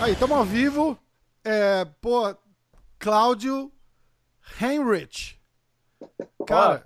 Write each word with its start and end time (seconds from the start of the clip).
Aí, 0.00 0.12
estamos 0.12 0.36
ao 0.36 0.44
vivo. 0.44 0.98
É, 1.44 1.84
pô, 2.00 2.34
Cláudio 2.98 3.72
Heinrich. 4.60 5.38
Cara, 6.46 6.84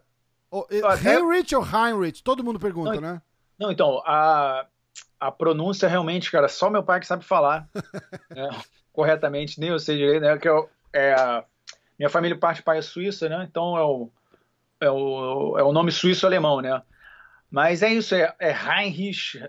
o- 0.50 0.58
Ó, 0.82 0.86
até- 0.88 1.14
Heinrich 1.16 1.54
ou 1.54 1.64
Heinrich? 1.64 2.22
Todo 2.22 2.44
mundo 2.44 2.60
pergunta, 2.60 2.94
Não, 2.94 3.00
né? 3.00 3.22
Não, 3.58 3.72
então, 3.72 4.00
a, 4.06 4.66
a 5.18 5.32
pronúncia 5.32 5.88
realmente, 5.88 6.30
cara, 6.30 6.48
só 6.48 6.70
meu 6.70 6.82
pai 6.82 7.00
que 7.00 7.06
sabe 7.06 7.24
falar 7.24 7.68
né, 8.30 8.48
corretamente, 8.92 9.58
nem 9.58 9.70
eu 9.70 9.78
sei 9.80 9.96
direito, 9.96 10.22
né? 10.22 10.38
Que 10.38 10.48
eu, 10.48 10.68
é, 10.92 11.44
minha 11.98 12.08
família 12.08 12.38
parte 12.38 12.62
pai 12.62 12.78
é 12.78 12.82
suíça, 12.82 13.28
né? 13.28 13.46
Então 13.48 13.76
é 13.76 13.82
o, 13.82 14.10
é 14.80 14.90
o, 14.90 15.58
é 15.58 15.62
o 15.62 15.72
nome 15.72 15.90
suíço-alemão, 15.90 16.60
né? 16.60 16.82
Mas 17.50 17.82
é 17.82 17.92
isso, 17.92 18.14
é, 18.14 18.34
é 18.38 18.50
Heinrich, 18.52 19.42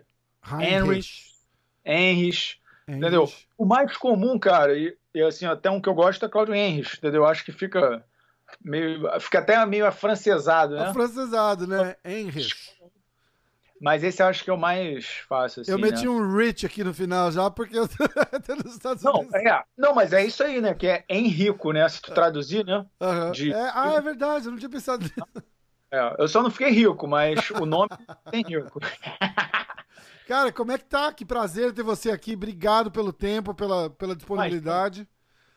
Heinrich, 0.59 1.25
Heinrich, 1.85 2.61
entendeu? 2.87 3.29
O 3.57 3.65
mais 3.65 3.95
comum, 3.97 4.39
cara, 4.39 4.77
e, 4.77 4.97
e 5.13 5.21
assim, 5.21 5.45
até 5.45 5.69
um 5.69 5.81
que 5.81 5.89
eu 5.89 5.93
gosto 5.93 6.25
é 6.25 6.29
Claudio 6.29 6.55
Heinrich, 6.55 6.97
entendeu? 6.97 7.25
Acho 7.25 7.43
que 7.43 7.51
fica 7.51 8.03
meio, 8.61 9.19
fica 9.19 9.39
até 9.39 9.63
meio 9.65 9.85
afrancesado, 9.85 10.75
né? 10.75 10.87
Afrancesado, 10.87 11.67
né? 11.67 11.95
Heinrich. 12.03 12.77
Mas 13.81 14.03
esse 14.03 14.21
eu 14.21 14.27
acho 14.27 14.43
que 14.43 14.49
é 14.49 14.53
o 14.53 14.57
mais 14.57 15.05
fácil, 15.27 15.61
assim, 15.61 15.71
Eu 15.71 15.79
meti 15.79 16.03
né? 16.03 16.09
um 16.09 16.35
Rich 16.35 16.65
aqui 16.65 16.83
no 16.83 16.93
final 16.93 17.31
já, 17.31 17.49
porque 17.49 17.75
eu 17.79 17.87
tô 17.87 18.55
nos 18.63 18.73
Estados 18.75 19.01
Não, 19.03 19.19
Unidos. 19.21 19.33
é, 19.35 19.63
não, 19.77 19.93
mas 19.95 20.11
é 20.11 20.25
isso 20.25 20.43
aí, 20.43 20.59
né? 20.59 20.73
Que 20.73 20.87
é 20.87 21.05
Henrico, 21.09 21.71
né? 21.71 21.87
Se 21.87 22.01
tu 22.01 22.13
traduzir, 22.13 22.65
né? 22.65 22.85
De- 23.33 23.53
É, 23.53 23.71
ah, 23.73 23.93
é 23.95 24.01
verdade, 24.01 24.45
eu 24.45 24.51
não 24.51 24.59
tinha 24.59 24.69
pensado 24.69 25.03
nisso. 25.03 25.13
É, 25.91 26.15
eu 26.19 26.27
só 26.27 26.43
não 26.43 26.51
fiquei 26.51 26.69
rico, 26.69 27.07
mas 27.07 27.49
o 27.49 27.65
nome 27.65 27.89
tem 28.29 28.43
rico. 28.43 28.79
Cara, 30.27 30.51
como 30.51 30.71
é 30.71 30.77
que 30.77 30.85
tá? 30.85 31.11
Que 31.11 31.25
prazer 31.25 31.73
ter 31.73 31.81
você 31.81 32.11
aqui. 32.11 32.35
Obrigado 32.35 32.91
pelo 32.91 33.11
tempo, 33.11 33.55
pela, 33.55 33.89
pela 33.89 34.15
disponibilidade. 34.15 35.07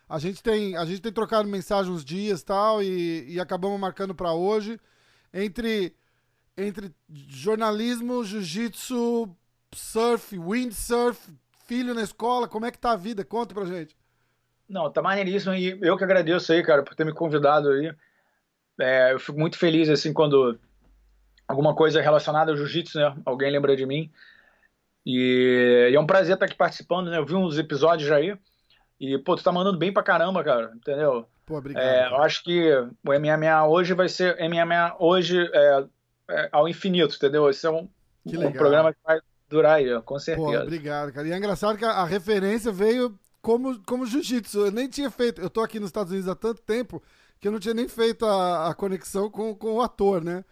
A 0.08 0.18
gente 0.18 0.42
tem, 0.42 0.74
a 0.74 0.86
gente 0.86 1.02
tem 1.02 1.12
trocado 1.12 1.46
mensagem 1.46 1.92
uns 1.92 2.02
dias 2.02 2.42
tal 2.42 2.82
e, 2.82 3.34
e 3.34 3.38
acabamos 3.40 3.78
marcando 3.78 4.14
pra 4.14 4.32
hoje. 4.32 4.80
Entre, 5.34 5.94
entre 6.56 6.92
jornalismo, 7.08 8.24
jiu-jitsu, 8.24 9.34
surf, 9.74 10.38
windsurf, 10.38 11.32
filho 11.66 11.94
na 11.94 12.02
escola, 12.02 12.48
como 12.48 12.66
é 12.66 12.70
que 12.70 12.78
tá 12.78 12.92
a 12.92 12.96
vida? 12.96 13.24
Conta 13.24 13.54
pra 13.54 13.64
gente. 13.64 13.96
Não, 14.68 14.90
tá 14.90 15.02
maneiríssimo 15.02 15.54
e 15.54 15.78
eu 15.82 15.96
que 15.96 16.04
agradeço 16.04 16.52
aí, 16.52 16.62
cara, 16.62 16.82
por 16.82 16.94
ter 16.94 17.04
me 17.04 17.12
convidado 17.12 17.70
aí. 17.70 17.94
É, 18.80 19.12
eu 19.12 19.20
fico 19.20 19.38
muito 19.38 19.58
feliz, 19.58 19.88
assim, 19.88 20.12
quando 20.12 20.58
alguma 21.46 21.74
coisa 21.74 22.00
relacionada 22.00 22.50
ao 22.50 22.56
jiu-jitsu, 22.56 22.98
né? 22.98 23.14
Alguém 23.24 23.50
lembra 23.50 23.76
de 23.76 23.84
mim. 23.84 24.10
E, 25.04 25.88
e 25.90 25.94
é 25.94 26.00
um 26.00 26.06
prazer 26.06 26.34
estar 26.34 26.46
aqui 26.46 26.54
participando, 26.54 27.10
né? 27.10 27.18
Eu 27.18 27.26
vi 27.26 27.34
uns 27.34 27.58
episódios 27.58 28.10
aí 28.10 28.36
e, 28.98 29.18
pô, 29.18 29.36
tu 29.36 29.42
tá 29.42 29.52
mandando 29.52 29.78
bem 29.78 29.92
pra 29.92 30.02
caramba, 30.02 30.44
cara, 30.44 30.72
entendeu? 30.74 31.26
Pô, 31.44 31.58
obrigado. 31.58 31.82
É, 31.82 32.06
eu 32.06 32.22
acho 32.22 32.42
que 32.44 32.72
o 32.72 33.12
MMA 33.12 33.66
hoje 33.66 33.94
vai 33.94 34.08
ser 34.08 34.36
MMA 34.40 34.96
hoje 34.98 35.50
é, 35.52 35.84
ao 36.50 36.68
infinito, 36.68 37.16
entendeu? 37.16 37.48
Esse 37.50 37.66
é 37.66 37.70
um, 37.70 37.88
um 38.26 38.52
programa 38.52 38.92
que 38.92 39.00
vai 39.04 39.20
durar 39.48 39.76
aí, 39.76 39.86
com 40.02 40.14
Pô, 40.14 40.20
certeza. 40.20 40.62
obrigado, 40.62 41.12
cara. 41.12 41.28
E 41.28 41.32
é 41.32 41.36
engraçado 41.36 41.76
que 41.76 41.84
a, 41.84 41.90
a 41.90 42.04
referência 42.04 42.72
veio 42.72 43.18
como, 43.40 43.80
como 43.84 44.06
jiu-jitsu. 44.06 44.66
Eu 44.66 44.70
nem 44.72 44.88
tinha 44.88 45.10
feito. 45.10 45.40
Eu 45.40 45.50
tô 45.50 45.60
aqui 45.60 45.78
nos 45.78 45.88
Estados 45.88 46.12
Unidos 46.12 46.28
há 46.30 46.34
tanto 46.34 46.62
tempo 46.62 47.02
que 47.40 47.48
eu 47.48 47.52
não 47.52 47.58
tinha 47.58 47.74
nem 47.74 47.88
feito 47.88 48.24
a, 48.24 48.68
a 48.70 48.74
conexão 48.74 49.28
com, 49.30 49.54
com 49.54 49.74
o 49.74 49.82
ator, 49.82 50.22
né? 50.24 50.44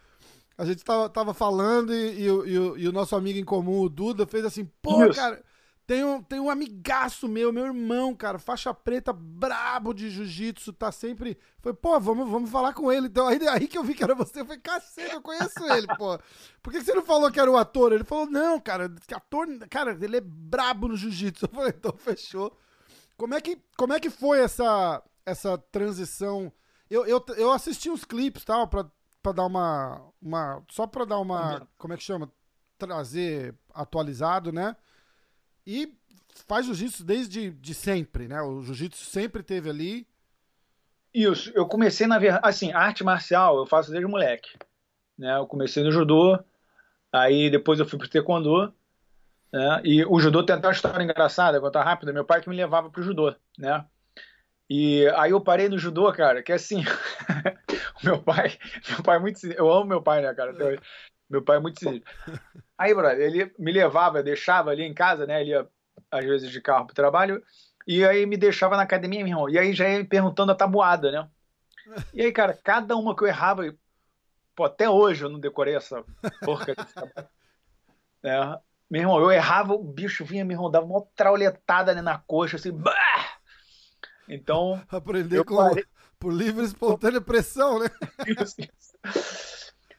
A 0.59 0.65
gente 0.67 0.85
tava, 0.85 1.09
tava 1.09 1.33
falando 1.33 1.95
e, 1.95 2.21
e 2.25 2.31
o- 2.31 2.47
e 2.47 2.59
o, 2.59 2.77
e 2.79 2.89
o 2.89 2.93
nosso 2.93 3.17
amigo 3.17 3.39
em 3.39 3.45
comum, 3.45 3.81
o 3.81 3.89
Duda, 3.89 4.27
fez 4.27 4.45
assim: 4.45 4.69
pô, 4.83 5.07
Isso. 5.07 5.15
cara, 5.15 5.41
tem 5.91 6.05
um, 6.05 6.23
tem 6.23 6.39
um 6.39 6.49
amigaço 6.49 7.27
meu, 7.27 7.53
meu 7.53 7.67
irmão, 7.67 8.15
cara, 8.15 8.39
faixa 8.39 8.73
preta, 8.73 9.13
brabo 9.13 9.93
de 9.93 10.09
jiu-jitsu, 10.09 10.73
tá 10.73 10.93
sempre. 10.93 11.37
Foi, 11.59 11.75
pô, 11.75 11.99
vamos, 11.99 12.31
vamos 12.31 12.49
falar 12.49 12.73
com 12.73 12.93
ele. 12.93 13.09
Então, 13.09 13.27
aí, 13.27 13.49
aí 13.49 13.67
que 13.67 13.77
eu 13.77 13.83
vi 13.83 13.93
que 13.93 14.05
era 14.05 14.15
você, 14.15 14.41
eu 14.41 14.45
falei, 14.45 14.61
cacete, 14.61 15.13
eu 15.13 15.21
conheço 15.21 15.67
ele, 15.67 15.89
pô. 15.99 16.17
Por 16.63 16.73
que 16.73 16.79
que 16.79 16.85
você 16.85 16.95
não 16.95 17.03
falou 17.03 17.29
que 17.29 17.41
era 17.41 17.51
o 17.51 17.57
ator? 17.57 17.93
Ele 17.93 18.05
falou, 18.05 18.27
não, 18.27 18.61
cara, 18.61 18.89
que 19.05 19.13
ator, 19.13 19.49
cara, 19.69 19.99
ele 20.01 20.19
é 20.19 20.21
brabo 20.21 20.87
no 20.87 20.97
jiu-jitsu. 20.97 21.47
Eu 21.51 21.57
falei, 21.57 21.75
então 21.77 21.93
fechou. 21.99 22.57
Como 23.17 23.35
é 23.35 23.41
que, 23.41 23.61
como 23.77 23.93
é 23.93 23.99
que 23.99 24.11
foi 24.11 24.39
essa, 24.39 25.03
essa 25.27 25.59
transição? 25.59 26.53
Eu, 26.89 27.05
eu, 27.05 27.21
eu 27.37 27.51
assisti 27.51 27.91
uns 27.91 28.05
clipes 28.05 28.45
tal, 28.45 28.69
pra, 28.69 28.89
pra 29.21 29.33
dar 29.33 29.47
uma, 29.47 30.01
uma. 30.23 30.63
Só 30.71 30.87
pra 30.87 31.05
dar 31.05 31.19
uma. 31.19 31.67
Como 31.77 31.93
é 31.93 31.97
que 31.97 32.05
chama? 32.05 32.31
Trazer 32.79 33.57
atualizado, 33.75 34.53
né? 34.53 34.77
E 35.67 35.93
faz 36.47 36.67
jiu-jitsu 36.67 37.05
desde 37.05 37.51
de 37.51 37.75
sempre, 37.75 38.29
né? 38.29 38.41
O 38.43 38.63
jiu-jitsu 38.63 39.05
sempre 39.05 39.43
teve 39.43 39.71
ali. 39.71 40.07
Isso, 41.13 41.51
eu 41.55 41.67
comecei 41.67 42.07
na 42.07 42.19
verdade, 42.19 42.47
assim, 42.47 42.73
arte 42.73 43.03
marcial 43.03 43.59
eu 43.59 43.67
faço 43.67 43.91
desde 43.91 44.09
moleque, 44.09 44.51
né? 45.19 45.37
Eu 45.37 45.47
comecei 45.47 45.83
no 45.83 45.91
judô, 45.91 46.39
aí 47.13 47.51
depois 47.51 47.81
eu 47.81 47.87
fui 47.87 47.99
pro 47.99 48.09
taekwondo, 48.09 48.73
né? 49.53 49.81
E 49.85 50.05
o 50.05 50.21
judô 50.21 50.45
tem 50.45 50.55
até 50.55 50.69
uma 50.69 50.73
história 50.73 51.03
engraçada, 51.03 51.61
contar 51.61 51.83
rápida, 51.83 52.13
meu 52.13 52.25
pai 52.25 52.41
que 52.41 52.49
me 52.49 52.57
levava 52.57 52.91
pro 52.91 53.03
judô, 53.03 53.35
né? 53.59 53.85
E 54.69 55.09
aí 55.17 55.33
eu 55.33 55.41
parei 55.41 55.69
no 55.69 55.77
judô, 55.77 56.13
cara, 56.13 56.45
que 56.45 56.53
assim, 56.53 56.85
o 58.01 58.05
meu 58.05 58.23
pai, 58.23 58.57
meu 58.89 59.03
pai 59.03 59.17
é 59.17 59.21
muito, 59.21 59.45
eu 59.45 59.69
amo 59.69 59.87
meu 59.87 60.01
pai, 60.01 60.23
né, 60.23 60.33
cara. 60.33 60.55
Meu 61.31 61.41
pai 61.43 61.57
é 61.59 61.61
muito 61.61 61.79
sinistro. 61.79 62.13
Aí, 62.77 62.93
brother, 62.95 63.21
ele 63.21 63.53
me 63.59 63.71
levava, 63.73 64.23
deixava 64.23 64.71
ali 64.71 64.83
em 64.83 64.93
casa, 64.93 65.27
né? 65.27 65.41
Ele 65.41 65.51
ia 65.51 65.67
às 66.11 66.25
vezes 66.25 66.51
de 66.51 66.61
carro 66.61 66.87
pro 66.87 66.95
trabalho, 66.95 67.43
e 67.87 68.05
aí 68.05 68.27
me 68.27 68.37
deixava 68.37 68.77
na 68.77 68.83
academia, 68.83 69.21
meu 69.21 69.29
irmão. 69.29 69.49
E 69.49 69.59
aí 69.59 69.73
já 69.73 69.89
ia 69.89 69.99
me 69.99 70.05
perguntando 70.05 70.51
a 70.51 70.55
tabuada, 70.57 71.11
né? 71.13 71.29
E 72.15 72.23
aí, 72.23 72.33
cara, 72.33 72.53
cada 72.63 72.97
uma 72.97 73.15
que 73.17 73.23
eu 73.23 73.29
errava, 73.29 73.65
eu- 73.65 73.79
pô, 74.57 74.65
até 74.65 74.89
hoje 74.91 75.25
eu 75.25 75.29
não 75.31 75.39
decorei 75.41 75.77
essa 75.77 76.05
porca 76.41 76.75
desse 76.75 76.95
tabuada. 76.95 77.31
É, 78.23 78.39
meu 78.91 79.01
irmão, 79.01 79.19
eu 79.19 79.31
errava, 79.31 79.73
o 79.73 79.83
bicho 79.83 80.27
vinha, 80.27 80.45
meu 80.45 80.57
irmão, 80.57 80.71
dava 80.71 80.85
uma 80.85 81.01
trauletada 81.17 81.95
né, 81.95 82.03
na 82.03 82.19
coxa, 82.19 82.57
assim, 82.57 82.71
bah! 82.71 83.39
Então, 84.29 84.79
Aprender 84.91 85.43
com, 85.43 85.57
parei. 85.57 85.87
por 86.19 86.31
livre 86.31 86.63
e 86.63 86.67
espontânea 86.67 87.19
pressão, 87.21 87.79
né? 87.79 87.87
Isso, 88.29 88.57
isso. 88.61 88.95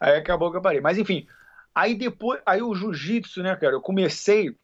Aí 0.01 0.17
acabou 0.17 0.49
que 0.49 0.57
eu 0.57 0.61
parei. 0.61 0.81
Mas 0.81 0.97
enfim, 0.97 1.27
aí 1.75 1.93
depois, 1.93 2.41
aí 2.43 2.63
o 2.63 2.73
jiu-jitsu, 2.73 3.43
né, 3.43 3.55
cara, 3.55 3.73
eu 3.73 3.81
comecei 3.81 4.57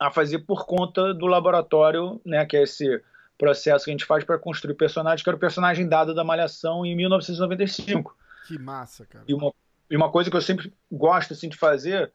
a 0.00 0.10
fazer 0.10 0.38
por 0.40 0.64
conta 0.64 1.12
do 1.12 1.26
laboratório, 1.26 2.20
né, 2.24 2.46
que 2.46 2.56
é 2.56 2.62
esse 2.62 3.02
processo 3.36 3.84
que 3.84 3.90
a 3.90 3.94
gente 3.94 4.06
faz 4.06 4.24
para 4.24 4.38
construir 4.38 4.72
o 4.72 4.76
personagem, 4.76 5.22
que 5.22 5.28
era 5.28 5.36
o 5.36 5.40
personagem 5.40 5.86
dado 5.86 6.14
da 6.14 6.24
Malhação 6.24 6.86
em 6.86 6.96
1995. 6.96 8.16
Que 8.46 8.58
massa, 8.58 9.04
cara. 9.04 9.24
E 9.28 9.34
uma, 9.34 9.52
e 9.90 9.96
uma 9.96 10.10
coisa 10.10 10.30
que 10.30 10.36
eu 10.36 10.40
sempre 10.40 10.72
gosto 10.90 11.34
assim, 11.34 11.50
de 11.50 11.56
fazer 11.56 12.10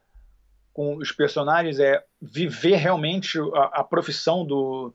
com 0.72 0.96
os 0.96 1.12
personagens 1.12 1.78
é 1.78 2.04
viver 2.20 2.76
realmente 2.76 3.38
a, 3.54 3.80
a 3.80 3.84
profissão 3.84 4.44
do, 4.44 4.92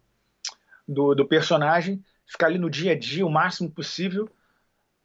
do, 0.86 1.16
do 1.16 1.26
personagem, 1.26 2.04
ficar 2.26 2.48
ali 2.48 2.58
no 2.58 2.70
dia 2.70 2.92
a 2.92 3.00
dia 3.00 3.26
o 3.26 3.32
máximo 3.32 3.72
possível, 3.72 4.30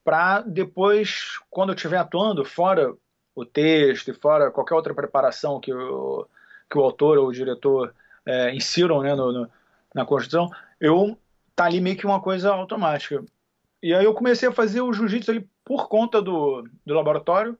para 0.04 0.40
depois, 0.42 1.38
quando 1.50 1.70
eu 1.70 1.74
estiver 1.74 1.98
atuando, 1.98 2.44
fora 2.44 2.94
o 3.34 3.44
texto 3.44 4.10
e 4.10 4.14
fora 4.14 4.50
qualquer 4.50 4.74
outra 4.74 4.94
preparação 4.94 5.60
que 5.60 5.72
o, 5.72 6.26
que 6.70 6.76
o 6.76 6.82
autor 6.82 7.18
ou 7.18 7.28
o 7.28 7.32
diretor 7.32 7.94
é, 8.26 8.54
insiram 8.54 9.02
né, 9.02 9.14
no, 9.14 9.32
no, 9.32 9.50
na 9.94 10.04
construção, 10.04 10.50
eu 10.80 11.16
tá 11.54 11.64
ali 11.64 11.80
meio 11.80 11.96
que 11.96 12.06
uma 12.06 12.20
coisa 12.20 12.50
automática. 12.50 13.24
E 13.82 13.94
aí 13.94 14.04
eu 14.04 14.14
comecei 14.14 14.48
a 14.48 14.52
fazer 14.52 14.80
o 14.80 14.92
jiu-jitsu 14.92 15.30
ali 15.30 15.48
por 15.64 15.88
conta 15.88 16.20
do, 16.20 16.64
do 16.84 16.94
laboratório, 16.94 17.58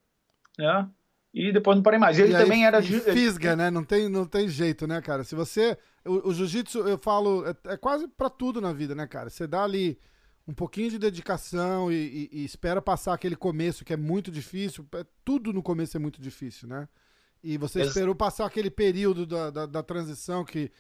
né? 0.59 0.89
E 1.35 1.51
depois 1.51 1.77
não 1.77 1.83
parei 1.83 1.99
mais. 1.99 2.19
Ele 2.19 2.33
E 2.33 2.37
aí, 2.37 2.43
também 2.43 2.67
era. 2.67 2.79
e 2.81 2.83
Fisga, 2.83 3.57
né? 3.57 3.71
Não 3.71 3.83
tem, 3.83 4.09
não 4.09 4.27
tem 4.27 4.49
jeito, 4.49 4.87
né, 4.87 5.01
cara? 5.01 5.25
Se 5.25 5.35
você. 5.35 5.79
O, 6.05 6.29
o 6.29 6.35
jiu-jitsu, 6.35 6.81
eu 6.81 6.99
falo, 6.99 7.45
é, 7.47 7.73
é 7.73 7.77
quase 7.77 8.07
pra 8.07 8.29
tudo 8.29 8.61
na 8.61 8.73
vida, 8.73 8.95
né, 8.95 9.07
cara? 9.07 9.31
Você 9.31 9.47
dá 9.47 9.65
ali 9.65 9.99
um 10.47 10.53
pouquinho 10.53 10.91
de 10.91 10.99
dedicação 10.99 11.91
e, 11.91 11.95
e, 12.33 12.41
e, 12.41 12.45
espera 12.45 12.83
passar 12.83 13.15
aquele 13.15 13.37
começo 13.37 13.85
que 13.85 13.93
é 13.93 13.97
muito 13.97 14.31
difícil, 14.31 14.87
é, 14.95 15.05
tudo 15.25 15.53
no 15.53 15.63
começo 15.63 15.97
é 15.97 16.01
muito 16.01 16.21
difícil, 16.21 16.69
né? 16.69 16.89
E 17.43 17.57
você 17.59 17.81
Ex 17.81 17.89
esperou 17.89 18.15
passar 18.15 18.47
aquele 18.47 18.71
período 18.71 19.27
da, 19.27 19.51
da, 19.51 19.67
da, 19.67 19.83
transição 19.83 20.45
que, 20.45 20.71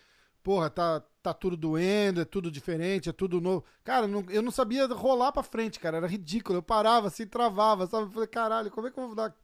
porra, 0.42 0.70
tá, 0.70 1.02
tá 1.20 1.34
tudo 1.34 1.56
doendo, 1.56 2.20
é 2.20 2.24
tudo 2.24 2.52
diferente, 2.52 3.08
é 3.08 3.12
tudo 3.12 3.40
novo. 3.40 3.64
Cara, 3.82 4.06
não, 4.06 4.24
eu 4.28 4.42
não 4.42 4.52
sabia 4.52 4.86
rolar 4.86 5.32
pra 5.32 5.42
frente, 5.42 5.80
cara, 5.80 5.96
era 5.96 6.06
ridículo. 6.06 6.58
Eu 6.58 6.62
parava 6.62 7.08
assim, 7.08 7.26
travava, 7.26 7.88
sabe? 7.88 8.04
Eu 8.04 8.10
falei, 8.12 8.28
caralho, 8.28 8.70
como 8.70 8.86
é 8.86 8.90
que 8.92 8.98
eu 8.98 9.06
vou 9.08 9.16
dar 9.16 9.34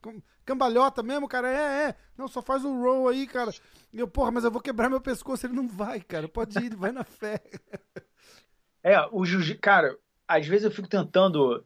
cambalhota 0.45 1.03
mesmo, 1.03 1.27
cara? 1.27 1.49
É, 1.49 1.89
é. 1.89 1.95
Não, 2.17 2.29
só 2.29 2.41
faz 2.41 2.65
o 2.65 2.81
roll 2.81 3.09
aí, 3.09 3.27
cara. 3.27 3.53
E 3.93 3.99
eu, 3.99 4.07
porra, 4.07 4.31
mas 4.31 4.45
eu 4.45 4.51
vou 4.51 4.63
quebrar 4.63 4.89
meu 4.89 5.01
pescoço. 5.01 5.45
Ele 5.45 5.55
não 5.55 5.67
vai, 5.67 6.01
cara, 6.01 6.29
pode 6.29 6.57
ir, 6.59 6.77
vai 6.77 6.93
na 6.93 7.05
fé. 7.05 7.43
É, 8.81 8.97
o 9.11 9.25
jiu-jitsu, 9.25 9.61
cara, 9.61 9.99
às 10.29 10.47
vezes 10.47 10.65
eu 10.65 10.71
fico 10.71 10.87
tentando 10.87 11.65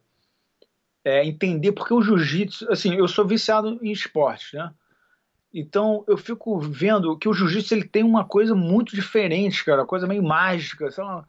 é, 1.04 1.24
entender 1.24 1.72
porque 1.72 1.92
o 1.92 2.00
jiu-jitsu, 2.00 2.70
assim, 2.70 2.94
eu 2.94 3.08
sou 3.08 3.26
viciado 3.26 3.78
em 3.82 3.90
esportes, 3.90 4.52
né? 4.52 4.72
Então 5.52 6.04
eu 6.08 6.16
fico 6.16 6.58
vendo 6.60 7.18
que 7.18 7.28
o 7.28 7.34
jiu-jitsu 7.34 7.74
ele 7.74 7.84
tem 7.84 8.02
uma 8.02 8.24
coisa 8.24 8.54
muito 8.54 8.94
diferente, 8.94 9.64
cara, 9.64 9.84
coisa 9.84 10.06
meio 10.06 10.22
mágica, 10.22 10.90
sei 10.90 11.04
lá. 11.04 11.26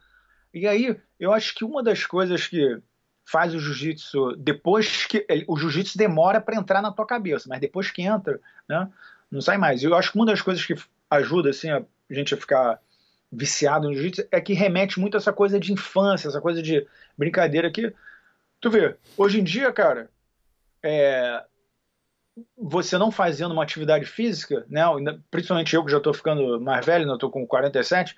E 0.52 0.66
aí 0.66 0.96
eu 1.18 1.32
acho 1.32 1.54
que 1.54 1.64
uma 1.64 1.82
das 1.82 2.06
coisas 2.06 2.46
que 2.46 2.78
faz 3.24 3.54
o 3.54 3.58
jiu-jitsu 3.58 4.36
depois 4.36 5.04
que 5.06 5.26
o 5.46 5.56
jiu-jitsu 5.56 5.98
demora 5.98 6.40
para 6.40 6.56
entrar 6.56 6.80
na 6.80 6.92
tua 6.92 7.06
cabeça, 7.06 7.48
mas 7.48 7.60
depois 7.60 7.90
que 7.90 8.02
entra, 8.02 8.40
né, 8.68 8.88
não 9.30 9.40
sai 9.40 9.58
mais. 9.58 9.82
Eu 9.82 9.94
acho 9.94 10.12
que 10.12 10.16
uma 10.16 10.26
das 10.26 10.40
coisas 10.40 10.64
que 10.64 10.74
ajuda 11.10 11.50
assim 11.50 11.68
a 11.70 11.84
gente 12.10 12.32
a 12.32 12.36
ficar 12.36 12.80
viciado 13.30 13.88
no 13.88 13.94
jiu-jitsu 13.94 14.26
é 14.30 14.40
que 14.40 14.54
remete 14.54 14.98
muito 14.98 15.16
a 15.16 15.18
essa 15.18 15.32
coisa 15.32 15.60
de 15.60 15.72
infância, 15.72 16.28
essa 16.28 16.40
coisa 16.40 16.62
de 16.62 16.86
brincadeira 17.16 17.70
que 17.70 17.92
tu 18.60 18.70
vê, 18.70 18.96
hoje 19.16 19.40
em 19.40 19.44
dia, 19.44 19.72
cara, 19.72 20.10
é, 20.82 21.44
você 22.56 22.98
não 22.98 23.10
fazendo 23.10 23.52
uma 23.52 23.62
atividade 23.62 24.06
física, 24.06 24.66
né, 24.68 24.82
principalmente 25.30 25.74
eu 25.74 25.84
que 25.84 25.90
já 25.90 25.98
estou 25.98 26.14
ficando 26.14 26.60
mais 26.60 26.84
velho, 26.84 27.06
né, 27.06 27.12
eu 27.12 27.18
tô 27.18 27.30
com 27.30 27.46
47, 27.46 28.16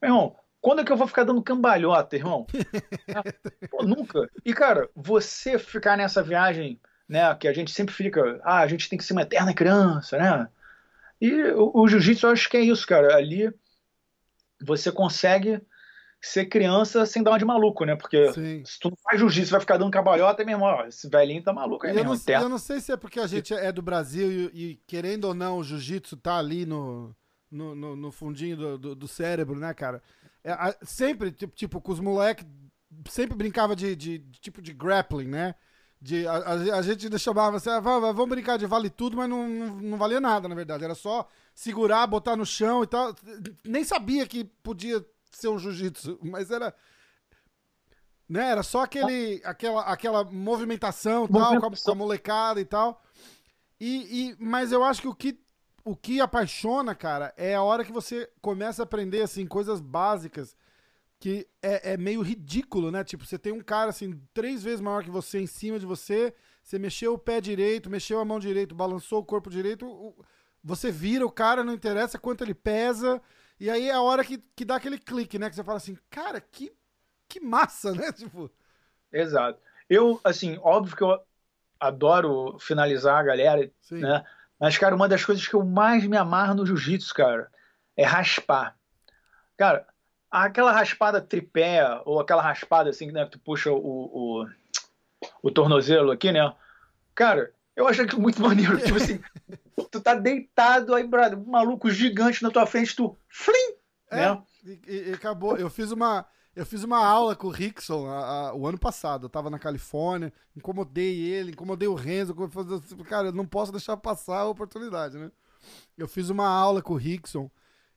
meu 0.00 0.10
irmão, 0.10 0.36
quando 0.60 0.80
é 0.80 0.84
que 0.84 0.90
eu 0.90 0.96
vou 0.96 1.06
ficar 1.06 1.24
dando 1.24 1.42
cambalhota, 1.42 2.16
irmão? 2.16 2.46
Pô, 3.70 3.84
nunca. 3.84 4.28
E, 4.44 4.52
cara, 4.52 4.88
você 4.96 5.58
ficar 5.58 5.96
nessa 5.96 6.22
viagem, 6.22 6.80
né, 7.08 7.32
que 7.36 7.46
a 7.46 7.52
gente 7.52 7.70
sempre 7.70 7.94
fica, 7.94 8.40
ah, 8.42 8.60
a 8.60 8.66
gente 8.66 8.88
tem 8.88 8.98
que 8.98 9.04
ser 9.04 9.12
uma 9.12 9.22
eterna 9.22 9.54
criança, 9.54 10.18
né? 10.18 10.48
E 11.20 11.32
o, 11.52 11.70
o 11.72 11.88
jiu-jitsu, 11.88 12.26
eu 12.26 12.32
acho 12.32 12.50
que 12.50 12.56
é 12.56 12.60
isso, 12.60 12.86
cara. 12.86 13.16
Ali 13.16 13.52
você 14.60 14.90
consegue 14.90 15.60
ser 16.20 16.46
criança 16.46 17.06
sem 17.06 17.22
dar 17.22 17.32
uma 17.32 17.38
de 17.38 17.44
maluco, 17.44 17.84
né? 17.84 17.94
Porque 17.94 18.32
Sim. 18.32 18.62
se 18.64 18.78
tu 18.80 18.90
não 18.90 18.96
faz 19.02 19.18
jiu-jitsu, 19.18 19.50
vai 19.50 19.60
ficar 19.60 19.76
dando 19.76 19.90
cabalhota, 19.90 20.44
meu 20.44 20.54
irmão, 20.56 20.86
esse 20.86 21.08
velhinho 21.08 21.42
tá 21.42 21.52
maluco 21.52 21.86
aí 21.86 21.96
eu. 21.96 22.04
Não, 22.04 22.14
eu 22.14 22.48
não 22.48 22.58
sei 22.58 22.80
se 22.80 22.92
é 22.92 22.96
porque 22.96 23.20
a 23.20 23.26
gente 23.26 23.54
é 23.54 23.70
do 23.70 23.82
Brasil 23.82 24.50
e, 24.52 24.70
e 24.70 24.76
querendo 24.86 25.26
ou 25.26 25.34
não, 25.34 25.58
o 25.58 25.64
jiu-jitsu 25.64 26.16
tá 26.16 26.38
ali 26.38 26.66
no, 26.66 27.14
no, 27.50 27.74
no, 27.74 27.96
no 27.96 28.12
fundinho 28.12 28.56
do, 28.56 28.78
do, 28.78 28.94
do, 28.94 29.08
cérebro, 29.08 29.58
né, 29.58 29.72
cara? 29.72 30.02
É, 30.42 30.52
a, 30.52 30.74
sempre, 30.82 31.30
tipo, 31.30 31.54
tipo, 31.54 31.80
com 31.80 31.92
os 31.92 32.00
moleques, 32.00 32.46
sempre 33.08 33.36
brincava 33.36 33.76
de, 33.76 33.94
de, 33.94 34.18
de, 34.18 34.40
tipo 34.40 34.60
de 34.60 34.72
grappling, 34.72 35.28
né? 35.28 35.54
De, 36.00 36.26
a, 36.26 36.34
a, 36.34 36.52
a 36.78 36.82
gente 36.82 37.18
chamava 37.18 37.56
assim, 37.56 37.70
ah, 37.70 37.80
vamos 37.80 38.28
brincar 38.28 38.58
de 38.58 38.66
vale 38.66 38.90
tudo, 38.90 39.16
mas 39.16 39.28
não, 39.28 39.48
não, 39.48 39.76
não 39.76 39.98
valia 39.98 40.20
nada, 40.20 40.48
na 40.48 40.54
verdade. 40.54 40.84
Era 40.84 40.94
só 40.94 41.26
segurar, 41.54 42.06
botar 42.06 42.36
no 42.36 42.44
chão 42.44 42.82
e 42.82 42.86
tal. 42.86 43.14
Nem 43.64 43.82
sabia 43.82 44.26
que 44.26 44.44
podia 44.44 45.04
ser 45.36 45.48
um 45.48 45.58
jiu-jitsu, 45.58 46.18
mas 46.22 46.50
era. 46.50 46.74
Né, 48.28 48.50
era 48.50 48.64
só 48.64 48.82
aquele, 48.82 49.40
aquela, 49.44 49.82
aquela 49.82 50.24
movimentação, 50.24 51.28
tal, 51.28 51.60
com 51.60 51.66
a, 51.66 51.70
com 51.70 51.90
a 51.92 51.94
molecada 51.94 52.60
e 52.60 52.64
tal. 52.64 53.00
E, 53.78 54.30
e, 54.30 54.36
mas 54.40 54.72
eu 54.72 54.82
acho 54.82 55.00
que 55.00 55.08
o 55.08 55.14
que 55.14 55.38
o 55.86 55.94
que 55.94 56.20
apaixona, 56.20 56.96
cara, 56.96 57.32
é 57.36 57.54
a 57.54 57.62
hora 57.62 57.84
que 57.84 57.92
você 57.92 58.28
começa 58.42 58.82
a 58.82 58.84
aprender, 58.84 59.22
assim, 59.22 59.46
coisas 59.46 59.80
básicas 59.80 60.56
que 61.20 61.46
é, 61.62 61.92
é, 61.92 61.96
meio 61.96 62.22
ridículo, 62.22 62.90
né? 62.90 63.04
Tipo, 63.04 63.24
você 63.24 63.38
tem 63.38 63.52
um 63.52 63.60
cara, 63.60 63.90
assim, 63.90 64.20
três 64.34 64.64
vezes 64.64 64.80
maior 64.80 65.04
que 65.04 65.10
você 65.10 65.38
em 65.38 65.46
cima 65.46 65.78
de 65.78 65.86
você, 65.86 66.34
você 66.60 66.76
mexeu 66.76 67.14
o 67.14 67.18
pé 67.18 67.40
direito, 67.40 67.88
mexeu 67.88 68.18
a 68.18 68.24
mão 68.24 68.40
direito, 68.40 68.74
balançou 68.74 69.20
o 69.20 69.24
corpo 69.24 69.48
direito, 69.48 70.12
você 70.62 70.90
vira 70.90 71.24
o 71.24 71.30
cara, 71.30 71.62
não 71.62 71.72
interessa 71.72 72.18
quanto 72.18 72.42
ele 72.42 72.54
pesa, 72.54 73.22
e 73.58 73.70
aí 73.70 73.88
é 73.88 73.92
a 73.92 74.00
hora 74.00 74.24
que, 74.24 74.38
que 74.54 74.64
dá 74.64 74.76
aquele 74.76 74.98
clique, 74.98 75.38
né? 75.38 75.48
Que 75.48 75.56
você 75.56 75.64
fala 75.64 75.78
assim, 75.78 75.96
cara, 76.10 76.40
que, 76.40 76.72
que 77.28 77.40
massa, 77.40 77.92
né? 77.94 78.12
Tipo. 78.12 78.50
Exato. 79.12 79.58
Eu, 79.88 80.20
assim, 80.24 80.58
óbvio 80.62 80.96
que 80.96 81.02
eu 81.02 81.20
adoro 81.78 82.58
finalizar 82.58 83.18
a 83.18 83.22
galera, 83.22 83.70
Sim. 83.80 84.00
né? 84.00 84.24
Mas, 84.58 84.78
cara, 84.78 84.94
uma 84.94 85.08
das 85.08 85.24
coisas 85.24 85.46
que 85.46 85.54
eu 85.54 85.64
mais 85.64 86.06
me 86.06 86.16
amarro 86.16 86.54
no 86.54 86.66
jiu-jitsu, 86.66 87.14
cara, 87.14 87.50
é 87.96 88.04
raspar. 88.04 88.76
Cara, 89.56 89.86
aquela 90.30 90.72
raspada 90.72 91.20
tripé, 91.20 91.82
ou 92.04 92.20
aquela 92.20 92.42
raspada 92.42 92.90
assim, 92.90 93.10
né, 93.12 93.24
que 93.24 93.32
tu 93.32 93.38
puxa 93.38 93.70
o, 93.70 93.76
o, 93.76 94.46
o 95.42 95.50
tornozelo 95.50 96.10
aqui, 96.10 96.32
né? 96.32 96.54
Cara, 97.14 97.52
eu 97.76 97.86
acho 97.86 98.06
que 98.06 98.16
muito 98.16 98.40
maneiro. 98.40 98.78
tipo 98.78 98.96
assim, 98.96 99.20
tu 99.90 100.00
tá 100.00 100.14
deitado 100.14 100.94
aí, 100.94 101.06
brother, 101.06 101.38
um 101.38 101.50
maluco 101.50 101.90
gigante 101.90 102.42
na 102.42 102.50
tua 102.50 102.66
frente, 102.66 102.96
tu. 102.96 103.16
Flim! 103.28 103.76
É, 104.10 104.30
né? 104.30 104.42
e, 104.64 105.10
e, 105.10 105.12
acabou. 105.12 105.56
Eu 105.56 105.68
fiz 105.68 105.92
uma. 105.92 106.26
Eu 106.54 106.64
fiz 106.64 106.82
uma 106.82 107.04
aula 107.04 107.36
com 107.36 107.48
o 107.48 107.50
Rickson 107.50 108.08
a, 108.08 108.48
a, 108.48 108.54
o 108.54 108.66
ano 108.66 108.78
passado. 108.78 109.26
Eu 109.26 109.28
tava 109.28 109.50
na 109.50 109.58
Califórnia, 109.58 110.32
incomodei 110.56 111.20
ele, 111.20 111.50
incomodei 111.50 111.86
o 111.86 111.94
Renzo. 111.94 112.34
Cara, 113.06 113.28
eu 113.28 113.32
não 113.32 113.44
posso 113.44 113.70
deixar 113.70 113.94
passar 113.98 114.38
a 114.38 114.48
oportunidade, 114.48 115.18
né? 115.18 115.30
Eu 115.98 116.08
fiz 116.08 116.30
uma 116.30 116.48
aula 116.48 116.80
com 116.80 116.94
o 116.94 116.96
Rickson 116.96 117.50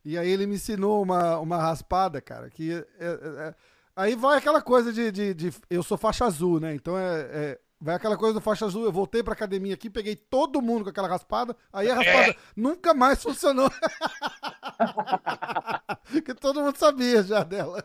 e 0.04 0.18
aí 0.18 0.30
ele 0.30 0.46
me 0.46 0.56
ensinou 0.56 1.02
uma, 1.02 1.40
uma 1.40 1.58
raspada, 1.58 2.20
cara, 2.20 2.50
que 2.50 2.72
é, 2.72 2.86
é, 3.00 3.08
é, 3.48 3.56
aí 3.96 4.16
vai 4.16 4.38
aquela 4.38 4.62
coisa 4.62 4.92
de, 4.92 5.12
de, 5.12 5.34
de, 5.34 5.54
Eu 5.70 5.84
sou 5.84 5.98
faixa 5.98 6.26
azul, 6.26 6.60
né? 6.60 6.74
Então 6.74 6.98
é, 6.98 7.22
é 7.32 7.60
Vai 7.82 7.96
aquela 7.96 8.18
coisa 8.18 8.34
do 8.34 8.42
faixa 8.42 8.66
azul, 8.66 8.84
eu 8.84 8.92
voltei 8.92 9.24
pra 9.24 9.34
academia 9.34 9.74
aqui, 9.74 9.90
peguei 9.90 10.16
todo 10.16 10.62
mundo 10.62 10.84
com 10.84 10.90
aquela 10.90 11.08
raspada, 11.08 11.56
aí 11.72 11.90
a 11.90 11.96
raspada 11.96 12.32
é. 12.32 12.36
nunca 12.56 12.94
mais 12.94 13.24
funcionou. 13.24 13.72
que 16.26 16.34
todo 16.34 16.62
mundo 16.62 16.78
sabia 16.78 17.24
já 17.24 17.44
dela. 17.44 17.84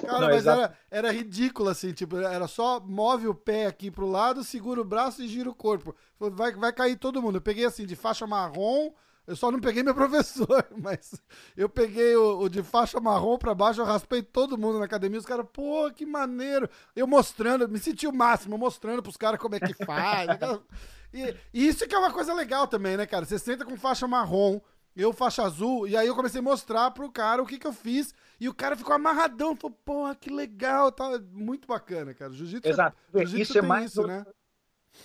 Cara, 0.00 0.20
Não, 0.20 0.28
mas 0.28 0.46
era, 0.46 0.78
era 0.90 1.10
ridículo, 1.10 1.70
assim, 1.70 1.92
tipo, 1.92 2.18
era 2.18 2.46
só 2.46 2.78
move 2.80 3.26
o 3.26 3.34
pé 3.34 3.66
aqui 3.66 3.90
pro 3.90 4.06
lado, 4.06 4.44
segura 4.44 4.80
o 4.80 4.84
braço 4.84 5.22
e 5.22 5.28
gira 5.28 5.48
o 5.48 5.54
corpo. 5.54 5.96
Vai, 6.20 6.52
vai 6.52 6.72
cair 6.72 6.96
todo 6.96 7.22
mundo. 7.22 7.36
Eu 7.36 7.42
peguei 7.42 7.64
assim, 7.64 7.86
de 7.86 7.96
faixa 7.96 8.26
marrom, 8.26 8.90
eu 9.26 9.34
só 9.34 9.50
não 9.50 9.60
peguei 9.60 9.82
meu 9.82 9.94
professor, 9.94 10.66
mas 10.76 11.20
eu 11.56 11.68
peguei 11.68 12.14
o, 12.16 12.40
o 12.40 12.48
de 12.48 12.62
faixa 12.62 13.00
marrom 13.00 13.36
pra 13.36 13.54
baixo, 13.54 13.80
eu 13.80 13.84
raspei 13.84 14.22
todo 14.22 14.56
mundo 14.56 14.78
na 14.78 14.84
academia. 14.84 15.18
Os 15.18 15.26
caras, 15.26 15.46
pô, 15.52 15.90
que 15.90 16.06
maneiro. 16.06 16.68
Eu 16.94 17.06
mostrando, 17.06 17.68
me 17.68 17.78
senti 17.78 18.06
o 18.06 18.12
máximo, 18.12 18.56
mostrando 18.56 19.02
pros 19.02 19.16
caras 19.16 19.40
como 19.40 19.56
é 19.56 19.60
que 19.60 19.74
faz. 19.84 20.28
e, 21.12 21.34
e, 21.52 21.68
isso 21.68 21.86
que 21.88 21.94
é 21.94 21.98
uma 21.98 22.12
coisa 22.12 22.32
legal 22.32 22.68
também, 22.68 22.96
né, 22.96 23.06
cara? 23.06 23.24
Você 23.24 23.38
senta 23.38 23.64
com 23.64 23.76
faixa 23.76 24.06
marrom, 24.06 24.60
eu 24.94 25.12
faixa 25.12 25.42
azul, 25.42 25.88
e 25.88 25.96
aí 25.96 26.06
eu 26.06 26.14
comecei 26.14 26.38
a 26.38 26.44
mostrar 26.44 26.90
pro 26.92 27.10
cara 27.10 27.42
o 27.42 27.46
que 27.46 27.58
que 27.58 27.66
eu 27.66 27.72
fiz. 27.72 28.14
E 28.38 28.48
o 28.48 28.54
cara 28.54 28.76
ficou 28.76 28.94
amarradão, 28.94 29.56
falou, 29.56 29.76
porra, 29.84 30.14
que 30.14 30.30
legal, 30.30 30.92
tá 30.92 31.18
muito 31.32 31.66
bacana, 31.66 32.14
cara. 32.14 32.32
Jiu-jitsu, 32.32 32.68
é 32.68 32.70
Exato. 32.70 32.96
Jiu 33.24 33.40
isso 33.40 33.58
é 33.58 33.62
mais 33.62 33.90
isso, 33.90 34.06
né? 34.06 34.24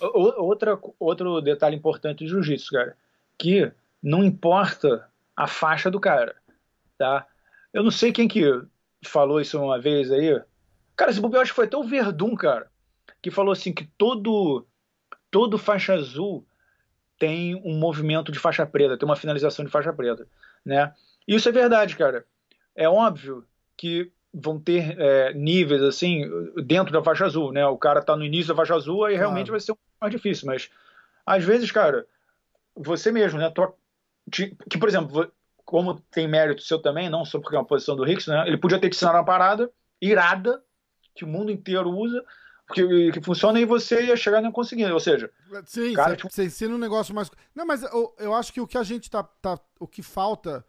Outra, 0.00 0.78
outro 0.98 1.40
detalhe 1.40 1.76
importante 1.76 2.24
do 2.24 2.30
jiu-jitsu, 2.30 2.70
cara, 2.70 2.96
que 3.38 3.72
não 4.02 4.24
importa 4.24 5.08
a 5.36 5.46
faixa 5.46 5.90
do 5.90 6.00
cara, 6.00 6.34
tá? 6.98 7.26
Eu 7.72 7.82
não 7.82 7.90
sei 7.90 8.12
quem 8.12 8.28
que 8.28 8.42
falou 9.04 9.40
isso 9.40 9.62
uma 9.62 9.80
vez 9.80 10.10
aí. 10.10 10.40
Cara, 10.96 11.10
esse 11.10 11.20
bobeiro 11.20 11.42
acho 11.42 11.52
que 11.52 11.56
foi 11.56 11.66
até 11.66 11.76
o 11.76 11.84
Verdun, 11.84 12.34
cara, 12.34 12.70
que 13.20 13.30
falou 13.30 13.52
assim 13.52 13.72
que 13.72 13.84
todo 13.96 14.66
todo 15.30 15.56
faixa 15.56 15.94
azul 15.94 16.46
tem 17.18 17.54
um 17.64 17.78
movimento 17.78 18.32
de 18.32 18.38
faixa 18.38 18.66
preta, 18.66 18.98
tem 18.98 19.08
uma 19.08 19.16
finalização 19.16 19.64
de 19.64 19.70
faixa 19.70 19.92
preta, 19.92 20.26
né? 20.64 20.92
Isso 21.26 21.48
é 21.48 21.52
verdade, 21.52 21.96
cara. 21.96 22.26
É 22.74 22.88
óbvio 22.88 23.46
que 23.76 24.10
vão 24.34 24.58
ter 24.58 24.98
é, 24.98 25.32
níveis 25.32 25.82
assim 25.82 26.24
dentro 26.64 26.92
da 26.92 27.02
faixa 27.02 27.24
azul, 27.24 27.52
né? 27.52 27.64
O 27.66 27.78
cara 27.78 28.02
tá 28.02 28.16
no 28.16 28.24
início 28.24 28.48
da 28.48 28.56
faixa 28.56 28.74
azul 28.74 29.04
aí 29.04 29.16
realmente 29.16 29.50
vai 29.50 29.60
ser 29.60 29.72
um 29.72 29.76
mais 30.00 30.12
difícil, 30.12 30.46
mas 30.46 30.70
às 31.24 31.44
vezes, 31.44 31.70
cara, 31.70 32.06
você 32.74 33.12
mesmo, 33.12 33.38
né? 33.38 33.50
Tua, 33.50 33.74
que, 34.30 34.78
por 34.78 34.88
exemplo, 34.88 35.32
como 35.64 36.00
tem 36.10 36.28
mérito 36.28 36.62
seu 36.62 36.80
também, 36.80 37.08
não 37.08 37.24
só 37.24 37.40
porque 37.40 37.56
é 37.56 37.58
uma 37.58 37.64
posição 37.64 37.96
do 37.96 38.06
Hicks, 38.06 38.26
né? 38.26 38.44
Ele 38.46 38.58
podia 38.58 38.78
ter 38.78 38.88
te 38.88 38.96
ensinado 38.96 39.18
uma 39.18 39.24
parada 39.24 39.70
irada, 40.00 40.62
que 41.14 41.24
o 41.24 41.28
mundo 41.28 41.50
inteiro 41.50 41.90
usa, 41.90 42.24
que, 42.72 43.12
que 43.12 43.20
funciona 43.20 43.60
e 43.60 43.64
você 43.64 44.06
ia 44.06 44.16
chegar 44.16 44.40
e 44.40 44.42
não 44.42 44.52
conseguir. 44.52 44.90
Ou 44.90 45.00
seja, 45.00 45.30
Sim, 45.64 45.92
cara, 45.94 46.16
você, 46.16 46.28
você 46.28 46.44
ensina 46.44 46.74
um 46.74 46.78
negócio 46.78 47.14
mais. 47.14 47.30
Não, 47.54 47.66
mas 47.66 47.82
eu, 47.82 48.14
eu 48.18 48.34
acho 48.34 48.52
que 48.52 48.60
o 48.60 48.66
que 48.66 48.78
a 48.78 48.82
gente 48.82 49.10
tá. 49.10 49.22
tá 49.22 49.58
o 49.78 49.86
que 49.86 50.02
falta, 50.02 50.64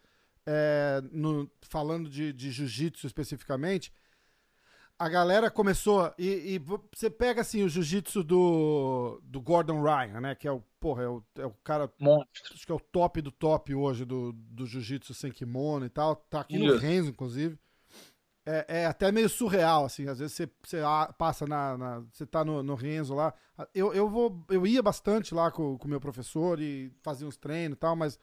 é, 0.45 1.01
no, 1.11 1.49
falando 1.61 2.09
de, 2.09 2.31
de 2.33 2.51
jiu-jitsu 2.51 3.07
especificamente, 3.07 3.91
a 4.97 5.09
galera 5.09 5.49
começou. 5.51 6.13
E, 6.17 6.55
e 6.55 6.59
você 6.59 7.09
pega 7.09 7.41
assim 7.41 7.63
o 7.63 7.69
jiu-jitsu 7.69 8.23
do, 8.23 9.19
do 9.23 9.41
Gordon 9.41 9.81
Ryan, 9.81 10.21
né? 10.21 10.35
Que 10.35 10.47
é 10.47 10.51
o, 10.51 10.61
porra, 10.79 11.03
é 11.03 11.07
o, 11.07 11.23
é 11.37 11.45
o 11.45 11.53
cara. 11.63 11.91
Monstro. 11.99 12.53
Acho 12.53 12.65
que 12.65 12.71
é 12.71 12.75
o 12.75 12.79
top 12.79 13.21
do 13.21 13.31
top 13.31 13.73
hoje 13.73 14.05
do, 14.05 14.31
do 14.33 14.65
jiu-jitsu 14.65 15.13
sem 15.13 15.31
kimono 15.31 15.85
e 15.85 15.89
tal. 15.89 16.15
Tá 16.15 16.41
aqui 16.41 16.57
no 16.57 16.77
Renzo, 16.77 17.09
inclusive. 17.09 17.57
É, 18.45 18.81
é, 18.81 18.85
até 18.85 19.11
meio 19.11 19.29
surreal, 19.29 19.85
assim. 19.85 20.07
Às 20.07 20.19
vezes 20.19 20.35
você, 20.35 20.49
você 20.61 20.81
passa 21.17 21.47
na, 21.47 21.77
na. 21.77 21.99
Você 22.11 22.25
tá 22.25 22.43
no, 22.43 22.61
no 22.61 22.75
Renzo 22.75 23.13
lá. 23.13 23.33
Eu, 23.73 23.93
eu, 23.93 24.09
vou, 24.09 24.45
eu 24.49 24.67
ia 24.67 24.81
bastante 24.81 25.33
lá 25.33 25.51
com 25.51 25.75
o 25.75 25.87
meu 25.87 25.99
professor 25.99 26.59
e 26.59 26.91
fazia 27.01 27.27
uns 27.27 27.37
treinos 27.37 27.75
e 27.75 27.79
tal, 27.79 27.95
mas 27.95 28.19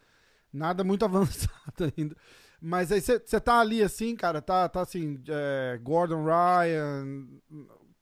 nada 0.53 0.85
muito 0.85 1.05
avançado 1.07 1.93
ainda. 1.97 2.17
Mas 2.61 2.93
aí 2.93 3.00
você 3.00 3.40
tá 3.40 3.59
ali 3.61 3.83
assim, 3.83 4.14
cara, 4.14 4.43
tá, 4.43 4.69
tá 4.69 4.83
assim, 4.83 5.23
é, 5.29 5.79
Gordon 5.83 6.25
Ryan 6.25 7.26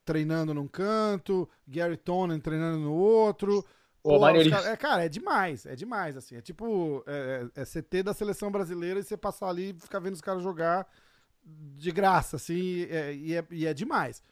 treinando 0.04 0.54
num 0.54 0.66
canto, 0.66 1.48
Gary 1.66 1.96
Tonin 1.96 2.40
treinando 2.40 2.78
no 2.78 2.92
outro. 2.92 3.64
Pô, 4.02 4.18
cara, 4.18 4.70
é, 4.70 4.76
cara, 4.76 5.04
é 5.04 5.08
demais, 5.08 5.66
é 5.66 5.76
demais, 5.76 6.16
assim. 6.16 6.36
É 6.36 6.40
tipo, 6.40 7.04
é, 7.06 7.46
é, 7.54 7.60
é 7.62 7.64
CT 7.64 8.02
da 8.02 8.14
seleção 8.14 8.50
brasileira 8.50 8.98
e 8.98 9.02
você 9.02 9.16
passar 9.16 9.48
ali 9.48 9.70
e 9.70 9.80
ficar 9.80 9.98
vendo 10.00 10.14
os 10.14 10.20
caras 10.20 10.42
jogar 10.42 10.88
de 11.44 11.90
graça, 11.92 12.36
assim, 12.36 12.84
é, 12.90 13.14
e, 13.14 13.34
é, 13.34 13.46
e 13.50 13.66
é 13.66 13.74
demais. 13.74 14.22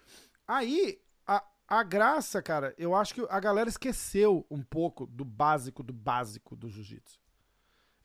Aí, 0.46 0.98
a, 1.26 1.44
a 1.68 1.82
graça, 1.82 2.40
cara, 2.42 2.74
eu 2.78 2.94
acho 2.94 3.14
que 3.14 3.26
a 3.28 3.40
galera 3.40 3.68
esqueceu 3.68 4.46
um 4.50 4.62
pouco 4.62 5.06
do 5.06 5.24
básico 5.24 5.82
do 5.82 5.92
básico 5.92 6.56
do 6.56 6.68
jiu-jitsu. 6.68 7.25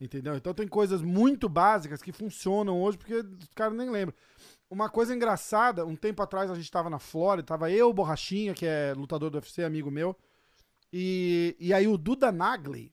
Entendeu? 0.02 0.36
Então 0.36 0.52
tem 0.52 0.68
coisas 0.68 1.00
muito 1.00 1.48
básicas 1.48 2.02
que 2.02 2.12
funcionam 2.12 2.82
hoje 2.82 2.98
porque 2.98 3.14
os 3.14 3.54
caras 3.54 3.78
nem 3.78 3.88
lembram. 3.88 4.16
Uma 4.68 4.90
coisa 4.90 5.14
engraçada, 5.14 5.86
um 5.86 5.96
tempo 5.96 6.24
atrás 6.24 6.50
a 6.50 6.56
gente 6.56 6.64
estava 6.64 6.90
na 6.90 6.98
Flórida, 6.98 7.46
tava 7.46 7.70
eu, 7.70 7.94
Borrachinha, 7.94 8.56
que 8.56 8.66
é 8.66 8.96
lutador 8.98 9.30
do 9.30 9.36
UFC, 9.36 9.64
amigo 9.64 9.92
meu, 9.92 10.18
e, 10.92 11.56
e 11.60 11.72
aí 11.72 11.88
o 11.88 12.00
Duda 12.00 12.32
Nagli 12.32 12.92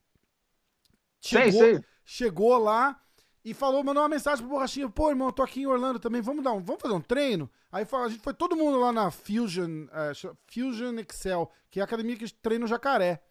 chegou, 1.18 1.52
sei, 1.52 1.74
sei. 1.76 1.84
chegou 2.04 2.58
lá 2.58 3.00
e 3.42 3.54
falou, 3.54 3.82
mandou 3.82 4.02
uma 4.02 4.08
mensagem 4.08 4.44
pro 4.44 4.54
Borrachinha, 4.54 4.90
pô, 4.90 5.08
irmão, 5.08 5.32
tô 5.32 5.42
aqui 5.42 5.62
em 5.62 5.66
Orlando 5.66 5.98
também, 5.98 6.20
vamos 6.20 6.44
dar 6.44 6.52
um, 6.52 6.62
vamos 6.62 6.82
fazer 6.82 6.94
um 6.94 7.00
treino? 7.00 7.50
Aí 7.72 7.86
a 7.90 8.08
gente 8.08 8.20
foi 8.20 8.34
todo 8.34 8.54
mundo 8.54 8.78
lá 8.78 8.92
na 8.92 9.10
Fusion, 9.10 9.84
uh, 9.84 10.36
Fusion 10.46 10.98
Excel, 10.98 11.50
que 11.70 11.80
é 11.80 11.82
a 11.82 11.86
academia 11.86 12.16
que 12.16 12.30
treina 12.34 12.66
o 12.66 12.68
jacaré. 12.68 13.22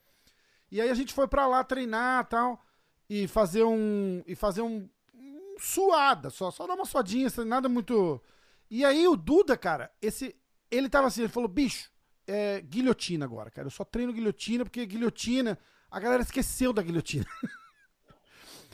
E 0.72 0.82
aí 0.82 0.90
a 0.90 0.96
gente 0.96 1.14
foi 1.14 1.28
para 1.28 1.46
lá 1.46 1.64
treinar 1.64 2.26
tal 2.28 2.60
e 3.10 3.28
fazer 3.28 3.64
um. 3.64 4.24
E 4.26 4.36
fazer 4.36 4.62
um. 4.62 4.90
um 5.14 5.56
suada, 5.60 6.30
só, 6.30 6.52
só 6.52 6.68
dar 6.68 6.76
uma 6.76 6.86
suadinha, 6.86 7.30
nada 7.46 7.70
muito. 7.70 8.22
E 8.70 8.84
aí 8.84 9.08
o 9.08 9.16
Duda, 9.16 9.58
cara, 9.58 9.92
esse. 10.02 10.36
Ele 10.70 10.90
tava 10.90 11.08
assim, 11.08 11.22
ele 11.22 11.30
falou, 11.30 11.48
bicho, 11.48 11.90
é 12.28 12.60
guilhotina 12.62 13.24
agora, 13.24 13.50
cara. 13.50 13.68
Eu 13.68 13.72
só 13.72 13.86
treino 13.86 14.12
guilhotina, 14.12 14.66
porque 14.66 14.86
guilhotina. 14.86 15.58
A 15.90 16.00
galera 16.00 16.22
esqueceu 16.22 16.74
da 16.74 16.82
guilhotina. 16.82 17.26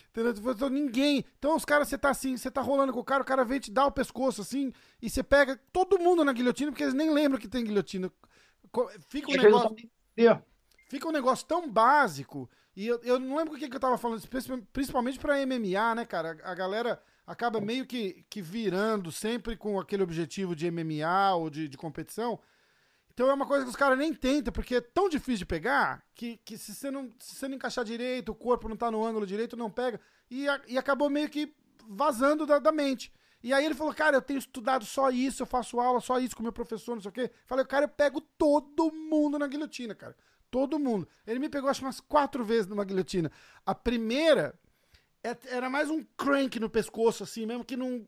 Entendeu? 0.10 0.52
Então, 0.52 0.70
ninguém. 0.70 1.26
Então 1.38 1.56
os 1.56 1.66
caras, 1.66 1.88
você 1.88 1.98
tá 1.98 2.10
assim, 2.10 2.36
você 2.36 2.50
tá 2.50 2.62
rolando 2.62 2.92
com 2.94 3.00
o 3.00 3.04
cara, 3.04 3.22
o 3.22 3.26
cara 3.26 3.44
vem 3.44 3.60
te 3.60 3.72
dar 3.72 3.86
o 3.86 3.92
pescoço 3.92 4.42
assim, 4.42 4.72
e 5.02 5.10
você 5.10 5.24
pega 5.24 5.60
todo 5.72 6.00
mundo 6.00 6.24
na 6.24 6.34
guilhotina, 6.34 6.72
porque 6.72 6.84
eles 6.84 6.94
nem 6.94 7.12
lembram 7.12 7.40
que 7.40 7.48
tem 7.48 7.64
guilhotina. 7.64 8.12
Fica 9.08 9.32
um 9.32 9.36
negócio. 9.36 9.76
Fica 10.90 11.08
um 11.08 11.12
negócio 11.12 11.48
tão 11.48 11.70
básico 11.70 12.50
e 12.76 12.88
eu, 12.88 13.00
eu 13.04 13.20
não 13.20 13.38
lembro 13.38 13.54
o 13.54 13.58
que, 13.58 13.70
que 13.70 13.76
eu 13.76 13.80
tava 13.80 13.98
falando, 13.98 14.22
principalmente 14.72 15.20
pra 15.20 15.46
MMA, 15.46 15.96
né, 15.96 16.06
cara? 16.06 16.38
A, 16.44 16.52
a 16.52 16.56
galera 16.56 17.02
acaba 17.26 17.62
meio 17.62 17.86
que, 17.86 18.26
que 18.30 18.42
virando 18.42 19.12
sempre 19.12 19.56
com 19.56 19.80
aquele 19.80 20.04
objetivo 20.04 20.56
de 20.56 20.70
MMA 20.70 21.36
ou 21.36 21.50
de, 21.50 21.68
de 21.68 21.78
competição. 21.78 22.40
Então 23.14 23.30
é 23.30 23.34
uma 23.34 23.46
coisa 23.46 23.64
que 23.64 23.70
os 23.70 23.76
caras 23.76 23.98
nem 23.98 24.12
tentam, 24.12 24.52
porque 24.52 24.76
é 24.76 24.82
tão 24.82 25.08
difícil 25.08 25.40
de 25.40 25.46
pegar 25.46 26.04
que, 26.16 26.38
que 26.38 26.58
se, 26.58 26.74
você 26.74 26.90
não, 26.90 27.12
se 27.20 27.36
você 27.36 27.48
não 27.48 27.56
encaixar 27.56 27.86
direito, 27.86 28.32
o 28.32 28.36
corpo 28.36 28.68
não 28.68 28.76
tá 28.76 28.90
no 28.90 29.06
ângulo 29.06 29.28
direito, 29.28 29.56
não 29.56 29.70
pega. 29.70 30.02
E, 30.32 30.50
a, 30.50 30.60
e 30.68 30.78
acabou 30.78 31.10
meio 31.10 31.30
que 31.30 31.54
vazando 31.88 32.46
da, 32.46 32.58
da, 32.58 32.72
mente. 32.72 33.14
E 33.44 33.54
aí 33.54 33.66
ele 33.66 33.76
falou, 33.76 33.94
cara, 33.94 34.18
eu 34.18 34.22
tenho 34.22 34.40
estudado 34.40 34.84
só 34.84 35.12
isso, 35.12 35.44
eu 35.44 35.46
faço 35.46 35.80
aula 35.80 36.00
só 36.00 36.18
isso 36.18 36.36
com 36.36 36.42
meu 36.42 36.54
professor, 36.54 36.96
não 36.96 37.02
sei 37.04 37.10
o 37.10 37.14
quê. 37.14 37.30
Falei, 37.46 37.64
cara, 37.66 37.86
eu 37.86 37.90
pego 37.90 38.20
todo 38.20 38.92
mundo 38.92 39.38
na 39.38 39.48
guilhotina, 39.48 39.94
cara. 39.94 40.16
Todo 40.54 40.78
mundo. 40.78 41.08
Ele 41.26 41.40
me 41.40 41.50
pegou, 41.50 41.68
acho 41.68 41.84
umas 41.84 42.00
quatro 42.00 42.46
vezes 42.46 42.68
numa 42.68 42.86
guilhotina. 42.86 43.32
A 43.66 43.74
primeira 43.74 44.54
é, 45.24 45.36
era 45.48 45.68
mais 45.68 45.90
um 45.90 46.04
crank 46.16 46.60
no 46.60 46.70
pescoço, 46.70 47.24
assim, 47.24 47.44
mesmo 47.48 47.66
que 47.66 47.76
não. 47.76 48.06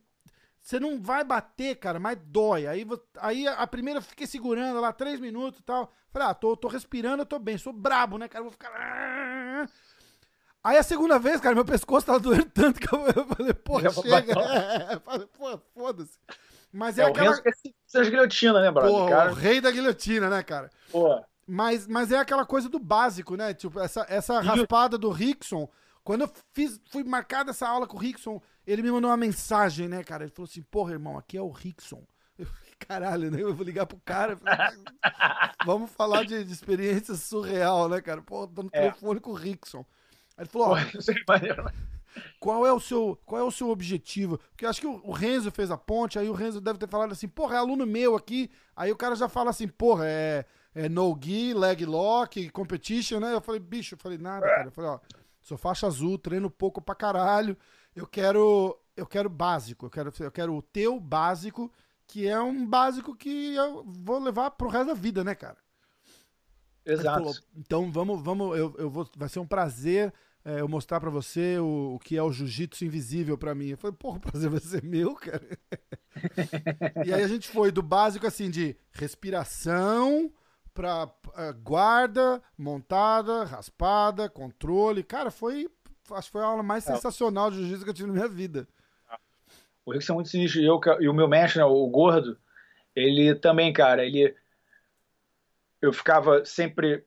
Você 0.61 0.79
não 0.79 1.01
vai 1.01 1.23
bater, 1.23 1.75
cara, 1.77 1.99
mas 1.99 2.19
dói. 2.23 2.67
Aí, 2.67 2.85
aí 3.17 3.47
a 3.47 3.65
primeira 3.65 3.97
eu 3.97 4.03
fiquei 4.03 4.27
segurando 4.27 4.79
lá 4.79 4.93
três 4.93 5.19
minutos 5.19 5.59
e 5.59 5.63
tal. 5.63 5.91
Falei, 6.11 6.27
ah, 6.27 6.35
tô, 6.35 6.55
tô 6.55 6.67
respirando, 6.67 7.23
eu 7.23 7.25
tô 7.25 7.39
bem. 7.39 7.57
Sou 7.57 7.73
brabo, 7.73 8.19
né, 8.19 8.27
cara? 8.27 8.43
Vou 8.43 8.51
ficar. 8.51 9.67
Aí 10.63 10.77
a 10.77 10.83
segunda 10.83 11.17
vez, 11.17 11.41
cara, 11.41 11.55
meu 11.55 11.65
pescoço 11.65 12.05
tava 12.05 12.19
doendo 12.19 12.45
tanto 12.45 12.79
que 12.79 12.93
eu 12.93 13.25
falei, 13.25 13.53
pô, 13.55 13.79
chega. 14.03 14.33
É, 14.39 14.99
falei, 15.01 15.27
pô, 15.35 15.59
foda-se. 15.73 16.19
Mas 16.71 16.99
é, 16.99 17.01
é 17.01 17.05
aquela. 17.07 17.41
Essas 17.87 18.07
guilhotinas, 18.07 18.61
né, 18.61 18.69
brother? 18.69 18.91
Pô, 18.91 19.09
cara... 19.09 19.31
o 19.31 19.33
rei 19.33 19.59
da 19.59 19.71
guilhotina, 19.71 20.29
né, 20.29 20.43
cara? 20.43 20.69
Pô. 20.91 21.25
Mas, 21.47 21.87
mas 21.87 22.11
é 22.11 22.17
aquela 22.17 22.45
coisa 22.45 22.67
do 22.67 22.79
básico, 22.79 23.35
né? 23.35 23.53
Tipo, 23.53 23.79
essa, 23.79 24.05
essa 24.09 24.39
raspada 24.41 24.97
do 24.97 25.09
Rickson. 25.09 25.69
Quando 26.03 26.21
eu 26.21 26.31
fiz, 26.53 26.79
fui 26.91 27.03
marcada 27.03 27.51
essa 27.51 27.67
aula 27.67 27.87
com 27.87 27.97
o 27.97 27.99
Rickson, 27.99 28.41
ele 28.65 28.81
me 28.81 28.91
mandou 28.91 29.09
uma 29.09 29.17
mensagem, 29.17 29.87
né, 29.87 30.03
cara? 30.03 30.23
Ele 30.23 30.31
falou 30.31 30.47
assim: 30.49 30.61
porra, 30.63 30.93
irmão, 30.93 31.17
aqui 31.17 31.37
é 31.37 31.41
o 31.41 31.51
Rickson. 31.51 32.03
Eu, 32.37 32.47
caralho, 32.79 33.31
né? 33.31 33.41
Eu 33.41 33.55
vou 33.55 33.65
ligar 33.65 33.85
pro 33.85 33.99
cara. 34.03 34.35
Falei, 34.35 34.83
Vamos 35.65 35.89
falar 35.91 36.25
de, 36.25 36.43
de, 36.43 36.51
experiência 36.51 37.15
surreal, 37.15 37.87
né, 37.87 38.01
cara? 38.01 38.21
Pô, 38.21 38.45
dando 38.45 38.69
é. 38.73 38.81
telefone 38.81 39.19
com 39.21 39.31
o 39.31 39.35
Rickson. 39.35 39.85
Aí 40.35 40.43
ele 40.43 40.49
falou: 40.49 40.73
ó. 40.73 40.77
qual 42.39 42.65
é 42.65 42.73
o 42.73 42.79
seu 42.79 43.17
qual 43.25 43.41
é 43.41 43.43
o 43.43 43.51
seu 43.51 43.69
objetivo? 43.69 44.37
Porque 44.49 44.65
eu 44.65 44.69
acho 44.69 44.81
que 44.81 44.87
o, 44.87 45.01
o 45.05 45.11
Renzo 45.11 45.49
fez 45.49 45.71
a 45.71 45.77
ponte, 45.77 46.19
aí 46.19 46.27
o 46.27 46.33
Renzo 46.33 46.59
deve 46.59 46.77
ter 46.77 46.89
falado 46.89 47.13
assim, 47.13 47.27
porra, 47.27 47.55
é 47.55 47.59
aluno 47.59 47.85
meu 47.85 48.15
aqui. 48.15 48.51
Aí 48.75 48.91
o 48.91 48.97
cara 48.97 49.15
já 49.15 49.29
fala 49.29 49.49
assim, 49.51 49.67
porra, 49.67 50.05
é 50.05 50.45
é, 50.75 50.89
no 50.89 51.17
gi, 51.19 51.53
leg 51.53 51.85
lock, 51.85 52.49
competition, 52.49 53.19
né? 53.19 53.33
Eu 53.33 53.41
falei, 53.41 53.61
bicho, 53.61 53.95
eu 53.95 53.99
falei, 53.99 54.17
nada, 54.17 54.45
cara. 54.45 54.67
Eu 54.67 54.71
falei, 54.71 54.91
ó, 54.91 54.99
sou 55.41 55.57
faixa 55.57 55.87
azul, 55.87 56.19
treino 56.19 56.51
pouco 56.51 56.81
pra 56.81 56.93
caralho. 56.93 57.57
Eu 57.95 58.05
quero, 58.05 58.77
eu 58.95 59.07
quero 59.07 59.29
básico, 59.29 59.85
eu 59.85 59.89
quero, 59.89 60.13
eu 60.19 60.31
quero 60.31 60.53
o 60.53 60.61
teu 60.61 60.99
básico, 60.99 61.71
que 62.05 62.27
é 62.27 62.39
um 62.39 62.65
básico 62.67 63.15
que 63.15 63.55
eu 63.55 63.85
vou 63.87 64.19
levar 64.19 64.51
pro 64.51 64.67
resto 64.67 64.87
da 64.87 64.93
vida, 64.93 65.23
né, 65.23 65.33
cara? 65.33 65.57
Exato. 66.85 67.19
Falou, 67.19 67.35
então 67.55 67.91
vamos, 67.91 68.21
vamos, 68.21 68.57
eu, 68.57 68.75
eu 68.77 68.89
vou, 68.89 69.09
vai 69.15 69.29
ser 69.29 69.39
um 69.39 69.47
prazer 69.47 70.13
é, 70.45 70.59
eu 70.59 70.67
mostrar 70.67 70.99
para 70.99 71.09
você 71.09 71.57
o, 71.57 71.95
o, 71.95 71.99
que 71.99 72.15
é 72.15 72.21
o 72.21 72.31
jiu-jitsu 72.31 72.85
invisível 72.85 73.35
para 73.35 73.55
mim. 73.55 73.69
Eu 73.69 73.77
falei, 73.77 73.95
porra, 73.97 74.17
o 74.17 74.21
prazer 74.21 74.47
vai 74.47 74.59
ser 74.59 74.83
meu, 74.83 75.15
cara. 75.15 75.57
e 77.03 77.11
aí 77.11 77.23
a 77.23 77.27
gente 77.27 77.47
foi 77.47 77.71
do 77.71 77.81
básico 77.81 78.27
assim 78.27 78.51
de 78.51 78.77
respiração, 78.91 80.31
pra 80.75 81.05
uh, 81.05 81.53
guarda, 81.63 82.43
montada, 82.57 83.45
raspada, 83.45 84.29
controle. 84.29 85.01
Cara, 85.01 85.31
foi. 85.31 85.67
Acho 86.11 86.27
que 86.27 86.33
foi 86.33 86.41
a 86.41 86.45
aula 86.45 86.61
mais 86.61 86.87
é. 86.87 86.93
sensacional 86.93 87.49
de 87.49 87.57
jiu-jitsu 87.57 87.83
que 87.83 87.89
eu 87.89 87.93
tive 87.93 88.07
na 88.09 88.13
minha 88.13 88.27
vida. 88.27 88.67
O 89.83 89.91
Rick 89.91 90.09
é 90.09 90.13
muito 90.13 90.29
sinistro. 90.29 90.61
E, 90.61 90.65
eu, 90.65 90.79
e 90.99 91.07
o 91.07 91.13
meu 91.13 91.27
mestre, 91.27 91.59
né, 91.59 91.65
o 91.65 91.87
Gordo, 91.87 92.37
ele 92.95 93.33
também, 93.33 93.71
cara, 93.71 94.05
ele. 94.05 94.35
Eu 95.81 95.93
ficava 95.93 96.43
sempre. 96.45 97.03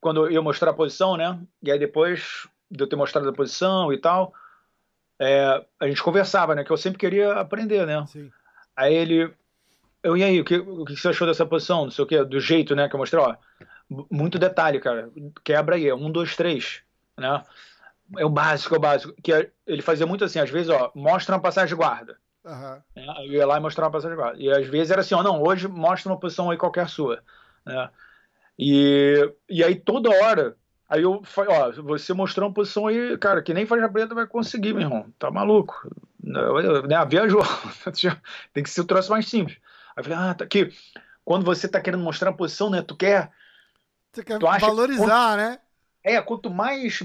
Quando 0.00 0.26
eu 0.26 0.30
ia 0.30 0.42
mostrar 0.42 0.70
a 0.70 0.74
posição, 0.74 1.16
né? 1.16 1.40
E 1.62 1.72
aí 1.72 1.78
depois 1.78 2.46
de 2.70 2.82
eu 2.82 2.88
ter 2.88 2.96
mostrado 2.96 3.28
a 3.28 3.32
posição 3.32 3.92
e 3.92 3.98
tal, 3.98 4.32
é, 5.18 5.64
a 5.78 5.88
gente 5.88 6.02
conversava, 6.02 6.54
né? 6.54 6.64
Que 6.64 6.70
eu 6.70 6.76
sempre 6.76 6.98
queria 6.98 7.32
aprender, 7.34 7.86
né? 7.86 8.04
Sim. 8.06 8.30
Aí 8.76 8.94
ele 8.94 9.34
eu, 10.02 10.16
e 10.16 10.24
aí, 10.24 10.40
o 10.40 10.44
que, 10.44 10.56
o 10.56 10.84
que 10.84 10.96
você 10.96 11.08
achou 11.08 11.26
dessa 11.26 11.44
posição? 11.44 11.84
Não 11.84 11.90
sei 11.90 12.04
o 12.04 12.06
que, 12.06 12.24
do 12.24 12.40
jeito, 12.40 12.74
né, 12.74 12.88
que 12.88 12.94
eu 12.94 12.98
mostrei, 12.98 13.22
ó. 13.22 13.36
Muito 14.10 14.38
detalhe, 14.38 14.80
cara. 14.80 15.10
Quebra 15.44 15.76
aí, 15.76 15.88
é 15.88 15.94
um, 15.94 16.10
dois, 16.10 16.36
três, 16.36 16.82
né? 17.18 17.42
É 18.16 18.24
o 18.24 18.30
básico, 18.30 18.74
é 18.74 18.78
o 18.78 18.80
básico. 18.80 19.14
Que 19.22 19.32
é, 19.32 19.50
ele 19.66 19.82
fazia 19.82 20.06
muito 20.06 20.24
assim, 20.24 20.38
às 20.38 20.50
vezes, 20.50 20.70
ó, 20.70 20.90
mostra 20.94 21.34
uma 21.34 21.42
passagem 21.42 21.68
de 21.68 21.74
guarda. 21.74 22.16
Uhum. 22.44 22.80
Né? 22.96 23.14
Eu 23.26 23.32
ia 23.32 23.46
lá 23.46 23.58
e 23.58 23.60
mostrava 23.60 23.88
uma 23.88 23.92
passagem 23.92 24.16
de 24.16 24.22
guarda. 24.22 24.40
E 24.40 24.50
às 24.50 24.66
vezes 24.66 24.90
era 24.90 25.00
assim, 25.00 25.14
ó, 25.14 25.22
não, 25.22 25.42
hoje 25.42 25.68
mostra 25.68 26.10
uma 26.10 26.18
posição 26.18 26.50
aí 26.50 26.56
qualquer 26.56 26.88
sua, 26.88 27.22
né? 27.66 27.90
E, 28.58 29.32
e 29.48 29.64
aí 29.64 29.74
toda 29.74 30.10
hora, 30.10 30.56
aí 30.88 31.02
eu 31.02 31.22
falei, 31.24 31.56
ó, 31.56 31.72
você 31.82 32.12
mostrou 32.12 32.48
uma 32.48 32.54
posição 32.54 32.86
aí, 32.86 33.16
cara, 33.18 33.42
que 33.42 33.54
nem 33.54 33.66
faixa 33.66 33.88
preta 33.88 34.14
vai 34.14 34.26
conseguir, 34.26 34.72
meu 34.72 34.82
irmão. 34.82 35.06
Tá 35.18 35.30
maluco. 35.30 35.90
Né, 36.22 36.42
viajou. 37.08 37.42
Tem 38.52 38.62
que 38.62 38.70
ser 38.70 38.82
o 38.82 38.86
troço 38.86 39.10
mais 39.10 39.28
simples. 39.28 39.58
Aí 40.00 40.04
eu 40.04 40.04
falei, 40.04 40.18
ah, 40.18 40.34
tá 40.34 40.44
aqui. 40.44 40.72
Quando 41.24 41.44
você 41.44 41.68
tá 41.68 41.80
querendo 41.80 42.02
mostrar 42.02 42.30
a 42.30 42.34
posição, 42.34 42.70
né? 42.70 42.82
Tu 42.82 42.96
quer. 42.96 43.30
Você 44.12 44.24
quer 44.24 44.38
valorizar, 44.38 45.36
né? 45.36 45.58
É, 46.02 46.20
quanto 46.22 46.48
mais 46.50 47.00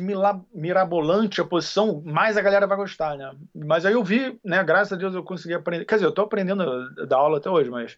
mirabolante 0.54 1.42
a 1.42 1.46
posição, 1.46 2.02
mais 2.06 2.38
a 2.38 2.42
galera 2.42 2.66
vai 2.66 2.78
gostar, 2.78 3.18
né? 3.18 3.30
Mas 3.54 3.86
aí 3.86 3.94
eu 3.94 4.04
vi, 4.04 4.40
né? 4.44 4.64
Graças 4.64 4.94
a 4.94 4.96
Deus 4.96 5.14
eu 5.14 5.22
consegui 5.22 5.54
aprender. 5.54 5.84
Quer 5.84 5.96
dizer, 5.96 6.08
eu 6.08 6.14
tô 6.14 6.22
aprendendo 6.22 6.90
da 7.06 7.18
aula 7.18 7.38
até 7.38 7.50
hoje, 7.50 7.70
mas 7.70 7.98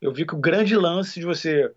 eu 0.00 0.12
vi 0.12 0.26
que 0.26 0.34
o 0.34 0.40
grande 0.40 0.76
lance 0.76 1.20
de 1.20 1.24
você, 1.24 1.72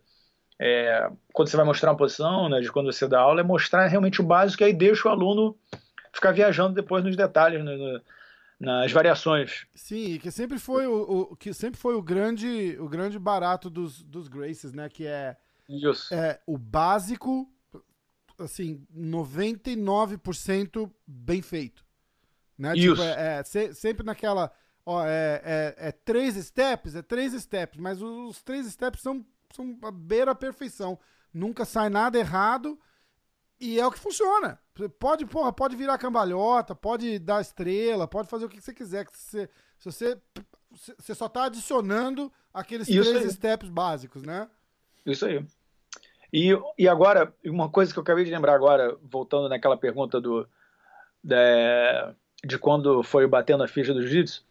é, 0.60 1.12
quando 1.32 1.48
você 1.48 1.56
vai 1.56 1.66
mostrar 1.66 1.92
uma 1.92 1.98
posição, 1.98 2.50
né, 2.50 2.60
de 2.60 2.72
quando 2.72 2.92
você 2.92 3.08
dá 3.08 3.20
aula, 3.20 3.42
é 3.42 3.44
mostrar 3.44 3.86
realmente 3.86 4.20
o 4.20 4.26
básico 4.26 4.64
e 4.64 4.66
aí 4.66 4.74
deixa 4.74 5.08
o 5.08 5.12
aluno 5.12 5.56
ficar 6.12 6.32
viajando 6.32 6.74
depois 6.74 7.04
nos 7.04 7.16
detalhes, 7.16 7.64
no, 7.64 7.78
no, 7.78 8.02
nas 8.60 8.92
variações. 8.92 9.66
Sim, 9.74 10.18
que 10.20 10.32
sempre 10.32 10.58
foi 10.58 10.88
o, 10.88 11.32
o, 11.32 11.36
que 11.36 11.54
sempre 11.54 11.80
foi 11.80 11.96
o 11.96 12.02
grande 12.02 12.78
o 12.80 12.88
grande 12.88 13.20
barato 13.20 13.70
dos, 13.70 14.02
dos 14.04 14.28
Graces, 14.28 14.74
né? 14.74 14.90
Que 14.90 15.06
é, 15.06 15.38
Isso. 15.70 16.14
é 16.14 16.40
o 16.46 16.58
básico, 16.58 17.50
assim, 18.40 18.86
99% 18.96 20.92
bem 21.06 21.42
feito. 21.42 21.86
Né? 22.58 22.74
Isso. 22.76 22.96
Tipo, 22.96 23.02
é, 23.04 23.40
é 23.40 23.44
se- 23.44 23.74
sempre 23.74 24.06
naquela. 24.06 24.52
Ó, 24.86 25.04
é, 25.04 25.42
é, 25.44 25.76
é 25.88 25.92
três 25.92 26.36
steps, 26.36 26.96
é 26.96 27.02
três 27.02 27.34
steps, 27.34 27.80
mas 27.80 28.02
os 28.02 28.42
três 28.44 28.68
steps 28.68 29.02
são, 29.02 29.26
são 29.52 29.78
a 29.84 29.92
beira 29.92 30.32
a 30.32 30.36
perfeição. 30.36 31.00
Nunca 31.34 31.66
sai 31.66 31.90
nada 31.90 32.18
errado 32.20 32.80
e 33.60 33.80
é 33.80 33.86
o 33.86 33.92
que 33.92 34.00
funciona. 34.00 34.60
Pode, 35.00 35.26
porra, 35.26 35.54
pode 35.54 35.76
virar 35.76 35.98
cambalhota, 35.98 36.76
pode 36.76 37.18
dar 37.20 37.42
estrela, 37.42 38.08
pode 38.08 38.28
fazer 38.28 38.46
o 38.46 38.50
que 38.50 38.60
você 38.62 38.74
quiser. 38.74 39.06
que 39.06 39.18
você- 39.18 39.50
se 39.78 39.86
você, 39.92 40.18
você 40.98 41.16
só 41.16 41.28
tá 41.30 41.46
adicionando 41.46 42.32
aqueles 42.54 42.88
Isso 42.88 43.10
três 43.10 43.26
aí. 43.26 43.32
steps 43.32 43.70
básicos, 43.70 44.24
né? 44.24 44.50
Isso 45.06 45.26
aí. 45.26 45.46
E, 46.34 46.50
e 46.78 46.88
agora, 46.88 47.34
uma 47.46 47.70
coisa 47.70 47.94
que 47.94 48.00
eu 48.00 48.04
acabei 48.04 48.26
de 48.26 48.32
lembrar 48.32 48.54
agora, 48.56 48.98
voltando 49.04 49.48
naquela 49.48 49.78
pergunta 49.78 50.20
do 50.20 50.48
da- 51.24 52.14
de 52.44 52.58
quando 52.60 53.02
foi 53.04 53.26
batendo 53.28 53.64
a 53.64 53.68
ficha 53.68 53.94
do 53.94 54.02
jiu-jitsu. 54.02 54.44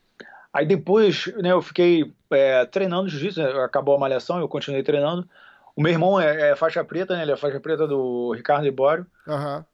Aí 0.53 0.65
depois, 0.67 1.27
né, 1.43 1.53
eu 1.53 1.61
fiquei 1.63 2.13
é, 2.31 2.65
treinando 2.67 3.09
jiu-jitsu, 3.09 3.41
né, 3.43 3.51
acabou 3.65 3.95
a 3.97 3.99
malhação, 3.99 4.39
eu 4.39 4.49
continuei 4.49 4.83
treinando. 4.83 5.29
O 5.77 5.83
meu 5.83 5.93
irmão 5.93 6.21
é, 6.21 6.51
é 6.51 6.57
faixa 6.57 6.85
preta, 6.85 7.17
né, 7.17 7.23
ele 7.23 7.33
é 7.33 7.37
faixa 7.37 7.61
preta 7.61 7.87
do 7.87 8.33
Ricardo 8.33 8.65
Libório. 8.65 9.07
Aham. 9.27 9.67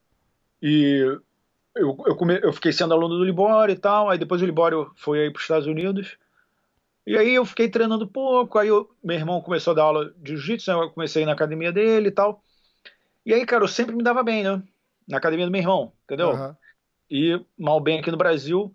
E 0.63 1.19
eu, 1.77 1.97
eu, 2.07 2.17
come- 2.17 2.41
eu 2.43 2.53
fiquei 2.53 2.73
sendo 2.73 2.95
aluno 2.95 3.19
do 3.19 3.25
Libório 3.25 3.73
e 3.75 3.79
tal. 3.79 4.11
Aí 4.11 4.19
depois 4.19 4.43
o 4.43 4.47
Libório 4.47 4.93
foi 4.97 5.23
aí 5.23 5.31
para 5.33 5.39
os 5.39 5.45
Estados 5.45 5.67
Unidos. 5.67 6.19
E 7.07 7.17
aí 7.19 7.35
eu 7.35 7.45
fiquei 7.47 7.69
treinando 7.71 8.09
pouco. 8.09 8.59
Aí 8.59 8.69
eu- 8.69 8.91
meu 9.03 9.17
irmão 9.17 9.43
começou 9.43 9.73
a 9.73 9.77
dar 9.77 9.85
aula 9.85 10.15
de 10.19 10.33
jiu-jitsu, 10.37 10.71
né? 10.73 10.85
eu 10.85 10.91
comecei 10.91 11.27
na 11.27 11.33
academia 11.33 11.73
dele 11.73 12.09
e 12.09 12.13
tal. 12.13 12.45
E 13.27 13.35
aí, 13.35 13.47
cara, 13.47 13.65
eu 13.65 13.69
sempre 13.69 13.95
me 13.97 14.03
dava 14.03 14.23
bem, 14.23 14.45
né? 14.45 14.63
Na 15.09 15.19
academia 15.19 15.47
do 15.47 15.53
meu 15.53 15.61
irmão, 15.61 15.93
entendeu? 16.05 16.33
aham. 16.33 16.57
E 17.11 17.41
mal 17.59 17.81
bem 17.81 18.01
aqui 18.01 18.11
no 18.11 18.17
Brasil, 18.17 18.75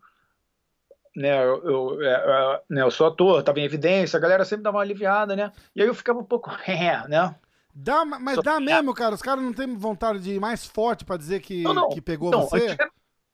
né? 1.16 1.44
Eu, 1.44 1.64
eu, 1.64 2.02
é, 2.04 2.14
é, 2.14 2.62
né, 2.70 2.82
eu 2.82 2.92
sou 2.92 3.08
ator, 3.08 3.42
tava 3.44 3.60
em 3.60 3.64
evidência, 3.64 4.18
a 4.18 4.20
galera 4.20 4.44
sempre 4.46 4.64
dava 4.64 4.78
uma 4.78 4.84
aliviada, 4.84 5.36
né? 5.36 5.52
E 5.76 5.82
aí 5.82 5.88
eu 5.88 5.94
ficava 5.96 6.20
um 6.20 6.24
pouco, 6.24 6.50
né? 7.08 7.36
Dá, 7.74 8.06
mas 8.06 8.36
Só- 8.36 8.42
dá 8.42 8.60
mesmo, 8.60 8.94
cara. 8.94 9.16
Os 9.16 9.22
caras 9.22 9.44
não 9.44 9.52
têm 9.54 9.76
vontade 9.76 10.20
de 10.20 10.32
ir 10.34 10.40
mais 10.40 10.66
forte 10.66 11.04
pra 11.04 11.18
dizer 11.18 11.42
que, 11.42 11.62
Não, 11.64 11.74
não. 11.74 11.90
que 11.90 12.02
pegou 12.02 12.32
Não, 12.32 12.42
você? 12.44 12.68
antiga- 12.68 12.90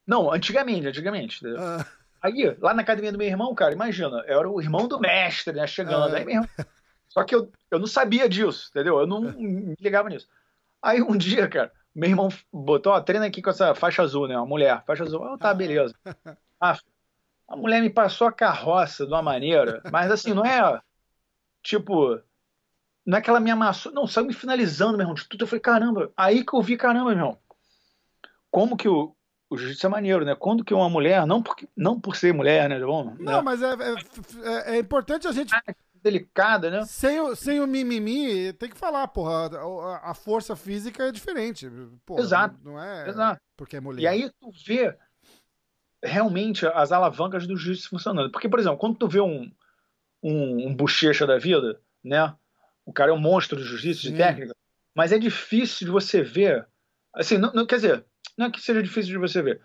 não, 0.08 0.32
antigamente, 0.32 0.88
antigamente. 0.88 1.40
Ah, 1.58 1.86
Aí, 2.24 2.56
lá 2.60 2.74
na 2.74 2.82
academia 2.84 3.12
do 3.12 3.18
meu 3.18 3.28
irmão, 3.28 3.54
cara, 3.56 3.74
imagina, 3.74 4.24
eu 4.28 4.40
era 4.40 4.50
o 4.50 4.62
irmão 4.62 4.88
do 4.88 5.00
mestre, 5.00 5.54
né, 5.56 5.66
chegando. 5.68 6.16
É. 6.16 6.20
Aí 6.20 6.26
meu 6.26 6.34
irmão- 6.36 6.50
Só 7.10 7.24
que 7.24 7.36
eu, 7.36 7.52
eu 7.70 7.78
não 7.80 7.88
sabia 7.88 8.28
disso, 8.30 8.70
entendeu? 8.70 9.00
Eu 9.00 9.08
não 9.08 9.22
me 9.22 9.76
ligava 9.80 10.08
nisso. 10.10 10.28
Aí 10.82 11.02
um 11.02 11.16
dia, 11.18 11.48
cara, 11.48 11.72
meu 11.94 12.10
irmão 12.10 12.30
botou, 12.52 12.94
ó, 12.94 13.02
treina 13.02 13.26
aqui 13.26 13.42
com 13.42 13.50
essa 13.50 13.76
faixa 13.76 14.02
azul, 14.02 14.28
né, 14.28 14.36
uma 14.38 14.46
mulher, 14.46 14.84
faixa 14.88 15.04
azul. 15.04 15.24
Ah, 15.24 15.38
tá, 15.38 15.54
beleza. 15.54 15.94
Ah, 16.60 16.78
a 17.52 17.56
mulher 17.56 17.82
me 17.82 17.90
passou 17.90 18.28
a 18.28 18.32
carroça 18.32 19.06
de 19.06 19.12
uma 19.12 19.22
maneira, 19.22 19.82
mas 19.92 20.10
assim, 20.12 20.34
não 20.34 20.46
é, 20.46 20.80
tipo, 21.62 22.20
não 23.06 23.18
é 23.18 23.22
que 23.22 23.30
ela 23.30 23.40
me 23.40 23.52
amassou, 23.52 23.92
não, 23.92 24.08
saiu 24.08 24.26
me 24.28 24.34
finalizando, 24.34 24.94
meu 24.94 25.02
irmão, 25.02 25.16
de 25.16 25.28
tudo. 25.28 25.44
Eu 25.44 25.48
falei, 25.48 25.62
caramba, 25.62 26.12
aí 26.16 26.46
que 26.46 26.54
eu 26.56 26.62
vi, 26.62 26.78
caramba, 26.78 27.10
meu 27.12 27.18
irmão, 27.20 27.38
como 28.50 28.78
que 28.78 28.88
o, 28.88 29.16
o 29.50 29.58
jiu-jitsu 29.58 29.86
é 29.86 29.90
maneiro, 29.90 30.24
né? 30.26 30.36
Quando 30.36 30.64
que 30.64 30.74
uma 30.74 30.90
mulher, 30.90 31.26
não, 31.26 31.42
porque, 31.44 31.68
não 31.76 32.00
por 32.00 32.16
ser 32.16 32.34
mulher, 32.34 32.70
né? 32.70 32.80
Bom, 32.80 33.16
Não, 33.20 33.38
né? 33.38 33.42
mas 33.42 33.62
é, 33.62 33.74
é, 33.74 34.72
é- 34.72 34.76
é 34.76 34.80
importante 34.80 35.28
a 35.28 35.32
gente. 35.32 35.54
delicada, 35.96 36.70
né? 36.72 36.84
Sem 36.86 37.20
o, 37.20 37.36
sem 37.36 37.60
o 37.60 37.68
mimimi, 37.68 38.54
tem 38.54 38.70
que 38.70 38.78
falar, 38.78 39.08
porra. 39.10 39.50
A, 39.58 40.12
a 40.12 40.14
força 40.14 40.56
física 40.56 41.04
é 41.04 41.12
diferente. 41.12 41.70
Porra, 42.06 42.22
Exato. 42.22 42.56
Não 42.64 42.82
é 42.82 43.08
Exato. 43.10 43.42
porque 43.56 43.76
é 43.78 43.80
mulher. 43.80 44.02
E 44.02 44.08
aí 44.08 44.32
tu 44.40 44.50
vê 44.66 44.98
realmente 46.04 46.66
as 46.66 46.92
alavancas 46.92 47.46
do 47.46 47.56
jiu-jitsu 47.56 47.90
funcionando. 47.90 48.32
Porque, 48.32 48.50
por 48.50 48.60
exemplo, 48.60 48.78
quando 48.78 48.98
tu 48.98 49.08
vê 49.08 49.22
um, 49.22 49.52
um, 50.22 50.68
um 50.68 50.76
bochecha 50.76 51.26
da 51.26 51.38
vida, 51.38 51.80
né? 52.04 52.34
O 52.86 52.92
cara 52.92 53.12
é 53.12 53.14
um 53.14 53.20
monstro 53.20 53.58
do 53.58 53.64
jiu-jitsu, 53.64 54.02
de 54.04 54.18
técnica, 54.18 54.56
mas 54.96 55.12
é 55.12 55.20
difícil 55.20 55.86
de 55.86 55.92
você 55.92 56.22
ver. 56.22 56.68
Assim, 57.14 57.38
não, 57.38 57.54
não- 57.54 57.66
quer 57.66 57.76
dizer, 57.76 58.06
não 58.38 58.48
é 58.48 58.52
que 58.52 58.62
seja 58.62 58.82
difícil 58.82 59.12
de 59.12 59.18
você 59.18 59.42
ver. 59.42 59.62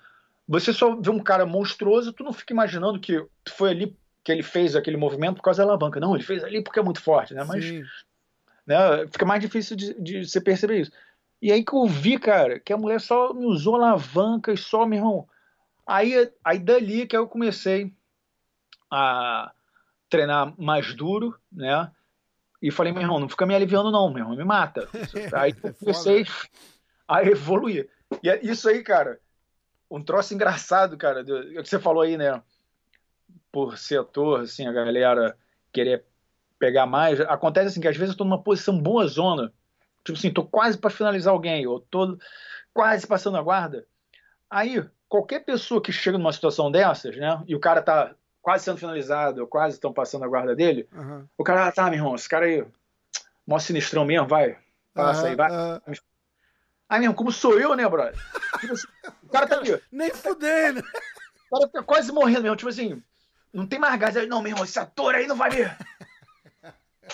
Você 0.46 0.72
só 0.72 0.94
vê 0.94 1.10
um 1.10 1.18
cara 1.18 1.44
monstruoso, 1.44 2.12
tu 2.12 2.22
não 2.22 2.32
fica 2.32 2.52
imaginando 2.52 3.00
que 3.00 3.24
foi 3.48 3.70
ali 3.70 3.96
que 4.22 4.30
ele 4.30 4.42
fez 4.42 4.76
aquele 4.76 4.96
movimento 4.96 5.36
por 5.36 5.42
causa 5.42 5.62
da 5.62 5.68
alavanca. 5.68 5.98
Não, 5.98 6.14
ele 6.14 6.24
fez 6.24 6.44
ali 6.44 6.62
porque 6.62 6.78
é 6.78 6.82
muito 6.82 7.00
forte, 7.00 7.32
né? 7.32 7.44
Mas 7.44 7.64
Sim. 7.64 7.84
né? 8.66 9.06
Fica 9.10 9.24
mais 9.24 9.40
difícil 9.40 9.76
de, 9.76 9.94
de 10.00 10.26
você 10.26 10.40
perceber 10.40 10.80
isso. 10.80 10.92
E 11.40 11.52
aí 11.52 11.64
que 11.64 11.74
eu 11.74 11.86
vi, 11.86 12.18
cara, 12.18 12.58
que 12.58 12.72
a 12.72 12.76
mulher 12.76 13.00
só 13.00 13.32
me 13.32 13.46
usou 13.46 13.76
alavancas, 13.76 14.60
só, 14.60 14.86
meu 14.86 14.98
irmão. 14.98 15.28
Aí, 15.86 16.30
aí 16.44 16.58
dali 16.58 17.06
que 17.06 17.16
eu 17.16 17.28
comecei 17.28 17.94
a 18.90 19.52
treinar 20.08 20.52
mais 20.58 20.94
duro, 20.94 21.38
né? 21.50 21.90
E 22.60 22.70
falei, 22.70 22.92
meu 22.92 23.02
irmão, 23.02 23.20
não 23.20 23.28
fica 23.28 23.46
me 23.46 23.54
aliviando 23.54 23.90
não, 23.90 24.08
meu 24.10 24.22
irmão, 24.22 24.36
me 24.36 24.44
mata. 24.44 24.88
Aí 25.32 25.54
eu 25.62 25.74
comecei 25.74 26.26
a 27.06 27.22
evoluir. 27.22 27.88
E 28.22 28.28
é 28.28 28.44
isso 28.44 28.68
aí, 28.68 28.82
cara, 28.82 29.20
um 29.90 30.02
troço 30.02 30.34
engraçado, 30.34 30.96
cara, 30.96 31.22
do, 31.22 31.38
o 31.38 31.62
que 31.62 31.68
você 31.68 31.78
falou 31.78 32.02
aí, 32.02 32.16
né? 32.16 32.42
Por 33.52 33.78
setor, 33.78 34.40
assim, 34.40 34.66
a 34.66 34.72
galera 34.72 35.36
querer 35.72 36.04
pegar 36.58 36.86
mais. 36.86 37.20
Acontece 37.20 37.68
assim 37.68 37.80
que 37.80 37.88
às 37.88 37.96
vezes 37.96 38.12
eu 38.12 38.18
tô 38.18 38.24
numa 38.24 38.42
posição 38.42 38.80
boa 38.80 39.06
zona. 39.06 39.52
Tipo 40.04 40.18
assim, 40.18 40.32
tô 40.32 40.44
quase 40.44 40.78
para 40.78 40.90
finalizar 40.90 41.32
alguém, 41.32 41.66
ou 41.66 41.80
tô 41.80 42.16
quase 42.72 43.06
passando 43.06 43.36
a 43.36 43.42
guarda. 43.42 43.86
Aí, 44.48 44.84
qualquer 45.08 45.40
pessoa 45.40 45.80
que 45.82 45.92
chega 45.92 46.18
numa 46.18 46.32
situação 46.32 46.70
dessas, 46.70 47.16
né? 47.16 47.42
E 47.46 47.54
o 47.54 47.60
cara 47.60 47.82
tá 47.82 48.14
quase 48.42 48.64
sendo 48.64 48.78
finalizado, 48.78 49.46
quase 49.46 49.74
estão 49.76 49.92
passando 49.92 50.24
a 50.24 50.28
guarda 50.28 50.54
dele, 50.54 50.88
Aham. 50.94 51.28
o 51.36 51.42
cara, 51.44 51.66
ah, 51.66 51.72
tá, 51.72 51.84
meu 51.84 51.94
irmão, 51.94 52.14
esse 52.14 52.28
cara 52.28 52.46
aí, 52.46 52.64
mó 53.46 53.58
sinistrão 53.58 54.04
mesmo, 54.04 54.26
vai. 54.28 54.56
Passa 54.94 55.26
aí, 55.28 55.34
vai. 55.36 55.50
Aham. 55.50 55.80
Aí 56.88 57.00
mesmo, 57.00 57.14
como 57.14 57.32
sou 57.32 57.58
eu, 57.58 57.74
né, 57.74 57.88
brother? 57.88 58.14
Tipo 58.60 58.72
assim, 58.74 58.86
o 59.24 59.28
cara 59.28 59.46
tá 59.48 59.56
ali, 59.58 59.80
Nem 59.90 60.10
fudendo. 60.10 60.80
o 61.50 61.58
cara 61.58 61.68
tá 61.68 61.82
quase 61.82 62.12
morrendo 62.12 62.42
mesmo, 62.42 62.56
tipo 62.56 62.68
assim, 62.70 63.02
não 63.52 63.66
tem 63.66 63.78
mais 63.78 63.98
gás. 63.98 64.16
Aí, 64.16 64.26
Não, 64.26 64.40
meu 64.40 64.50
irmão, 64.52 64.64
esse 64.64 64.78
ator 64.78 65.14
aí 65.14 65.26
não 65.26 65.34
vai 65.36 65.50
ver. 65.50 65.76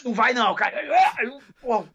Não 0.04 0.12
vai 0.12 0.34
não, 0.34 0.54
cara. 0.54 0.76
Aí, 1.18 1.38
porra. 1.60 1.88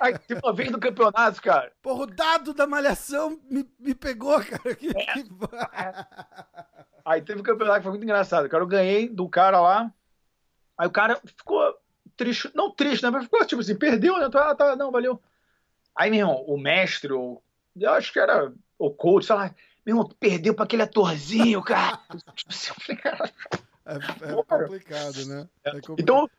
Aí, 0.00 0.18
teve 0.18 0.40
uma 0.42 0.52
vez 0.52 0.70
no 0.70 0.78
campeonato, 0.80 1.40
cara. 1.42 1.72
Porra, 1.82 2.02
o 2.02 2.06
dado 2.06 2.54
da 2.54 2.66
malhação 2.66 3.40
me, 3.50 3.68
me 3.78 3.94
pegou, 3.94 4.38
cara. 4.44 4.74
Que, 4.74 4.88
É. 4.96 5.12
que- 5.14 5.28
Aí 7.04 7.22
teve 7.22 7.40
um 7.40 7.44
campeonato 7.44 7.78
que 7.78 7.82
foi 7.84 7.92
muito 7.92 8.04
engraçado. 8.04 8.48
Cara, 8.48 8.62
eu 8.62 8.68
ganhei 8.68 9.08
do 9.08 9.28
cara 9.28 9.60
lá. 9.60 9.92
Aí 10.76 10.86
o 10.86 10.90
cara 10.90 11.20
ficou 11.24 11.74
triste, 12.16 12.50
não 12.54 12.70
triste, 12.70 13.02
né? 13.02 13.10
Mas 13.10 13.24
ficou 13.24 13.44
tipo 13.46 13.60
assim, 13.62 13.74
perdeu, 13.76 14.18
né? 14.18 14.28
Tá, 14.28 14.54
tá, 14.54 14.76
não, 14.76 14.90
valeu. 14.92 15.20
Aí, 15.96 16.10
meu 16.10 16.20
irmão, 16.20 16.44
o 16.46 16.58
mestre, 16.58 17.12
o, 17.12 17.42
eu 17.76 17.90
acho 17.92 18.12
que 18.12 18.20
era 18.20 18.52
o 18.78 18.90
coach, 18.90 19.26
sei 19.26 19.34
lá, 19.36 19.44
meu 19.84 19.96
irmão, 19.96 20.08
perdeu 20.20 20.54
pra 20.54 20.64
aquele 20.64 20.82
atorzinho, 20.82 21.62
cara. 21.62 21.98
Tipo 22.34 22.50
assim, 22.52 22.70
eu 22.70 22.74
falei, 22.84 23.00
cara, 23.02 23.32
É, 23.86 23.94
é 23.96 24.42
complicado, 24.44 25.26
né? 25.26 25.48
É 25.64 25.70
complicado. 25.70 25.96
Então, 26.00 26.30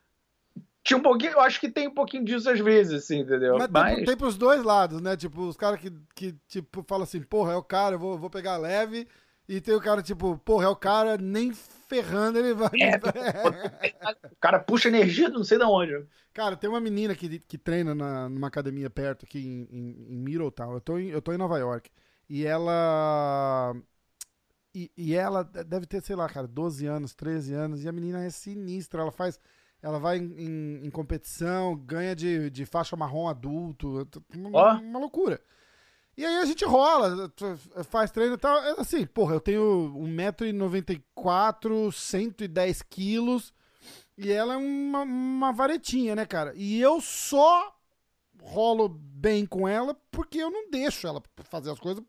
tinha 0.90 0.98
um 0.98 1.04
pouquinho, 1.04 1.34
eu 1.34 1.42
acho 1.42 1.60
que 1.60 1.70
tem 1.70 1.88
um 1.88 1.94
pouquinho 1.94 2.26
disso 2.26 2.50
às 2.50 2.60
vezes, 2.60 3.04
assim, 3.04 3.20
entendeu? 3.20 3.60
Mas 3.60 3.96
tem, 3.96 4.06
tem 4.06 4.18
pros 4.18 4.36
dois 4.36 4.64
lados, 4.64 5.00
né? 5.00 5.16
Tipo, 5.16 5.44
os 5.44 5.56
caras 5.56 5.80
que, 5.80 5.94
que, 6.16 6.36
tipo, 6.48 6.84
falam 6.88 7.04
assim, 7.04 7.22
porra, 7.22 7.54
é 7.54 7.56
o 7.56 7.62
cara, 7.62 7.94
eu 7.94 8.00
vou, 8.00 8.18
vou 8.18 8.30
pegar 8.30 8.58
leve. 8.58 9.08
E 9.48 9.62
tem 9.62 9.76
o 9.76 9.82
cara, 9.82 10.02
tipo, 10.02 10.36
porra, 10.40 10.66
é 10.66 10.68
o 10.68 10.76
cara, 10.76 11.16
nem 11.16 11.54
ferrando 11.54 12.40
ele 12.40 12.56
vai. 12.56 12.72
É. 12.82 12.98
o 14.32 14.36
cara 14.40 14.60
puxa 14.60 14.88
energia 14.88 15.30
não 15.30 15.44
sei 15.44 15.60
de 15.60 15.64
onde. 15.64 16.06
Cara, 16.34 16.58
tem 16.58 16.68
uma 16.68 16.80
menina 16.80 17.14
que, 17.14 17.38
que 17.38 17.58
treina 17.58 17.94
na, 17.94 18.28
numa 18.28 18.48
academia 18.48 18.90
perto 18.90 19.26
aqui 19.26 19.40
em, 19.40 19.68
em, 19.72 20.14
em 20.14 20.18
Middletown. 20.18 20.74
Eu 20.74 20.82
tô 20.82 20.98
em, 20.98 21.10
eu 21.10 21.22
tô 21.22 21.32
em 21.34 21.38
Nova 21.38 21.60
York. 21.60 21.92
E 22.28 22.46
ela. 22.48 23.76
E, 24.74 24.92
e 24.98 25.16
ela 25.16 25.44
deve 25.44 25.86
ter, 25.86 26.02
sei 26.02 26.16
lá, 26.16 26.28
cara, 26.28 26.48
12 26.48 26.88
anos, 26.88 27.14
13 27.14 27.54
anos. 27.54 27.84
E 27.84 27.88
a 27.88 27.92
menina 27.92 28.24
é 28.24 28.30
sinistra. 28.32 29.02
Ela 29.02 29.12
faz. 29.12 29.40
Ela 29.82 29.98
vai 30.00 30.18
em, 30.18 30.24
em- 30.38 30.86
em 30.88 30.90
competição, 30.90 31.76
ganha 31.76 32.16
de, 32.16 32.50
de 32.50 32.66
faixa 32.66 32.96
marrom 32.96 33.28
adulto. 33.28 34.08
Uma, 34.36 34.50
Ó. 34.54 34.74
uma 34.80 35.00
loucura. 35.00 35.42
E 36.18 36.26
aí 36.26 36.38
a 36.40 36.46
gente 36.46 36.66
rola, 36.66 37.32
faz 37.86 38.12
treino 38.12 38.34
e 38.34 38.38
tal. 38.38 38.58
É 38.62 38.72
Assim, 38.82 39.06
porra, 39.06 39.36
eu 39.36 39.40
tenho 39.40 39.94
1,94m, 39.96 41.92
110 41.94 42.82
quilos. 42.84 43.54
E 44.18 44.30
ela 44.32 44.56
é 44.56 44.58
uma, 44.58 45.02
uma 45.04 45.52
varetinha, 45.54 46.14
né, 46.16 46.26
cara? 46.26 46.52
E 46.56 46.80
eu 46.82 47.00
só 47.00 47.74
rolo 48.42 48.90
bem 48.90 49.46
com 49.46 49.66
ela 49.68 49.96
porque 50.12 50.40
eu 50.40 50.52
não 50.52 50.70
deixo 50.70 51.08
ela 51.08 51.22
fazer 51.46 51.72
as 51.72 51.80
coisas 51.80 52.04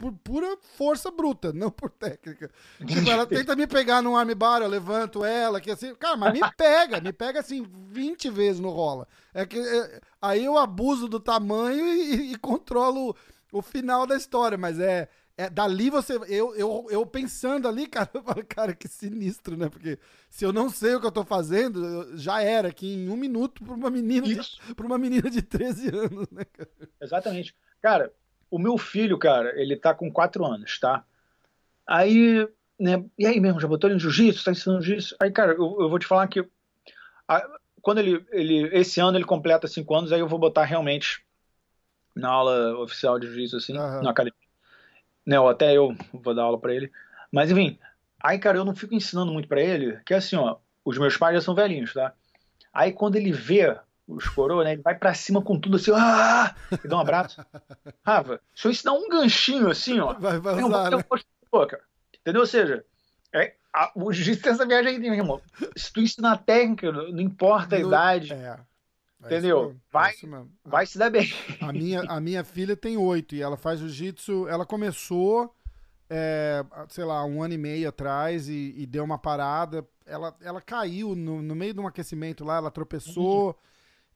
por 0.00 0.12
pura 0.12 0.56
força 0.78 1.10
bruta, 1.10 1.52
não 1.54 1.70
por 1.70 1.90
técnica. 1.90 2.50
Tipo, 2.86 3.10
ela 3.10 3.26
tenta 3.26 3.54
me 3.54 3.66
pegar 3.66 4.00
no 4.00 4.16
armbar, 4.16 4.62
eu 4.62 4.68
levanto 4.68 5.24
ela, 5.24 5.60
que 5.60 5.70
assim, 5.70 5.94
cara, 5.94 6.16
mas 6.16 6.32
me 6.32 6.40
pega, 6.56 7.00
me 7.00 7.12
pega 7.12 7.40
assim 7.40 7.66
20 7.90 8.30
vezes 8.30 8.60
no 8.60 8.70
rola. 8.70 9.06
É 9.34 9.44
que 9.44 9.58
é, 9.58 10.00
aí 10.22 10.44
eu 10.44 10.56
abuso 10.56 11.06
do 11.06 11.20
tamanho 11.20 11.86
e, 11.86 12.32
e 12.32 12.38
controlo 12.38 13.14
o, 13.52 13.60
final 13.60 14.06
da 14.06 14.16
história, 14.16 14.56
mas 14.56 14.80
é, 14.80 15.06
é, 15.36 15.50
dali 15.50 15.90
você. 15.90 16.14
Eu, 16.28 16.54
eu, 16.56 16.86
eu 16.90 17.04
pensando 17.04 17.68
ali, 17.68 17.86
cara, 17.86 18.08
eu 18.14 18.22
falo, 18.22 18.44
cara, 18.46 18.74
que 18.74 18.88
sinistro, 18.88 19.54
né? 19.54 19.68
Porque 19.68 19.98
se 20.30 20.46
eu 20.46 20.52
não 20.52 20.70
sei 20.70 20.94
o 20.94 21.00
que 21.00 21.06
eu 21.06 21.12
tô 21.12 21.24
fazendo, 21.24 22.16
já 22.16 22.40
era 22.42 22.68
aqui 22.68 22.94
em 22.94 23.10
um 23.10 23.16
minuto 23.16 23.62
pra 23.62 23.74
uma 23.74 23.90
menina, 23.90 24.26
de, 24.26 24.74
pra 24.74 24.86
uma 24.86 24.96
menina 24.96 25.28
de 25.28 25.42
13 25.42 25.88
anos, 25.94 26.30
né, 26.30 26.44
cara? 26.44 26.70
Exatamente. 27.02 27.54
Cara, 27.82 28.12
o 28.50 28.58
meu 28.58 28.76
filho, 28.76 29.18
cara, 29.18 29.52
ele 29.60 29.76
tá 29.76 29.94
com 29.94 30.10
4 30.10 30.44
anos, 30.44 30.78
tá? 30.78 31.04
Aí, 31.86 32.46
né? 32.78 33.04
E 33.18 33.26
aí 33.26 33.40
mesmo, 33.40 33.60
já 33.60 33.68
botou 33.68 33.88
ele 33.88 33.96
em 33.96 34.00
jiu-jitsu, 34.00 34.44
tá 34.44 34.52
ensinando 34.52 34.82
jiu-jitsu? 34.82 35.16
Aí, 35.20 35.30
cara, 35.30 35.52
eu, 35.52 35.76
eu, 35.80 35.88
vou 35.88 35.98
te 35.98 36.06
falar 36.06 36.26
que. 36.28 36.44
A, 37.28 37.46
quando 37.80 37.98
ele, 37.98 38.24
ele. 38.30 38.68
Esse 38.76 39.00
ano 39.00 39.16
ele 39.16 39.24
completa 39.24 39.68
5 39.68 39.94
anos, 39.94 40.12
aí 40.12 40.20
eu 40.20 40.28
vou 40.28 40.38
botar 40.38 40.64
realmente 40.64 41.24
na 42.14 42.28
aula 42.28 42.78
oficial 42.78 43.18
de 43.18 43.26
jiu-jitsu, 43.26 43.56
assim, 43.56 43.72
uhum. 43.76 44.02
na 44.02 44.10
academia 44.10 44.50
né? 45.30 45.38
Ou 45.38 45.48
até 45.48 45.76
eu 45.76 45.94
vou 46.12 46.34
dar 46.34 46.42
aula 46.42 46.58
para 46.58 46.74
ele. 46.74 46.90
Mas 47.30 47.50
enfim, 47.50 47.78
aí, 48.20 48.38
cara, 48.38 48.58
eu 48.58 48.64
não 48.64 48.74
fico 48.74 48.94
ensinando 48.94 49.32
muito 49.32 49.48
para 49.48 49.60
ele, 49.60 50.00
que 50.04 50.14
assim, 50.14 50.36
ó, 50.36 50.56
os 50.84 50.98
meus 50.98 51.16
pais 51.16 51.36
já 51.36 51.40
são 51.40 51.54
velhinhos, 51.54 51.92
tá? 51.92 52.12
Aí 52.72 52.92
quando 52.92 53.16
ele 53.16 53.32
vê 53.32 53.76
os 54.10 54.24
né? 54.64 54.72
Ele 54.72 54.82
vai 54.82 54.94
pra 54.94 55.14
cima 55.14 55.40
com 55.40 55.58
tudo 55.58 55.76
assim, 55.76 55.92
ah! 55.94 56.54
E 56.84 56.88
dá 56.88 56.96
um 56.96 57.00
abraço. 57.00 57.44
Rafa, 58.04 58.40
se 58.54 58.66
eu 58.66 58.72
ensinar 58.72 58.92
um 58.92 59.08
ganchinho 59.08 59.70
assim, 59.70 60.00
ó. 60.00 60.14
Vai, 60.14 60.38
vai 60.38 60.62
usar, 60.62 60.92
eu, 60.92 60.98
né? 60.98 61.04
cara. 61.66 61.82
Entendeu? 62.20 62.40
Ou 62.40 62.46
seja, 62.46 62.84
é, 63.32 63.54
a, 63.72 63.92
o 63.94 64.12
jiu-jitsu 64.12 64.42
tem 64.42 64.52
essa 64.52 64.66
viagem 64.66 64.92
aí, 64.92 64.98
meu 64.98 65.14
irmão. 65.14 65.40
Se 65.76 65.92
tu 65.92 66.00
ensinar 66.00 66.38
técnica, 66.38 66.90
não 66.90 67.20
importa 67.20 67.76
a 67.76 67.78
no, 67.78 67.88
idade. 67.88 68.32
É. 68.32 68.58
É 69.22 69.26
Entendeu? 69.26 69.70
É 69.70 69.92
vai, 69.92 70.14
vai 70.64 70.86
se 70.86 70.98
dar 70.98 71.10
bem. 71.10 71.30
A 71.60 71.72
minha, 71.72 72.00
a 72.02 72.20
minha 72.20 72.42
filha 72.42 72.76
tem 72.76 72.96
oito 72.96 73.34
e 73.34 73.42
ela 73.42 73.56
faz 73.56 73.78
jiu-jitsu. 73.78 74.48
Ela 74.48 74.66
começou, 74.66 75.54
é, 76.08 76.64
sei 76.88 77.04
lá, 77.04 77.24
um 77.24 77.42
ano 77.42 77.54
e 77.54 77.58
meio 77.58 77.88
atrás 77.88 78.48
e, 78.48 78.74
e, 78.76 78.86
deu 78.86 79.04
uma 79.04 79.18
parada. 79.18 79.86
Ela, 80.06 80.34
ela 80.40 80.60
caiu 80.60 81.14
no, 81.14 81.42
no 81.42 81.54
meio 81.54 81.74
de 81.74 81.80
um 81.80 81.86
aquecimento 81.86 82.44
lá, 82.44 82.56
ela 82.56 82.70
tropeçou 82.70 83.48
uhum. 83.48 83.54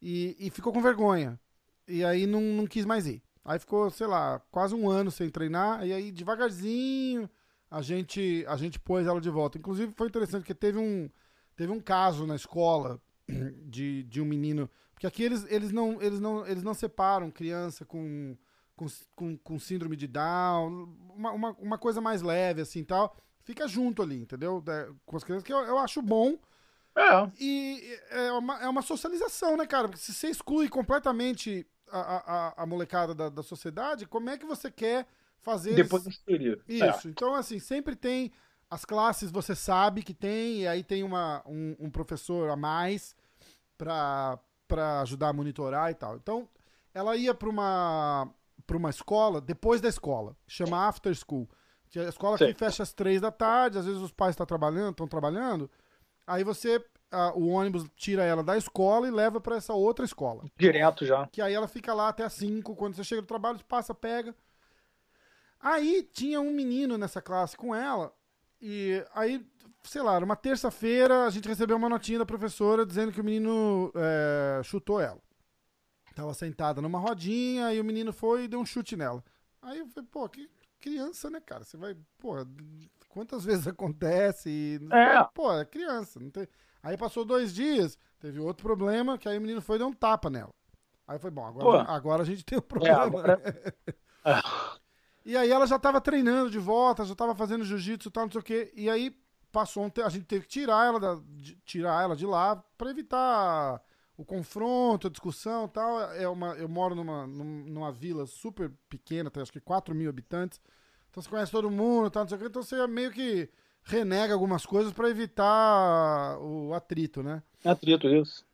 E, 0.04 0.36
e 0.38 0.50
ficou 0.50 0.72
com 0.72 0.82
vergonha. 0.82 1.40
E 1.88 2.04
aí 2.04 2.26
não, 2.26 2.40
não 2.40 2.66
quis 2.66 2.84
mais 2.84 3.06
ir. 3.06 3.22
Aí 3.44 3.58
ficou, 3.58 3.90
sei 3.90 4.06
lá, 4.06 4.40
quase 4.50 4.74
um 4.74 4.88
ano 4.88 5.10
sem 5.10 5.28
treinar. 5.30 5.86
E 5.86 5.92
aí, 5.92 6.10
devagarzinho, 6.10 7.28
a 7.70 7.82
gente, 7.82 8.44
a 8.48 8.56
gente 8.56 8.78
pôs 8.78 9.06
ela 9.06 9.20
de 9.20 9.30
volta. 9.30 9.58
Inclusive, 9.58 9.92
foi 9.92 10.08
interessante 10.08 10.42
porque 10.42 10.54
teve 10.54 10.78
um, 10.78 11.10
teve 11.56 11.72
um 11.72 11.80
caso 11.80 12.26
na 12.26 12.36
escola 12.36 13.00
de, 13.66 14.02
de 14.04 14.20
um 14.20 14.24
menino 14.24 14.70
porque 14.94 15.06
aqui 15.06 15.22
eles, 15.22 15.44
eles, 15.50 15.72
não, 15.72 16.00
eles, 16.00 16.20
não, 16.20 16.46
eles 16.46 16.62
não 16.62 16.72
separam 16.72 17.30
criança 17.30 17.84
com, 17.84 18.36
com, 18.76 18.86
com, 19.14 19.36
com 19.36 19.58
síndrome 19.58 19.96
de 19.96 20.06
Down, 20.06 20.88
uma, 21.14 21.32
uma, 21.32 21.50
uma, 21.58 21.78
coisa 21.78 22.00
mais 22.00 22.22
leve, 22.22 22.62
assim 22.62 22.84
tal. 22.84 23.14
Fica 23.42 23.68
junto 23.68 24.00
ali, 24.02 24.20
entendeu? 24.20 24.62
Com 25.04 25.16
as 25.16 25.24
crianças, 25.24 25.44
que 25.44 25.52
eu, 25.52 25.58
eu 25.58 25.78
acho 25.78 26.00
bom. 26.00 26.38
É. 26.96 27.30
E 27.40 27.98
é 28.10 28.32
uma, 28.32 28.62
é 28.62 28.68
uma 28.68 28.82
socialização, 28.82 29.56
né, 29.56 29.66
cara? 29.66 29.88
Porque 29.88 30.00
se 30.02 30.12
você 30.12 30.28
exclui 30.28 30.68
completamente 30.68 31.66
a, 31.90 31.98
a, 32.00 32.62
a 32.62 32.66
molecada 32.66 33.14
da, 33.14 33.28
da 33.28 33.42
sociedade, 33.42 34.06
como 34.06 34.30
é 34.30 34.38
que 34.38 34.46
você 34.46 34.70
quer 34.70 35.06
fazer. 35.44 35.74
Depois 35.74 36.06
eles... 36.06 36.18
período. 36.18 36.62
Isso. 36.66 37.08
É. 37.08 37.10
Então, 37.10 37.34
assim, 37.34 37.58
sempre 37.58 37.94
tem. 37.94 38.32
As 38.70 38.84
classes 38.84 39.30
você 39.30 39.54
sabe 39.54 40.02
que 40.02 40.14
tem, 40.14 40.62
e 40.62 40.66
aí 40.66 40.82
tem 40.82 41.04
uma, 41.04 41.42
um, 41.46 41.76
um 41.78 41.90
professor 41.90 42.50
a 42.50 42.56
mais 42.56 43.14
para 43.76 44.40
ajudar 45.02 45.28
a 45.28 45.32
monitorar 45.32 45.90
e 45.90 45.94
tal. 45.94 46.16
Então, 46.16 46.48
ela 46.92 47.14
ia 47.16 47.34
para 47.34 47.48
uma 47.48 48.28
para 48.66 48.78
uma 48.78 48.88
escola 48.88 49.42
depois 49.42 49.80
da 49.80 49.88
escola, 49.88 50.34
chama 50.46 50.88
after 50.88 51.14
school. 51.14 51.48
Que 51.90 52.00
a 52.00 52.08
escola 52.08 52.36
aqui 52.36 52.54
fecha 52.54 52.82
às 52.82 52.92
três 52.92 53.20
da 53.20 53.30
tarde, 53.30 53.78
às 53.78 53.84
vezes 53.84 54.00
os 54.00 54.10
pais 54.10 54.30
estão 54.30 54.46
tá 54.46 54.48
trabalhando, 54.48 54.92
estão 54.92 55.06
trabalhando. 55.06 55.70
Aí 56.26 56.44
você 56.44 56.84
o 57.34 57.46
ônibus 57.48 57.86
tira 57.94 58.24
ela 58.24 58.42
da 58.42 58.56
escola 58.56 59.06
e 59.06 59.10
leva 59.10 59.40
para 59.40 59.56
essa 59.56 59.72
outra 59.72 60.04
escola. 60.04 60.44
Direto 60.56 61.06
já. 61.06 61.28
Que 61.28 61.40
aí 61.40 61.54
ela 61.54 61.68
fica 61.68 61.94
lá 61.94 62.08
até 62.08 62.24
às 62.24 62.32
5, 62.32 62.74
quando 62.74 62.96
você 62.96 63.04
chega 63.04 63.22
do 63.22 63.28
trabalho, 63.28 63.64
passa, 63.66 63.94
pega. 63.94 64.34
Aí 65.60 66.02
tinha 66.12 66.40
um 66.40 66.50
menino 66.50 66.98
nessa 66.98 67.22
classe 67.22 67.56
com 67.56 67.74
ela, 67.74 68.12
e 68.60 69.04
aí 69.14 69.46
sei 69.84 70.02
lá, 70.02 70.18
uma 70.18 70.36
terça-feira, 70.36 71.26
a 71.26 71.30
gente 71.30 71.48
recebeu 71.48 71.76
uma 71.76 71.88
notinha 71.88 72.18
da 72.18 72.26
professora 72.26 72.86
dizendo 72.86 73.12
que 73.12 73.20
o 73.20 73.24
menino 73.24 73.92
é, 73.94 74.62
chutou 74.64 75.00
ela. 75.00 75.20
Tava 76.14 76.32
sentada 76.32 76.80
numa 76.80 76.98
rodinha 76.98 77.72
e 77.72 77.80
o 77.80 77.84
menino 77.84 78.12
foi 78.12 78.44
e 78.44 78.48
deu 78.48 78.60
um 78.60 78.66
chute 78.66 78.96
nela. 78.96 79.22
Aí 79.60 79.78
eu 79.78 79.88
falei, 79.88 80.08
pô, 80.10 80.28
que 80.28 80.48
criança, 80.80 81.28
né, 81.28 81.40
cara? 81.40 81.64
Você 81.64 81.76
vai, 81.76 81.96
pô, 82.18 82.36
quantas 83.14 83.44
vezes 83.44 83.66
acontece? 83.68 84.50
E, 84.50 84.80
é. 84.92 85.24
Pô, 85.32 85.52
é 85.52 85.64
criança. 85.64 86.20
Tem... 86.32 86.48
Aí 86.82 86.98
passou 86.98 87.24
dois 87.24 87.54
dias, 87.54 87.96
teve 88.18 88.40
outro 88.40 88.66
problema, 88.66 89.16
que 89.16 89.28
aí 89.28 89.38
o 89.38 89.40
menino 89.40 89.62
foi 89.62 89.76
e 89.76 89.78
deu 89.78 89.86
um 89.86 89.92
tapa 89.92 90.28
nela. 90.28 90.52
Aí 91.06 91.18
foi 91.18 91.30
bom, 91.30 91.46
agora, 91.46 91.82
agora 91.84 92.22
a 92.22 92.26
gente 92.26 92.44
tem 92.44 92.58
um 92.58 92.60
é, 92.60 92.62
problema. 92.62 92.98
É, 92.98 93.06
agora... 93.06 93.40
e 95.24 95.36
aí 95.36 95.50
ela 95.50 95.66
já 95.66 95.78
tava 95.78 96.00
treinando 96.00 96.50
de 96.50 96.58
volta, 96.58 97.04
já 97.04 97.14
tava 97.14 97.34
fazendo 97.34 97.64
jiu-jitsu 97.64 98.08
e 98.08 98.12
tal, 98.12 98.24
não 98.24 98.32
sei 98.32 98.40
o 98.40 98.44
quê. 98.44 98.72
E 98.74 98.90
aí 98.90 99.16
passou 99.52 99.84
um 99.84 99.90
te... 99.90 100.02
a 100.02 100.08
gente 100.08 100.24
teve 100.24 100.44
que 100.44 100.50
tirar 100.50 100.86
ela, 100.86 100.98
da... 100.98 101.20
de... 101.26 101.56
tirar 101.64 102.02
ela 102.02 102.16
de 102.16 102.26
lá 102.26 102.56
para 102.76 102.90
evitar 102.90 103.80
o 104.16 104.24
confronto, 104.24 105.06
a 105.06 105.10
discussão 105.10 105.68
tal. 105.68 106.00
É 106.12 106.28
uma... 106.28 106.54
Eu 106.54 106.68
moro 106.68 106.94
numa, 106.94 107.26
numa 107.26 107.92
vila 107.92 108.26
super 108.26 108.72
pequena, 108.88 109.30
tem 109.30 109.42
acho 109.42 109.52
que 109.52 109.60
4 109.60 109.94
mil 109.94 110.08
habitantes. 110.08 110.60
Então 111.14 111.22
você 111.22 111.30
conhece 111.30 111.52
todo 111.52 111.70
mundo, 111.70 112.10
tal, 112.10 112.24
não 112.24 112.28
sei 112.28 112.36
o 112.36 112.40
que, 112.40 112.46
então 112.48 112.60
você 112.60 112.84
meio 112.88 113.12
que 113.12 113.48
renega 113.84 114.34
algumas 114.34 114.66
coisas 114.66 114.92
para 114.92 115.08
evitar 115.08 116.36
o 116.40 116.74
atrito, 116.74 117.22
né? 117.22 117.40
Atrito, 117.64 118.08
isso. 118.08 118.44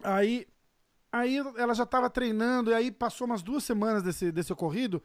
Aí, 0.00 0.46
aí 1.10 1.38
ela 1.56 1.74
já 1.74 1.82
estava 1.82 2.08
treinando, 2.08 2.70
e 2.70 2.74
aí 2.74 2.92
passou 2.92 3.26
umas 3.26 3.42
duas 3.42 3.64
semanas 3.64 4.00
desse, 4.04 4.30
desse 4.30 4.52
ocorrido. 4.52 5.02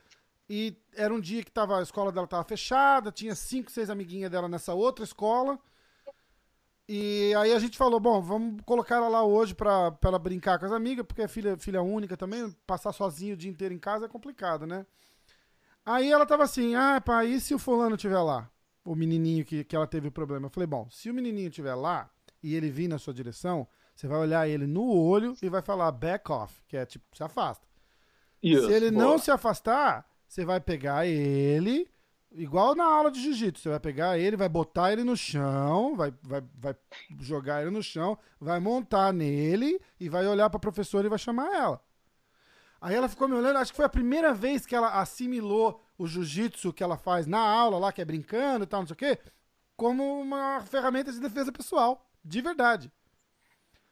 E 0.48 0.78
era 0.95 1.12
um 1.12 1.19
dia 1.19 1.43
que 1.43 1.52
tava, 1.52 1.80
a 1.80 1.82
escola 1.82 2.12
dela 2.12 2.28
tava 2.28 2.43
fechada, 2.43 3.12
tinha 3.12 3.34
cinco, 3.34 3.72
seis 3.72 3.89
amiguinhas 3.89 4.30
dela 4.30 4.48
nessa 4.48 4.76
outra 4.76 5.04
escola. 5.04 5.58
E 6.88 7.34
aí 7.34 7.54
a 7.54 7.58
gente 7.60 7.76
falou, 7.76 8.00
bom, 8.00 8.22
vamos 8.22 8.62
colocar 8.65 8.98
ela 8.98 9.08
lá 9.08 9.24
hoje 9.24 9.56
pra, 9.56 9.91
pra 9.93 10.10
ela 10.10 10.19
brincar 10.19 10.60
com 10.60 10.65
as 10.67 10.72
amigas, 10.72 11.04
porque 11.08 11.24
é 11.24 11.28
filha, 11.28 11.58
filha 11.58 11.82
única 11.82 12.15
também, 12.15 12.56
passar 12.67 12.93
sozinho 12.93 13.34
o 13.34 13.38
dia 13.38 13.50
inteiro 13.50 13.74
em 13.74 13.80
casa 13.80 14.06
é 14.06 14.08
complicado, 14.10 14.67
né? 14.67 14.86
Aí 15.89 16.12
ela 16.12 16.23
tava 16.23 16.43
assim, 16.43 16.75
ah, 16.75 17.02
pai, 17.02 17.30
e 17.30 17.41
se 17.41 17.56
o 17.56 17.58
fulano 17.58 17.95
estiver 17.95 18.21
lá? 18.21 18.47
O 18.86 18.93
menininho 18.93 19.43
que, 19.43 19.63
que 19.63 19.75
ela 19.75 19.88
teve 19.88 20.08
o 20.08 20.12
problema. 20.12 20.45
Eu 20.45 20.52
falei, 20.52 20.67
bom, 20.67 20.88
se 20.91 21.10
o 21.10 21.13
menininho 21.15 21.49
estiver 21.49 21.73
lá 21.73 22.08
e 22.43 22.54
ele 22.54 22.69
vir 22.69 22.88
na 22.88 22.99
sua 22.99 23.12
direção, 23.12 23.67
você 23.95 24.08
vai 24.08 24.19
olhar 24.19 24.47
ele 24.47 24.67
no 24.67 24.88
olho 24.88 25.34
e 25.41 25.49
vai 25.49 25.63
falar 25.63 25.91
back 25.91 26.32
off, 26.32 26.62
que 26.67 26.78
é 26.78 26.86
tipo, 26.86 27.06
se 27.17 27.23
afasta. 27.23 27.65
Isso, 28.41 28.67
se 28.67 28.71
ele 28.71 28.91
boa. 28.91 29.04
não 29.04 29.17
se 29.17 29.32
afastar, 29.32 30.08
você 30.28 30.45
vai 30.45 30.60
pegar 30.60 31.08
ele, 31.08 31.89
igual 32.34 32.75
na 32.75 32.86
aula 32.86 33.10
de 33.10 33.19
jiu-jitsu, 33.23 33.63
você 33.63 33.69
vai 33.69 33.80
pegar 33.80 34.15
ele, 34.19 34.38
vai 34.38 34.47
botar 34.47 34.93
ele 34.93 35.04
no 35.04 35.17
chão, 35.17 35.95
vai, 35.95 36.13
vai, 36.21 36.43
vai 36.56 36.75
jogar 37.19 37.63
ele 37.63 37.71
no 37.71 37.82
chão, 37.82 38.15
vai 38.39 38.60
montar 38.60 39.12
nele 39.12 39.82
e 39.99 40.08
vai 40.08 40.28
olhar 40.28 40.52
para 40.52 40.58
a 40.58 40.62
professora 40.62 41.08
e 41.08 41.10
vai 41.10 41.17
chamar 41.17 41.52
ela. 41.52 41.82
Aí 42.82 42.96
ela 42.96 43.10
ficou 43.10 43.28
me 43.28 43.36
olhando, 43.36 43.58
acho 43.58 43.72
que 43.72 43.78
foi 43.78 43.86
a 43.86 43.89
primeira 43.89 44.34
vez 44.34 44.65
que 44.65 44.76
ela 44.76 45.00
assimilou 45.02 45.84
o 45.98 46.08
jiu-jitsu 46.08 46.72
que 46.72 46.84
ela 46.84 46.98
faz 46.98 47.28
na 47.28 47.39
aula 47.39 47.78
lá, 47.78 47.92
que 47.92 48.02
é 48.02 48.06
brincando 48.06 48.63
e 48.63 48.68
tal, 48.68 48.82
não 48.82 48.88
sei 48.88 48.94
o 48.94 48.98
quê, 48.98 49.20
como 49.76 50.20
uma 50.22 50.62
ferramenta 50.62 51.12
de 51.12 51.20
defesa 51.20 51.52
pessoal, 51.52 52.10
de 52.24 52.42
verdade. 52.42 52.92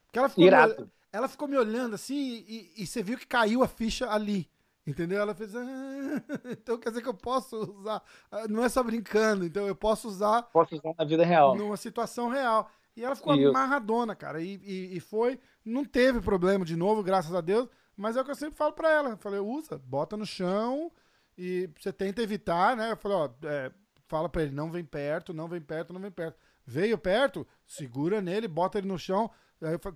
Porque 0.06 0.19
ela 0.19 0.30
ficou, 0.30 0.45
me, 0.45 0.89
ela 1.12 1.28
ficou 1.28 1.47
me 1.47 1.58
olhando 1.58 1.95
assim 1.95 2.45
e, 2.47 2.73
e, 2.78 2.88
você 2.88 3.04
viu 3.04 3.17
que 3.17 3.28
caiu 3.28 3.62
a 3.62 3.67
ficha 3.67 4.10
ali. 4.10 4.50
Entendeu? 4.86 5.19
Ela 5.19 5.36
fez. 5.36 5.54
Ah, 5.54 5.62
então 6.50 6.78
quer 6.78 6.89
dizer 6.89 7.02
que 7.02 7.10
eu 7.10 7.13
posso 7.13 7.58
usar. 7.58 8.02
Ah, 8.32 8.47
não 8.47 8.63
é 8.63 8.69
só 8.69 8.82
brincando, 8.82 9.43
então 9.43 9.67
eu 9.67 9.76
posso 9.76 10.08
usar. 10.08 10.43
Posso 10.43 10.76
usar 10.76 10.93
na 10.97 11.04
vida 11.04 11.26
real. 11.26 11.58
Numa 11.58 11.76
situação 11.76 12.30
real. 12.30 12.71
E 12.95 13.04
ela 13.04 13.15
ficou 13.15 13.36
Isso. 13.36 13.50
amarradona, 13.50 14.15
cara. 14.15 14.41
E, 14.41 14.56
e, 14.63 14.95
e, 14.95 15.00
foi. 15.02 15.39
Não 15.63 15.84
teve 15.84 16.21
problema 16.21 16.63
de 16.63 16.78
novo, 16.78 17.04
graças 17.04 17.36
a 17.36 17.41
Deus. 17.41 17.67
Mas 17.97 18.15
é 18.15 18.21
o 18.21 18.23
que 18.23 18.31
eu 18.31 18.36
sempre 18.36 18.55
falo 18.55 18.73
pra 18.73 18.89
ela. 18.91 19.10
Eu 19.10 19.17
falei, 19.17 19.39
usa, 19.39 19.77
bota 19.79 20.15
no 20.15 20.25
chão 20.25 20.91
e 21.36 21.67
você 21.77 21.91
tenta 21.91 22.21
evitar, 22.21 22.77
né? 22.77 22.91
Eu 22.91 22.97
falei, 22.97 23.17
ó, 23.17 23.29
é, 23.43 23.71
fala 24.07 24.29
pra 24.29 24.43
ele, 24.43 24.51
não 24.55 24.71
vem 24.71 24.86
perto, 24.86 25.33
não 25.33 25.47
vem 25.47 25.60
perto, 25.60 25.91
não 25.91 25.99
vem 25.99 26.12
perto. 26.12 26.38
Veio 26.65 26.97
perto, 26.97 27.45
segura 27.65 28.21
nele, 28.21 28.47
bota 28.47 28.77
ele 28.77 28.88
no 28.88 28.99
chão. 28.99 29.31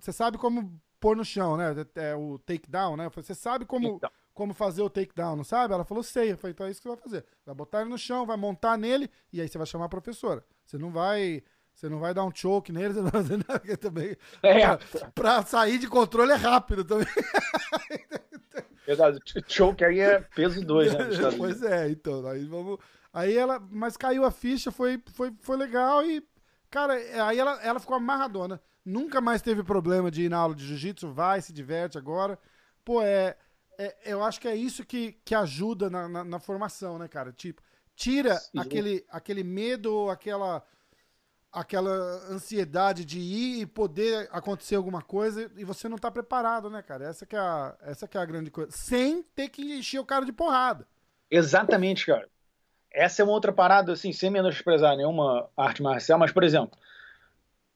Você 0.00 0.12
sabe 0.12 0.36
como 0.36 0.80
pôr 0.98 1.16
no 1.16 1.24
chão, 1.24 1.56
né? 1.56 1.74
É 1.94 2.14
o 2.14 2.38
takedown, 2.38 2.96
né? 2.96 3.10
Você 3.14 3.34
sabe 3.34 3.64
como, 3.64 3.96
então. 3.96 4.10
como 4.32 4.54
fazer 4.54 4.82
o 4.82 4.90
takedown, 4.90 5.36
não 5.36 5.44
sabe? 5.44 5.74
Ela 5.74 5.84
falou, 5.84 6.02
sei. 6.02 6.32
Eu 6.32 6.38
falei, 6.38 6.52
então 6.52 6.66
é 6.66 6.70
isso 6.70 6.80
que 6.80 6.88
você 6.88 6.94
vai 6.94 7.02
fazer. 7.02 7.26
Vai 7.44 7.54
botar 7.54 7.82
ele 7.82 7.90
no 7.90 7.98
chão, 7.98 8.26
vai 8.26 8.36
montar 8.36 8.76
nele 8.76 9.10
e 9.32 9.40
aí 9.40 9.48
você 9.48 9.58
vai 9.58 9.66
chamar 9.66 9.84
a 9.86 9.88
professora. 9.88 10.44
Você 10.64 10.78
não 10.78 10.90
vai. 10.90 11.42
Você 11.74 11.88
não 11.88 11.98
vai 11.98 12.14
dar 12.14 12.24
um 12.24 12.34
choke 12.34 12.72
nele, 12.72 12.94
você 12.94 13.00
não 13.02 13.10
vai 13.10 13.22
fazer 13.22 13.44
nada 13.48 13.76
também. 13.76 14.16
É. 14.42 14.76
Pra, 14.76 15.10
pra 15.14 15.42
sair 15.42 15.78
de 15.78 15.88
controle 15.88 16.32
é 16.32 16.36
rápido 16.36 16.84
também. 16.84 17.06
Verdade, 18.86 19.20
choke 19.46 19.84
aí 19.84 20.00
é 20.00 20.20
peso 20.34 20.64
2, 20.64 20.92
né? 20.92 20.98
pois 21.36 21.62
é, 21.62 21.88
então. 21.90 22.26
Aí 22.26 22.44
vamos. 22.44 22.78
Aí 23.12 23.36
ela. 23.36 23.60
Mas 23.70 23.96
caiu 23.96 24.24
a 24.24 24.30
ficha, 24.30 24.70
foi, 24.70 25.00
foi, 25.12 25.32
foi 25.40 25.56
legal 25.56 26.04
e. 26.04 26.26
Cara, 26.70 26.94
aí 26.94 27.38
ela, 27.38 27.62
ela 27.62 27.78
ficou 27.78 27.96
amarradona. 27.96 28.60
Nunca 28.84 29.20
mais 29.20 29.42
teve 29.42 29.62
problema 29.62 30.10
de 30.10 30.22
ir 30.22 30.28
na 30.28 30.38
aula 30.38 30.54
de 30.54 30.66
jiu-jitsu, 30.66 31.12
vai, 31.12 31.40
se 31.40 31.52
diverte 31.52 31.96
agora. 31.96 32.38
Pô, 32.84 33.00
é, 33.02 33.36
é, 33.78 33.94
eu 34.04 34.22
acho 34.24 34.40
que 34.40 34.48
é 34.48 34.56
isso 34.56 34.84
que, 34.84 35.12
que 35.24 35.34
ajuda 35.34 35.88
na, 35.88 36.08
na, 36.08 36.24
na 36.24 36.38
formação, 36.38 36.98
né, 36.98 37.06
cara? 37.06 37.32
Tipo, 37.32 37.62
tira 37.94 38.40
aquele, 38.56 39.04
aquele 39.08 39.44
medo, 39.44 40.10
aquela, 40.10 40.64
aquela 41.52 41.90
ansiedade 42.30 43.04
de 43.04 43.18
ir 43.18 43.60
e 43.60 43.66
poder 43.66 44.28
acontecer 44.32 44.74
alguma 44.74 45.02
coisa 45.02 45.50
e 45.56 45.64
você 45.64 45.88
não 45.88 45.98
tá 45.98 46.10
preparado, 46.10 46.70
né, 46.70 46.80
cara? 46.80 47.04
Essa 47.04 47.26
que 47.26 47.36
é 47.36 47.38
a, 47.38 47.76
essa 47.82 48.08
que 48.08 48.16
é 48.16 48.20
a 48.20 48.24
grande 48.24 48.50
coisa. 48.50 48.70
Sem 48.72 49.22
ter 49.22 49.50
que 49.50 49.62
encher 49.78 49.98
o 49.98 50.04
cara 50.04 50.24
de 50.24 50.32
porrada. 50.32 50.86
Exatamente, 51.30 52.06
cara. 52.06 52.26
Essa 52.90 53.22
é 53.22 53.24
uma 53.24 53.34
outra 53.34 53.52
parada, 53.52 53.92
assim, 53.92 54.12
sem 54.12 54.30
menosprezar 54.30 54.96
nenhuma 54.96 55.48
arte 55.56 55.82
marcial, 55.82 56.18
mas, 56.18 56.32
por 56.32 56.42
exemplo, 56.42 56.78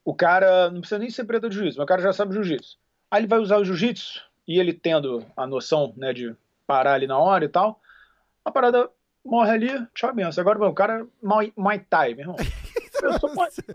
o 0.03 0.13
cara 0.13 0.69
não 0.69 0.79
precisa 0.79 0.99
nem 0.99 1.09
ser 1.09 1.25
preto 1.25 1.49
de 1.49 1.55
jiu-jitsu, 1.55 1.79
mas 1.79 1.83
o 1.83 1.87
cara 1.87 2.01
já 2.01 2.13
sabe 2.13 2.33
jiu-jitsu. 2.33 2.77
Aí 3.11 3.21
ele 3.21 3.27
vai 3.27 3.39
usar 3.39 3.57
o 3.57 3.65
jiu-jitsu 3.65 4.23
e 4.47 4.59
ele 4.59 4.73
tendo 4.73 5.25
a 5.35 5.45
noção 5.45 5.93
né, 5.97 6.13
de 6.13 6.35
parar 6.65 6.93
ali 6.93 7.07
na 7.07 7.17
hora 7.17 7.45
e 7.45 7.49
tal, 7.49 7.81
a 8.43 8.51
parada 8.51 8.89
morre 9.23 9.51
ali, 9.51 9.87
tchau, 9.93 10.13
benção. 10.13 10.41
Agora, 10.41 10.67
o 10.67 10.73
cara 10.73 11.01
é 11.01 11.51
Muay 11.55 11.79
Thai, 11.89 12.13
meu 12.13 12.21
irmão. 12.21 12.35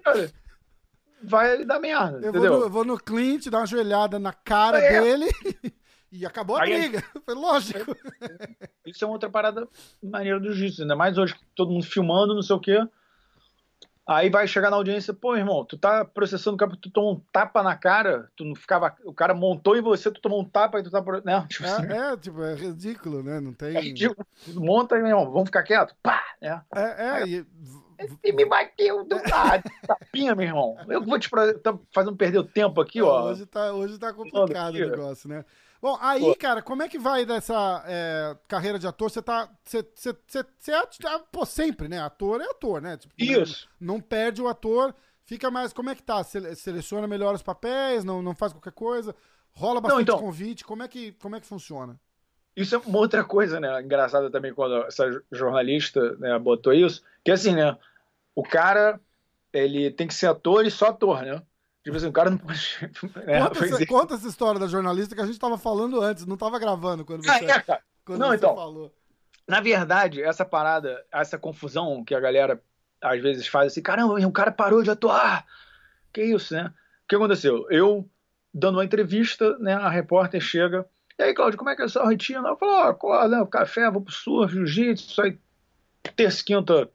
Cara, 0.02 0.30
vai 1.22 1.64
dar 1.64 1.80
merda, 1.80 2.18
eu 2.18 2.30
entendeu? 2.30 2.50
Vou 2.50 2.58
no, 2.58 2.64
eu 2.64 2.70
vou 2.70 2.84
no 2.84 2.98
Clint, 2.98 3.48
dar 3.48 3.58
uma 3.58 3.66
joelhada 3.66 4.18
na 4.18 4.32
cara 4.32 4.78
é. 4.78 5.00
dele 5.00 5.26
e 6.10 6.26
acabou 6.26 6.56
a 6.56 6.62
Aí, 6.62 6.88
briga. 6.88 7.04
Foi 7.24 7.34
lógico. 7.34 7.96
Isso 8.86 9.04
é 9.04 9.06
uma 9.06 9.14
outra 9.14 9.30
parada 9.30 9.68
maneira 10.02 10.38
do 10.38 10.52
jiu-jitsu, 10.52 10.82
ainda 10.82 10.96
mais 10.96 11.16
hoje 11.18 11.34
que 11.34 11.44
todo 11.54 11.72
mundo 11.72 11.84
filmando, 11.84 12.34
não 12.34 12.42
sei 12.42 12.56
o 12.56 12.60
quê. 12.60 12.78
Aí 14.04 14.28
vai 14.28 14.48
chegar 14.48 14.68
na 14.68 14.76
audiência, 14.76 15.14
pô, 15.14 15.36
irmão, 15.36 15.64
tu 15.64 15.78
tá 15.78 16.04
processando 16.04 16.56
o 16.56 16.58
cara, 16.58 16.76
tu 16.80 16.90
tomou 16.90 17.14
um 17.14 17.20
tapa 17.32 17.62
na 17.62 17.76
cara, 17.76 18.28
tu 18.36 18.44
não 18.44 18.54
ficava. 18.54 18.94
O 19.04 19.14
cara 19.14 19.32
montou 19.32 19.76
em 19.76 19.80
você, 19.80 20.10
tu 20.10 20.20
tomou 20.20 20.40
um 20.40 20.44
tapa 20.44 20.80
e 20.80 20.82
tu 20.82 20.90
tá. 20.90 21.00
Né? 21.24 21.46
Tipo 21.48 21.64
é, 21.64 21.70
assim. 21.70 21.92
é, 21.92 22.16
tipo, 22.16 22.42
é 22.42 22.54
ridículo, 22.54 23.22
né? 23.22 23.38
Não 23.38 23.52
tem. 23.52 23.76
É 23.76 23.80
ridículo. 23.80 24.26
Monta, 24.54 24.96
meu 24.96 25.06
irmão, 25.06 25.30
vamos 25.30 25.48
ficar 25.48 25.62
quieto? 25.62 25.94
Pá! 26.02 26.20
É, 26.40 26.60
é, 26.74 27.22
é 27.22 27.28
e... 27.28 27.46
Ele 27.98 28.36
me 28.36 28.44
bateu 28.44 29.04
do 29.04 29.16
lado, 29.16 29.62
tapinha, 29.86 30.34
meu 30.34 30.46
irmão. 30.46 30.76
Eu 30.88 31.02
vou 31.02 31.18
te 31.18 31.28
tá 31.62 31.78
fazendo 31.92 32.16
perder 32.16 32.38
o 32.38 32.44
tempo 32.44 32.80
aqui, 32.80 33.00
ó. 33.02 33.30
Hoje 33.30 33.46
tá, 33.46 33.72
hoje 33.72 33.98
tá 33.98 34.12
complicado 34.12 34.74
o 34.74 34.78
negócio, 34.78 35.28
né? 35.28 35.44
Bom, 35.82 35.98
aí, 36.00 36.20
Pô. 36.20 36.36
cara, 36.36 36.62
como 36.62 36.84
é 36.84 36.88
que 36.88 36.96
vai 36.96 37.26
dessa 37.26 37.82
é, 37.88 38.36
carreira 38.46 38.78
de 38.78 38.86
ator? 38.86 39.10
Você 39.10 39.20
tá. 39.20 39.50
Você, 39.64 39.82
você, 39.94 40.16
você, 40.26 40.44
você 40.56 40.72
é, 40.72 41.18
pô, 41.32 41.44
sempre, 41.44 41.88
né? 41.88 42.00
Ator 42.00 42.40
é 42.40 42.44
ator, 42.44 42.80
né? 42.80 42.96
Tipo, 42.96 43.12
Isso. 43.18 43.68
Não, 43.80 43.94
não, 43.94 44.00
perde 44.00 44.40
o 44.40 44.46
ator, 44.46 44.94
fica 45.24 45.50
mais. 45.50 45.72
Como 45.72 45.90
é 45.90 45.96
que 45.96 46.02
tá? 46.02 46.22
Seleciona 46.22 47.08
melhor 47.08 47.34
os 47.34 47.42
papéis, 47.42 48.04
não, 48.04 48.22
não 48.22 48.32
faz 48.32 48.52
qualquer 48.52 48.72
coisa, 48.72 49.12
rola 49.50 49.80
bastante 49.80 50.06
não, 50.06 50.14
então, 50.14 50.20
convite. 50.20 50.64
Como 50.64 50.84
é, 50.84 50.88
que, 50.88 51.12
como 51.12 51.34
é 51.34 51.40
que 51.40 51.46
funciona? 51.48 51.98
Isso 52.56 52.74
é 52.74 52.78
uma 52.78 52.98
outra 52.98 53.24
coisa, 53.24 53.58
né? 53.58 53.80
Engraçada 53.80 54.30
também 54.30 54.52
quando 54.52 54.84
essa 54.84 55.22
jornalista 55.30 56.16
né, 56.16 56.38
botou 56.38 56.72
isso, 56.72 57.02
que 57.24 57.30
assim, 57.30 57.54
né? 57.54 57.76
O 58.34 58.42
cara, 58.42 59.00
ele 59.52 59.90
tem 59.90 60.06
que 60.06 60.14
ser 60.14 60.26
ator 60.26 60.64
e 60.66 60.70
só 60.70 60.86
ator, 60.86 61.22
né? 61.22 61.42
Tipo 61.82 61.96
assim, 61.96 62.06
o 62.06 62.12
cara 62.12 62.30
não 62.30 62.38
pode. 62.38 62.60
É, 63.26 63.40
conta, 63.40 63.64
essa, 63.64 63.86
conta, 63.86 64.14
essa, 64.14 64.28
história 64.28 64.60
da 64.60 64.66
jornalista 64.66 65.14
que 65.14 65.20
a 65.20 65.24
gente 65.24 65.34
estava 65.34 65.58
falando 65.58 66.00
antes, 66.00 66.26
não 66.26 66.34
estava 66.34 66.58
gravando 66.58 67.04
quando 67.04 67.28
ah, 67.28 67.38
você, 67.38 67.50
ah, 67.50 67.64
é, 67.68 67.78
quando 68.04 68.20
não, 68.20 68.28
você 68.28 68.36
então, 68.36 68.54
falou. 68.54 68.94
Na 69.48 69.60
verdade, 69.60 70.22
essa 70.22 70.44
parada, 70.44 71.04
essa 71.10 71.36
confusão 71.36 72.04
que 72.04 72.14
a 72.14 72.20
galera 72.20 72.62
às 73.02 73.20
vezes 73.20 73.46
faz 73.48 73.72
assim, 73.72 73.82
caramba, 73.82 74.14
o 74.14 74.32
cara 74.32 74.52
parou 74.52 74.82
de 74.82 74.90
atuar. 74.90 75.44
Que 76.12 76.22
isso, 76.22 76.54
né? 76.54 76.72
O 77.04 77.08
que 77.08 77.16
aconteceu? 77.16 77.66
Eu, 77.68 78.08
dando 78.54 78.76
uma 78.76 78.84
entrevista, 78.84 79.58
né, 79.58 79.74
a 79.74 79.88
repórter 79.88 80.40
chega. 80.40 80.86
E 81.22 81.26
aí, 81.26 81.34
Cláudio, 81.34 81.56
como 81.56 81.70
é 81.70 81.76
que 81.76 81.82
é 81.82 81.84
a 81.84 81.88
sua 81.88 82.04
rotina? 82.04 82.48
Eu 82.48 82.56
falo, 82.56 82.72
ó, 82.72 82.86
oh, 82.86 82.88
acorda, 82.88 83.38
né, 83.38 83.46
café, 83.48 83.88
vou 83.88 84.02
pro 84.02 84.12
surf, 84.12 84.52
jiu-jitsu, 84.52 85.22
aí 85.22 85.38
terça, 86.16 86.42
quinta, 86.44 86.90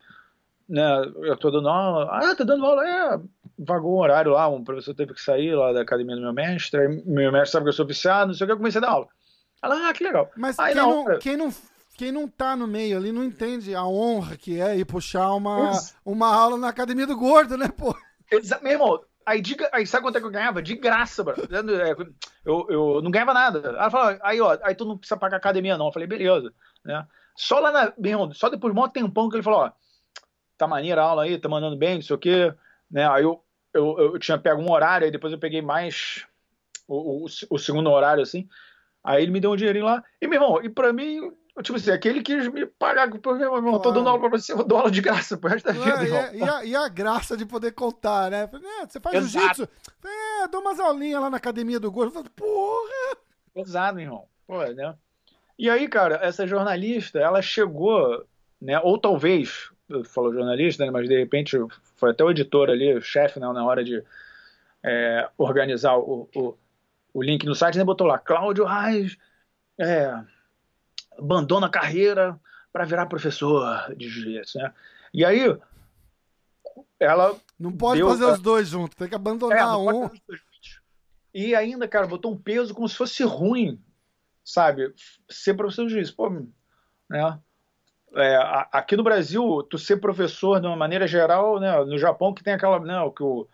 né, 0.68 0.84
eu 1.22 1.38
tô 1.38 1.50
dando 1.50 1.70
aula. 1.70 2.10
Ah, 2.12 2.36
tá 2.36 2.44
dando 2.44 2.66
aula, 2.66 2.86
é, 2.86 3.20
vagou 3.58 3.96
um 3.96 4.02
horário 4.02 4.34
lá, 4.34 4.50
um 4.50 4.66
professor 4.66 4.94
teve 4.94 5.14
que 5.14 5.22
sair 5.22 5.56
lá 5.56 5.72
da 5.72 5.82
academia 5.82 6.18
do 6.18 6.22
meu 6.22 6.34
mestre, 6.34 6.82
aí 6.82 7.04
meu 7.06 7.32
mestre 7.32 7.52
sabe 7.52 7.64
que 7.64 7.70
eu 7.70 7.74
sou 7.74 7.88
viciado, 7.88 8.28
não 8.28 8.34
sei 8.34 8.44
o 8.44 8.48
que, 8.48 8.52
eu 8.52 8.58
comecei 8.58 8.80
a 8.80 8.82
dar 8.82 8.92
aula. 8.92 9.08
Ela, 9.64 9.90
ah, 9.90 9.94
que 9.94 10.04
legal. 10.04 10.30
Mas 10.36 10.60
aí, 10.60 10.74
quem, 10.74 10.82
não, 10.82 11.20
quem, 11.20 11.38
não, 11.38 11.56
quem 11.98 12.12
não 12.12 12.28
tá 12.28 12.54
no 12.54 12.68
meio 12.68 12.98
ali 12.98 13.14
não 13.14 13.24
entende 13.24 13.74
a 13.74 13.86
honra 13.86 14.36
que 14.36 14.60
é 14.60 14.78
ir 14.78 14.84
puxar 14.84 15.32
uma, 15.32 15.72
uma 16.04 16.36
aula 16.36 16.58
na 16.58 16.68
academia 16.68 17.08
do 17.08 17.16
gordo, 17.16 17.56
né, 17.56 17.70
pô? 17.70 17.96
Exa 18.30 18.60
meu 18.62 18.74
irmão, 18.74 19.02
aí, 19.28 19.42
diga, 19.42 19.70
aí 19.74 19.86
sabe 19.86 20.04
quanto 20.04 20.18
é 20.18 20.22
que 20.22 20.26
eu 20.26 20.32
ganhava? 20.32 20.62
De 20.62 20.74
graça, 20.76 21.22
bro. 21.22 21.36
É, 21.36 21.92
eu, 22.46 22.66
eu 22.70 23.02
não 23.02 23.12
ganhava 23.12 23.34
nada. 23.34 23.60
Ela 23.60 23.92
falou, 23.92 24.18
aí, 24.24 24.40
ó, 24.40 24.58
aí 24.64 24.74
tu 24.74 24.86
não 24.86 24.98
precisa 24.98 25.20
pagar 25.20 25.36
academia, 25.36 25.78
não. 25.78 25.88
Eu 25.88 25.92
falei, 25.92 26.08
beleza. 26.08 26.54
Né? 26.86 27.06
Só 27.36 27.60
lá 27.60 27.72
na. 27.72 27.94
Meu 27.98 28.34
só 28.34 28.50
depois 28.50 28.74
de 28.74 28.80
um 28.80 28.88
tempão 28.88 29.30
que 29.30 29.36
ele 29.36 29.44
falou, 29.44 29.66
ó, 29.66 29.72
tá 30.58 30.66
maneira 30.66 31.02
a 31.04 31.06
aula 31.06 31.24
aí, 31.24 31.38
tá 31.38 31.50
mandando 31.50 31.76
bem, 31.76 31.96
não 31.96 32.02
sei 32.02 32.16
o 32.16 32.20
quê. 32.20 32.54
Né? 32.90 33.08
Aí 33.08 33.24
eu, 33.24 33.44
eu, 33.74 33.98
eu 34.00 34.20
tinha 34.20 34.38
pego 34.38 34.62
um 34.62 34.72
horário, 34.72 35.06
aí 35.06 35.12
depois 35.12 35.34
eu 35.34 35.40
peguei 35.40 35.62
mais 35.62 36.26
o, 36.88 37.26
o, 37.26 37.26
o, 37.50 37.60
segundo 37.60 37.92
horário, 37.92 38.24
assim. 38.24 38.48
Aí 39.04 39.22
ele 39.22 39.32
me 39.32 39.42
deu 39.42 39.52
um 39.52 39.58
dinheirinho 39.58 39.86
lá. 39.86 40.02
E, 40.22 40.28
meu 40.28 40.42
irmão, 40.42 40.64
e 40.64 40.70
pra 40.70 40.94
mim, 40.94 41.32
tipo 41.62 41.78
assim, 41.78 41.92
aquele 41.92 42.22
quis 42.22 42.48
me 42.48 42.66
pagar, 42.66 43.10
porque, 43.10 43.34
meu 43.34 43.56
irmão, 43.56 43.74
claro. 43.74 43.82
tô 43.82 43.92
dando 43.92 44.10
aula 44.10 44.20
pra 44.20 44.30
você, 44.30 44.54
eu 44.54 44.64
dou 44.64 44.78
aula 44.78 44.92
de 44.92 45.02
graça 45.02 45.38
pro 45.38 45.50
resto 45.50 45.66
da 45.66 45.72
vida, 45.72 46.04
é, 46.04 46.36
e, 46.36 46.44
a, 46.44 46.66
e, 46.66 46.76
a, 46.76 46.88
graça 46.88 47.36
de 47.36 47.46
poder 47.46 47.72
contar, 47.72 48.32
né? 48.32 48.50
É, 48.82 48.86
você 48.86 49.00
faz 49.00 49.30
jiu-jitsu? 49.30 49.68
É, 50.06 50.48
dou 50.48 50.62
umas 50.62 50.80
aulinhas 50.80 51.22
lá 51.22 51.30
na 51.30 51.38
academia 51.38 51.80
do 51.80 51.92
Gordo. 51.92 52.24
Porra! 52.32 53.18
Exato, 53.56 54.00
irmão. 54.00 54.26
Pô, 54.46 54.64
né? 54.64 54.96
E 55.58 55.70
aí, 55.70 55.88
cara, 55.88 56.20
essa 56.22 56.46
jornalista, 56.46 57.20
ela 57.20 57.42
chegou, 57.42 58.26
né? 58.62 58.80
Ou 58.80 58.98
talvez 58.98 59.72
falou 60.06 60.34
jornalista, 60.34 60.86
né, 60.86 60.92
mas 60.92 61.08
de 61.08 61.18
repente 61.18 61.58
foi 61.96 62.12
até 62.12 62.24
o 62.24 62.32
editor 62.32 62.70
ali, 62.70 62.94
o 62.94 63.02
chefe, 63.02 63.40
né, 63.40 63.48
na 63.48 63.66
hora 63.66 63.84
de 63.84 64.04
é, 64.84 65.30
organizar 65.38 65.98
o, 65.98 66.30
o, 66.36 66.58
o, 67.14 67.24
link 67.24 67.46
no 67.46 67.56
site, 67.56 67.78
né, 67.78 67.84
botou 67.84 68.06
lá, 68.06 68.20
Cláudio 68.20 68.66
Reis 68.66 69.18
é, 69.80 70.14
abandona 71.18 71.68
a 71.68 71.72
carreira 71.72 72.40
para 72.72 72.86
virar 72.86 73.06
professor 73.06 73.94
de 73.96 74.10
jiu-jitsu, 74.10 74.58
né? 74.60 74.74
E 75.14 75.26
aí, 75.26 75.58
ela... 77.00 77.36
Não 77.60 77.72
pode 77.72 78.02
fazer 78.02 78.26
os 78.26 78.40
dois 78.40 78.68
juntos, 78.68 78.96
tem 78.96 79.08
que 79.08 79.16
abandonar 79.16 79.58
é, 79.58 79.76
um. 79.76 80.10
E 81.34 81.56
ainda, 81.56 81.88
cara, 81.88 82.08
botou 82.08 82.32
um 82.32 82.38
peso 82.38 82.74
como 82.74 82.88
se 82.88 82.96
fosse 82.96 83.24
ruim, 83.24 83.82
sabe? 84.44 84.94
Ser 85.30 85.56
professor 85.56 85.86
de 85.86 85.94
jiu-jitsu. 85.94 86.16
Pô, 86.16 86.30
né? 87.10 87.40
é, 88.16 88.38
aqui 88.72 88.96
no 88.96 89.04
Brasil, 89.04 89.64
tu 89.70 89.78
ser 89.78 89.98
professor 89.98 90.60
de 90.60 90.68
uma 90.68 90.76
maneira 90.76 91.08
geral, 91.08 91.60
né, 91.60 91.84
no 91.86 91.98
Japão 91.98 92.34
que 92.34 92.44
tem 92.44 92.54
aquela, 92.54 92.80
né, 92.80 92.96
que 93.16 93.24
o, 93.24 93.48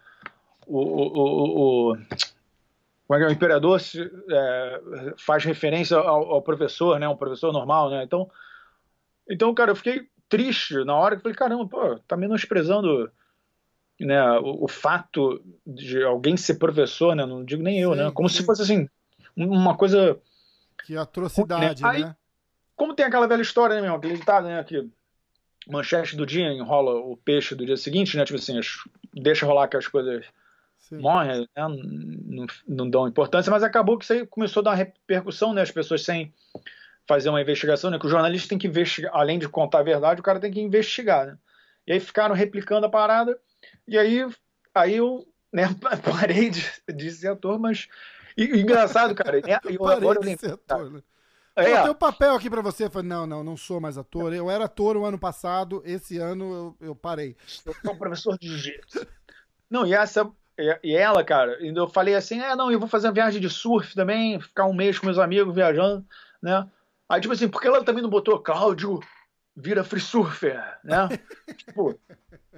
o, 0.67 0.79
o, 0.79 1.91
o, 1.91 1.97
como 1.97 1.97
é 1.97 1.97
que 1.97 1.97
é, 1.97 2.92
o 3.09 3.31
imperador 3.31 3.79
se, 3.79 4.01
é, 4.01 4.81
faz 5.17 5.43
referência 5.43 5.97
ao, 5.97 6.33
ao, 6.33 6.41
professor, 6.41 6.99
né, 6.99 7.07
um 7.07 7.17
professor 7.17 7.51
normal, 7.51 7.89
né, 7.89 8.03
então, 8.03 8.29
então, 9.29 9.53
cara, 9.53 9.71
eu 9.71 9.75
fiquei 9.75 10.07
triste 10.27 10.83
na 10.83 10.95
hora 10.95 11.15
que 11.15 11.21
falei, 11.21 11.37
caramba, 11.37 11.67
pô, 11.67 11.99
tá 12.07 12.17
menosprezando 12.17 13.11
né, 13.99 14.21
o, 14.39 14.65
o, 14.65 14.67
fato 14.67 15.43
de 15.65 16.03
alguém 16.03 16.35
ser 16.35 16.55
professor, 16.55 17.15
né, 17.15 17.25
não 17.25 17.43
digo 17.43 17.61
nem 17.61 17.79
eu, 17.79 17.93
né, 17.93 18.11
como 18.11 18.29
sim. 18.29 18.37
se 18.37 18.45
fosse 18.45 18.61
assim, 18.61 18.89
uma 19.35 19.75
coisa... 19.75 20.19
Que 20.85 20.97
atrocidade, 20.97 21.81
né? 21.81 21.89
Aí, 21.89 22.03
né? 22.03 22.15
Como 22.75 22.93
tem 22.93 23.05
aquela 23.05 23.27
velha 23.27 23.41
história, 23.41 23.75
né, 23.75 23.81
meu? 23.81 23.95
Aquele 23.95 24.17
ditado, 24.17 24.47
né? 24.47 24.63
Que 24.63 24.89
manchete 25.67 26.15
do 26.15 26.25
dia 26.25 26.51
enrola 26.51 26.95
o 26.95 27.15
peixe 27.15 27.55
do 27.55 27.65
dia 27.65 27.77
seguinte, 27.77 28.17
né? 28.17 28.25
Tipo 28.25 28.39
assim, 28.39 28.59
deixa 29.13 29.45
rolar 29.45 29.67
que 29.67 29.77
as 29.77 29.87
coisas 29.87 30.25
Sim. 30.83 30.97
morrem, 30.97 31.41
né? 31.41 31.47
não, 31.55 32.45
não 32.67 32.89
dão 32.89 33.07
importância, 33.07 33.49
mas 33.49 33.63
acabou 33.63 33.97
que 33.97 34.03
isso 34.03 34.13
aí 34.13 34.27
começou 34.27 34.61
a 34.61 34.63
dar 34.65 34.69
uma 34.71 34.75
repercussão, 34.75 35.53
né? 35.53 35.61
As 35.61 35.71
pessoas 35.71 36.03
sem 36.03 36.33
fazer 37.07 37.29
uma 37.29 37.41
investigação, 37.41 37.89
né? 37.89 37.97
Que 37.97 38.05
o 38.05 38.09
jornalista 38.09 38.49
tem 38.49 38.57
que 38.57 38.67
investigar, 38.67 39.11
além 39.15 39.39
de 39.39 39.47
contar 39.47 39.79
a 39.79 39.83
verdade, 39.83 40.19
o 40.19 40.23
cara 40.23 40.39
tem 40.39 40.51
que 40.51 40.59
investigar, 40.59 41.27
né? 41.27 41.37
E 41.87 41.93
aí 41.93 41.99
ficaram 41.99 42.35
replicando 42.35 42.85
a 42.85 42.89
parada, 42.89 43.39
e 43.87 43.97
aí 43.97 44.25
aí 44.73 44.95
eu 44.95 45.25
né, 45.51 45.63
parei 46.03 46.49
de, 46.49 46.65
de 46.93 47.11
ser 47.11 47.29
ator, 47.29 47.59
mas. 47.59 47.87
E, 48.35 48.43
engraçado, 48.59 49.15
cara. 49.15 49.39
Né, 49.45 49.59
eu, 49.65 49.79
parei 49.79 49.97
agora 49.97 50.19
de 50.19 50.37
ser 50.37 50.53
ator, 50.53 50.91
né? 50.91 51.01
É. 51.55 51.71
Eu 51.71 51.81
tenho 51.83 51.95
papel 51.95 52.33
aqui 52.33 52.49
pra 52.49 52.63
você. 52.63 52.85
Eu 52.85 52.89
falei, 52.89 53.07
não, 53.07 53.27
não, 53.27 53.43
não 53.43 53.55
sou 53.55 53.79
mais 53.79 53.95
ator. 53.95 54.33
Eu 54.33 54.49
era 54.49 54.65
ator 54.65 54.97
o 54.97 55.05
ano 55.05 55.19
passado, 55.19 55.83
esse 55.85 56.17
ano 56.17 56.75
eu, 56.81 56.87
eu 56.87 56.95
parei. 56.95 57.37
Eu 57.63 57.75
sou 57.85 57.95
professor 57.95 58.37
de 58.39 58.47
jiu-jitsu. 58.47 59.05
Não, 59.69 59.85
e 59.85 59.93
essa. 59.93 60.29
E 60.83 60.95
ela, 60.95 61.23
cara, 61.23 61.57
eu 61.61 61.87
falei 61.87 62.15
assim: 62.15 62.39
é, 62.39 62.55
não, 62.55 62.71
eu 62.71 62.79
vou 62.79 62.87
fazer 62.87 63.07
uma 63.07 63.13
viagem 63.13 63.41
de 63.41 63.49
surf 63.49 63.95
também, 63.95 64.39
ficar 64.39 64.65
um 64.65 64.73
mês 64.73 64.99
com 64.99 65.05
meus 65.05 65.17
amigos 65.17 65.53
viajando, 65.53 66.05
né? 66.41 66.67
Aí, 67.09 67.21
tipo 67.21 67.33
assim, 67.33 67.47
porque 67.47 67.67
ela 67.67 67.83
também 67.83 68.03
não 68.03 68.09
botou 68.09 68.39
Cláudio 68.39 68.99
vira 69.55 69.83
free 69.83 69.99
surfer, 69.99 70.79
né? 70.83 71.07
tipo, 71.57 71.99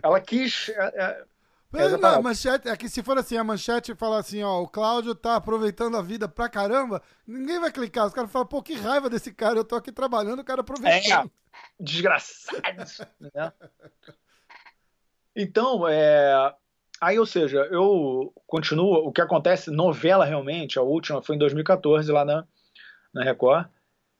ela 0.02 0.20
quis. 0.20 0.70
É, 0.70 1.26
é, 1.74 1.98
não, 1.98 2.10
a 2.10 2.22
manchete, 2.22 2.70
é 2.70 2.78
que 2.78 2.88
se 2.88 3.04
for 3.04 3.18
assim, 3.18 3.38
a 3.38 3.44
manchete 3.44 3.94
fala 3.96 4.20
assim, 4.20 4.42
ó, 4.44 4.62
o 4.62 4.68
Cláudio 4.68 5.14
tá 5.14 5.36
aproveitando 5.36 5.98
a 5.98 6.02
vida 6.02 6.28
pra 6.28 6.48
caramba, 6.48 7.02
ninguém 7.28 7.60
vai 7.60 7.72
clicar. 7.72 8.08
Os 8.08 8.14
caras 8.14 8.32
falam, 8.32 8.48
pô, 8.48 8.62
que 8.62 8.76
raiva 8.76 9.10
desse 9.10 9.34
cara, 9.34 9.58
eu 9.58 9.66
tô 9.66 9.76
aqui 9.76 9.92
trabalhando, 9.92 10.40
o 10.40 10.46
cara 10.46 10.62
aproveitando. 10.62 11.28
É, 11.28 11.32
desgraçado, 11.80 12.62
né? 13.20 13.52
Então, 15.36 15.86
é... 15.88 16.56
Aí, 17.02 17.20
ou 17.20 17.26
seja, 17.26 17.60
eu 17.72 18.34
continuo, 18.48 19.08
o 19.08 19.12
que 19.12 19.22
acontece, 19.22 19.70
novela 19.70 20.26
realmente, 20.26 20.80
a 20.80 20.82
última 20.82 21.22
foi 21.22 21.36
em 21.36 21.40
2014 21.40 22.12
lá 22.12 22.24
na, 22.24 22.46
na 23.14 23.24
Record, 23.24 23.68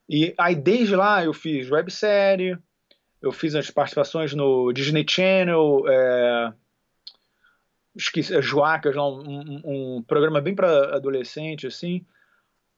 e 0.10 0.34
aí 0.38 0.56
desde 0.56 0.96
lá 0.96 1.24
eu 1.24 1.34
fiz 1.34 1.70
websérie, 1.70 2.58
eu 3.22 3.32
fiz 3.32 3.56
as 3.56 3.72
participações 3.72 4.34
no 4.34 4.72
Disney 4.72 5.06
Channel, 5.10 5.84
é, 5.88 6.54
esqueci, 7.96 8.36
é, 8.36 8.42
Joacas, 8.42 8.96
um, 8.96 9.62
um, 9.66 10.04
programa 10.04 10.42
bem 10.42 10.54
para 10.54 10.96
adolescente, 10.96 11.66
assim. 11.66 12.06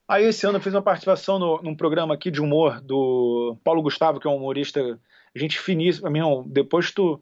Aí 0.07 0.23
esse 0.23 0.45
ano 0.45 0.57
eu 0.57 0.61
fiz 0.61 0.73
uma 0.73 0.81
participação 0.81 1.37
no, 1.37 1.61
num 1.61 1.75
programa 1.75 2.13
aqui 2.13 2.31
de 2.31 2.39
humor 2.39 2.79
do 2.79 3.57
Paulo 3.63 3.81
Gustavo, 3.81 4.19
que 4.19 4.27
é 4.27 4.29
um 4.29 4.37
humorista, 4.37 4.97
gente 5.35 5.59
finíssima, 5.59 6.09
meu, 6.09 6.45
depois 6.47 6.91
tu 6.91 7.21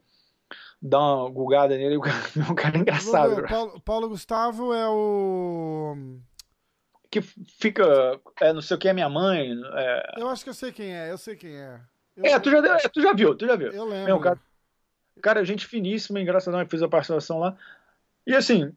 dá 0.85 0.99
uma 0.99 1.29
gulgada 1.29 1.75
nele, 1.75 1.97
o 1.97 2.01
cara, 2.01 2.17
o 2.51 2.55
cara 2.55 2.77
é 2.77 2.81
engraçado. 2.81 3.47
Paulo, 3.47 3.81
Paulo 3.81 4.09
Gustavo 4.09 4.73
é 4.73 4.87
o 4.87 5.95
que 7.09 7.21
fica, 7.21 8.19
é, 8.41 8.51
não 8.51 8.61
sei 8.61 8.75
o 8.75 8.79
que 8.79 8.89
é 8.89 8.93
minha 8.93 9.09
mãe. 9.09 9.55
É... 9.73 10.15
Eu 10.17 10.29
acho 10.29 10.43
que 10.43 10.49
eu 10.49 10.53
sei 10.53 10.71
quem 10.71 10.93
é, 10.93 11.11
eu 11.11 11.17
sei 11.17 11.35
quem 11.35 11.55
é. 11.55 11.79
Eu, 12.15 12.25
é, 12.25 12.39
tu 12.39 12.51
já, 12.51 12.57
é, 12.57 12.89
tu 12.89 13.01
já 13.01 13.13
viu, 13.13 13.35
tu 13.35 13.45
já 13.45 13.55
viu. 13.55 13.71
Eu 13.71 13.85
lembro. 13.85 14.19
cara, 14.19 14.39
cara, 15.21 15.45
gente 15.45 15.65
finíssima, 15.65 16.19
engraçadão, 16.19 16.59
eu 16.59 16.67
fiz 16.67 16.81
a 16.81 16.89
participação 16.89 17.39
lá. 17.39 17.55
E 18.27 18.35
assim, 18.35 18.73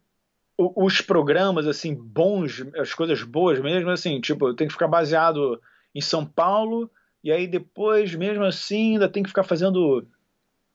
os 0.56 1.00
programas, 1.00 1.66
assim, 1.66 1.94
bons, 1.94 2.64
as 2.76 2.94
coisas 2.94 3.22
boas 3.22 3.60
mesmo, 3.60 3.90
assim, 3.90 4.20
tipo, 4.20 4.54
tem 4.54 4.66
que 4.66 4.72
ficar 4.72 4.88
baseado 4.88 5.60
em 5.94 6.00
São 6.00 6.24
Paulo, 6.24 6.90
e 7.22 7.32
aí 7.32 7.46
depois, 7.46 8.14
mesmo 8.14 8.44
assim, 8.44 8.92
ainda 8.92 9.08
tem 9.08 9.22
que 9.22 9.28
ficar 9.28 9.44
fazendo 9.44 10.06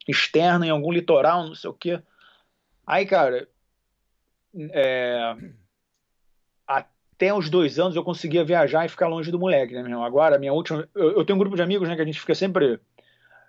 externo 0.08 0.66
em 0.66 0.70
algum 0.70 0.92
litoral, 0.92 1.48
não 1.48 1.56
sei 1.56 1.70
o 1.70 1.74
quê. 1.74 2.02
Aí, 2.86 3.06
cara, 3.06 3.48
é, 4.72 5.36
até 6.66 7.34
os 7.34 7.50
dois 7.50 7.80
anos 7.80 7.96
eu 7.96 8.04
conseguia 8.04 8.44
viajar 8.44 8.86
e 8.86 8.90
ficar 8.90 9.08
longe 9.08 9.32
do 9.32 9.40
moleque, 9.40 9.74
né, 9.74 9.82
meu 9.82 9.92
irmão? 9.92 10.04
Agora, 10.04 10.38
minha 10.38 10.54
última. 10.54 10.88
Eu, 10.94 11.18
eu, 11.18 11.26
tenho 11.26 11.38
um 11.38 11.40
grupo 11.40 11.56
de 11.56 11.62
amigos, 11.62 11.88
né, 11.88 11.96
que 11.96 12.02
a 12.02 12.06
gente 12.06 12.20
fica 12.20 12.36
sempre 12.36 12.80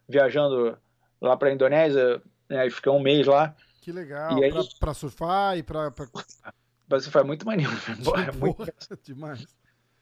viajando 0.09 0.79
lá 1.21 1.37
pra 1.37 1.53
Indonésia, 1.53 2.23
né, 2.49 2.67
e 2.67 2.71
fica 2.71 2.91
um 2.91 3.01
mês 3.01 3.27
lá. 3.27 3.55
Que 3.81 3.91
legal, 3.91 4.39
e 4.39 4.45
aí, 4.45 4.53
pra, 4.53 4.63
pra 4.81 4.95
surfar 4.95 5.59
e 5.59 5.63
pra. 5.63 5.91
pra... 5.91 6.07
pra 6.89 7.01
surfar 7.01 7.23
é 7.23 7.27
muito 7.27 7.45
maneiro. 7.45 7.73
é 8.29 8.33
muito... 8.33 8.73
demais. 9.03 9.47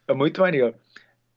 É 0.07 0.13
muito 0.13 0.41
maneiro. 0.41 0.75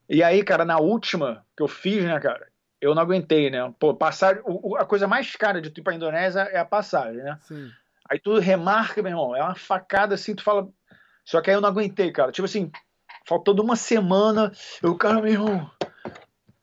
E 0.08 0.22
aí, 0.22 0.44
cara, 0.44 0.64
na 0.64 0.78
última 0.78 1.44
que 1.56 1.62
eu 1.62 1.68
fiz, 1.68 2.04
né, 2.04 2.18
cara, 2.20 2.46
eu 2.80 2.94
não 2.94 3.02
aguentei, 3.02 3.50
né? 3.50 3.72
Pô, 3.78 3.94
passar. 3.94 4.40
A 4.78 4.84
coisa 4.84 5.06
mais 5.06 5.34
cara 5.36 5.60
de 5.60 5.70
tu 5.70 5.80
ir 5.80 5.82
pra 5.82 5.94
Indonésia 5.94 6.40
é 6.40 6.58
a 6.58 6.64
passagem, 6.64 7.22
né? 7.22 7.38
Sim. 7.42 7.70
Aí 8.08 8.20
tu 8.20 8.38
remarca, 8.38 9.02
meu 9.02 9.10
irmão, 9.10 9.36
é 9.36 9.42
uma 9.42 9.54
facada 9.54 10.14
assim, 10.14 10.34
tu 10.34 10.42
fala, 10.42 10.68
só 11.24 11.40
que 11.40 11.50
aí 11.50 11.56
eu 11.56 11.60
não 11.60 11.68
aguentei, 11.68 12.12
cara. 12.12 12.30
Tipo 12.30 12.44
assim, 12.44 12.70
faltou 13.26 13.60
uma 13.60 13.74
semana, 13.74 14.52
eu, 14.82 14.96
cara, 14.96 15.20
meu 15.20 15.32
irmão, 15.32 15.70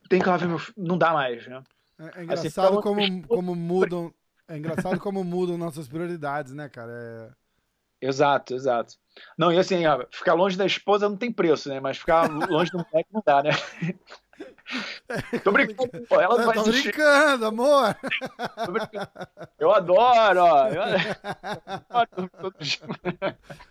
tem 0.08 0.20
que 0.20 0.28
lá 0.28 0.36
ver 0.36 0.48
meu. 0.48 0.60
Não 0.76 0.96
dá 0.96 1.12
mais, 1.12 1.46
né? 1.46 1.62
É, 1.98 2.20
é 2.20 2.24
engraçado 2.24 2.78
assim, 2.78 2.82
como, 2.82 3.28
como 3.28 3.54
mudam. 3.54 4.14
É 4.48 4.56
engraçado 4.56 4.98
como 4.98 5.22
mudam 5.22 5.58
nossas 5.58 5.88
prioridades, 5.88 6.52
né, 6.52 6.68
cara? 6.68 6.92
É... 6.92 7.44
Exato, 8.06 8.54
exato. 8.54 8.94
Não, 9.38 9.50
e 9.52 9.58
assim, 9.58 9.82
ficar 10.10 10.34
longe 10.34 10.58
da 10.58 10.66
esposa 10.66 11.08
não 11.08 11.16
tem 11.16 11.32
preço, 11.32 11.68
né? 11.68 11.80
Mas 11.80 11.98
ficar 11.98 12.28
longe 12.50 12.70
do 12.70 12.78
moleque 12.78 13.08
não 13.12 13.22
dá, 13.24 13.42
né? 13.42 13.50
Tô 15.44 15.52
brincando, 15.52 16.06
pô, 16.08 16.20
ela 16.20 16.38
não 16.38 16.46
vai 16.46 16.54
Tô 16.54 16.64
brincando, 16.64 17.46
amor. 17.46 17.94
Tô 18.64 18.72
brincando. 18.72 19.08
Eu 19.58 19.72
adoro, 19.72 20.40
ó. 20.42 20.68
Eu 20.68 20.82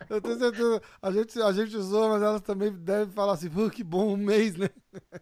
Eu 0.08 0.20
tenho 0.20 0.38
certeza. 0.38 0.82
A 1.02 1.10
gente, 1.10 1.42
a 1.42 1.52
gente 1.52 1.76
usou, 1.76 2.10
mas 2.10 2.22
elas 2.22 2.40
também 2.42 2.72
devem 2.72 3.12
falar 3.12 3.32
assim, 3.34 3.50
pô, 3.50 3.68
que 3.68 3.82
bom, 3.82 4.14
um 4.14 4.16
mês, 4.16 4.56
né? 4.56 4.68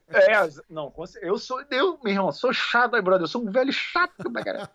É, 0.09 0.33
não, 0.69 0.93
eu 1.23 1.39
sou, 1.39 1.63
eu, 1.71 1.99
meu 2.03 2.13
irmão, 2.13 2.33
sou 2.33 2.53
chato 2.53 2.95
aí, 2.95 3.03
brother. 3.03 3.25
Eu 3.25 3.29
sou 3.29 3.43
um 3.43 3.51
velho 3.51 3.73
chato 3.73 4.31
pra 4.31 4.45
caralho. 4.45 4.69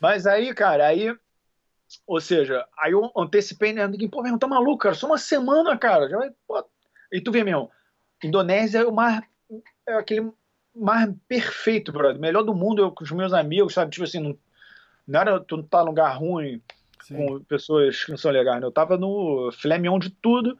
Mas 0.00 0.26
aí, 0.26 0.54
cara, 0.54 0.86
aí. 0.86 1.16
Ou 2.06 2.20
seja, 2.20 2.64
aí 2.78 2.92
eu 2.92 3.10
antecipei, 3.16 3.72
né? 3.72 3.86
Ninguém, 3.86 4.08
pô, 4.08 4.18
meu 4.18 4.28
irmão, 4.28 4.38
tá 4.38 4.46
maluco, 4.46 4.78
cara? 4.78 4.94
Só 4.94 5.06
uma 5.06 5.18
semana, 5.18 5.76
cara. 5.76 6.08
Já 6.08 6.18
vai, 6.18 6.30
pô. 6.46 6.64
E 7.12 7.20
tu 7.20 7.32
vê, 7.32 7.42
meu 7.42 7.52
irmão, 7.52 7.70
Indonésia 8.22 8.80
é 8.80 8.84
o 8.84 8.92
mar 8.92 9.28
é 9.86 9.94
aquele 9.94 10.30
mar 10.74 11.12
perfeito, 11.26 11.92
brother. 11.92 12.20
Melhor 12.20 12.42
do 12.42 12.54
mundo, 12.54 12.82
eu 12.82 12.92
com 12.92 13.04
os 13.04 13.10
meus 13.10 13.32
amigos, 13.32 13.74
sabe? 13.74 13.90
Tipo 13.90 14.04
assim, 14.04 14.20
não, 14.20 14.38
não 15.06 15.20
era 15.20 15.40
tu 15.40 15.56
não 15.56 15.64
tá 15.64 15.80
num 15.80 15.86
lugar 15.86 16.16
ruim 16.16 16.62
Sim. 17.02 17.16
com 17.16 17.44
pessoas 17.44 18.04
que 18.04 18.10
não 18.10 18.18
são 18.18 18.30
legais, 18.30 18.60
né? 18.60 18.66
Eu 18.66 18.72
tava 18.72 18.96
no 18.96 19.50
filé 19.52 19.78
mignon 19.78 19.98
de 19.98 20.10
tudo 20.10 20.56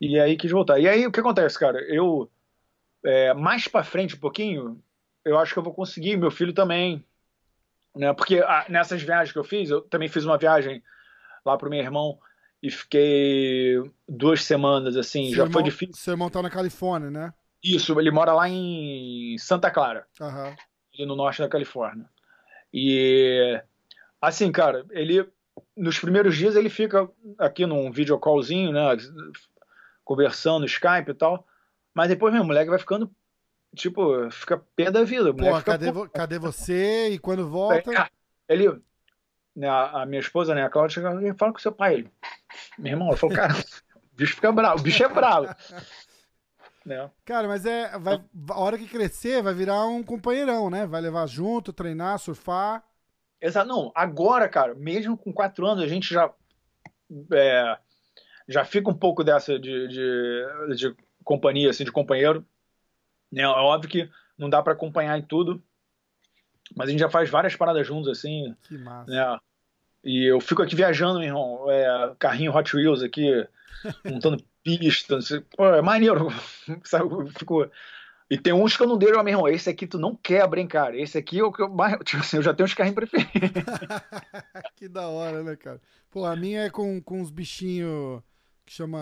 e 0.00 0.18
aí 0.18 0.36
quis 0.36 0.50
voltar. 0.50 0.78
E 0.78 0.88
aí 0.88 1.06
o 1.06 1.12
que 1.12 1.20
acontece, 1.20 1.58
cara? 1.58 1.80
Eu, 1.80 2.30
é, 3.04 3.34
mais 3.34 3.68
pra 3.68 3.84
frente 3.84 4.14
um 4.14 4.20
pouquinho, 4.20 4.82
eu 5.24 5.38
acho 5.38 5.52
que 5.52 5.58
eu 5.58 5.62
vou 5.62 5.74
conseguir, 5.74 6.16
meu 6.16 6.30
filho 6.30 6.52
também, 6.52 7.04
né? 7.94 8.12
Porque 8.14 8.38
ah, 8.38 8.66
nessas 8.68 9.02
viagens 9.02 9.32
que 9.32 9.38
eu 9.38 9.44
fiz, 9.44 9.70
eu 9.70 9.82
também 9.82 10.08
fiz 10.08 10.24
uma 10.24 10.38
viagem 10.38 10.82
lá 11.44 11.56
pro 11.56 11.70
meu 11.70 11.80
irmão 11.80 12.18
e 12.62 12.70
fiquei 12.70 13.76
duas 14.08 14.44
semanas, 14.44 14.96
assim, 14.96 15.26
seu 15.26 15.36
já 15.36 15.42
irmão, 15.44 15.52
foi 15.52 15.62
difícil. 15.62 15.94
Seu 15.94 16.12
irmão 16.12 16.30
tá 16.30 16.42
na 16.42 16.50
Califórnia, 16.50 17.10
né? 17.10 17.32
Isso, 17.62 17.98
ele 17.98 18.10
mora 18.10 18.32
lá 18.32 18.48
em 18.48 19.36
Santa 19.38 19.70
Clara, 19.70 20.06
uhum. 20.20 21.06
no 21.06 21.16
norte 21.16 21.40
da 21.40 21.48
Califórnia. 21.48 22.08
E 22.72 23.60
assim, 24.20 24.50
cara, 24.52 24.84
ele 24.90 25.26
nos 25.76 25.98
primeiros 25.98 26.36
dias 26.36 26.56
ele 26.56 26.68
fica 26.68 27.08
aqui 27.38 27.66
num 27.66 27.90
video 27.90 28.18
callzinho, 28.18 28.72
né, 28.72 28.96
conversando, 30.04 30.66
Skype 30.66 31.10
e 31.10 31.14
tal. 31.14 31.46
Mas 31.94 32.08
depois 32.08 32.32
meu 32.32 32.44
moleque 32.44 32.70
vai 32.70 32.78
ficando 32.78 33.10
tipo, 33.74 34.30
fica 34.30 34.58
pé 34.76 34.90
da 34.90 35.02
vida. 35.02 35.32
Pô, 35.34 35.62
cadê, 35.62 35.90
vo 35.90 36.08
cadê 36.08 36.38
você? 36.38 37.10
E 37.10 37.18
quando 37.18 37.48
volta? 37.48 37.92
É, 37.92 38.54
ele, 38.54 38.80
né, 39.54 39.68
a 39.68 40.04
minha 40.06 40.20
esposa, 40.20 40.54
né, 40.54 40.64
a 40.64 40.70
Cláudia, 40.70 41.02
fala 41.36 41.52
com 41.52 41.58
seu 41.58 41.72
pai. 41.72 41.94
Ele, 41.94 42.12
meu 42.78 42.92
irmão, 42.92 43.10
eu 43.10 43.16
falo, 43.16 43.34
cara, 43.34 43.54
o 43.54 44.16
bicho 44.16 44.34
fica 44.34 44.52
bravo, 44.52 44.80
o 44.80 44.82
bicho 44.82 45.02
é 45.02 45.08
bravo. 45.08 45.48
Né? 46.88 47.10
Cara, 47.24 47.46
mas 47.46 47.66
é. 47.66 47.98
Vai, 47.98 48.24
a 48.50 48.60
hora 48.60 48.78
que 48.78 48.88
crescer, 48.88 49.42
vai 49.42 49.52
virar 49.52 49.86
um 49.86 50.02
companheirão, 50.02 50.70
né? 50.70 50.86
Vai 50.86 51.02
levar 51.02 51.26
junto, 51.26 51.72
treinar, 51.72 52.18
surfar. 52.18 52.82
Exato. 53.40 53.68
Não, 53.68 53.92
agora, 53.94 54.48
cara, 54.48 54.74
mesmo 54.74 55.16
com 55.16 55.32
quatro 55.32 55.66
anos, 55.66 55.84
a 55.84 55.86
gente 55.86 56.12
já. 56.12 56.32
É, 57.32 57.78
já 58.48 58.64
fica 58.64 58.90
um 58.90 58.94
pouco 58.94 59.22
dessa 59.22 59.58
de, 59.58 59.88
de, 59.88 60.76
de, 60.76 60.96
companhia, 61.22 61.68
assim, 61.68 61.84
de 61.84 61.92
companheiro. 61.92 62.44
Né? 63.30 63.42
É 63.42 63.46
óbvio 63.46 63.90
que 63.90 64.10
não 64.38 64.48
dá 64.48 64.62
para 64.62 64.72
acompanhar 64.72 65.18
em 65.18 65.22
tudo, 65.22 65.62
mas 66.74 66.88
a 66.88 66.90
gente 66.90 67.00
já 67.00 67.10
faz 67.10 67.28
várias 67.28 67.54
paradas 67.54 67.86
juntos, 67.86 68.08
assim. 68.08 68.56
Que 68.62 68.78
massa. 68.78 69.10
Né? 69.10 69.38
E 70.08 70.24
eu 70.24 70.40
fico 70.40 70.62
aqui 70.62 70.74
viajando, 70.74 71.18
meu 71.18 71.28
irmão, 71.28 71.70
é, 71.70 72.14
carrinho 72.18 72.56
Hot 72.56 72.74
Wheels 72.74 73.02
aqui, 73.02 73.46
montando 74.02 74.42
pista, 74.64 75.18
pô, 75.54 75.66
é 75.66 75.82
maneiro, 75.82 76.28
sabe? 76.82 77.10
Fico... 77.38 77.70
E 78.30 78.38
tem 78.38 78.54
uns 78.54 78.74
que 78.74 78.82
eu 78.82 78.86
não 78.86 78.96
deixo, 78.96 79.22
meu 79.22 79.28
irmão, 79.28 79.46
esse 79.46 79.68
aqui 79.68 79.86
tu 79.86 79.98
não 79.98 80.16
quebra, 80.16 80.58
hein, 80.58 80.66
cara? 80.66 80.96
Esse 80.98 81.18
aqui 81.18 81.38
é 81.38 81.44
o 81.44 81.52
que 81.52 81.60
eu. 81.60 81.68
Tipo 82.04 82.22
assim, 82.22 82.38
eu 82.38 82.42
já 82.42 82.54
tenho 82.54 82.66
os 82.66 82.72
carrinhos 82.72 82.94
preferidos. 82.94 83.62
que 84.76 84.88
da 84.88 85.08
hora, 85.08 85.42
né, 85.42 85.56
cara? 85.56 85.80
Pô, 86.10 86.24
a 86.24 86.34
minha 86.34 86.62
é 86.62 86.70
com, 86.70 87.02
com 87.02 87.20
uns 87.20 87.30
bichinhos 87.30 88.22
que 88.64 88.72
chama 88.72 88.98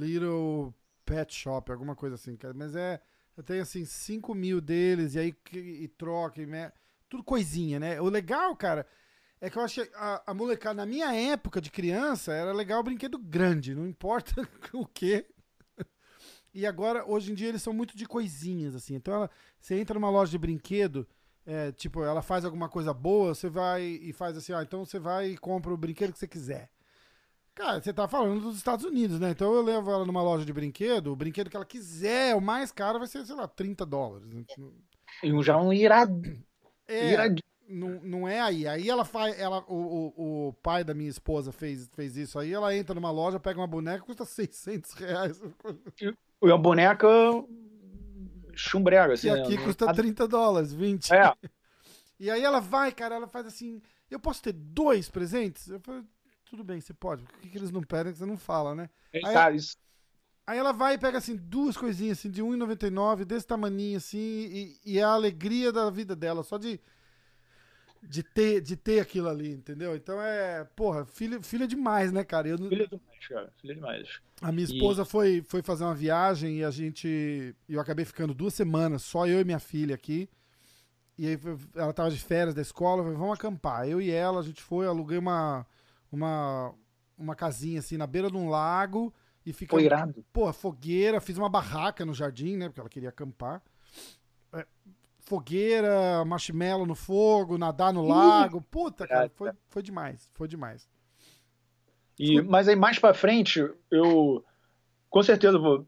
Little 0.00 0.74
Pet 1.04 1.32
Shop, 1.32 1.70
alguma 1.70 1.94
coisa 1.94 2.16
assim, 2.16 2.36
cara. 2.36 2.54
Mas 2.54 2.74
é. 2.74 3.00
Eu 3.36 3.42
tenho 3.42 3.62
assim 3.62 3.84
5 3.84 4.32
mil 4.34 4.60
deles, 4.60 5.14
e 5.14 5.18
aí 5.18 5.34
e 5.52 5.88
troca, 5.88 6.40
e 6.40 6.46
me... 6.46 6.70
tudo 7.08 7.24
coisinha, 7.24 7.80
né? 7.80 8.00
O 8.00 8.08
legal, 8.08 8.54
cara, 8.54 8.86
É 9.40 9.50
que 9.50 9.58
eu 9.58 9.62
acho 9.62 9.84
que 9.84 9.94
a, 9.94 10.22
a 10.28 10.34
molecada, 10.34 10.74
na 10.74 10.86
minha 10.86 11.12
época 11.14 11.60
de 11.60 11.70
criança, 11.70 12.32
era 12.32 12.52
legal 12.52 12.80
o 12.80 12.84
brinquedo 12.84 13.18
grande, 13.18 13.74
não 13.74 13.86
importa 13.86 14.48
o 14.72 14.86
quê. 14.86 15.26
E 16.54 16.64
agora, 16.66 17.04
hoje 17.04 17.32
em 17.32 17.34
dia, 17.34 17.48
eles 17.48 17.62
são 17.62 17.72
muito 17.72 17.96
de 17.96 18.06
coisinhas, 18.06 18.76
assim. 18.76 18.94
Então, 18.94 19.12
ela, 19.12 19.30
você 19.60 19.78
entra 19.78 19.94
numa 19.94 20.08
loja 20.08 20.30
de 20.30 20.38
brinquedo, 20.38 21.06
é, 21.44 21.72
tipo, 21.72 22.02
ela 22.02 22.22
faz 22.22 22.44
alguma 22.44 22.68
coisa 22.68 22.94
boa, 22.94 23.34
você 23.34 23.50
vai 23.50 23.82
e 23.82 24.12
faz 24.12 24.36
assim, 24.36 24.52
ó, 24.52 24.62
então 24.62 24.84
você 24.84 24.98
vai 24.98 25.30
e 25.30 25.36
compra 25.36 25.74
o 25.74 25.76
brinquedo 25.76 26.12
que 26.12 26.18
você 26.18 26.28
quiser. 26.28 26.70
Cara, 27.54 27.80
você 27.80 27.92
tá 27.92 28.08
falando 28.08 28.40
dos 28.40 28.56
Estados 28.56 28.84
Unidos, 28.84 29.20
né? 29.20 29.30
Então 29.30 29.52
eu 29.54 29.62
levo 29.62 29.90
ela 29.90 30.04
numa 30.04 30.22
loja 30.22 30.44
de 30.44 30.52
brinquedo, 30.52 31.12
o 31.12 31.16
brinquedo 31.16 31.50
que 31.50 31.56
ela 31.56 31.64
quiser, 31.64 32.34
o 32.34 32.40
mais 32.40 32.72
caro 32.72 32.98
vai 32.98 33.06
ser, 33.06 33.24
sei 33.26 33.34
lá, 33.34 33.46
30 33.46 33.84
dólares. 33.86 34.28
E 35.22 35.32
um 35.32 35.42
já 35.42 35.56
um 35.56 35.72
irado. 35.72 36.36
É, 36.88 37.12
irado. 37.12 37.40
Não, 37.68 38.00
não 38.02 38.28
é 38.28 38.40
aí. 38.40 38.66
Aí 38.66 38.88
ela 38.88 39.04
faz. 39.04 39.38
Ela, 39.38 39.64
o, 39.68 39.74
o, 40.16 40.48
o, 40.48 40.52
pai 40.54 40.84
da 40.84 40.94
minha 40.94 41.08
esposa 41.08 41.52
fez, 41.52 41.88
fez 41.94 42.16
isso 42.16 42.38
aí. 42.38 42.52
Ela 42.52 42.74
entra 42.76 42.94
numa 42.94 43.10
loja, 43.10 43.40
pega 43.40 43.60
uma 43.60 43.66
boneca, 43.66 44.04
custa 44.04 44.24
600 44.24 44.92
reais. 44.94 45.42
E 46.00 46.46
uma 46.46 46.58
boneca 46.58 47.08
chumbrega, 48.54 49.14
assim. 49.14 49.28
E 49.28 49.30
aqui 49.30 49.56
né? 49.56 49.64
custa 49.64 49.92
30 49.92 50.28
dólares, 50.28 50.72
20. 50.72 51.12
É. 51.12 51.32
E 52.18 52.30
aí 52.30 52.42
ela 52.42 52.60
vai, 52.60 52.92
cara, 52.92 53.16
ela 53.16 53.26
faz 53.26 53.46
assim: 53.46 53.80
eu 54.10 54.20
posso 54.20 54.42
ter 54.42 54.52
dois 54.52 55.08
presentes? 55.08 55.68
Eu 55.68 55.80
falei, 55.80 56.02
tudo 56.44 56.62
bem, 56.62 56.80
você 56.80 56.94
pode. 56.94 57.24
Por 57.24 57.38
que, 57.40 57.48
que 57.48 57.58
eles 57.58 57.70
não 57.70 57.82
pedem 57.82 58.12
que 58.12 58.18
você 58.18 58.26
não 58.26 58.36
fala, 58.36 58.74
né? 58.74 58.88
É 59.12 59.26
aí, 59.26 59.56
isso. 59.56 59.76
aí 60.46 60.58
ela 60.58 60.72
vai 60.72 60.94
e 60.94 60.98
pega 60.98 61.18
assim 61.18 61.36
duas 61.36 61.76
coisinhas 61.76 62.18
assim 62.18 62.30
de 62.30 62.42
1,99, 62.42 63.24
desse 63.24 63.46
tamaninho 63.46 63.96
assim, 63.96 64.18
e, 64.18 64.80
e, 64.84 64.98
é 64.98 65.02
a 65.02 65.08
alegria 65.08 65.72
da 65.72 65.90
vida 65.90 66.14
dela, 66.14 66.42
só 66.42 66.58
de 66.58 66.80
de 68.08 68.22
ter, 68.22 68.60
de 68.60 68.76
ter 68.76 69.00
aquilo 69.00 69.28
ali, 69.28 69.52
entendeu? 69.52 69.94
Então 69.96 70.20
é, 70.20 70.64
porra, 70.76 71.04
filha, 71.04 71.42
filha 71.42 71.66
demais, 71.66 72.12
né, 72.12 72.24
cara? 72.24 72.48
Eu, 72.48 72.58
filha 72.58 72.86
demais, 72.86 73.28
cara. 73.28 73.52
Filha 73.60 73.74
demais. 73.74 74.20
A 74.40 74.52
minha 74.52 74.64
esposa 74.64 75.02
e... 75.02 75.04
foi, 75.04 75.42
foi 75.46 75.62
fazer 75.62 75.84
uma 75.84 75.94
viagem 75.94 76.58
e 76.58 76.64
a 76.64 76.70
gente. 76.70 77.54
Eu 77.68 77.80
acabei 77.80 78.04
ficando 78.04 78.34
duas 78.34 78.54
semanas, 78.54 79.02
só 79.02 79.26
eu 79.26 79.40
e 79.40 79.44
minha 79.44 79.58
filha 79.58 79.94
aqui. 79.94 80.28
E 81.16 81.28
aí 81.28 81.38
ela 81.76 81.92
tava 81.92 82.10
de 82.10 82.18
férias 82.18 82.54
da 82.54 82.62
escola, 82.62 83.02
falei, 83.02 83.16
vamos 83.16 83.34
acampar. 83.34 83.88
Eu 83.88 84.00
e 84.00 84.10
ela, 84.10 84.40
a 84.40 84.42
gente 84.42 84.60
foi, 84.60 84.86
aluguei 84.86 85.16
uma, 85.16 85.64
uma, 86.10 86.74
uma 87.16 87.34
casinha 87.36 87.78
assim 87.78 87.96
na 87.96 88.06
beira 88.06 88.30
de 88.30 88.36
um 88.36 88.48
lago 88.48 89.14
e 89.46 89.52
fica. 89.52 89.70
Foi 89.70 89.84
irado. 89.84 90.24
Pô, 90.32 90.52
fogueira, 90.52 91.20
fiz 91.20 91.38
uma 91.38 91.48
barraca 91.48 92.04
no 92.04 92.14
jardim, 92.14 92.56
né? 92.56 92.68
Porque 92.68 92.80
ela 92.80 92.88
queria 92.88 93.10
acampar. 93.10 93.62
É, 94.52 94.66
fogueira, 95.24 96.24
marshmallow 96.24 96.86
no 96.86 96.94
fogo, 96.94 97.58
nadar 97.58 97.92
no 97.92 98.06
lago. 98.06 98.60
Puta, 98.60 99.06
cara, 99.06 99.30
foi, 99.34 99.52
foi 99.68 99.82
demais. 99.82 100.30
Foi 100.34 100.46
demais. 100.46 100.88
E, 102.18 102.40
mas 102.42 102.68
aí 102.68 102.76
mais 102.76 102.98
para 102.98 103.14
frente, 103.14 103.66
eu 103.90 104.44
com 105.10 105.22
certeza 105.22 105.58
vou 105.58 105.86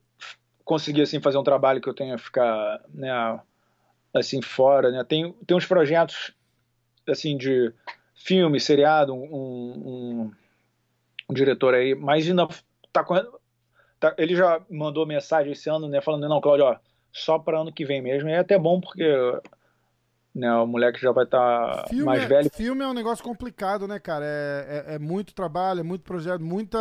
conseguir 0.65 1.03
assim 1.03 1.21
fazer 1.21 1.39
um 1.39 1.45
trabalho 1.45 1.81
que 1.81 1.89
eu 1.89 1.95
tenha 1.95 2.19
ficar, 2.19 2.83
né, 2.93 3.41
assim 4.13 4.43
fora, 4.43 4.91
né? 4.91 5.05
Tem 5.05 5.33
tem 5.47 5.57
uns 5.57 5.67
projetos 5.67 6.35
assim 7.09 7.37
de 7.37 7.73
filme, 8.15 8.59
seriado, 8.59 9.15
um, 9.15 9.23
um, 9.33 10.33
um 11.31 11.35
diretor 11.35 11.75
aí, 11.75 11.95
mas 11.95 12.29
ainda 12.29 12.49
tá. 12.93 13.05
Tá, 13.99 14.15
ele 14.19 14.37
já 14.37 14.61
mandou 14.69 15.07
mensagem 15.07 15.53
esse 15.53 15.71
ano, 15.71 15.89
né, 15.89 16.03
falando, 16.03 16.29
não, 16.29 16.39
Claudio, 16.39 16.67
ó, 16.67 16.77
só 17.17 17.39
para 17.39 17.61
ano 17.61 17.73
que 17.73 17.85
vem 17.85 18.03
mesmo. 18.03 18.29
E 18.29 18.33
é 18.33 18.39
até 18.39 18.59
bom 18.59 18.81
porque 18.81 19.05
né, 20.35 20.55
o 20.55 20.67
moleque 20.67 21.01
já 21.01 21.11
vai 21.13 21.25
estar 21.25 21.85
tá 21.85 21.95
mais 22.05 22.23
é, 22.23 22.27
velho. 22.27 22.51
Filme 22.53 22.85
é 22.85 22.87
um 22.87 22.93
negócio 22.93 23.25
complicado, 23.25 23.89
né, 23.89 23.99
cara? 23.99 24.25
É, 24.25 24.85
é, 24.89 24.95
é 24.95 24.99
muito 24.99 25.35
trabalho, 25.35 25.81
é 25.81 25.83
muito 25.83 26.03
projeto, 26.03 26.43
muita. 26.43 26.79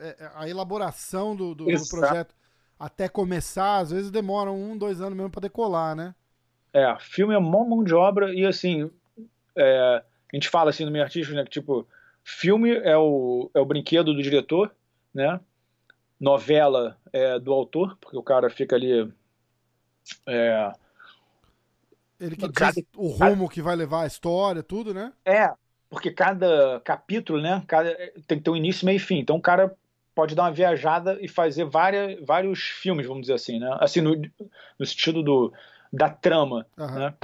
É, 0.00 0.24
é 0.24 0.30
a 0.34 0.48
elaboração 0.48 1.34
do, 1.34 1.54
do, 1.54 1.64
do, 1.64 1.88
projeto 1.88 2.34
até 2.78 3.08
começar, 3.08 3.78
às 3.78 3.90
vezes 3.90 4.10
demora 4.10 4.50
um, 4.50 4.76
dois 4.76 5.00
anos 5.00 5.16
mesmo 5.16 5.30
para 5.30 5.42
decolar, 5.42 5.94
né? 5.94 6.14
É, 6.72 6.96
filme 6.98 7.34
é 7.34 7.38
mó 7.38 7.64
mão 7.64 7.84
de 7.84 7.94
obra 7.94 8.32
e 8.32 8.46
assim. 8.46 8.90
É, 9.56 10.02
a 10.32 10.36
gente 10.36 10.48
fala 10.48 10.70
assim 10.70 10.84
no 10.84 10.90
meio 10.90 11.04
artístico, 11.04 11.36
né? 11.36 11.44
Que 11.44 11.50
tipo, 11.50 11.86
filme 12.24 12.70
é 12.70 12.96
o, 12.96 13.50
é 13.52 13.60
o 13.60 13.64
brinquedo 13.64 14.14
do 14.14 14.22
diretor, 14.22 14.74
né? 15.12 15.38
Novela 16.18 16.96
é 17.12 17.38
do 17.38 17.52
autor, 17.52 17.96
porque 18.00 18.16
o 18.16 18.22
cara 18.22 18.48
fica 18.48 18.76
ali. 18.76 19.12
É, 20.26 20.72
ele 22.22 22.36
que 22.36 22.48
cada, 22.52 22.72
diz 22.72 22.84
o 22.96 23.08
rumo 23.08 23.18
cada, 23.18 23.48
que 23.48 23.60
vai 23.60 23.74
levar 23.74 24.02
a 24.02 24.06
história, 24.06 24.62
tudo, 24.62 24.94
né? 24.94 25.12
É, 25.24 25.52
porque 25.90 26.10
cada 26.10 26.80
capítulo, 26.84 27.40
né? 27.40 27.62
Cada, 27.66 27.94
tem 28.26 28.38
que 28.38 28.44
ter 28.44 28.50
um 28.50 28.56
início, 28.56 28.86
meio 28.86 28.96
e 28.96 29.00
fim. 29.00 29.18
Então 29.18 29.36
o 29.36 29.42
cara 29.42 29.74
pode 30.14 30.34
dar 30.34 30.44
uma 30.44 30.52
viajada 30.52 31.18
e 31.20 31.26
fazer 31.26 31.64
várias, 31.64 32.24
vários 32.24 32.60
filmes, 32.60 33.06
vamos 33.06 33.22
dizer 33.22 33.34
assim, 33.34 33.58
né? 33.58 33.76
Assim, 33.80 34.00
no, 34.00 34.14
no 34.78 34.86
sentido 34.86 35.22
do, 35.22 35.52
da 35.92 36.08
trama, 36.08 36.64
uhum. 36.78 36.94
né? 36.94 37.14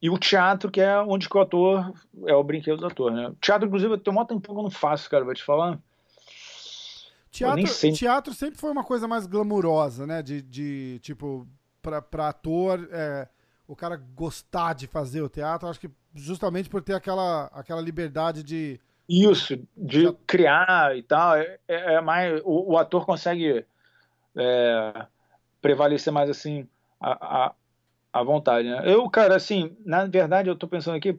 E 0.00 0.08
o 0.08 0.18
teatro, 0.18 0.70
que 0.70 0.80
é 0.80 0.98
onde 1.00 1.26
o 1.32 1.40
ator 1.40 1.92
é 2.26 2.34
o 2.34 2.44
brinquedo 2.44 2.76
do 2.76 2.86
ator, 2.86 3.10
né? 3.10 3.32
Teatro, 3.40 3.66
inclusive, 3.66 3.98
tem 3.98 4.12
um 4.12 4.24
tempo 4.24 4.40
que 4.40 4.50
eu 4.50 4.62
não 4.62 4.70
faço, 4.70 5.10
cara, 5.10 5.24
vou 5.24 5.34
te 5.34 5.42
falar. 5.42 5.78
Teatro, 7.30 7.92
teatro 7.94 8.34
sempre 8.34 8.60
foi 8.60 8.70
uma 8.70 8.84
coisa 8.84 9.08
mais 9.08 9.26
glamurosa, 9.26 10.06
né? 10.06 10.22
De, 10.22 10.40
de 10.42 11.00
tipo, 11.02 11.48
pra, 11.84 12.00
pra 12.00 12.28
ator, 12.28 12.88
é, 12.90 13.28
o 13.68 13.76
cara 13.76 13.96
gostar 13.96 14.74
de 14.74 14.86
fazer 14.86 15.20
o 15.20 15.28
teatro, 15.28 15.68
acho 15.68 15.78
que 15.78 15.90
justamente 16.14 16.70
por 16.70 16.80
ter 16.82 16.94
aquela, 16.94 17.46
aquela 17.52 17.82
liberdade 17.82 18.42
de. 18.42 18.80
Isso, 19.06 19.60
de 19.76 20.10
criar 20.26 20.96
e 20.96 21.02
tal. 21.02 21.36
É, 21.36 21.58
é, 21.68 21.94
é 21.94 22.00
mais. 22.00 22.40
O, 22.42 22.72
o, 22.72 22.78
ator 22.78 23.04
consegue 23.04 23.66
é, 24.34 25.06
prevalecer 25.60 26.10
mais 26.10 26.30
assim. 26.30 26.66
A, 26.98 27.46
a, 27.46 27.54
à 28.10 28.22
vontade, 28.22 28.68
né? 28.68 28.80
Eu, 28.84 29.10
cara, 29.10 29.36
assim, 29.36 29.76
na 29.84 30.06
verdade, 30.06 30.48
eu 30.48 30.56
tô 30.56 30.68
pensando 30.68 30.96
aqui, 30.96 31.18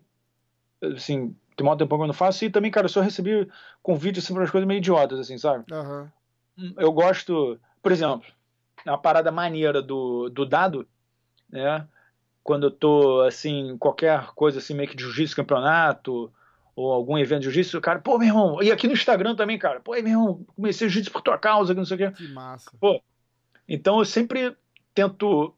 assim, 0.82 1.36
tem 1.56 1.68
um 1.68 1.78
tempo 1.78 1.96
que 1.96 2.04
eu 2.04 2.08
não 2.08 2.14
faço, 2.14 2.46
e 2.46 2.50
também, 2.50 2.72
cara, 2.72 2.86
eu 2.86 2.90
só 2.90 3.02
recebi 3.02 3.48
convite, 3.84 4.20
assim, 4.20 4.34
para 4.34 4.46
as 4.46 4.50
coisas 4.50 4.66
meio 4.66 4.78
idiotas, 4.78 5.20
assim, 5.20 5.38
sabe? 5.38 5.66
Uhum. 5.72 6.74
Eu 6.78 6.92
gosto, 6.94 7.60
por 7.84 7.92
exemplo, 7.92 8.26
uma 8.92 8.98
parada 8.98 9.32
maneira 9.32 9.82
do, 9.82 10.30
do 10.30 10.46
dado, 10.46 10.88
né? 11.50 11.88
Quando 12.44 12.68
eu 12.68 12.72
tô, 12.72 13.22
assim, 13.22 13.76
qualquer 13.78 14.28
coisa, 14.36 14.60
assim, 14.60 14.76
meio 14.76 14.88
que 14.88 14.96
de 14.96 15.04
jiu-jitsu, 15.04 15.36
campeonato, 15.36 16.32
ou 16.76 16.92
algum 16.92 17.18
evento 17.18 17.40
de 17.40 17.46
jiu-jitsu, 17.46 17.82
cara, 17.82 18.00
pô, 18.00 18.18
meu 18.18 18.28
irmão, 18.28 18.62
e 18.62 18.72
aqui 18.72 18.88
no 18.88 18.94
Instagram 18.94 19.36
também, 19.36 19.58
cara, 19.58 19.80
pô, 19.80 19.94
meu 19.94 20.08
irmão, 20.08 20.46
comecei 20.56 20.88
jiu-jitsu 20.88 21.12
por 21.12 21.22
tua 21.22 21.38
causa, 21.38 21.74
que 21.74 21.80
não 21.80 21.86
sei 21.86 21.96
o 21.96 21.98
quê. 21.98 22.12
Que 22.12 22.28
massa. 22.34 22.72
Pô, 22.80 23.02
então 23.68 24.00
eu 24.00 24.06
sempre 24.06 24.56
tento 24.94 25.56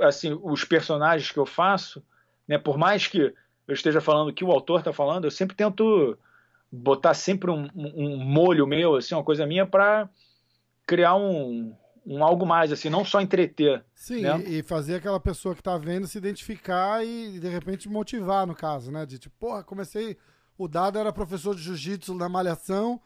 assim, 0.00 0.38
os 0.42 0.64
personagens 0.64 1.30
que 1.30 1.38
eu 1.38 1.46
faço, 1.46 2.02
né, 2.46 2.58
por 2.58 2.76
mais 2.76 3.06
que 3.06 3.34
eu 3.66 3.74
esteja 3.74 4.00
falando 4.00 4.32
que 4.32 4.44
o 4.44 4.50
autor 4.50 4.80
está 4.80 4.92
falando, 4.92 5.24
eu 5.24 5.30
sempre 5.30 5.56
tento 5.56 6.18
botar 6.70 7.14
sempre 7.14 7.50
um, 7.50 7.68
um, 7.74 8.16
molho 8.16 8.66
meu, 8.66 8.96
assim, 8.96 9.14
uma 9.14 9.24
coisa 9.24 9.46
minha 9.46 9.66
para 9.66 10.08
criar 10.86 11.14
um, 11.16 11.74
um 12.10 12.24
algo 12.24 12.44
mais, 12.44 12.72
assim, 12.72 12.90
não 12.90 13.04
só 13.04 13.20
entreter. 13.20 13.84
Sim, 13.94 14.22
né? 14.22 14.42
e 14.44 14.62
fazer 14.64 14.96
aquela 14.96 15.20
pessoa 15.20 15.54
que 15.54 15.60
está 15.60 15.78
vendo 15.78 16.08
se 16.08 16.18
identificar 16.18 17.04
e 17.06 17.38
de 17.38 17.48
repente 17.48 17.88
motivar, 17.88 18.44
no 18.48 18.54
caso, 18.54 18.90
né? 18.90 19.06
De 19.06 19.16
tipo, 19.16 19.36
porra, 19.38 19.62
comecei. 19.62 20.16
O 20.58 20.66
Dado 20.66 20.98
era 20.98 21.12
professor 21.12 21.54
de 21.54 21.62
jiu-jitsu 21.62 22.12
na 22.14 22.28
Malhação, 22.28 23.00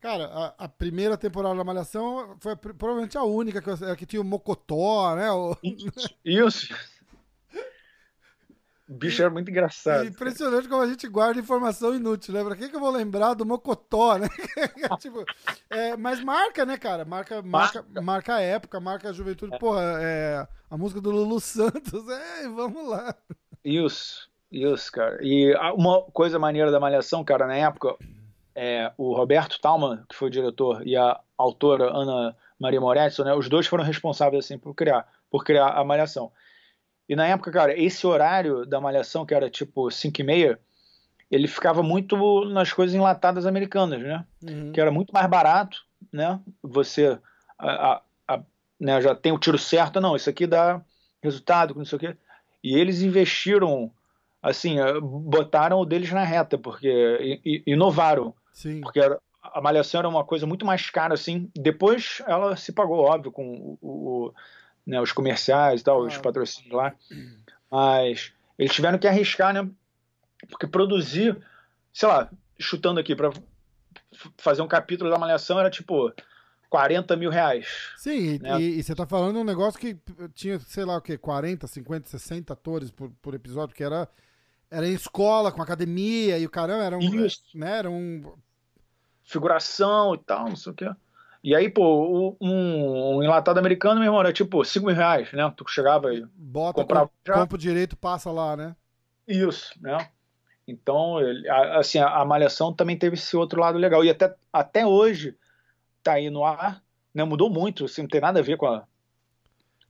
Cara, 0.00 0.26
a, 0.26 0.64
a, 0.64 0.68
primeira 0.68 1.16
temporada 1.16 1.56
da 1.56 1.64
Malhação 1.64 2.36
foi 2.38 2.54
provavelmente 2.54 3.16
a 3.16 3.22
única 3.22 3.62
que, 3.62 3.84
é 3.86 3.96
que 3.96 4.04
tinha 4.04 4.20
o 4.20 4.24
Mocotó, 4.24 5.16
né? 5.16 5.32
O... 5.32 5.56
Isso. 6.22 6.74
O 8.88 8.94
bicho 8.94 9.22
era 9.22 9.30
muito 9.30 9.50
engraçado. 9.50 10.04
impressionante 10.04 10.68
como 10.68 10.82
a 10.82 10.86
gente 10.86 11.08
guarda 11.08 11.40
informação 11.40 11.94
inútil, 11.94 12.34
né? 12.34 12.44
Pra 12.44 12.54
que, 12.54 12.68
que 12.68 12.76
eu 12.76 12.80
vou 12.80 12.90
lembrar 12.90 13.32
do 13.32 13.46
Mocotó, 13.46 14.16
né? 14.18 14.28
tipo, 15.00 15.24
é, 15.70 15.96
mas 15.96 16.22
marca, 16.22 16.66
né, 16.66 16.76
cara? 16.76 17.04
Marca, 17.04 17.40
marca, 17.40 17.82
marca. 17.82 18.02
marca 18.02 18.34
a 18.34 18.40
época, 18.40 18.80
marca 18.80 19.08
a 19.08 19.12
juventude. 19.12 19.54
É. 19.54 19.58
Porra, 19.58 19.82
é, 20.02 20.46
a 20.70 20.76
música 20.76 21.00
do 21.00 21.10
Lulu 21.10 21.40
Santos. 21.40 22.04
É, 22.14 22.48
vamos 22.48 22.86
lá. 22.88 23.14
Isso, 23.64 24.28
isso, 24.52 24.92
cara. 24.92 25.18
E 25.22 25.54
uma 25.74 26.02
coisa 26.02 26.38
maneira 26.38 26.70
da 26.70 26.78
Malhação, 26.78 27.24
cara, 27.24 27.46
na 27.46 27.56
época, 27.56 27.96
é, 28.54 28.92
o 28.98 29.14
Roberto 29.14 29.58
Talman, 29.60 30.04
que 30.08 30.14
foi 30.14 30.28
o 30.28 30.30
diretor, 30.30 30.86
e 30.86 30.96
a 30.96 31.18
autora 31.38 31.90
Ana 31.90 32.36
Maria 32.58 32.80
Moretti, 32.80 33.22
né, 33.22 33.34
os 33.34 33.48
dois 33.48 33.66
foram 33.66 33.84
responsáveis 33.84 34.44
assim 34.44 34.58
por 34.58 34.74
criar, 34.74 35.06
por 35.30 35.44
criar 35.44 35.68
a 35.68 35.82
Malhação. 35.84 36.30
E 37.08 37.14
na 37.14 37.26
época, 37.26 37.50
cara, 37.50 37.78
esse 37.78 38.06
horário 38.06 38.64
da 38.64 38.80
Malhação, 38.80 39.26
que 39.26 39.34
era 39.34 39.50
tipo 39.50 39.90
5 39.90 40.20
e 40.20 40.24
meia, 40.24 40.58
ele 41.30 41.46
ficava 41.48 41.82
muito 41.82 42.44
nas 42.46 42.72
coisas 42.72 42.94
enlatadas 42.94 43.46
americanas, 43.46 44.00
né? 44.00 44.24
Uhum. 44.42 44.72
Que 44.72 44.80
era 44.80 44.90
muito 44.90 45.12
mais 45.12 45.28
barato, 45.28 45.84
né? 46.12 46.40
Você 46.62 47.18
a, 47.58 47.68
a, 47.68 48.02
a, 48.28 48.40
né, 48.80 49.00
já 49.00 49.14
tem 49.14 49.32
o 49.32 49.38
tiro 49.38 49.58
certo, 49.58 50.00
não, 50.00 50.16
isso 50.16 50.30
aqui 50.30 50.46
dá 50.46 50.80
resultado, 51.22 51.74
não 51.74 51.84
sei 51.84 51.96
o 51.96 52.00
quê. 52.00 52.16
E 52.62 52.76
eles 52.78 53.02
investiram 53.02 53.90
assim, 54.42 54.78
eh, 54.78 55.00
botaram 55.00 55.78
o 55.78 55.86
deles 55.86 56.12
na 56.12 56.22
reta, 56.22 56.58
porque 56.58 57.40
inovaram. 57.66 58.34
Sim. 58.52 58.82
Porque 58.82 59.00
a 59.00 59.60
Malhação 59.60 60.00
era 60.00 60.08
uma 60.08 60.24
coisa 60.24 60.46
muito 60.46 60.66
mais 60.66 60.90
cara, 60.90 61.14
assim. 61.14 61.50
Depois 61.56 62.22
ela 62.26 62.54
se 62.56 62.70
pagou, 62.70 63.00
óbvio, 63.00 63.32
com 63.32 63.78
o, 63.80 64.26
o 64.28 64.34
né, 64.86 65.00
os 65.00 65.12
comerciais 65.12 65.80
e 65.80 65.84
tal, 65.84 66.02
ah. 66.02 66.06
os 66.06 66.18
patrocínios 66.18 66.72
lá. 66.72 66.94
Mas 67.70 68.32
eles 68.58 68.72
tiveram 68.72 68.98
que 68.98 69.08
arriscar, 69.08 69.52
né? 69.52 69.68
Porque 70.48 70.66
produzir, 70.66 71.36
sei 71.92 72.08
lá, 72.08 72.30
chutando 72.58 73.00
aqui, 73.00 73.16
para 73.16 73.30
fazer 74.38 74.62
um 74.62 74.68
capítulo 74.68 75.10
da 75.10 75.18
Malhação 75.18 75.58
era 75.58 75.70
tipo 75.70 76.12
40 76.68 77.16
mil 77.16 77.30
reais. 77.30 77.92
Sim, 77.96 78.38
né? 78.40 78.60
e, 78.60 78.78
e, 78.78 78.82
você 78.82 78.94
tá 78.94 79.06
falando 79.06 79.38
um 79.38 79.44
negócio 79.44 79.78
que 79.78 79.96
tinha, 80.34 80.58
sei 80.58 80.84
lá 80.84 80.96
o 80.96 81.00
que, 81.00 81.16
40, 81.16 81.66
50, 81.66 82.08
60 82.08 82.52
atores 82.52 82.90
por, 82.90 83.10
por 83.22 83.34
episódio, 83.34 83.68
porque 83.68 83.84
era, 83.84 84.08
era 84.70 84.86
em 84.86 84.92
escola, 84.92 85.52
com 85.52 85.62
academia, 85.62 86.38
e 86.38 86.44
o 86.44 86.50
caramba, 86.50 86.84
era 86.84 86.96
um. 86.96 87.24
Isso. 87.24 87.42
Né, 87.54 87.78
era 87.78 87.90
um. 87.90 88.34
Figuração 89.22 90.14
e 90.14 90.18
tal, 90.18 90.48
não 90.48 90.56
sei 90.56 90.72
o 90.72 90.74
que. 90.74 90.90
E 91.44 91.54
aí, 91.54 91.68
pô, 91.68 92.34
um, 92.40 93.16
um 93.18 93.22
enlatado 93.22 93.60
americano, 93.60 93.96
meu 93.96 94.04
irmão, 94.04 94.18
era 94.18 94.32
tipo 94.32 94.64
5 94.64 94.86
mil 94.86 94.96
reais, 94.96 95.30
né? 95.34 95.52
Tu 95.54 95.62
chegava 95.68 96.14
e. 96.14 96.24
Bota, 96.34 96.80
comprava, 96.80 97.10
já... 97.22 97.34
compra 97.34 97.58
direito, 97.58 97.94
passa 97.98 98.30
lá, 98.30 98.56
né? 98.56 98.74
Isso, 99.28 99.70
né? 99.78 100.08
Então, 100.66 101.18
assim, 101.78 101.98
a 101.98 102.24
Malhação 102.24 102.72
também 102.72 102.96
teve 102.96 103.16
esse 103.16 103.36
outro 103.36 103.60
lado 103.60 103.76
legal. 103.76 104.02
E 104.02 104.08
até, 104.08 104.34
até 104.50 104.86
hoje 104.86 105.36
tá 106.02 106.14
aí 106.14 106.30
no 106.30 106.46
ar, 106.46 106.82
né? 107.12 107.22
Mudou 107.24 107.50
muito, 107.50 107.84
assim, 107.84 108.00
não 108.00 108.08
tem 108.08 108.22
nada 108.22 108.40
a 108.40 108.42
ver 108.42 108.56
com 108.56 108.64
a. 108.64 108.86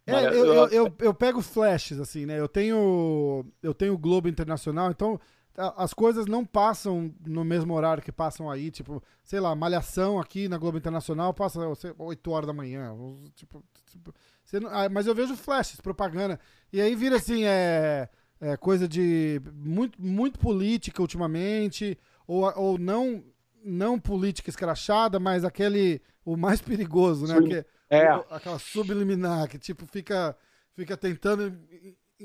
É, 0.09 0.27
eu, 0.27 0.33
eu, 0.33 0.69
eu, 0.71 0.95
eu, 0.99 1.15
pego 1.15 1.41
flashes, 1.41 2.01
assim, 2.01 2.27
né? 2.27 2.39
Eu 2.39 2.49
tenho 2.49 3.47
eu 3.63 3.73
tenho 3.73 3.95
o 3.95 3.99
Globo 3.99 4.27
Internacional, 4.27 4.91
então 4.91 5.21
as 5.57 5.95
coisas 5.95 6.27
não 6.27 6.45
passam 6.45 7.15
no 7.25 7.45
mesmo 7.45 7.75
horário 7.75 8.03
que 8.03 8.11
passam 8.11 8.51
aí, 8.51 8.71
tipo, 8.71 9.03
sei 9.23 9.39
lá, 9.39 9.55
Malhação 9.55 10.19
aqui 10.19 10.49
na 10.49 10.59
Globo 10.59 10.79
Internacional 10.79 11.33
passa 11.33 11.75
sei, 11.77 11.95
8 11.97 12.31
horas 12.31 12.47
da 12.47 12.53
manhã, 12.53 12.93
tipo, 13.35 13.65
tipo 13.87 14.13
não, 14.61 14.71
ah, 14.71 14.89
mas 14.89 15.07
eu 15.07 15.15
vejo 15.15 15.37
flashes, 15.37 15.81
propaganda, 15.81 16.39
e 16.73 16.81
aí 16.81 16.95
vira 16.95 17.17
assim, 17.17 17.45
é 17.45 18.09
é, 18.41 18.57
coisa 18.57 18.87
de 18.87 19.41
muito, 19.55 20.01
muito 20.01 20.39
política 20.39 21.01
ultimamente, 21.01 21.99
ou, 22.27 22.53
ou 22.57 22.79
não 22.79 23.25
não 23.67 23.99
política 23.99 24.51
escrachada, 24.51 25.19
mas 25.19 25.43
aquele 25.43 26.03
o 26.23 26.37
mais 26.37 26.61
perigoso, 26.61 27.27
né? 27.27 27.41
Que, 27.41 27.67
é. 27.89 28.15
O, 28.15 28.25
aquela 28.31 28.59
subliminar 28.59 29.49
que 29.49 29.59
tipo 29.59 29.87
fica 29.87 30.37
fica 30.75 30.97
tentando 30.97 31.59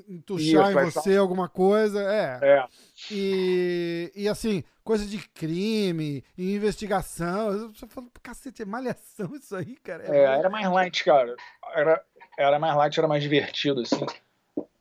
entuchar 0.07 0.69
Isso, 0.69 0.79
em 0.79 0.85
você 0.85 1.15
só... 1.15 1.19
alguma 1.19 1.49
coisa, 1.49 2.01
é. 2.01 2.39
é. 2.41 2.67
E, 3.11 4.11
e 4.15 4.27
assim, 4.27 4.63
coisa 4.83 5.05
de 5.05 5.17
crime, 5.29 6.23
investigação. 6.37 7.51
Eu 7.51 7.87
falo, 7.89 8.11
cacete, 8.21 8.61
é 8.61 8.65
malhação 8.65 9.35
isso 9.35 9.55
aí, 9.55 9.75
cara. 9.77 10.03
É, 10.05 10.17
é 10.17 10.39
era 10.39 10.49
mais 10.49 10.71
light, 10.71 11.03
cara. 11.03 11.35
Era, 11.73 12.03
era 12.37 12.59
mais 12.59 12.75
light, 12.75 12.97
era 12.97 13.07
mais 13.07 13.23
divertido, 13.23 13.81
assim. 13.81 14.05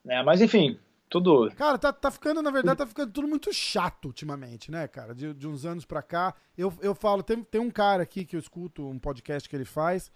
Né? 0.05 0.23
Mas 0.23 0.41
enfim, 0.41 0.79
tudo. 1.09 1.51
Cara, 1.57 1.79
tá, 1.79 1.93
tá 1.93 2.11
ficando, 2.11 2.43
na 2.43 2.51
verdade, 2.51 2.79
tá 2.79 2.87
ficando 2.87 3.12
tudo 3.12 3.27
muito 3.27 3.53
chato 3.53 4.07
ultimamente, 4.07 4.71
né, 4.71 4.87
cara? 4.87 5.14
De, 5.14 5.33
de 5.35 5.49
uns 5.49 5.64
anos 5.64 5.85
pra 5.85 6.03
cá. 6.03 6.35
Eu, 6.57 6.73
eu 6.81 6.95
falo, 6.95 7.23
tem, 7.23 7.43
tem 7.43 7.61
um 7.61 7.71
cara 7.71 8.03
aqui 8.03 8.25
que 8.25 8.37
eu 8.37 8.41
escuto, 8.41 8.87
um 8.87 8.99
podcast 8.99 9.49
que 9.49 9.57
ele 9.57 9.64
faz, 9.64 10.11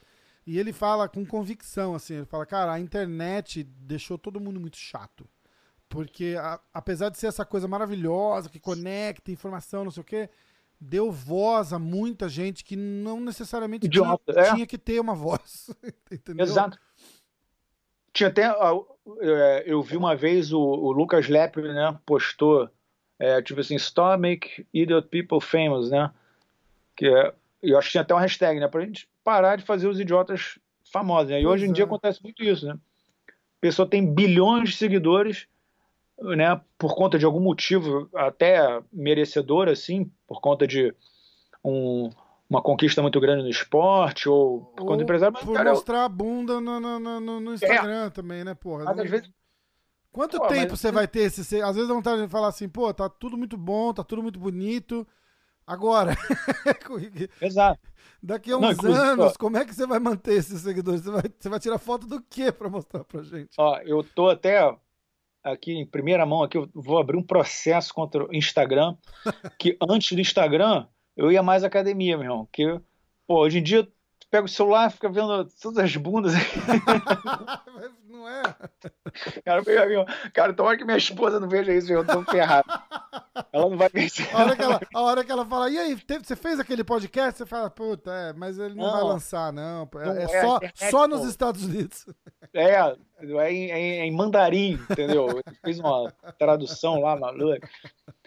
e 0.46 0.58
ele 0.58 0.72
fala 0.72 1.08
com 1.08 1.24
convicção, 1.24 1.94
assim, 1.94 2.14
ele 2.16 2.26
fala, 2.26 2.44
cara, 2.44 2.72
a 2.72 2.80
internet 2.80 3.62
deixou 3.62 4.18
todo 4.18 4.40
mundo 4.40 4.58
muito 4.58 4.76
chato. 4.76 5.28
Porque 5.88 6.36
a, 6.38 6.58
apesar 6.72 7.10
de 7.10 7.18
ser 7.18 7.28
essa 7.28 7.44
coisa 7.44 7.68
maravilhosa, 7.68 8.48
que 8.48 8.58
conecta 8.58 9.30
informação, 9.30 9.84
não 9.84 9.90
sei 9.90 10.00
o 10.00 10.04
quê, 10.04 10.30
deu 10.80 11.12
voz 11.12 11.72
a 11.72 11.78
muita 11.78 12.28
gente 12.28 12.64
que 12.64 12.74
não 12.74 13.20
necessariamente 13.20 13.86
Idiota, 13.86 14.32
tinha, 14.32 14.44
é. 14.44 14.54
tinha 14.54 14.66
que 14.66 14.78
ter 14.78 14.98
uma 15.00 15.14
voz. 15.14 15.70
entendeu? 16.10 16.44
Exato. 16.44 16.78
Tinha 18.12 18.28
até. 18.28 18.52
É, 19.20 19.64
eu 19.66 19.80
vi 19.82 19.96
uma 19.96 20.16
vez 20.16 20.52
o, 20.52 20.60
o 20.60 20.92
Lucas 20.92 21.28
Lepre, 21.28 21.72
né? 21.72 21.96
Postou, 22.04 22.68
é, 23.18 23.40
tipo 23.40 23.60
assim, 23.60 23.76
Stop 23.76 24.20
Make 24.20 24.66
Idiot 24.72 25.08
People 25.08 25.40
Famous, 25.40 25.90
né? 25.90 26.10
Que 26.96 27.06
é, 27.06 27.32
eu 27.62 27.78
acho 27.78 27.88
que 27.88 27.92
tinha 27.92 28.02
até 28.02 28.12
uma 28.12 28.20
hashtag, 28.20 28.58
né? 28.58 28.66
Pra 28.66 28.80
gente 28.80 29.08
parar 29.24 29.56
de 29.56 29.64
fazer 29.64 29.88
os 29.88 30.00
idiotas 30.00 30.58
famosos. 30.92 31.30
Né? 31.30 31.40
E 31.40 31.46
hoje 31.46 31.66
em 31.66 31.70
é. 31.70 31.72
dia 31.72 31.84
acontece 31.84 32.22
muito 32.22 32.42
isso, 32.42 32.66
né? 32.66 32.74
A 32.74 33.60
pessoa 33.60 33.88
tem 33.88 34.04
bilhões 34.04 34.70
de 34.70 34.76
seguidores, 34.76 35.46
né? 36.20 36.60
Por 36.76 36.94
conta 36.94 37.18
de 37.18 37.24
algum 37.24 37.40
motivo 37.40 38.08
até 38.14 38.80
merecedor, 38.92 39.68
assim, 39.68 40.10
por 40.26 40.40
conta 40.40 40.66
de 40.66 40.94
um, 41.64 42.10
uma 42.50 42.60
conquista 42.60 43.00
muito 43.00 43.20
grande 43.20 43.44
no 43.44 43.48
esporte 43.48 44.28
ou 44.28 44.62
por 44.76 44.84
conta 44.84 44.98
do 44.98 45.02
empresário. 45.04 45.34
Mas, 45.34 45.44
por 45.44 45.54
cara, 45.54 45.70
mostrar 45.70 45.98
eu... 45.98 46.04
a 46.04 46.08
bunda 46.08 46.60
no, 46.60 46.80
no, 46.80 46.98
no, 46.98 47.40
no 47.40 47.54
Instagram 47.54 48.06
é. 48.06 48.10
também, 48.10 48.44
né, 48.44 48.54
porra? 48.54 48.84
Mas, 48.84 48.98
às 48.98 49.10
vezes... 49.10 49.30
Quanto 50.10 50.36
pô, 50.36 50.46
tempo 50.48 50.72
mas... 50.72 50.80
você 50.80 50.92
vai 50.92 51.08
ter 51.08 51.20
esse... 51.20 51.40
Às 51.62 51.74
vezes 51.74 51.88
dá 51.88 51.94
vontade 51.94 52.20
de 52.20 52.28
falar 52.28 52.48
assim, 52.48 52.68
pô, 52.68 52.92
tá 52.92 53.08
tudo 53.08 53.38
muito 53.38 53.56
bom, 53.56 53.94
tá 53.94 54.04
tudo 54.04 54.22
muito 54.22 54.38
bonito, 54.38 55.06
agora... 55.66 56.16
Exato. 57.40 57.80
Daqui 58.22 58.52
a 58.52 58.56
uns 58.56 58.76
Não, 58.78 58.94
anos, 58.94 59.36
como 59.36 59.56
é 59.56 59.64
que 59.64 59.74
você 59.74 59.84
vai 59.84 59.98
manter 59.98 60.34
esses 60.34 60.60
seguidores? 60.60 61.00
Você 61.00 61.10
vai, 61.10 61.22
você 61.38 61.48
vai 61.48 61.58
tirar 61.58 61.78
foto 61.78 62.06
do 62.06 62.22
quê 62.22 62.52
pra 62.52 62.70
mostrar 62.70 63.02
pra 63.02 63.22
gente? 63.22 63.50
Ó, 63.58 63.78
eu 63.78 64.04
tô 64.04 64.28
até 64.28 64.72
aqui 65.42 65.72
em 65.72 65.84
primeira 65.84 66.24
mão 66.24 66.42
aqui, 66.42 66.56
eu 66.56 66.68
vou 66.72 66.98
abrir 66.98 67.16
um 67.16 67.22
processo 67.22 67.92
contra 67.92 68.24
o 68.24 68.32
Instagram, 68.32 68.96
que 69.58 69.76
antes 69.82 70.12
do 70.12 70.20
Instagram 70.20 70.86
eu 71.16 71.32
ia 71.32 71.42
mais 71.42 71.64
à 71.64 71.66
academia, 71.66 72.16
meu 72.16 72.26
irmão. 72.26 72.48
Que, 72.52 72.80
pô, 73.26 73.40
hoje 73.40 73.58
em 73.58 73.62
dia, 73.62 73.88
pega 74.32 74.46
o 74.46 74.48
celular 74.48 74.90
fica 74.90 75.10
vendo 75.10 75.44
todas 75.60 75.84
as 75.84 75.94
bundas. 75.94 76.32
não 78.08 78.26
é? 78.26 78.42
Cara, 79.44 79.62
meu, 79.86 80.06
cara, 80.32 80.54
tomara 80.54 80.78
que 80.78 80.84
minha 80.86 80.96
esposa 80.96 81.38
não 81.38 81.48
veja 81.48 81.70
isso, 81.70 81.92
eu 81.92 82.04
tô 82.04 82.24
ferrado. 82.24 82.66
Ela 83.52 83.68
não 83.68 83.76
vai 83.76 83.90
pensar. 83.90 84.34
A 84.34 84.38
hora 84.38 84.56
que 84.56 84.62
ela, 84.62 84.80
a 84.94 85.00
hora 85.02 85.24
que 85.24 85.32
ela 85.32 85.44
fala, 85.44 85.68
e 85.68 85.78
aí, 85.78 85.94
você 85.94 86.34
fez 86.34 86.58
aquele 86.58 86.82
podcast? 86.82 87.38
Você 87.38 87.46
fala, 87.46 87.68
puta, 87.68 88.10
é, 88.10 88.32
mas 88.32 88.58
ele 88.58 88.74
não, 88.74 88.84
não 88.86 88.92
vai 88.92 89.02
lançar, 89.02 89.52
não. 89.52 89.86
É, 89.96 90.04
não 90.06 90.16
é, 90.16 90.22
é 90.22 90.28
só, 90.28 90.56
internet, 90.56 90.90
só 90.90 91.06
nos 91.06 91.24
Estados 91.26 91.64
Unidos. 91.64 92.06
É, 92.54 92.74
é 92.74 93.50
em, 93.50 93.70
é 93.70 94.04
em 94.04 94.12
mandarim, 94.12 94.78
entendeu? 94.90 95.26
Eu 95.26 95.42
fiz 95.64 95.78
uma 95.78 96.12
tradução 96.38 97.00
lá, 97.00 97.16
maluca. 97.16 97.66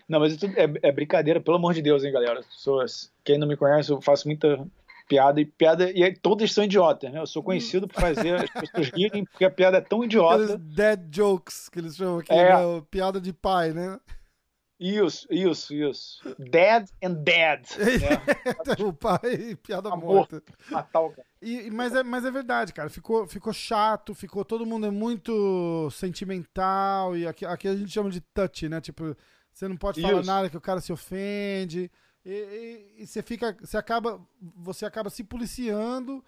Não, 0.09 0.19
mas 0.19 0.33
isso 0.33 0.47
é, 0.47 0.63
é, 0.81 0.91
brincadeira, 0.91 1.39
pelo 1.39 1.57
amor 1.57 1.75
de 1.75 1.81
Deus, 1.83 2.03
hein, 2.03 2.11
galera. 2.11 2.41
Pessoas, 2.41 3.13
quem 3.23 3.37
não 3.37 3.47
me 3.47 3.55
conhece, 3.55 3.91
eu 3.91 4.01
faço 4.01 4.27
muita 4.27 4.65
piada 5.07 5.39
e 5.39 5.45
piada 5.45 5.89
e 5.91 6.15
todas 6.15 6.51
são 6.51 6.63
idiotas, 6.63 7.11
né? 7.11 7.19
Eu 7.19 7.27
sou 7.27 7.43
conhecido 7.43 7.87
por 7.87 8.01
fazer 8.01 8.35
as 8.35 8.49
pessoas 8.49 8.89
rirem 8.89 9.25
porque 9.25 9.45
a 9.45 9.51
piada 9.51 9.77
é 9.77 9.81
tão 9.81 10.03
idiota. 10.03 10.43
Aqueles 10.43 10.75
dead 10.75 11.15
jokes 11.15 11.69
que 11.69 11.79
eles 11.79 11.95
chamam 11.95 12.19
aqui, 12.19 12.33
é. 12.33 12.53
né? 12.53 12.83
piada 12.89 13.21
de 13.21 13.31
pai, 13.31 13.71
né? 13.71 13.99
Isso, 14.77 15.25
isso, 15.31 15.73
isso. 15.73 16.35
Dead 16.37 16.89
and 17.01 17.13
dead. 17.13 17.65
Né? 17.77 18.83
o 18.85 18.91
pai, 18.91 19.55
piada 19.63 19.89
Amor, 19.89 20.15
morta. 20.15 20.43
Matar 20.69 21.11
e, 21.41 21.69
mas, 21.71 21.95
é, 21.95 22.03
mas 22.03 22.25
é 22.25 22.31
verdade, 22.31 22.73
cara. 22.73 22.89
Ficou, 22.89 23.25
ficou 23.25 23.53
chato, 23.53 24.13
ficou. 24.13 24.43
Todo 24.43 24.65
mundo 24.65 24.87
é 24.87 24.91
muito 24.91 25.89
sentimental. 25.91 27.15
E 27.15 27.25
aqui, 27.25 27.45
aqui 27.45 27.67
a 27.67 27.75
gente 27.75 27.91
chama 27.91 28.09
de 28.09 28.19
touch, 28.19 28.67
né? 28.67 28.81
Tipo, 28.81 29.15
você 29.53 29.67
não 29.67 29.77
pode 29.77 30.01
falar 30.01 30.19
Isso. 30.19 30.27
nada 30.27 30.49
que 30.49 30.57
o 30.57 30.61
cara 30.61 30.81
se 30.81 30.91
ofende. 30.91 31.89
E, 32.25 32.31
e, 32.97 33.03
e, 33.03 33.07
você 33.07 33.21
fica. 33.21 33.55
Você 33.61 33.77
acaba. 33.77 34.19
Você 34.57 34.85
acaba 34.85 35.09
se 35.09 35.23
policiando 35.23 36.23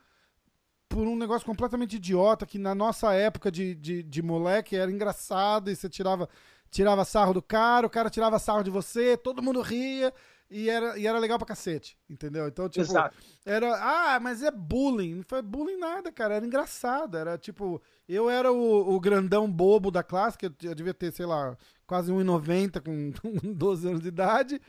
por 0.88 1.08
um 1.08 1.16
negócio 1.16 1.45
completamente 1.45 1.98
idiota 1.98 2.45
que 2.45 2.58
na 2.58 2.74
nossa 2.74 3.14
época 3.14 3.52
de, 3.52 3.76
de, 3.76 4.04
de 4.04 4.22
moleque 4.22 4.76
era 4.76 4.89
engraçado 4.89 5.70
e 5.70 5.76
você 5.76 5.89
tirava, 5.89 6.30
tirava 6.72 7.04
sarro 7.04 7.34
do 7.34 7.41
cara, 7.41 7.86
o 7.86 7.89
cara 7.89 8.10
tirava 8.10 8.39
sarro 8.39 8.64
de 8.64 8.70
você, 8.70 9.18
todo 9.18 9.43
mundo 9.43 9.62
ria 9.62 10.14
e 10.50 10.70
era, 10.70 10.98
e 10.98 11.06
era 11.06 11.20
legal 11.20 11.38
pra 11.38 11.48
cacete, 11.48 11.98
entendeu? 12.10 12.48
Então, 12.48 12.70
tipo, 12.70 12.86
Exato. 12.86 13.18
era, 13.45 13.76
ah, 13.82 14.20
mas 14.20 14.41
é 14.41 14.50
bullying. 14.50 15.16
Não 15.16 15.24
foi 15.24 15.41
bullying 15.41 15.78
nada, 15.78 16.10
cara, 16.10 16.36
era 16.36 16.45
engraçado. 16.45 17.18
Era 17.18 17.38
tipo, 17.38 17.82
eu 18.08 18.30
era 18.30 18.52
o, 18.52 18.95
o 18.95 19.00
grandão 19.00 19.52
bobo 19.52 19.91
da 19.91 20.04
classe, 20.04 20.38
que 20.38 20.45
eu, 20.45 20.54
eu 20.64 20.74
devia 20.74 20.93
ter, 20.93 21.12
sei 21.12 21.26
lá, 21.26 21.58
quase 21.86 22.14
1,90 22.14 22.82
com, 22.82 23.12
com 23.41 23.54
12 23.54 23.88
anos 23.89 24.02
de 24.02 24.08
idade. 24.08 24.62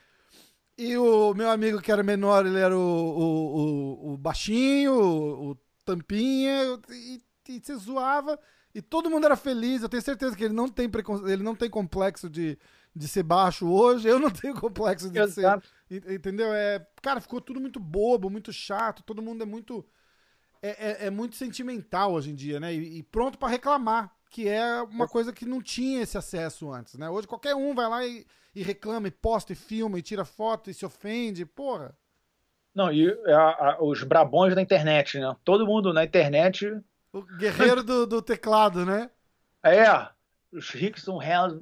E 0.79 0.97
o 0.97 1.35
meu 1.35 1.51
amigo 1.51 1.83
que 1.83 1.91
era 1.91 2.05
menor, 2.05 2.47
ele 2.47 2.61
era 2.61 2.77
o, 2.77 2.81
o, 2.81 4.11
o, 4.11 4.13
o 4.13 4.17
baixinho, 4.17 4.93
o, 4.95 5.51
o 5.51 5.59
tampinha, 5.85 6.81
e, 6.89 7.21
e 7.49 7.61
você 7.61 7.75
zoava, 7.75 8.39
e 8.73 8.81
todo 8.81 9.11
mundo 9.11 9.25
era 9.25 9.35
feliz. 9.35 9.83
Eu 9.83 9.89
tenho 9.89 10.03
certeza 10.03 10.37
que 10.37 10.45
ele 10.45 10.55
não 10.55 10.69
tem, 10.69 10.89
ele 11.27 11.43
não 11.43 11.57
tem 11.57 11.69
complexo 11.69 12.31
de, 12.31 12.57
de 12.95 13.09
ser 13.09 13.25
baixo 13.25 13.69
hoje, 13.69 14.07
eu 14.07 14.21
não 14.21 14.31
tenho 14.31 14.55
complexo 14.61 15.11
de 15.11 15.19
Exato. 15.19 15.67
ser. 15.89 16.15
Entendeu? 16.15 16.53
É, 16.55 16.87
cara, 17.03 17.21
ficou 17.21 17.41
tudo 17.41 17.61
muito 17.61 17.81
bobo, 17.81 18.31
muito 18.31 18.53
chato, 18.53 19.03
todo 19.03 19.21
mundo 19.21 19.43
é 19.43 19.47
muito. 19.47 19.85
É, 20.63 21.05
é, 21.05 21.07
é 21.07 21.11
muito 21.11 21.35
sentimental 21.35 22.13
hoje 22.13 22.31
em 22.31 22.35
dia, 22.37 22.61
né? 22.61 22.73
E, 22.73 22.99
e 22.99 23.03
pronto 23.03 23.37
para 23.37 23.49
reclamar. 23.49 24.15
que 24.31 24.47
é 24.49 24.83
uma 24.83 25.09
coisa 25.09 25.33
que 25.33 25.45
não 25.47 25.61
tinha 25.63 26.03
esse 26.03 26.17
acesso 26.19 26.73
antes, 26.73 26.95
né? 26.95 27.09
Hoje 27.11 27.27
qualquer 27.27 27.55
um 27.57 27.75
vai 27.75 27.89
lá 27.89 28.07
e, 28.07 28.27
e 28.59 28.63
reclama, 28.63 29.07
e 29.07 29.11
posta, 29.13 29.53
e 29.53 29.57
filma, 29.57 29.99
e 29.99 30.03
tira 30.03 30.25
foto, 30.25 30.69
e 30.69 30.75
se 30.75 30.85
ofende, 30.85 31.47
porra. 31.47 31.97
Não, 32.75 32.93
e 32.93 33.09
a, 33.27 33.71
a, 33.71 33.83
os 33.83 34.03
brabões 34.03 34.55
da 34.55 34.61
internet, 34.61 35.19
né? 35.19 35.35
Todo 35.45 35.67
mundo 35.67 35.93
na 35.93 36.05
internet. 36.05 36.77
O 37.13 37.23
guerreiro 37.23 37.85
do, 37.85 38.05
do 38.05 38.21
teclado, 38.21 38.85
né? 38.85 39.11
É, 39.63 39.85
os 40.53 40.71
ricos 40.71 41.03
são 41.03 41.17
reais. 41.19 41.55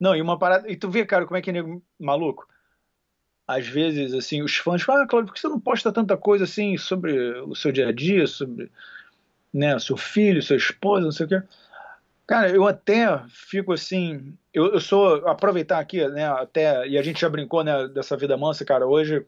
Não, 0.00 0.16
e 0.16 0.22
uma 0.22 0.38
parada. 0.38 0.70
E 0.70 0.76
tu 0.76 0.88
vê, 0.88 1.04
cara, 1.04 1.26
como 1.26 1.36
é 1.36 1.42
que 1.42 1.50
é 1.50 1.62
maluco? 1.98 2.48
Às 3.46 3.66
vezes, 3.66 4.14
assim, 4.14 4.42
os 4.42 4.56
fãs 4.56 4.80
falam, 4.80 5.02
ah, 5.02 5.06
Claudio, 5.06 5.26
por 5.28 5.34
que 5.34 5.40
você 5.40 5.48
não 5.48 5.60
posta 5.60 5.92
tanta 5.92 6.16
coisa 6.16 6.44
assim 6.44 6.78
sobre 6.78 7.40
o 7.40 7.54
seu 7.54 7.72
dia 7.72 7.88
a 7.88 7.92
dia, 7.92 8.26
sobre 8.26 8.70
né, 9.52 9.78
seu 9.78 9.96
filho, 9.98 10.42
sua 10.42 10.56
esposa, 10.56 11.04
não 11.04 11.12
sei 11.12 11.26
o 11.26 11.28
quê? 11.28 11.42
Cara, 12.30 12.48
eu 12.48 12.64
até 12.64 13.20
fico 13.28 13.72
assim. 13.72 14.38
Eu, 14.54 14.74
eu 14.74 14.80
sou. 14.80 15.26
Aproveitar 15.26 15.80
aqui, 15.80 16.06
né, 16.10 16.28
até. 16.28 16.86
E 16.86 16.96
a 16.96 17.02
gente 17.02 17.20
já 17.20 17.28
brincou, 17.28 17.64
né, 17.64 17.88
dessa 17.88 18.16
vida 18.16 18.36
mansa, 18.36 18.64
cara, 18.64 18.86
hoje. 18.86 19.26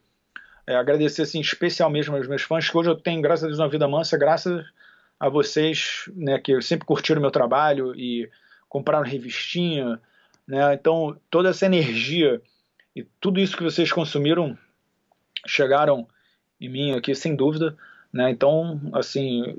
É, 0.64 0.76
agradecer, 0.76 1.22
assim, 1.22 1.40
especial 1.40 1.90
mesmo 1.90 2.14
aos 2.14 2.28
meus 2.28 2.42
fãs, 2.42 2.70
que 2.70 2.78
hoje 2.78 2.88
eu 2.88 2.94
tenho, 2.94 3.20
graças 3.20 3.42
a 3.42 3.46
Deus, 3.48 3.58
uma 3.58 3.68
vida 3.68 3.88
mansa, 3.88 4.16
graças 4.16 4.64
a 5.18 5.28
vocês, 5.28 6.08
né, 6.14 6.38
que 6.38 6.62
sempre 6.62 6.86
curtiram 6.86 7.20
meu 7.20 7.32
trabalho 7.32 7.92
e 7.96 8.30
compraram 8.68 9.04
revistinha, 9.04 10.00
né? 10.46 10.72
Então, 10.72 11.18
toda 11.28 11.48
essa 11.48 11.66
energia 11.66 12.40
e 12.94 13.02
tudo 13.20 13.40
isso 13.40 13.56
que 13.56 13.64
vocês 13.64 13.90
consumiram 13.90 14.56
chegaram 15.44 16.06
em 16.60 16.68
mim 16.68 16.92
aqui, 16.92 17.16
sem 17.16 17.34
dúvida, 17.34 17.76
né? 18.12 18.30
Então, 18.30 18.80
assim, 18.92 19.58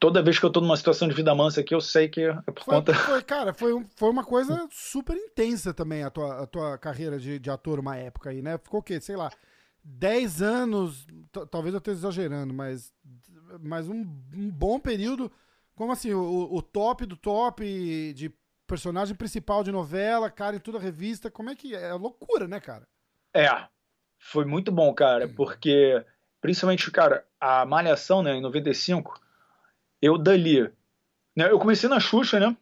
toda 0.00 0.22
vez 0.22 0.38
que 0.38 0.46
eu 0.46 0.50
tô 0.50 0.62
numa 0.62 0.76
situação 0.76 1.06
de 1.06 1.14
vida 1.14 1.34
mansa 1.34 1.60
aqui, 1.60 1.74
eu 1.74 1.80
sei 1.80 2.08
que 2.08 2.22
é 2.22 2.32
por 2.32 2.64
foi, 2.64 2.74
conta. 2.74 2.94
Foi, 2.94 3.22
cara, 3.22 3.52
foi, 3.52 3.86
foi 3.94 4.08
uma 4.08 4.24
coisa 4.24 4.66
super 4.72 5.14
intensa 5.14 5.74
também 5.74 6.02
a 6.02 6.10
tua, 6.10 6.42
a 6.42 6.46
tua 6.46 6.78
carreira 6.78 7.18
de, 7.18 7.38
de 7.38 7.50
ator 7.50 7.78
uma 7.78 7.96
época 7.96 8.30
aí, 8.30 8.40
né? 8.40 8.56
Ficou 8.56 8.80
o 8.80 8.82
quê? 8.82 8.98
Sei 8.98 9.14
lá, 9.14 9.30
10 9.84 10.40
anos, 10.40 11.06
talvez 11.50 11.74
eu 11.74 11.78
esteja 11.78 11.98
exagerando, 11.98 12.54
mas, 12.54 12.92
mas 13.60 13.88
um, 13.88 14.00
um 14.34 14.50
bom 14.50 14.80
período. 14.80 15.30
Como 15.74 15.92
assim, 15.92 16.12
o, 16.12 16.48
o 16.50 16.62
top 16.62 17.04
do 17.04 17.16
top 17.16 17.62
de 18.14 18.32
personagem 18.66 19.14
principal 19.14 19.62
de 19.62 19.70
novela, 19.70 20.30
cara, 20.30 20.56
em 20.56 20.60
toda 20.60 20.78
a 20.78 20.80
revista. 20.80 21.30
Como 21.30 21.50
é 21.50 21.54
que 21.54 21.74
é? 21.74 21.88
É 21.88 21.92
loucura, 21.92 22.48
né, 22.48 22.58
cara? 22.58 22.88
É, 23.34 23.48
foi 24.18 24.44
muito 24.44 24.72
bom, 24.72 24.92
cara, 24.94 25.28
porque 25.28 26.02
principalmente, 26.40 26.90
cara, 26.90 27.26
a 27.38 27.66
Malhação, 27.66 28.22
né, 28.22 28.34
em 28.34 28.40
95, 28.40 29.20
eu 30.00 30.18
dali. 30.18 30.70
Né, 31.36 31.50
eu 31.50 31.58
comecei 31.58 31.88
na 31.88 32.00
Xuxa, 32.00 32.40
né? 32.40 32.56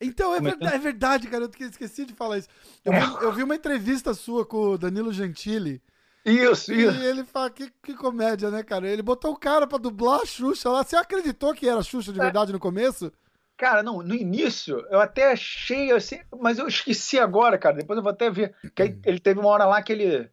Então, 0.00 0.34
é 0.34 0.40
verdade, 0.40 0.74
é 0.74 0.78
verdade, 0.78 1.28
cara, 1.28 1.44
eu 1.44 1.66
esqueci 1.68 2.04
de 2.04 2.14
falar 2.14 2.38
isso. 2.38 2.48
Eu, 2.84 2.92
é. 2.92 3.00
vi, 3.00 3.06
eu 3.22 3.32
vi 3.32 3.42
uma 3.42 3.56
entrevista 3.56 4.14
sua 4.14 4.46
com 4.46 4.70
o 4.70 4.78
Danilo 4.78 5.12
Gentili. 5.12 5.82
Isso, 6.24 6.72
e 6.72 6.84
isso. 6.84 6.96
E 6.98 7.04
ele 7.04 7.24
fala, 7.24 7.50
que, 7.50 7.72
que 7.82 7.94
comédia, 7.94 8.50
né, 8.50 8.62
cara? 8.62 8.88
Ele 8.88 9.02
botou 9.02 9.32
o 9.32 9.38
cara 9.38 9.66
pra 9.66 9.78
dublar 9.78 10.20
a 10.20 10.26
Xuxa 10.26 10.68
lá. 10.68 10.84
Você 10.84 10.94
acreditou 10.94 11.54
que 11.54 11.68
era 11.68 11.82
Xuxa 11.82 12.12
de 12.12 12.20
é. 12.20 12.22
verdade 12.22 12.50
é. 12.50 12.54
no 12.54 12.60
começo? 12.60 13.12
Cara, 13.56 13.82
não, 13.82 14.02
no 14.02 14.14
início 14.14 14.86
eu 14.88 15.00
até 15.00 15.32
achei 15.32 15.90
assim, 15.90 16.20
mas 16.38 16.58
eu 16.58 16.68
esqueci 16.68 17.18
agora, 17.18 17.58
cara. 17.58 17.76
Depois 17.76 17.96
eu 17.96 18.02
vou 18.02 18.12
até 18.12 18.30
ver. 18.30 18.54
Que 18.74 18.82
aí, 18.82 18.98
ele 19.04 19.18
teve 19.18 19.40
uma 19.40 19.48
hora 19.48 19.64
lá 19.64 19.82
que 19.82 19.92
ele 19.92 20.30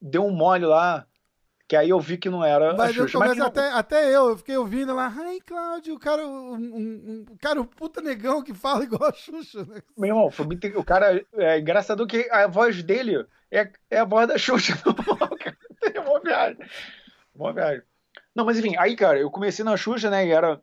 deu 0.00 0.24
um 0.24 0.30
mole 0.30 0.64
lá, 0.64 1.04
que 1.68 1.76
aí 1.76 1.90
eu 1.90 2.00
vi 2.00 2.16
que 2.16 2.30
não 2.30 2.42
era 2.42 2.74
mas 2.74 2.90
a 2.90 2.94
Xuxa. 2.94 3.18
mas 3.18 3.38
até, 3.38 3.70
até 3.72 4.06
eu, 4.06 4.30
eu 4.30 4.38
fiquei 4.38 4.56
ouvindo 4.56 4.94
lá, 4.94 5.12
ai, 5.14 5.38
Cláudio, 5.40 5.94
o 5.94 6.00
cara, 6.00 6.26
um, 6.26 6.54
um, 6.54 7.26
um, 7.30 7.36
cara, 7.36 7.60
o 7.60 7.66
puta 7.66 8.00
negão 8.00 8.42
que 8.42 8.54
fala 8.54 8.84
igual 8.84 9.10
a 9.10 9.12
Xuxa, 9.12 9.66
né? 9.66 9.82
Meu 9.96 10.08
irmão, 10.08 10.30
foi 10.30 10.46
muito, 10.46 10.66
o 10.78 10.82
cara, 10.82 11.22
é 11.34 11.58
engraçado 11.58 12.06
que 12.06 12.26
a 12.30 12.46
voz 12.46 12.82
dele 12.82 13.26
é, 13.50 13.70
é 13.90 13.98
a 13.98 14.04
voz 14.06 14.26
da 14.26 14.38
Xuxa. 14.38 14.72
Tem 15.80 16.00
uma 16.00 16.20
viagem. 16.20 16.58
Uma 17.34 17.52
viagem. 17.52 17.82
Não, 18.34 18.46
mas 18.46 18.58
enfim, 18.58 18.74
aí, 18.78 18.96
cara, 18.96 19.18
eu 19.18 19.30
comecei 19.30 19.62
na 19.62 19.76
Xuxa, 19.76 20.08
né, 20.08 20.26
e 20.26 20.30
era 20.30 20.62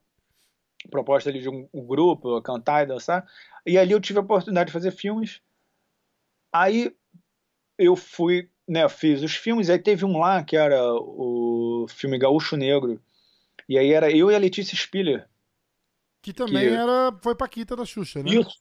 proposta 0.90 1.30
ali 1.30 1.40
de 1.40 1.50
um, 1.50 1.70
um, 1.72 1.86
grupo, 1.86 2.42
cantar 2.42 2.84
e 2.84 2.88
dançar. 2.88 3.28
E 3.64 3.78
ali 3.78 3.92
eu 3.92 4.02
tive 4.02 4.18
a 4.18 4.24
oportunidade 4.24 4.68
de 4.68 4.74
fazer 4.74 4.90
filmes. 4.90 5.40
Aí 6.52 6.96
eu 7.78 7.96
fui, 7.96 8.50
né, 8.68 8.88
fiz 8.90 9.22
os 9.22 9.36
filmes, 9.36 9.70
aí 9.70 9.80
teve 9.80 10.06
um 10.06 10.18
lá 10.18 10.44
que 10.44 10.58
era 10.58 10.82
o 10.94 11.86
filme 11.90 12.18
Gaúcho 12.18 12.58
Negro. 12.58 13.00
E 13.68 13.78
aí 13.78 13.92
era 13.92 14.12
eu 14.12 14.32
e 14.32 14.36
a 14.36 14.40
Letícia 14.40 14.78
Spiller. 14.78 15.28
Que 16.22 16.34
também 16.34 16.70
que... 16.70 16.76
era 16.76 17.16
foi 17.22 17.36
Paquita 17.36 17.76
da 17.76 17.86
Xuxa, 17.86 18.24
né? 18.24 18.30
Isso. 18.30 18.60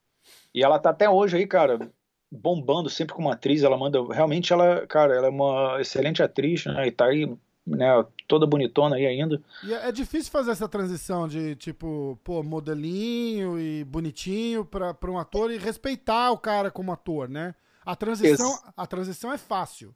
E 0.54 0.62
ela 0.62 0.78
tá 0.78 0.90
até 0.90 1.08
hoje 1.08 1.36
aí, 1.36 1.46
cara, 1.46 1.90
bombando 2.30 2.88
sempre 2.88 3.14
como 3.14 3.30
atriz, 3.30 3.62
ela 3.62 3.76
manda, 3.76 4.02
realmente 4.12 4.52
ela, 4.52 4.86
cara, 4.86 5.14
ela 5.14 5.26
é 5.26 5.30
uma 5.30 5.80
excelente 5.80 6.22
atriz, 6.22 6.64
né, 6.64 6.86
e 6.86 6.90
tá 6.90 7.06
aí 7.06 7.26
né, 7.66 7.86
toda 8.28 8.46
bonitona 8.46 8.96
aí 8.96 9.06
ainda. 9.06 9.42
E 9.64 9.72
é, 9.72 9.88
é 9.88 9.92
difícil 9.92 10.30
fazer 10.30 10.50
essa 10.50 10.68
transição 10.68 11.26
de, 11.26 11.54
tipo, 11.56 12.18
pô, 12.22 12.42
modelinho 12.42 13.58
e 13.58 13.84
bonitinho 13.84 14.64
pra 14.64 14.94
um 15.10 15.18
ator 15.18 15.50
e 15.50 15.58
respeitar 15.58 16.30
o 16.30 16.38
cara 16.38 16.70
como 16.70 16.92
ator, 16.92 17.28
né? 17.28 17.54
A 17.84 17.94
transição, 17.94 18.58
a 18.76 18.86
transição 18.86 19.32
é 19.32 19.38
fácil, 19.38 19.94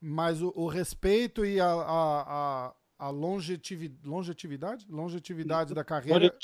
mas 0.00 0.42
o, 0.42 0.52
o 0.54 0.68
respeito 0.68 1.44
e 1.44 1.60
a, 1.60 1.66
a, 1.66 2.22
a, 2.26 2.72
a 2.98 3.10
longetiv, 3.10 3.92
longevidade? 4.04 4.86
Longevidade 4.88 5.74
da 5.74 5.84
carreira... 5.84 6.34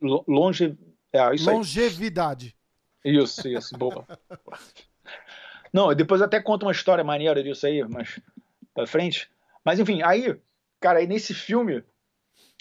Longe... 0.00 0.76
É, 1.12 1.34
isso 1.34 1.50
longevidade. 1.50 2.56
Aí. 3.04 3.16
Isso, 3.16 3.48
isso, 3.48 3.76
boa. 3.76 4.06
Não, 5.72 5.94
depois 5.94 6.22
até 6.22 6.40
conto 6.40 6.64
uma 6.64 6.72
história 6.72 7.04
maneira 7.04 7.42
disso 7.42 7.66
aí, 7.66 7.82
mas 7.84 8.20
pra 8.74 8.86
frente. 8.86 9.30
Mas 9.64 9.78
enfim, 9.78 10.02
aí, 10.02 10.36
cara, 10.80 10.98
aí 10.98 11.06
nesse 11.06 11.34
filme, 11.34 11.84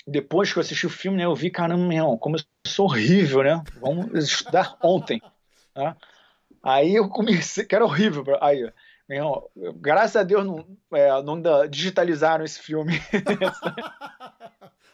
depois 0.05 0.51
que 0.51 0.59
eu 0.59 0.61
assisti 0.61 0.85
o 0.85 0.89
filme, 0.89 1.17
né, 1.17 1.25
eu 1.25 1.35
vi, 1.35 1.49
caramba, 1.49 1.85
meu 1.85 2.17
como 2.17 2.37
eu 2.37 2.43
sou 2.67 2.85
horrível, 2.85 3.43
né? 3.43 3.63
Vamos 3.79 4.11
estudar 4.23 4.77
ontem. 4.81 5.21
Tá? 5.73 5.95
Aí 6.62 6.95
eu 6.95 7.10
comecei, 7.10 7.66
que 7.66 7.76
era 7.76 7.86
horrível. 7.86 8.26
Aí, 8.41 8.72
meu 9.07 9.18
irmão, 9.18 9.49
graças 9.76 10.16
a 10.16 10.24
Deus 10.24 10.45
não, 10.45 10.66
é, 10.93 11.22
não 11.22 11.41
digitalizaram 11.68 12.43
esse 12.43 12.60
filme. 12.60 12.99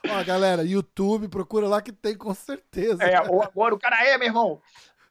Ó, 0.07 0.23
galera, 0.23 0.63
YouTube, 0.63 1.27
procura 1.27 1.67
lá 1.67 1.81
que 1.81 1.91
tem 1.91 2.15
com 2.15 2.33
certeza. 2.33 3.03
É, 3.03 3.15
agora 3.15 3.73
o 3.73 3.79
cara 3.79 4.05
é, 4.05 4.17
meu 4.17 4.27
irmão. 4.27 4.61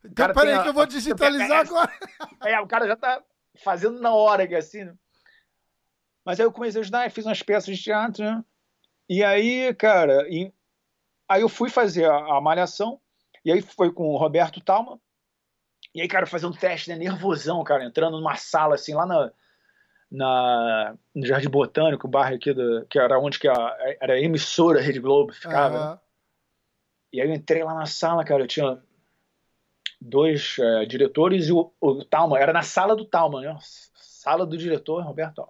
Então, 0.05 0.33
peraí 0.33 0.63
que 0.63 0.69
eu 0.69 0.75
vou 0.75 0.87
digitalizar 0.87 1.61
agora. 1.61 1.93
É, 2.45 2.61
o 2.61 2.67
cara 2.67 2.87
já 2.87 2.97
tá 2.97 3.23
fazendo 3.63 4.01
na 4.01 4.13
hora, 4.13 4.47
que 4.47 4.55
assim. 4.55 4.85
Né? 4.85 4.95
Mas 6.25 6.39
aí 6.39 6.47
eu 6.47 6.53
comecei 6.53 6.81
a 6.81 6.83
estudar, 6.83 7.11
fiz 7.11 7.25
umas 7.25 7.43
peças 7.43 7.77
de 7.77 7.83
teatro, 7.83 8.23
né? 8.23 8.45
E 9.09 9.23
aí, 9.23 9.75
cara, 9.75 10.27
e... 10.29 10.53
aí 11.29 11.43
eu 11.43 11.49
fui 11.49 11.69
fazer 11.69 12.05
a, 12.05 12.17
a, 12.17 12.41
malhação, 12.41 13.01
e 13.45 13.53
aí 13.53 13.61
foi 13.61 13.93
com 13.93 14.09
o 14.09 14.17
Roberto 14.17 14.61
Talma, 14.61 14.99
e 15.95 16.01
aí, 16.01 16.09
cara, 16.09 16.27
fazendo 16.27 16.53
um 16.53 16.57
teste, 16.57 16.91
né? 16.91 16.97
Nervosão, 16.97 17.63
cara, 17.63 17.85
entrando 17.85 18.19
numa 18.19 18.35
sala, 18.35 18.75
assim, 18.75 18.95
lá 18.95 19.07
na, 19.07 19.33
na, 20.11 20.95
no 21.15 21.25
Jardim 21.25 21.49
Botânico, 21.49 22.07
o 22.07 22.11
bairro 22.11 22.35
aqui, 22.35 22.53
do, 22.53 22.85
que 22.87 22.99
era 22.99 23.19
onde 23.19 23.39
que 23.39 23.47
a, 23.47 23.77
era 24.01 24.15
a 24.15 24.21
emissora 24.21 24.81
Rede 24.81 24.99
Globo 24.99 25.33
ficava. 25.33 25.93
Uhum. 25.93 25.99
E 27.13 27.21
aí 27.21 27.29
eu 27.29 27.35
entrei 27.35 27.63
lá 27.63 27.75
na 27.75 27.87
sala, 27.87 28.25
cara, 28.25 28.43
eu 28.43 28.49
tinha 28.49 28.83
dois 30.01 30.57
é, 30.59 30.85
diretores 30.85 31.47
e 31.47 31.53
o, 31.53 31.73
o 31.81 32.05
Talma, 32.05 32.39
era 32.39 32.53
na 32.53 32.63
sala 32.63 32.97
do 32.97 33.05
Talma, 33.05 33.41
né? 33.41 33.57
Sala 33.61 34.45
do 34.45 34.57
diretor, 34.57 35.05
Roberto. 35.05 35.47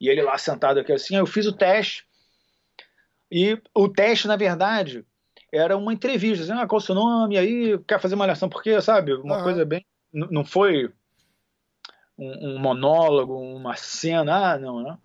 E 0.00 0.08
ele 0.08 0.22
lá 0.22 0.38
sentado 0.38 0.78
aqui 0.78 0.92
assim, 0.92 1.16
eu 1.16 1.26
fiz 1.26 1.44
o 1.46 1.52
teste. 1.52 2.06
E 3.30 3.60
o 3.74 3.88
teste, 3.88 4.28
na 4.28 4.36
verdade, 4.36 5.04
era 5.52 5.76
uma 5.76 5.92
entrevista. 5.92 6.44
Assim, 6.44 6.52
ah, 6.52 6.66
qual 6.66 6.78
o 6.78 6.80
seu 6.80 6.94
nome? 6.94 7.34
E 7.34 7.38
aí, 7.38 7.78
quer 7.86 8.00
fazer 8.00 8.14
uma 8.14 8.26
lição? 8.26 8.48
Porque, 8.48 8.80
sabe, 8.80 9.14
uma 9.14 9.42
coisa 9.42 9.64
bem. 9.64 9.84
Não 10.12 10.44
foi 10.44 10.92
um, 12.16 12.48
um, 12.48 12.58
monólogo, 12.58 13.38
uma 13.38 13.76
cena, 13.76 14.54
ah, 14.54 14.58
não, 14.58 14.82
não. 14.82 14.98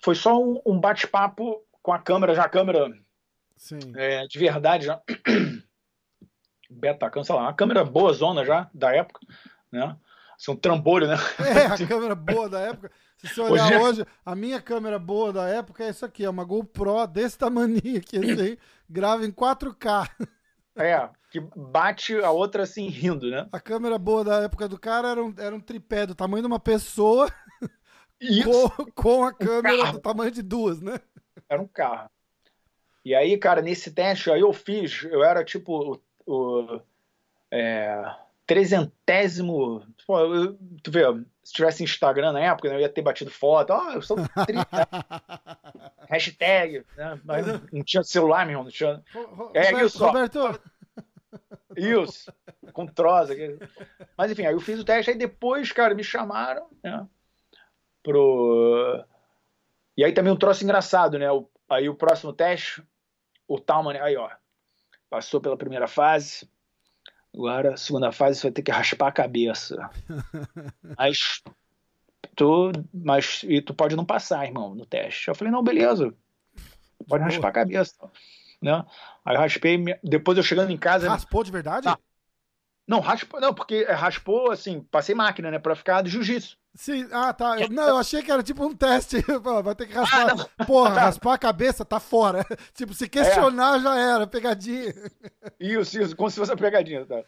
Foi 0.00 0.14
só 0.14 0.40
um, 0.40 0.60
um 0.66 0.78
bate-papo 0.78 1.62
com 1.82 1.92
a 1.92 1.98
câmera, 1.98 2.34
já 2.34 2.44
a 2.44 2.48
câmera 2.48 2.90
é, 3.96 4.26
de 4.26 4.38
verdade, 4.38 4.86
já. 4.86 5.00
Betacam, 6.70 7.24
sei 7.24 7.34
lá, 7.34 7.42
uma 7.42 7.54
câmera 7.54 7.84
boa 7.84 8.12
zona 8.12 8.44
já, 8.44 8.68
da 8.74 8.94
época, 8.94 9.20
né? 9.72 9.96
Assim, 10.38 10.52
um 10.52 10.56
trambolho, 10.56 11.08
né? 11.08 11.16
É, 11.44 11.66
a 11.66 11.86
câmera 11.88 12.14
boa 12.14 12.48
da 12.48 12.60
época. 12.60 12.92
Se 13.16 13.28
você 13.28 13.40
olhar 13.40 13.66
hoje, 13.66 13.74
é- 13.74 13.80
hoje, 13.80 14.06
a 14.24 14.36
minha 14.36 14.60
câmera 14.60 14.98
boa 14.98 15.32
da 15.32 15.48
época 15.48 15.84
é 15.84 15.90
isso 15.90 16.04
aqui, 16.04 16.24
é 16.24 16.30
uma 16.30 16.44
GoPro 16.44 17.06
desse 17.08 17.36
tamanho 17.36 17.76
aqui, 17.76 18.18
assim, 18.18 18.56
grava 18.88 19.26
em 19.26 19.32
4K. 19.32 20.08
É, 20.76 21.08
que 21.32 21.40
bate 21.40 22.14
a 22.20 22.30
outra 22.30 22.62
assim 22.62 22.86
rindo, 22.88 23.28
né? 23.28 23.48
A 23.50 23.58
câmera 23.58 23.98
boa 23.98 24.22
da 24.22 24.42
época 24.42 24.68
do 24.68 24.78
cara 24.78 25.08
era 25.08 25.24
um, 25.24 25.34
era 25.36 25.54
um 25.54 25.60
tripé 25.60 26.06
do 26.06 26.14
tamanho 26.14 26.42
de 26.42 26.46
uma 26.46 26.60
pessoa 26.60 27.28
com, 28.44 28.92
com, 28.94 29.24
a 29.24 29.34
câmera 29.34 29.88
um 29.88 29.92
do 29.92 30.00
tamanho 30.00 30.30
de 30.30 30.40
duas, 30.40 30.80
né? 30.80 31.00
Era 31.48 31.60
um 31.60 31.66
carro. 31.66 32.08
E 33.04 33.12
aí, 33.12 33.36
cara, 33.36 33.60
nesse 33.60 33.90
teste 33.90 34.30
aí 34.30 34.40
eu 34.40 34.52
fiz, 34.52 35.02
eu 35.02 35.24
era 35.24 35.44
tipo 35.44 36.00
o, 36.26 36.62
o 36.62 36.80
é, 37.50 38.14
trezentésimo. 38.48 39.86
Pô, 40.06 40.20
eu, 40.20 40.58
tu 40.82 40.90
vê, 40.90 41.02
se 41.44 41.52
tivesse 41.52 41.84
Instagram 41.84 42.32
na 42.32 42.40
época, 42.40 42.70
né, 42.70 42.76
eu 42.76 42.80
ia 42.80 42.88
ter 42.88 43.02
batido 43.02 43.30
foto. 43.30 43.74
Ó, 43.74 43.88
oh, 43.88 43.90
eu 43.92 44.02
sou 44.02 44.16
30. 44.16 44.66
Hashtag. 46.08 46.82
Né? 46.96 47.20
Mas 47.24 47.46
não, 47.46 47.84
tinha 47.84 48.02
celular, 48.02 48.46
meu 48.46 48.52
irmão. 48.52 48.64
Não 48.64 48.70
tinha. 48.70 49.04
É, 49.52 49.70
Roberto, 49.70 49.84
isso, 49.84 50.04
Roberto. 50.04 50.60
Isso, 51.76 52.32
com 52.72 52.86
troça. 52.86 53.34
Mas 54.16 54.32
enfim, 54.32 54.46
aí 54.46 54.54
eu 54.54 54.60
fiz 54.60 54.80
o 54.80 54.84
teste, 54.84 55.10
aí 55.10 55.18
depois, 55.18 55.70
cara, 55.70 55.94
me 55.94 56.02
chamaram, 56.02 56.66
né? 56.82 57.06
Pro. 58.02 59.04
E 59.94 60.04
aí 60.04 60.12
também 60.12 60.32
um 60.32 60.38
troço 60.38 60.64
engraçado, 60.64 61.18
né? 61.18 61.26
Aí 61.68 61.88
o 61.88 61.94
próximo 61.94 62.32
teste, 62.32 62.82
o 63.46 63.60
Talman, 63.60 64.00
aí 64.00 64.16
ó, 64.16 64.30
passou 65.10 65.38
pela 65.38 65.56
primeira 65.56 65.86
fase, 65.86 66.48
Agora, 67.34 67.76
segunda 67.76 68.10
fase, 68.10 68.38
você 68.38 68.48
vai 68.48 68.52
ter 68.52 68.62
que 68.62 68.70
raspar 68.70 69.08
a 69.08 69.12
cabeça. 69.12 69.90
mas 70.96 71.42
tu, 72.34 72.72
mas 72.92 73.44
e 73.44 73.60
tu 73.60 73.74
pode 73.74 73.94
não 73.96 74.04
passar, 74.04 74.46
irmão, 74.46 74.74
no 74.74 74.86
teste. 74.86 75.28
Eu 75.28 75.34
falei, 75.34 75.52
não, 75.52 75.62
beleza. 75.62 76.14
Pode 77.06 77.24
raspar 77.24 77.48
a 77.48 77.52
cabeça. 77.52 77.94
Né? 78.60 78.84
Aí 79.24 79.36
eu 79.36 79.40
raspei, 79.40 79.78
depois 80.02 80.36
eu 80.36 80.44
chegando 80.44 80.70
em 80.72 80.76
casa. 80.76 81.08
Raspou 81.08 81.44
de 81.44 81.52
verdade? 81.52 81.88
Ah, 81.88 81.98
não, 82.86 83.00
raspou, 83.00 83.38
não, 83.40 83.52
porque 83.52 83.84
raspou 83.84 84.50
assim, 84.50 84.80
passei 84.80 85.14
máquina, 85.14 85.50
né, 85.50 85.58
pra 85.58 85.76
ficar 85.76 86.02
de 86.02 86.10
jiu-jitsu. 86.10 86.56
Sim, 86.78 87.08
ah, 87.10 87.32
tá. 87.32 87.58
Eu, 87.60 87.68
não, 87.70 87.88
eu 87.88 87.96
achei 87.96 88.22
que 88.22 88.30
era 88.30 88.40
tipo 88.40 88.64
um 88.64 88.72
teste. 88.72 89.16
Vai 89.64 89.74
ter 89.74 89.84
que 89.84 89.94
raspar. 89.94 90.46
Ah, 90.56 90.62
Porra, 90.64 90.94
tá. 90.94 91.00
raspar 91.00 91.34
a 91.34 91.38
cabeça, 91.38 91.84
tá 91.84 91.98
fora. 91.98 92.46
tipo, 92.72 92.94
se 92.94 93.08
questionar 93.08 93.78
é. 93.78 93.80
já 93.80 93.98
era, 93.98 94.26
pegadinha. 94.28 94.94
Isso, 95.58 96.00
isso, 96.00 96.14
como 96.14 96.30
se 96.30 96.38
fosse 96.38 96.52
a 96.52 96.56
pegadinha, 96.56 97.04
tá? 97.04 97.24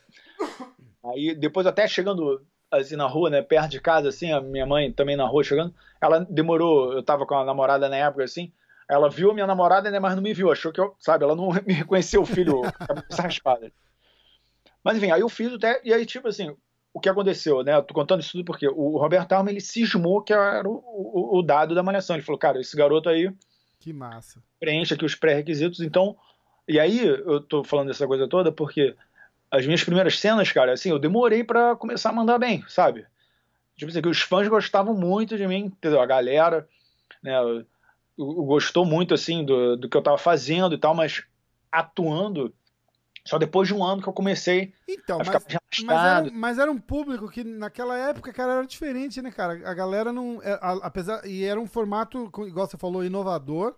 Aí 1.04 1.34
depois 1.34 1.66
até 1.66 1.88
chegando 1.88 2.46
assim 2.70 2.94
na 2.94 3.08
rua, 3.08 3.28
né, 3.28 3.42
perto 3.42 3.70
de 3.70 3.80
casa, 3.80 4.08
assim, 4.10 4.30
a 4.30 4.40
minha 4.40 4.64
mãe 4.64 4.92
também 4.92 5.16
na 5.16 5.26
rua 5.26 5.42
chegando, 5.42 5.74
ela 6.00 6.24
demorou, 6.30 6.92
eu 6.92 7.02
tava 7.02 7.26
com 7.26 7.34
a 7.34 7.44
namorada 7.44 7.88
na 7.88 7.96
época, 7.96 8.22
assim, 8.22 8.52
ela 8.88 9.10
viu 9.10 9.32
a 9.32 9.34
minha 9.34 9.48
namorada, 9.48 9.90
né, 9.90 9.98
mas 9.98 10.14
não 10.14 10.22
me 10.22 10.32
viu, 10.32 10.52
achou 10.52 10.72
que 10.72 10.80
eu, 10.80 10.94
sabe, 11.00 11.24
ela 11.24 11.34
não 11.34 11.48
me 11.66 11.72
reconheceu 11.72 12.22
o 12.22 12.26
filho, 12.26 12.62
cabeça 12.86 13.22
raspada. 13.22 13.72
Mas 14.84 14.96
enfim, 14.96 15.10
aí 15.10 15.20
eu 15.20 15.28
fiz 15.28 15.52
o 15.52 15.58
teste, 15.58 15.88
e 15.88 15.92
aí, 15.92 16.06
tipo 16.06 16.28
assim, 16.28 16.54
o 16.92 17.00
que 17.00 17.08
aconteceu, 17.08 17.62
né? 17.62 17.74
Eu 17.74 17.82
tô 17.82 17.94
contando 17.94 18.20
isso 18.20 18.32
tudo 18.32 18.44
porque 18.44 18.66
o 18.68 18.98
Roberto 18.98 19.32
Alma, 19.32 19.50
ele 19.50 19.60
cismou 19.60 20.22
que 20.22 20.32
era 20.32 20.68
o, 20.68 20.82
o, 20.84 21.38
o, 21.38 21.42
dado 21.42 21.74
da 21.74 21.82
malhação. 21.82 22.16
Ele 22.16 22.24
falou, 22.24 22.38
cara, 22.38 22.60
esse 22.60 22.76
garoto 22.76 23.08
aí. 23.08 23.32
Que 23.78 23.92
massa. 23.92 24.42
Preenche 24.58 24.94
aqui 24.94 25.04
os 25.04 25.14
pré-requisitos. 25.14 25.80
Então. 25.80 26.16
E 26.68 26.78
aí, 26.78 27.04
eu 27.04 27.40
tô 27.40 27.64
falando 27.64 27.88
dessa 27.88 28.06
coisa 28.06 28.28
toda 28.28 28.52
porque 28.52 28.94
as 29.50 29.66
minhas 29.66 29.82
primeiras 29.82 30.18
cenas, 30.18 30.52
cara, 30.52 30.72
assim, 30.72 30.90
eu 30.90 30.98
demorei 30.98 31.42
para 31.42 31.74
começar 31.74 32.10
a 32.10 32.12
mandar 32.12 32.38
bem, 32.38 32.64
sabe? 32.68 33.04
Tipo 33.76 33.90
assim, 33.90 34.02
que 34.02 34.08
os 34.08 34.20
fãs 34.20 34.46
gostavam 34.46 34.94
muito 34.94 35.36
de 35.36 35.46
mim, 35.48 35.64
entendeu? 35.64 36.00
A 36.00 36.06
galera, 36.06 36.68
né? 37.22 37.34
Gostou 38.16 38.84
muito, 38.84 39.14
assim, 39.14 39.44
do, 39.44 39.76
do 39.76 39.88
que 39.88 39.96
eu 39.96 40.02
tava 40.02 40.18
fazendo 40.18 40.74
e 40.74 40.78
tal, 40.78 40.94
mas 40.94 41.24
atuando 41.72 42.54
só 43.24 43.38
depois 43.38 43.68
de 43.68 43.74
um 43.74 43.84
ano 43.84 44.02
que 44.02 44.08
eu 44.08 44.12
comecei 44.12 44.72
então, 44.88 45.20
a 45.20 45.24
ficar 45.24 45.40
mas, 45.48 45.84
mas 45.84 46.04
era, 46.04 46.30
mas 46.32 46.58
era 46.58 46.70
um 46.70 46.78
público 46.78 47.28
que 47.28 47.44
naquela 47.44 47.96
época, 47.96 48.32
cara, 48.32 48.54
era 48.54 48.66
diferente, 48.66 49.20
né, 49.20 49.30
cara? 49.30 49.68
A 49.68 49.74
galera 49.74 50.12
não. 50.12 50.40
É, 50.42 50.58
apesar, 50.82 51.26
e 51.26 51.44
era 51.44 51.60
um 51.60 51.66
formato, 51.66 52.30
igual 52.46 52.66
você 52.66 52.78
falou, 52.78 53.04
inovador. 53.04 53.74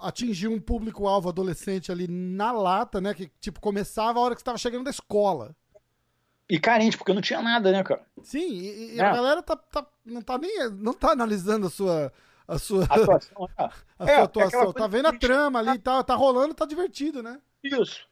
Atingiu 0.00 0.50
um 0.50 0.60
público-alvo 0.60 1.28
adolescente 1.28 1.92
ali 1.92 2.08
na 2.08 2.50
lata, 2.50 2.98
né? 3.00 3.12
Que, 3.12 3.30
tipo, 3.40 3.60
começava 3.60 4.18
a 4.18 4.22
hora 4.22 4.34
que 4.34 4.40
você 4.40 4.44
tava 4.44 4.58
chegando 4.58 4.84
da 4.84 4.90
escola. 4.90 5.54
E 6.48 6.58
carente, 6.58 6.96
porque 6.96 7.12
não 7.12 7.20
tinha 7.20 7.42
nada, 7.42 7.70
né, 7.70 7.84
cara? 7.84 8.02
Sim, 8.22 8.48
e, 8.48 8.94
e 8.94 9.00
é. 9.00 9.04
a 9.04 9.12
galera 9.12 9.42
tá, 9.42 9.54
tá, 9.54 9.86
não 10.04 10.22
tá 10.22 10.38
nem. 10.38 10.70
não 10.70 10.94
tá 10.94 11.12
analisando 11.12 11.66
a 11.66 11.70
sua. 11.70 12.12
A 12.48 12.58
sua 12.58 12.84
atuação. 12.84 13.48
É. 13.56 13.64
a 13.98 14.06
sua 14.06 14.10
é, 14.10 14.22
atuação. 14.22 14.72
Tá 14.72 14.86
vendo 14.86 15.06
a 15.06 15.12
trama 15.12 15.58
ali, 15.58 15.78
tá, 15.78 16.02
tá 16.02 16.14
rolando, 16.14 16.54
tá 16.54 16.64
divertido, 16.64 17.22
né? 17.22 17.38
Isso 17.62 18.06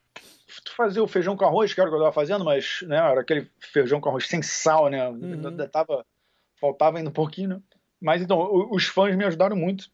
fazer 0.75 1.01
o 1.01 1.07
feijão 1.07 1.35
com 1.35 1.45
arroz, 1.45 1.73
que 1.73 1.79
era 1.79 1.89
o 1.89 1.91
que 1.91 1.97
eu 1.97 2.01
tava 2.01 2.13
fazendo, 2.13 2.43
mas 2.43 2.79
né, 2.83 2.97
era 2.97 3.21
aquele 3.21 3.49
feijão 3.59 3.99
com 3.99 4.09
arroz 4.09 4.27
sem 4.27 4.41
sal, 4.41 4.89
né? 4.89 5.07
Uhum. 5.09 5.57
Tava, 5.71 6.05
faltava 6.59 6.97
ainda 6.97 7.09
um 7.09 7.13
pouquinho, 7.13 7.49
né? 7.49 7.61
Mas 8.01 8.21
então, 8.21 8.67
os 8.71 8.85
fãs 8.85 9.15
me 9.15 9.23
ajudaram 9.23 9.55
muito. 9.55 9.89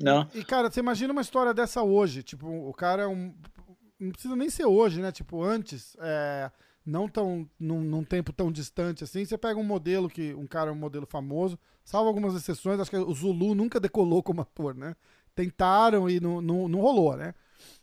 Né? 0.00 0.28
E, 0.34 0.44
cara, 0.44 0.70
você 0.70 0.78
imagina 0.80 1.12
uma 1.12 1.22
história 1.22 1.52
dessa 1.52 1.82
hoje? 1.82 2.22
Tipo, 2.22 2.46
o 2.46 2.72
cara 2.72 3.02
é 3.02 3.06
um. 3.06 3.34
Não 3.98 4.12
precisa 4.12 4.36
nem 4.36 4.48
ser 4.48 4.64
hoje, 4.64 5.02
né? 5.02 5.10
Tipo, 5.10 5.42
antes, 5.42 5.96
é, 6.00 6.50
não 6.86 7.08
tão. 7.08 7.48
Num, 7.58 7.80
num, 7.80 8.04
tempo 8.04 8.32
tão 8.32 8.52
distante 8.52 9.02
assim. 9.02 9.24
Você 9.24 9.36
pega 9.36 9.58
um 9.58 9.64
modelo 9.64 10.08
que. 10.08 10.32
Um 10.34 10.46
cara 10.46 10.70
é 10.70 10.72
um 10.72 10.76
modelo 10.76 11.06
famoso, 11.06 11.58
salvo 11.84 12.08
algumas 12.08 12.34
exceções, 12.34 12.78
acho 12.78 12.90
que 12.90 12.96
o 12.96 13.12
Zulu 13.12 13.54
nunca 13.54 13.80
decolou 13.80 14.22
como 14.22 14.42
ator, 14.42 14.74
né? 14.74 14.94
Tentaram 15.34 16.08
e 16.08 16.20
não, 16.20 16.40
não, 16.40 16.68
não 16.68 16.80
rolou, 16.80 17.16
né? 17.16 17.34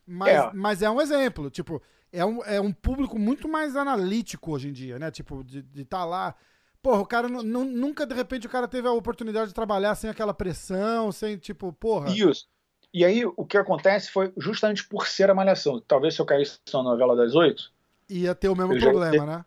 Mas 0.07 0.29
é. 0.29 0.51
mas 0.53 0.81
é 0.81 0.89
um 0.89 1.01
exemplo, 1.01 1.49
tipo, 1.49 1.81
é 2.11 2.25
um, 2.25 2.43
é 2.43 2.61
um 2.61 2.71
público 2.71 3.19
muito 3.19 3.47
mais 3.47 3.75
analítico 3.75 4.51
hoje 4.51 4.69
em 4.69 4.71
dia, 4.71 4.97
né? 4.97 5.11
Tipo, 5.11 5.43
de 5.43 5.59
estar 5.75 5.99
tá 5.99 6.05
lá. 6.05 6.35
Porra, 6.81 7.01
o 7.01 7.05
cara 7.05 7.27
nunca, 7.27 8.05
de 8.05 8.13
repente, 8.13 8.45
o 8.45 8.49
cara 8.49 8.67
teve 8.67 8.87
a 8.87 8.91
oportunidade 8.91 9.47
de 9.47 9.55
trabalhar 9.55 9.95
sem 9.95 10.09
aquela 10.09 10.33
pressão, 10.33 11.11
sem, 11.11 11.35
tipo, 11.35 11.73
porra. 11.73 12.11
Isso. 12.11 12.47
E 12.93 13.03
aí, 13.03 13.25
o 13.25 13.43
que 13.43 13.57
acontece 13.57 14.11
foi 14.11 14.31
justamente 14.37 14.87
por 14.87 15.07
ser 15.07 15.29
a 15.29 15.33
malhação. 15.33 15.81
Talvez 15.85 16.13
se 16.13 16.21
eu 16.21 16.25
caísse 16.25 16.59
na 16.71 16.83
novela 16.83 17.15
das 17.15 17.33
oito. 17.33 17.73
Ia 18.07 18.35
ter 18.35 18.49
o 18.49 18.55
mesmo 18.55 18.79
problema, 18.79 19.25
né? 19.25 19.45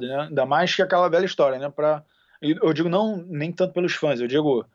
né? 0.00 0.20
Ainda 0.28 0.46
mais 0.46 0.74
que 0.74 0.80
aquela 0.80 1.08
velha 1.08 1.26
história, 1.26 1.58
né? 1.58 1.68
Pra, 1.68 2.02
eu 2.40 2.72
digo 2.72 2.88
não 2.88 3.18
nem 3.28 3.52
tanto 3.52 3.74
pelos 3.74 3.92
fãs, 3.92 4.20
eu 4.20 4.26
digo 4.26 4.66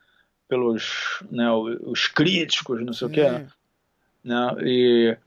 pelos 0.47 1.23
né, 1.29 1.51
os 1.51 2.07
críticos, 2.07 2.85
não 2.85 2.93
sei 2.93 3.07
Sim. 3.07 3.11
o 3.11 3.15
quê. 3.15 3.29
Né? 3.29 3.47
Né? 4.23 4.55
E, 4.63 5.17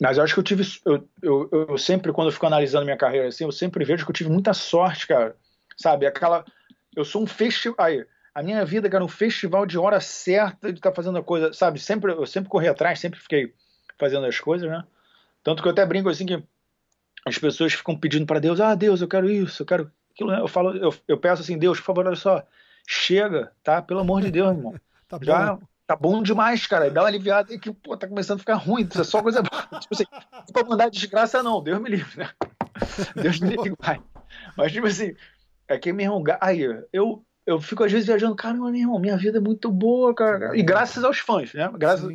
mas 0.00 0.16
eu 0.16 0.24
acho 0.24 0.34
que 0.34 0.40
eu 0.40 0.44
tive, 0.44 0.64
eu, 0.84 1.08
eu, 1.22 1.66
eu, 1.68 1.78
sempre 1.78 2.12
quando 2.12 2.28
eu 2.28 2.32
fico 2.32 2.46
analisando 2.46 2.84
minha 2.84 2.96
carreira 2.96 3.28
assim, 3.28 3.44
eu 3.44 3.52
sempre 3.52 3.84
vejo 3.84 4.04
que 4.04 4.10
eu 4.10 4.14
tive 4.14 4.30
muita 4.30 4.52
sorte, 4.52 5.06
cara, 5.06 5.36
sabe? 5.76 6.06
Aquela, 6.06 6.44
eu 6.94 7.04
sou 7.04 7.22
um 7.22 7.26
festival, 7.26 7.76
aí, 7.78 8.04
a 8.34 8.42
minha 8.42 8.64
vida, 8.64 8.90
cara, 8.90 9.04
um 9.04 9.08
festival 9.08 9.64
de 9.64 9.78
hora 9.78 10.00
certa 10.00 10.72
de 10.72 10.78
estar 10.78 10.90
tá 10.90 10.96
fazendo 10.96 11.18
a 11.18 11.22
coisa, 11.22 11.52
sabe? 11.52 11.78
Sempre, 11.78 12.12
eu 12.12 12.26
sempre 12.26 12.50
corri 12.50 12.68
atrás, 12.68 12.98
sempre 12.98 13.20
fiquei 13.20 13.54
fazendo 13.98 14.26
as 14.26 14.38
coisas, 14.40 14.68
né? 14.68 14.84
Tanto 15.42 15.62
que 15.62 15.68
eu 15.68 15.72
até 15.72 15.86
brinco 15.86 16.08
assim 16.08 16.26
que 16.26 16.42
as 17.24 17.38
pessoas 17.38 17.72
ficam 17.72 17.96
pedindo 17.96 18.26
para 18.26 18.40
Deus, 18.40 18.60
ah, 18.60 18.74
Deus, 18.74 19.00
eu 19.00 19.08
quero 19.08 19.30
isso, 19.30 19.62
eu 19.62 19.66
quero 19.66 19.90
aquilo. 20.10 20.30
Né? 20.30 20.40
Eu 20.40 20.48
falo, 20.48 20.76
eu, 20.76 20.94
eu 21.06 21.18
peço 21.18 21.42
assim, 21.42 21.56
Deus, 21.56 21.78
por 21.78 21.86
favor, 21.86 22.06
olha 22.06 22.16
só, 22.16 22.42
chega, 22.86 23.52
tá? 23.62 23.80
Pelo 23.80 24.00
amor 24.00 24.20
de 24.20 24.30
Deus, 24.30 24.56
irmão. 24.56 24.74
tá 25.08 25.18
Já 25.22 25.58
tá 25.86 25.96
bom 25.96 26.22
demais, 26.22 26.66
cara. 26.66 26.90
Dá 26.90 27.02
uma 27.02 27.08
aliviada 27.08 27.56
que, 27.58 27.72
pô, 27.72 27.96
tá 27.96 28.08
começando 28.08 28.36
a 28.36 28.40
ficar 28.40 28.54
ruim. 28.54 28.86
Isso 28.90 29.00
é 29.00 29.04
só 29.04 29.22
coisa 29.22 29.42
boa. 29.42 29.80
tipo 29.80 29.94
assim, 29.94 30.04
pra 30.52 30.64
mandar 30.64 30.90
desgraça, 30.90 31.42
não. 31.42 31.62
Deus 31.62 31.80
me 31.80 31.90
livre, 31.90 32.18
né? 32.18 32.30
Deus 33.20 33.40
me 33.40 33.50
livre, 33.50 33.74
vai. 33.80 34.02
Mas, 34.56 34.72
tipo 34.72 34.86
assim, 34.86 35.14
é 35.68 35.78
que, 35.78 35.92
meu 35.92 36.04
irmão, 36.04 36.24
aí, 36.40 36.60
eu, 36.92 37.24
eu 37.46 37.60
fico 37.60 37.84
às 37.84 37.92
vezes 37.92 38.06
viajando, 38.06 38.34
caramba, 38.34 38.70
meu 38.70 38.80
irmão, 38.80 38.98
minha 38.98 39.16
vida 39.16 39.38
é 39.38 39.40
muito 39.40 39.70
boa, 39.70 40.14
cara. 40.14 40.56
E 40.56 40.62
graças 40.62 41.04
aos 41.04 41.18
fãs, 41.18 41.52
né? 41.52 41.70
Graças, 41.76 42.12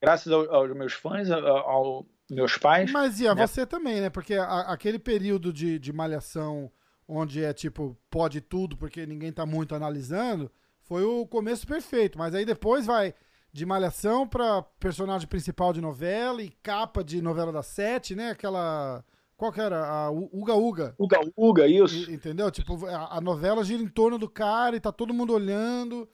graças 0.00 0.32
aos, 0.32 0.48
aos 0.48 0.76
meus 0.76 0.92
fãs, 0.92 1.30
aos 1.30 2.04
meus 2.30 2.56
pais. 2.58 2.90
Mas 2.92 3.20
e 3.20 3.28
a 3.28 3.34
né? 3.34 3.46
você 3.46 3.64
também, 3.64 4.00
né? 4.00 4.10
Porque 4.10 4.34
a, 4.34 4.60
aquele 4.72 4.98
período 4.98 5.52
de, 5.52 5.78
de 5.78 5.92
malhação 5.92 6.70
onde 7.08 7.42
é 7.42 7.52
tipo, 7.52 7.96
pode 8.10 8.40
tudo, 8.40 8.76
porque 8.76 9.06
ninguém 9.06 9.32
tá 9.32 9.46
muito 9.46 9.74
analisando 9.74 10.50
foi 10.86 11.04
o 11.04 11.26
começo 11.26 11.66
perfeito, 11.66 12.16
mas 12.16 12.34
aí 12.34 12.44
depois 12.44 12.86
vai 12.86 13.12
de 13.52 13.64
malhação 13.64 14.28
pra 14.28 14.62
personagem 14.78 15.26
principal 15.26 15.72
de 15.72 15.80
novela 15.80 16.42
e 16.42 16.50
capa 16.62 17.02
de 17.02 17.22
novela 17.22 17.50
da 17.50 17.62
sete, 17.62 18.14
né? 18.14 18.30
Aquela. 18.30 19.04
Qual 19.36 19.52
que 19.52 19.60
era? 19.60 19.86
A 19.86 20.10
Uga 20.10 20.54
Uga. 20.54 20.94
Uga 20.98 21.20
Uga, 21.36 21.66
isso. 21.66 22.10
E, 22.10 22.14
entendeu? 22.14 22.50
Tipo, 22.50 22.86
a, 22.86 23.16
a, 23.16 23.20
novela 23.20 23.64
gira 23.64 23.82
em 23.82 23.88
torno 23.88 24.18
do 24.18 24.28
cara 24.28 24.76
e 24.76 24.80
tá 24.80 24.92
todo 24.92 25.12
mundo 25.12 25.32
olhando. 25.32 26.08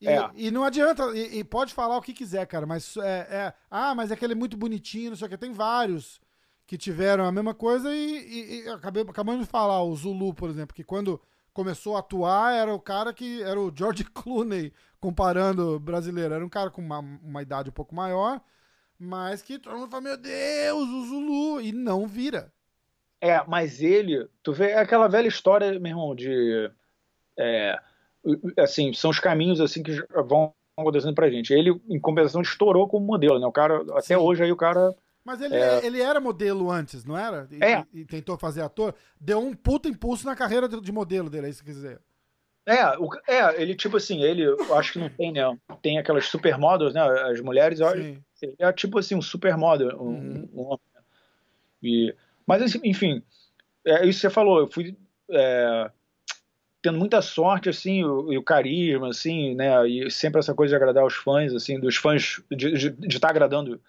E, 0.00 0.08
é. 0.08 0.30
e 0.36 0.50
não 0.50 0.64
adianta, 0.64 1.04
e, 1.16 1.38
e, 1.38 1.44
pode 1.44 1.74
falar 1.74 1.96
o 1.96 2.02
que 2.02 2.14
quiser, 2.14 2.46
cara, 2.46 2.64
mas 2.64 2.96
é, 2.98 3.18
é, 3.30 3.54
Ah, 3.68 3.96
mas 3.96 4.12
é 4.12 4.16
que 4.16 4.24
ele 4.24 4.34
é 4.34 4.36
muito 4.36 4.56
bonitinho, 4.56 5.10
não 5.10 5.16
sei 5.16 5.26
o 5.26 5.30
que. 5.30 5.36
Tem 5.36 5.52
vários 5.52 6.20
que 6.64 6.78
tiveram 6.78 7.24
a 7.24 7.32
mesma 7.32 7.54
coisa 7.54 7.92
e, 7.92 8.62
e 8.64 8.68
acabei, 8.68 9.02
acabamos 9.02 9.40
de 9.44 9.50
falar, 9.50 9.82
o 9.82 9.96
Zulu, 9.96 10.32
por 10.32 10.48
exemplo, 10.48 10.74
que 10.74 10.84
quando 10.84 11.20
começou 11.58 11.96
a 11.96 11.98
atuar 11.98 12.54
era 12.54 12.72
o 12.72 12.78
cara 12.78 13.12
que 13.12 13.42
era 13.42 13.60
o 13.60 13.72
George 13.74 14.04
Clooney, 14.14 14.72
comparando 15.00 15.80
brasileiro. 15.80 16.32
Era 16.32 16.46
um 16.46 16.48
cara 16.48 16.70
com 16.70 16.80
uma, 16.80 17.00
uma 17.00 17.42
idade 17.42 17.68
um 17.68 17.72
pouco 17.72 17.96
maior, 17.96 18.40
mas 18.96 19.42
que 19.42 19.58
todo 19.58 19.76
mundo 19.76 19.90
fala: 19.90 20.02
Meu 20.02 20.16
Deus, 20.16 20.88
o 20.88 21.06
Zulu! 21.06 21.60
E 21.60 21.72
não 21.72 22.06
vira. 22.06 22.52
É, 23.20 23.44
mas 23.48 23.82
ele, 23.82 24.28
tu 24.40 24.52
vê 24.52 24.70
é 24.70 24.78
aquela 24.78 25.08
velha 25.08 25.26
história, 25.26 25.80
meu 25.80 25.90
irmão, 25.90 26.14
de. 26.14 26.70
É, 27.36 27.76
assim, 28.56 28.92
são 28.92 29.10
os 29.10 29.18
caminhos 29.18 29.60
assim 29.60 29.82
que 29.82 30.00
vão 30.28 30.54
acontecendo 30.76 31.14
pra 31.14 31.28
gente. 31.28 31.52
Ele, 31.52 31.80
em 31.88 31.98
compensação, 31.98 32.40
estourou 32.40 32.86
como 32.86 33.04
modelo, 33.04 33.40
né? 33.40 33.46
O 33.48 33.52
cara, 33.52 33.82
até 33.94 34.14
Sim. 34.14 34.16
hoje 34.16 34.44
aí 34.44 34.52
o 34.52 34.56
cara 34.56 34.94
Mas 35.24 35.40
ele, 35.40 35.56
é... 35.56 35.84
ele 35.84 36.00
era 36.00 36.20
modelo 36.20 36.70
antes, 36.70 37.04
não 37.04 37.16
era? 37.16 37.46
E, 37.50 37.62
é. 37.62 37.84
E, 37.92 38.04
tentou 38.04 38.38
fazer 38.38 38.62
ator. 38.62 38.94
Deu 39.20 39.38
um 39.38 39.54
puta 39.54 39.88
impulso 39.88 40.24
na 40.24 40.34
carreira 40.34 40.68
de, 40.68 40.80
de 40.80 40.92
modelo 40.92 41.28
dele, 41.28 41.46
é 41.46 41.50
isso 41.50 41.60
que 41.60 41.66
quer 41.66 41.74
dizer. 41.74 42.00
É, 42.66 42.98
o, 42.98 43.08
é, 43.26 43.62
ele 43.62 43.74
tipo 43.74 43.96
assim, 43.96 44.22
ele, 44.22 44.42
eu 44.42 44.74
acho 44.74 44.92
que 44.92 44.98
não 44.98 45.08
tem, 45.08 45.32
né? 45.32 45.42
Tem 45.80 45.98
aquelas 45.98 46.26
supermodels, 46.26 46.92
né? 46.92 47.00
As 47.30 47.40
mulheres, 47.40 47.80
ele 47.80 48.22
é 48.58 48.72
tipo 48.72 48.98
assim, 48.98 49.14
um 49.14 49.22
supermodel. 49.22 49.96
Um, 49.98 50.08
uhum. 50.08 50.48
um, 50.52 50.72
um, 50.74 50.78
e, 51.82 52.14
mas 52.46 52.60
assim, 52.60 52.78
enfim, 52.84 53.22
é 53.86 54.06
isso 54.06 54.20
que 54.20 54.28
você 54.28 54.30
falou, 54.30 54.60
eu 54.60 54.66
fui 54.66 54.94
é, 55.30 55.90
tendo 56.82 56.98
muita 56.98 57.22
sorte, 57.22 57.68
assim, 57.68 58.04
o, 58.04 58.32
e 58.32 58.36
o 58.36 58.42
carisma, 58.42 59.08
assim, 59.08 59.54
né? 59.54 59.88
E 59.88 60.10
sempre 60.10 60.38
essa 60.38 60.54
coisa 60.54 60.72
de 60.72 60.76
agradar 60.76 61.04
os 61.04 61.14
fãs, 61.14 61.54
assim, 61.54 61.80
dos 61.80 61.96
fãs, 61.96 62.40
de 62.50 62.88
estar 63.06 63.20
tá 63.20 63.30
agradando 63.30 63.80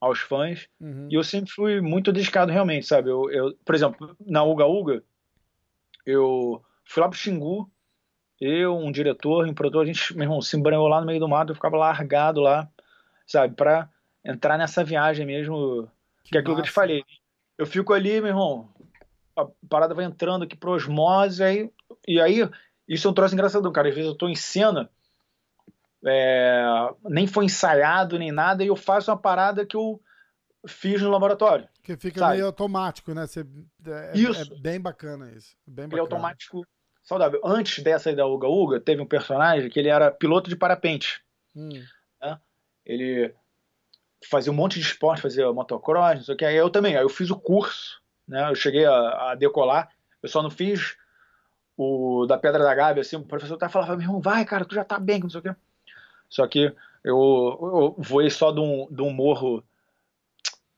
aos 0.00 0.20
fãs. 0.20 0.68
Uhum. 0.80 1.08
E 1.10 1.14
eu 1.14 1.24
sempre 1.24 1.50
fui 1.50 1.80
muito 1.80 2.12
dedicado, 2.12 2.52
realmente, 2.52 2.86
sabe? 2.86 3.10
Eu, 3.10 3.30
eu, 3.30 3.54
por 3.64 3.74
exemplo, 3.74 4.16
na 4.20 4.42
Uga 4.44 4.66
Uga, 4.66 5.02
eu 6.04 6.62
fui 6.84 7.02
lá 7.02 7.08
pro 7.08 7.18
Xingu, 7.18 7.70
eu, 8.40 8.76
um 8.76 8.92
diretor, 8.92 9.46
um 9.46 9.54
produtor, 9.54 9.82
a 9.82 9.86
gente, 9.86 10.14
meu 10.14 10.24
irmão, 10.24 10.42
se 10.42 10.56
embranhou 10.56 10.86
lá 10.86 11.00
no 11.00 11.06
meio 11.06 11.20
do 11.20 11.28
mato, 11.28 11.50
eu 11.50 11.54
ficava 11.54 11.76
largado 11.76 12.40
lá, 12.40 12.68
sabe? 13.26 13.54
Pra 13.54 13.88
entrar 14.24 14.58
nessa 14.58 14.84
viagem 14.84 15.24
mesmo, 15.24 15.88
que, 16.22 16.30
que 16.30 16.36
é 16.36 16.40
aquilo 16.40 16.54
que 16.56 16.60
eu 16.60 16.66
te 16.66 16.70
falei. 16.70 17.02
Eu 17.56 17.66
fico 17.66 17.94
ali, 17.94 18.20
meu 18.20 18.28
irmão, 18.28 18.68
a 19.34 19.46
parada 19.68 19.94
vai 19.94 20.04
entrando 20.04 20.44
aqui 20.44 20.56
pro 20.56 20.72
osmose, 20.72 21.42
aí, 21.42 21.70
e 22.06 22.20
aí, 22.20 22.48
isso 22.86 23.08
é 23.08 23.10
um 23.10 23.14
troço 23.14 23.34
engraçado, 23.34 23.70
cara. 23.72 23.88
Às 23.88 23.94
vezes 23.94 24.10
eu 24.10 24.16
tô 24.16 24.28
em 24.28 24.34
cena, 24.34 24.90
é, 26.06 26.64
nem 27.04 27.26
foi 27.26 27.46
ensaiado 27.46 28.18
nem 28.18 28.30
nada, 28.30 28.62
e 28.62 28.68
eu 28.68 28.76
faço 28.76 29.10
uma 29.10 29.16
parada 29.16 29.66
que 29.66 29.76
eu 29.76 30.00
fiz 30.66 31.00
no 31.02 31.10
laboratório. 31.10 31.68
Que 31.82 31.96
fica 31.96 32.20
sabe? 32.20 32.34
meio 32.34 32.46
automático, 32.46 33.12
né? 33.14 33.26
Você, 33.26 33.40
é, 33.86 34.12
é 34.12 34.18
isso. 34.18 34.52
é 34.52 34.60
bem 34.60 34.80
bacana 34.80 35.30
isso. 35.32 35.56
Bem 35.66 35.86
bacana. 35.86 35.92
Ele 35.94 36.00
é 36.00 36.02
automático 36.02 36.66
saudável. 37.02 37.40
Antes 37.44 37.82
dessa 37.82 38.10
aí 38.10 38.16
da 38.16 38.26
Uga 38.26 38.48
Uga, 38.48 38.80
teve 38.80 39.00
um 39.00 39.06
personagem 39.06 39.70
que 39.70 39.78
ele 39.78 39.88
era 39.88 40.10
piloto 40.10 40.50
de 40.50 40.56
parapente. 40.56 41.22
Hum. 41.54 41.82
Né? 42.20 42.38
Ele 42.84 43.34
fazia 44.28 44.52
um 44.52 44.56
monte 44.56 44.80
de 44.80 44.86
esporte, 44.86 45.22
fazia 45.22 45.52
motocross, 45.52 46.16
não 46.16 46.24
sei 46.24 46.34
o 46.34 46.38
que. 46.38 46.44
Aí 46.44 46.56
eu 46.56 46.70
também, 46.70 46.96
aí 46.96 47.02
eu 47.02 47.08
fiz 47.08 47.30
o 47.30 47.38
curso, 47.38 48.00
né? 48.26 48.50
Eu 48.50 48.54
cheguei 48.54 48.84
a, 48.84 49.30
a 49.30 49.34
decolar, 49.34 49.88
eu 50.22 50.28
só 50.28 50.42
não 50.42 50.50
fiz 50.50 50.96
o 51.76 52.26
da 52.26 52.38
Pedra 52.38 52.64
da 52.64 52.74
Gávea, 52.74 53.02
assim, 53.02 53.16
o 53.16 53.24
professor 53.24 53.54
até 53.54 53.68
falava, 53.68 53.96
meu 53.96 54.06
irmão, 54.06 54.20
vai, 54.20 54.44
cara, 54.44 54.64
tu 54.64 54.74
já 54.74 54.82
tá 54.82 54.98
bem, 54.98 55.20
não 55.20 55.28
sei 55.28 55.40
o 55.40 55.42
que. 55.42 55.54
Só 56.28 56.46
que 56.46 56.72
eu, 57.04 57.16
eu 57.60 57.94
voei 57.98 58.28
só 58.30 58.50
de 58.50 58.60
um, 58.60 58.88
de 58.90 59.02
um 59.02 59.12
morro, 59.12 59.62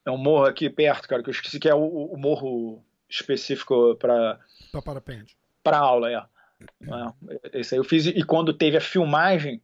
é 0.05 0.11
um 0.11 0.19
morro 0.19 0.45
aqui 0.45 0.69
perto, 0.69 1.09
cara, 1.09 1.23
que 1.23 1.31
eu 1.31 1.33
esqueci 1.33 1.59
que 1.59 1.69
é 1.69 1.75
o, 1.75 2.07
o 2.13 2.17
morro 2.19 2.85
específico 3.09 3.97
para 3.97 4.39
para 4.71 4.83
parapente. 4.83 5.37
Para 5.63 5.79
aula, 5.79 6.11
é. 6.11 6.17
é. 6.17 7.61
Esse 7.61 7.75
aí 7.75 7.81
eu 7.81 7.85
fiz 7.85 8.07
e 8.07 8.23
quando 8.23 8.53
teve 8.53 8.77
a 8.77 8.81
filmagem, 8.81 9.63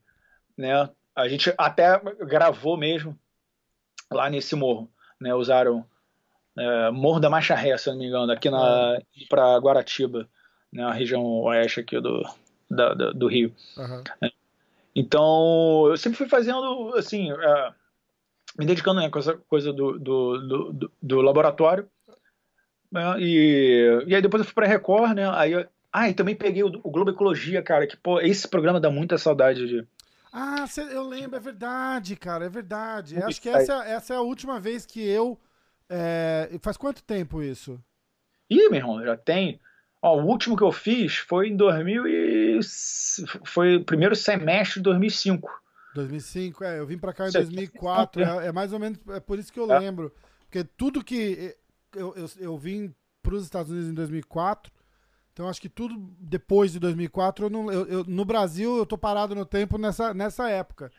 né, 0.57 0.89
a 1.14 1.28
gente 1.28 1.53
até 1.59 1.99
gravou 2.26 2.76
mesmo 2.76 3.18
lá 4.11 4.30
nesse 4.30 4.57
morro, 4.57 4.91
né, 5.20 5.35
usaram 5.35 5.85
é, 6.57 6.91
Morro 6.91 7.20
da 7.20 7.28
Macharré, 7.28 7.76
se 7.76 7.91
não 7.91 7.99
me 7.99 8.07
engano, 8.07 8.32
aqui 8.32 8.49
na 8.49 8.99
para 9.28 9.59
Guaratiba, 9.59 10.28
né, 10.72 10.85
a 10.85 10.93
região 10.93 11.22
oeste 11.43 11.80
aqui 11.80 12.01
do, 12.01 12.22
da, 12.70 12.95
da, 12.95 13.11
do 13.12 13.26
Rio. 13.26 13.55
Uhum. 13.76 14.03
Então, 14.95 15.86
eu 15.88 15.97
sempre 15.97 16.18
fui 16.18 16.28
fazendo, 16.28 16.95
assim, 16.97 17.32
é, 17.32 17.72
me 18.59 18.66
dedicando 18.66 19.01
né, 19.01 19.11
com 19.11 19.18
essa 19.18 19.34
coisa 19.34 19.72
do, 19.72 19.99
do, 19.99 20.72
do, 20.72 20.92
do 21.03 21.20
laboratório. 21.20 21.88
Né, 22.90 23.20
e, 23.20 24.05
e 24.07 24.14
aí 24.14 24.22
depois 24.22 24.40
eu 24.40 24.45
fui 24.45 24.55
para 24.55 24.66
Record, 24.66 25.14
né? 25.14 25.28
Aí 25.30 25.53
eu, 25.53 25.66
ah, 25.97 26.09
e 26.09 26.14
também 26.14 26.34
peguei 26.34 26.64
o, 26.64 26.80
o, 26.82 26.90
Globo 26.90 27.12
Ecologia, 27.12 27.62
cara, 27.62 27.86
que, 27.86 27.97
pô, 27.97 28.20
esse 28.20 28.49
programa 28.49 28.80
dá 28.80 28.90
muita 28.90 29.16
saudade 29.16 29.64
de. 29.68 29.86
Ah, 30.32 30.66
cê, 30.66 30.82
eu 30.82 31.07
lembro, 31.07 31.36
é 31.36 31.40
verdade, 31.40 32.16
cara, 32.16 32.45
é 32.45 32.49
verdade. 32.49 33.16
Acho 33.22 33.40
que 33.40 33.49
essa, 33.49 33.84
essa 33.84 34.14
é 34.14 34.16
a 34.16 34.20
última 34.20 34.59
vez 34.59 34.84
que 34.84 35.01
eu. 35.01 35.38
É, 35.88 36.51
faz 36.61 36.76
quanto 36.76 37.01
tempo 37.05 37.40
isso? 37.40 37.80
Ih, 38.51 38.68
meu 38.68 38.80
irmão, 38.80 39.05
já 39.05 39.16
tem. 39.16 39.61
Ó, 40.05 40.20
o 40.20 40.26
último 40.26 40.55
que 40.55 40.62
eu 40.62 40.70
fiz 40.70 41.16
foi 41.16 41.48
em 41.48 41.57
2000 41.57 42.07
e... 42.07 42.61
foi 43.42 43.76
o 43.76 43.84
primeiro 43.86 44.14
semestre 44.14 44.78
de 44.78 44.82
2005. 44.82 45.50
2005, 45.94 46.62
é, 46.62 46.78
eu 46.78 46.86
vim 46.86 46.98
para 46.98 47.14
cá 47.14 47.26
em 47.26 47.32
2004, 47.32 48.22
é, 48.22 48.48
é, 48.48 48.52
mais 48.52 48.74
ou 48.74 48.78
menos, 48.78 48.98
é 49.09 49.18
por 49.18 49.38
isso 49.38 49.50
que 49.50 49.59
eu 49.59 49.72
é. 49.72 49.78
lembro, 49.78 50.12
porque 50.40 50.62
tudo 50.62 51.02
que 51.02 51.57
eu, 51.94 52.14
eu, 52.16 52.30
eu 52.38 52.59
vim 52.59 52.94
para 53.22 53.34
os 53.34 53.44
Estados 53.44 53.72
Unidos 53.72 53.88
em 53.88 53.94
2004, 53.94 54.70
então 55.32 55.48
acho 55.48 55.61
que 55.61 55.70
tudo 55.70 55.94
depois 56.20 56.72
de 56.72 56.80
2004, 56.80 57.46
eu 57.46 57.50
não, 57.50 57.72
eu, 57.72 57.86
eu, 57.86 58.05
no 58.05 58.26
Brasil 58.26 58.76
eu 58.76 58.84
tô 58.84 58.98
parado 58.98 59.34
no 59.34 59.46
tempo 59.46 59.78
nessa, 59.78 60.12
nessa 60.12 60.50
época. 60.50 60.92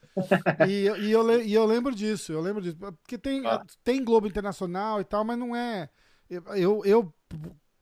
e, 0.67 0.87
e, 0.87 1.11
eu, 1.11 1.43
e 1.43 1.53
eu 1.53 1.65
lembro 1.65 1.93
disso, 1.93 2.31
eu 2.31 2.41
lembro 2.41 2.59
disso, 2.59 2.77
porque 2.77 3.19
tem, 3.19 3.45
ah. 3.45 3.63
tem 3.83 4.03
Globo 4.03 4.25
Internacional 4.25 4.99
e 4.99 5.03
tal, 5.03 5.23
mas 5.23 5.37
não 5.37 5.55
é... 5.55 5.89
Eu, 6.27 6.83
eu 6.83 7.13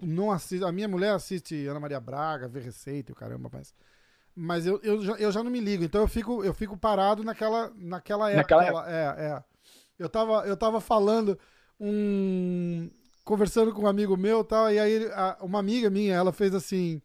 não 0.03 0.31
assisto. 0.31 0.65
A 0.65 0.71
minha 0.71 0.87
mulher 0.87 1.13
assiste 1.13 1.67
Ana 1.67 1.79
Maria 1.79 1.99
Braga, 1.99 2.47
vê 2.47 2.59
receita 2.59 3.11
e 3.11 3.13
o 3.13 3.15
caramba, 3.15 3.49
mas. 3.51 3.73
Mas 4.35 4.65
eu, 4.65 4.79
eu, 4.81 4.99
já, 5.03 5.13
eu 5.13 5.31
já 5.31 5.43
não 5.43 5.51
me 5.51 5.59
ligo, 5.59 5.83
então 5.83 6.01
eu 6.01 6.07
fico, 6.07 6.43
eu 6.43 6.55
fico 6.55 6.75
parado 6.75 7.23
naquela, 7.23 7.71
naquela 7.75 8.31
época. 8.31 8.55
Naquela 8.55 8.65
época. 8.65 8.91
É, 8.91 9.25
é. 9.27 9.43
Eu 9.99 10.09
tava, 10.09 10.47
eu 10.47 10.57
tava 10.57 10.81
falando, 10.81 11.37
um, 11.79 12.89
conversando 13.23 13.71
com 13.71 13.83
um 13.83 13.87
amigo 13.87 14.17
meu 14.17 14.43
tal, 14.43 14.71
e 14.71 14.79
aí 14.79 15.05
a, 15.13 15.37
uma 15.41 15.59
amiga 15.59 15.89
minha, 15.89 16.15
ela 16.15 16.31
fez 16.31 16.55
assim. 16.55 16.99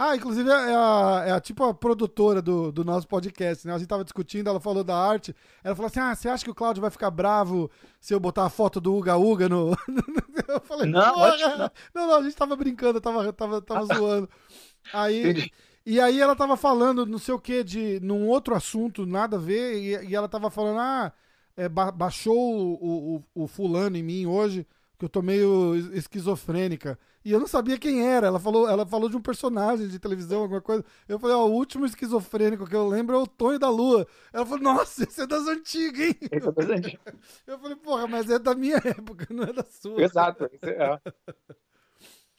Ah, 0.00 0.14
inclusive 0.14 0.48
é 0.48 0.54
a, 0.54 1.24
é 1.26 1.32
a 1.32 1.40
tipo 1.40 1.64
a 1.64 1.74
produtora 1.74 2.40
do, 2.40 2.70
do 2.70 2.84
nosso 2.84 3.08
podcast, 3.08 3.66
né? 3.66 3.74
A 3.74 3.78
gente 3.78 3.88
tava 3.88 4.04
discutindo, 4.04 4.48
ela 4.48 4.60
falou 4.60 4.84
da 4.84 4.96
arte. 4.96 5.34
Ela 5.64 5.74
falou 5.74 5.88
assim: 5.88 5.98
Ah, 5.98 6.14
você 6.14 6.28
acha 6.28 6.44
que 6.44 6.50
o 6.52 6.54
Cláudio 6.54 6.80
vai 6.80 6.90
ficar 6.90 7.10
bravo 7.10 7.68
se 8.00 8.14
eu 8.14 8.20
botar 8.20 8.44
a 8.44 8.48
foto 8.48 8.80
do 8.80 8.94
Uga 8.94 9.16
Uga 9.16 9.48
no. 9.48 9.76
eu 10.46 10.60
falei, 10.60 10.88
não, 10.88 11.16
não, 11.92 12.06
não, 12.06 12.14
a 12.14 12.22
gente 12.22 12.36
tava 12.36 12.54
brincando, 12.54 13.00
tava, 13.00 13.32
tava, 13.32 13.60
tava 13.60 13.86
zoando. 13.92 14.28
Aí. 14.92 15.50
E 15.84 15.98
aí 16.00 16.20
ela 16.20 16.36
tava 16.36 16.54
falando, 16.54 17.06
não 17.06 17.18
sei 17.18 17.34
o 17.34 17.40
que, 17.40 17.64
de 17.64 17.98
num 18.00 18.28
outro 18.28 18.54
assunto, 18.54 19.06
nada 19.06 19.36
a 19.36 19.40
ver, 19.40 19.78
e, 19.78 20.10
e 20.10 20.14
ela 20.14 20.28
tava 20.28 20.50
falando, 20.50 20.78
ah, 20.80 21.12
é, 21.56 21.66
ba 21.66 21.90
baixou 21.90 22.36
o, 22.36 23.16
o, 23.16 23.24
o 23.44 23.46
fulano 23.48 23.96
em 23.96 24.02
mim 24.02 24.26
hoje 24.26 24.66
que 24.98 25.04
eu 25.04 25.08
tô 25.08 25.22
meio 25.22 25.76
esquizofrênica. 25.94 26.98
E 27.24 27.30
eu 27.30 27.38
não 27.38 27.46
sabia 27.46 27.78
quem 27.78 28.04
era. 28.04 28.26
Ela 28.26 28.40
falou, 28.40 28.68
ela 28.68 28.84
falou 28.84 29.08
de 29.08 29.16
um 29.16 29.22
personagem 29.22 29.86
de 29.86 29.98
televisão, 29.98 30.42
alguma 30.42 30.60
coisa. 30.60 30.84
Eu 31.08 31.20
falei, 31.20 31.36
ó, 31.36 31.46
o 31.46 31.52
último 31.52 31.86
esquizofrênico 31.86 32.66
que 32.66 32.74
eu 32.74 32.88
lembro 32.88 33.14
é 33.14 33.18
o 33.18 33.26
Tonho 33.26 33.60
da 33.60 33.70
Lua. 33.70 34.06
Ela 34.32 34.44
falou, 34.44 34.62
nossa, 34.62 35.04
esse 35.04 35.20
é 35.20 35.26
das 35.26 35.46
antigas, 35.46 36.00
hein? 36.00 36.16
Esse 36.32 36.48
é 36.48 36.52
das 36.52 36.68
antigas. 36.68 37.14
Eu 37.46 37.58
falei, 37.60 37.76
porra, 37.76 38.08
mas 38.08 38.28
é 38.28 38.38
da 38.38 38.54
minha 38.54 38.76
época, 38.84 39.26
não 39.30 39.44
é 39.44 39.52
da 39.52 39.62
sua. 39.62 40.02
Exato. 40.02 40.50
É. 40.62 41.00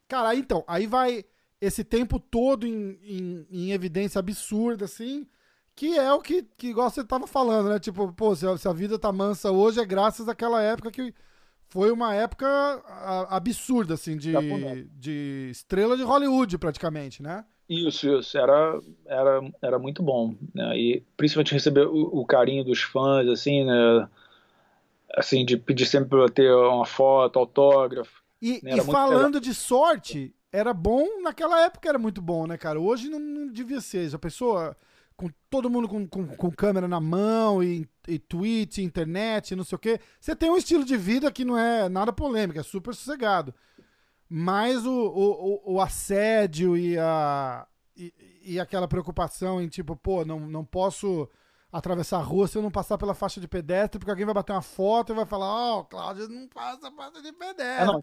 Cara, 0.07 0.35
então, 0.35 0.63
aí 0.67 0.85
vai 0.85 1.23
esse 1.61 1.83
tempo 1.83 2.19
todo 2.19 2.65
em, 2.67 2.99
em, 3.03 3.47
em, 3.49 3.71
evidência 3.71 4.19
absurda, 4.19 4.85
assim, 4.85 5.27
que 5.75 5.97
é 5.97 6.11
o 6.11 6.21
que, 6.21 6.43
que 6.57 6.67
igual 6.67 6.89
você 6.89 7.03
tava 7.03 7.27
falando, 7.27 7.69
né? 7.69 7.79
Tipo, 7.79 8.11
pô, 8.13 8.35
se 8.35 8.45
a, 8.47 8.57
se 8.57 8.67
a 8.67 8.73
vida 8.73 8.97
tá 8.97 9.11
mansa 9.11 9.51
hoje 9.51 9.79
é 9.79 9.85
graças 9.85 10.27
àquela 10.27 10.61
época 10.61 10.91
que 10.91 11.13
foi 11.69 11.91
uma 11.91 12.15
época 12.15 12.47
absurda, 13.29 13.93
assim, 13.93 14.17
de, 14.17 14.33
de 14.97 15.49
estrela 15.51 15.95
de 15.95 16.03
Hollywood, 16.03 16.57
praticamente, 16.57 17.21
né? 17.21 17.45
Isso, 17.69 18.11
isso. 18.17 18.37
Era, 18.37 18.79
era, 19.05 19.41
era 19.61 19.79
muito 19.79 20.01
bom. 20.01 20.35
Né? 20.53 20.77
E 20.77 21.03
principalmente 21.15 21.53
receber 21.53 21.85
o, 21.85 22.21
o 22.21 22.25
carinho 22.25 22.63
dos 22.63 22.81
fãs, 22.81 23.27
assim, 23.27 23.63
né? 23.63 24.09
Assim, 25.15 25.45
de 25.45 25.57
pedir 25.57 25.85
sempre 25.85 26.09
pra 26.09 26.27
ter 26.27 26.51
uma 26.51 26.85
foto, 26.85 27.37
autógrafo. 27.37 28.23
E, 28.41 28.59
né? 28.63 28.77
e 28.77 28.81
falando 28.81 29.39
de 29.39 29.53
sorte, 29.53 30.33
era 30.51 30.73
bom, 30.73 31.21
naquela 31.21 31.61
época 31.61 31.87
era 31.87 31.99
muito 31.99 32.21
bom, 32.21 32.47
né, 32.47 32.57
cara? 32.57 32.79
Hoje 32.79 33.09
não, 33.09 33.19
não 33.19 33.47
devia 33.47 33.81
ser. 33.81 34.13
A 34.13 34.19
pessoa 34.19 34.75
com 35.19 35.29
todo 35.49 35.69
mundo 35.69 35.85
com, 35.89 36.07
com, 36.07 36.25
com 36.27 36.49
câmera 36.49 36.87
na 36.87 37.01
mão 37.01 37.61
e, 37.61 37.85
e 38.07 38.17
tweet, 38.17 38.81
internet, 38.81 39.53
não 39.53 39.65
sei 39.65 39.75
o 39.75 39.79
quê. 39.79 39.99
Você 40.17 40.33
tem 40.33 40.49
um 40.49 40.55
estilo 40.55 40.85
de 40.85 40.95
vida 40.95 41.29
que 41.29 41.43
não 41.43 41.57
é 41.57 41.89
nada 41.89 42.13
polêmico, 42.13 42.57
é 42.57 42.63
super 42.63 42.95
sossegado. 42.95 43.53
Mas 44.29 44.85
o, 44.85 44.93
o, 44.93 45.73
o 45.73 45.81
assédio 45.81 46.77
e, 46.77 46.97
a, 46.97 47.67
e, 47.97 48.13
e 48.45 48.59
aquela 48.61 48.87
preocupação 48.87 49.61
em 49.61 49.67
tipo, 49.67 49.93
pô, 49.93 50.23
não, 50.23 50.39
não 50.39 50.63
posso 50.63 51.27
atravessar 51.71 52.17
a 52.17 52.23
rua 52.23 52.47
se 52.47 52.57
eu 52.57 52.61
não 52.61 52.71
passar 52.71 52.97
pela 52.97 53.13
faixa 53.13 53.39
de 53.39 53.47
pedestre, 53.47 53.99
porque 53.99 54.09
alguém 54.09 54.25
vai 54.25 54.33
bater 54.33 54.53
uma 54.53 54.61
foto 54.61 55.11
e 55.11 55.15
vai 55.15 55.25
falar, 55.25 55.45
ó, 55.45 55.79
oh, 55.79 55.85
Cláudio 55.85 56.27
não 56.27 56.47
passa 56.47 56.87
a 56.87 56.91
faixa 56.91 57.21
de 57.21 57.31
pedestre. 57.31 57.83
É, 57.83 57.85
não, 57.85 58.01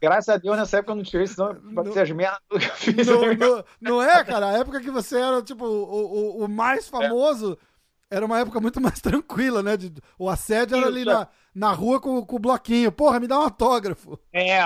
graças 0.00 0.28
a 0.28 0.36
Deus 0.36 0.56
nessa 0.56 0.78
época 0.78 0.92
eu 0.92 0.96
não 0.96 1.04
tirei, 1.04 1.26
senão 1.26 1.54
pode 1.74 1.92
ser 1.92 2.00
as 2.00 2.10
merdas 2.10 2.40
que 2.48 2.54
eu 2.56 2.60
fiz. 2.60 3.06
No, 3.06 3.34
no, 3.34 3.64
não 3.80 4.02
é, 4.02 4.24
cara? 4.24 4.48
A 4.48 4.58
época 4.58 4.80
que 4.80 4.90
você 4.90 5.18
era, 5.18 5.42
tipo, 5.42 5.64
o, 5.64 6.40
o, 6.40 6.44
o 6.44 6.48
mais 6.48 6.88
famoso... 6.88 7.58
É. 7.72 7.76
Era 8.08 8.24
uma 8.24 8.38
época 8.38 8.60
muito 8.60 8.80
mais 8.80 9.00
tranquila, 9.02 9.64
né? 9.64 9.76
De, 9.76 9.92
o 10.16 10.28
assédio 10.30 10.76
Isso, 10.76 10.86
era 10.86 10.86
ali 10.86 11.02
é. 11.02 11.04
na, 11.06 11.28
na 11.52 11.72
rua 11.72 12.00
com, 12.00 12.24
com 12.24 12.36
o 12.36 12.38
bloquinho. 12.38 12.92
Porra, 12.92 13.18
me 13.18 13.26
dá 13.26 13.36
um 13.36 13.42
autógrafo. 13.42 14.16
É. 14.32 14.60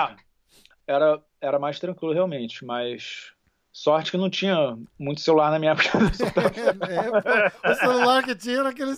Era, 0.85 1.19
era 1.39 1.57
mais 1.57 1.79
tranquilo, 1.79 2.13
realmente, 2.13 2.63
mas. 2.63 3.33
Sorte 3.73 4.11
que 4.11 4.17
não 4.17 4.29
tinha 4.29 4.77
muito 4.99 5.21
celular 5.21 5.49
na 5.49 5.57
minha 5.57 5.71
época. 5.73 5.87
é, 7.63 7.71
o 7.71 7.75
celular 7.75 8.23
que 8.23 8.35
tinha 8.35 8.59
era 8.59 8.69
aquele. 8.69 8.91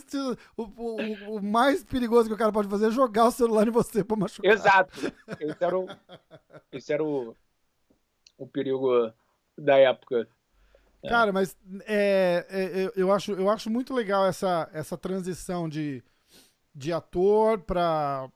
O, 0.57 0.63
o, 0.63 1.35
o, 1.37 1.43
mais 1.43 1.83
perigoso 1.83 2.27
que 2.27 2.33
o 2.33 2.37
cara 2.37 2.51
pode 2.51 2.67
fazer 2.67 2.87
é 2.87 2.91
jogar 2.91 3.25
o 3.25 3.31
celular 3.31 3.67
em 3.67 3.71
você 3.71 4.03
pra 4.03 4.17
machucar. 4.17 4.51
Exato. 4.51 5.13
Esse 5.39 5.63
era 5.63 5.77
o, 5.77 5.87
esse 6.71 6.91
era 6.93 7.03
o, 7.03 7.35
o 8.35 8.47
perigo 8.47 9.13
da 9.55 9.77
época. 9.77 10.27
É. 11.03 11.09
Cara, 11.09 11.31
mas 11.31 11.55
é, 11.85 12.45
é, 12.49 12.91
eu, 12.95 13.11
acho, 13.11 13.33
eu 13.33 13.49
acho 13.49 13.69
muito 13.69 13.93
legal 13.93 14.25
essa, 14.25 14.69
essa 14.73 14.97
transição 14.97 15.69
de, 15.69 16.03
de 16.73 16.91
ator 16.91 17.59
para 17.59 18.31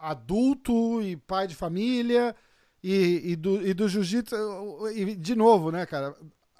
adulto 0.00 1.00
e 1.00 1.16
pai 1.16 1.46
de 1.46 1.54
família 1.54 2.34
e, 2.84 3.32
e 3.32 3.36
do, 3.36 3.66
e 3.66 3.72
do 3.72 3.88
jiu-jitsu. 3.88 4.36
E 4.94 5.14
de 5.16 5.34
novo, 5.34 5.72
né, 5.72 5.86
cara? 5.86 6.14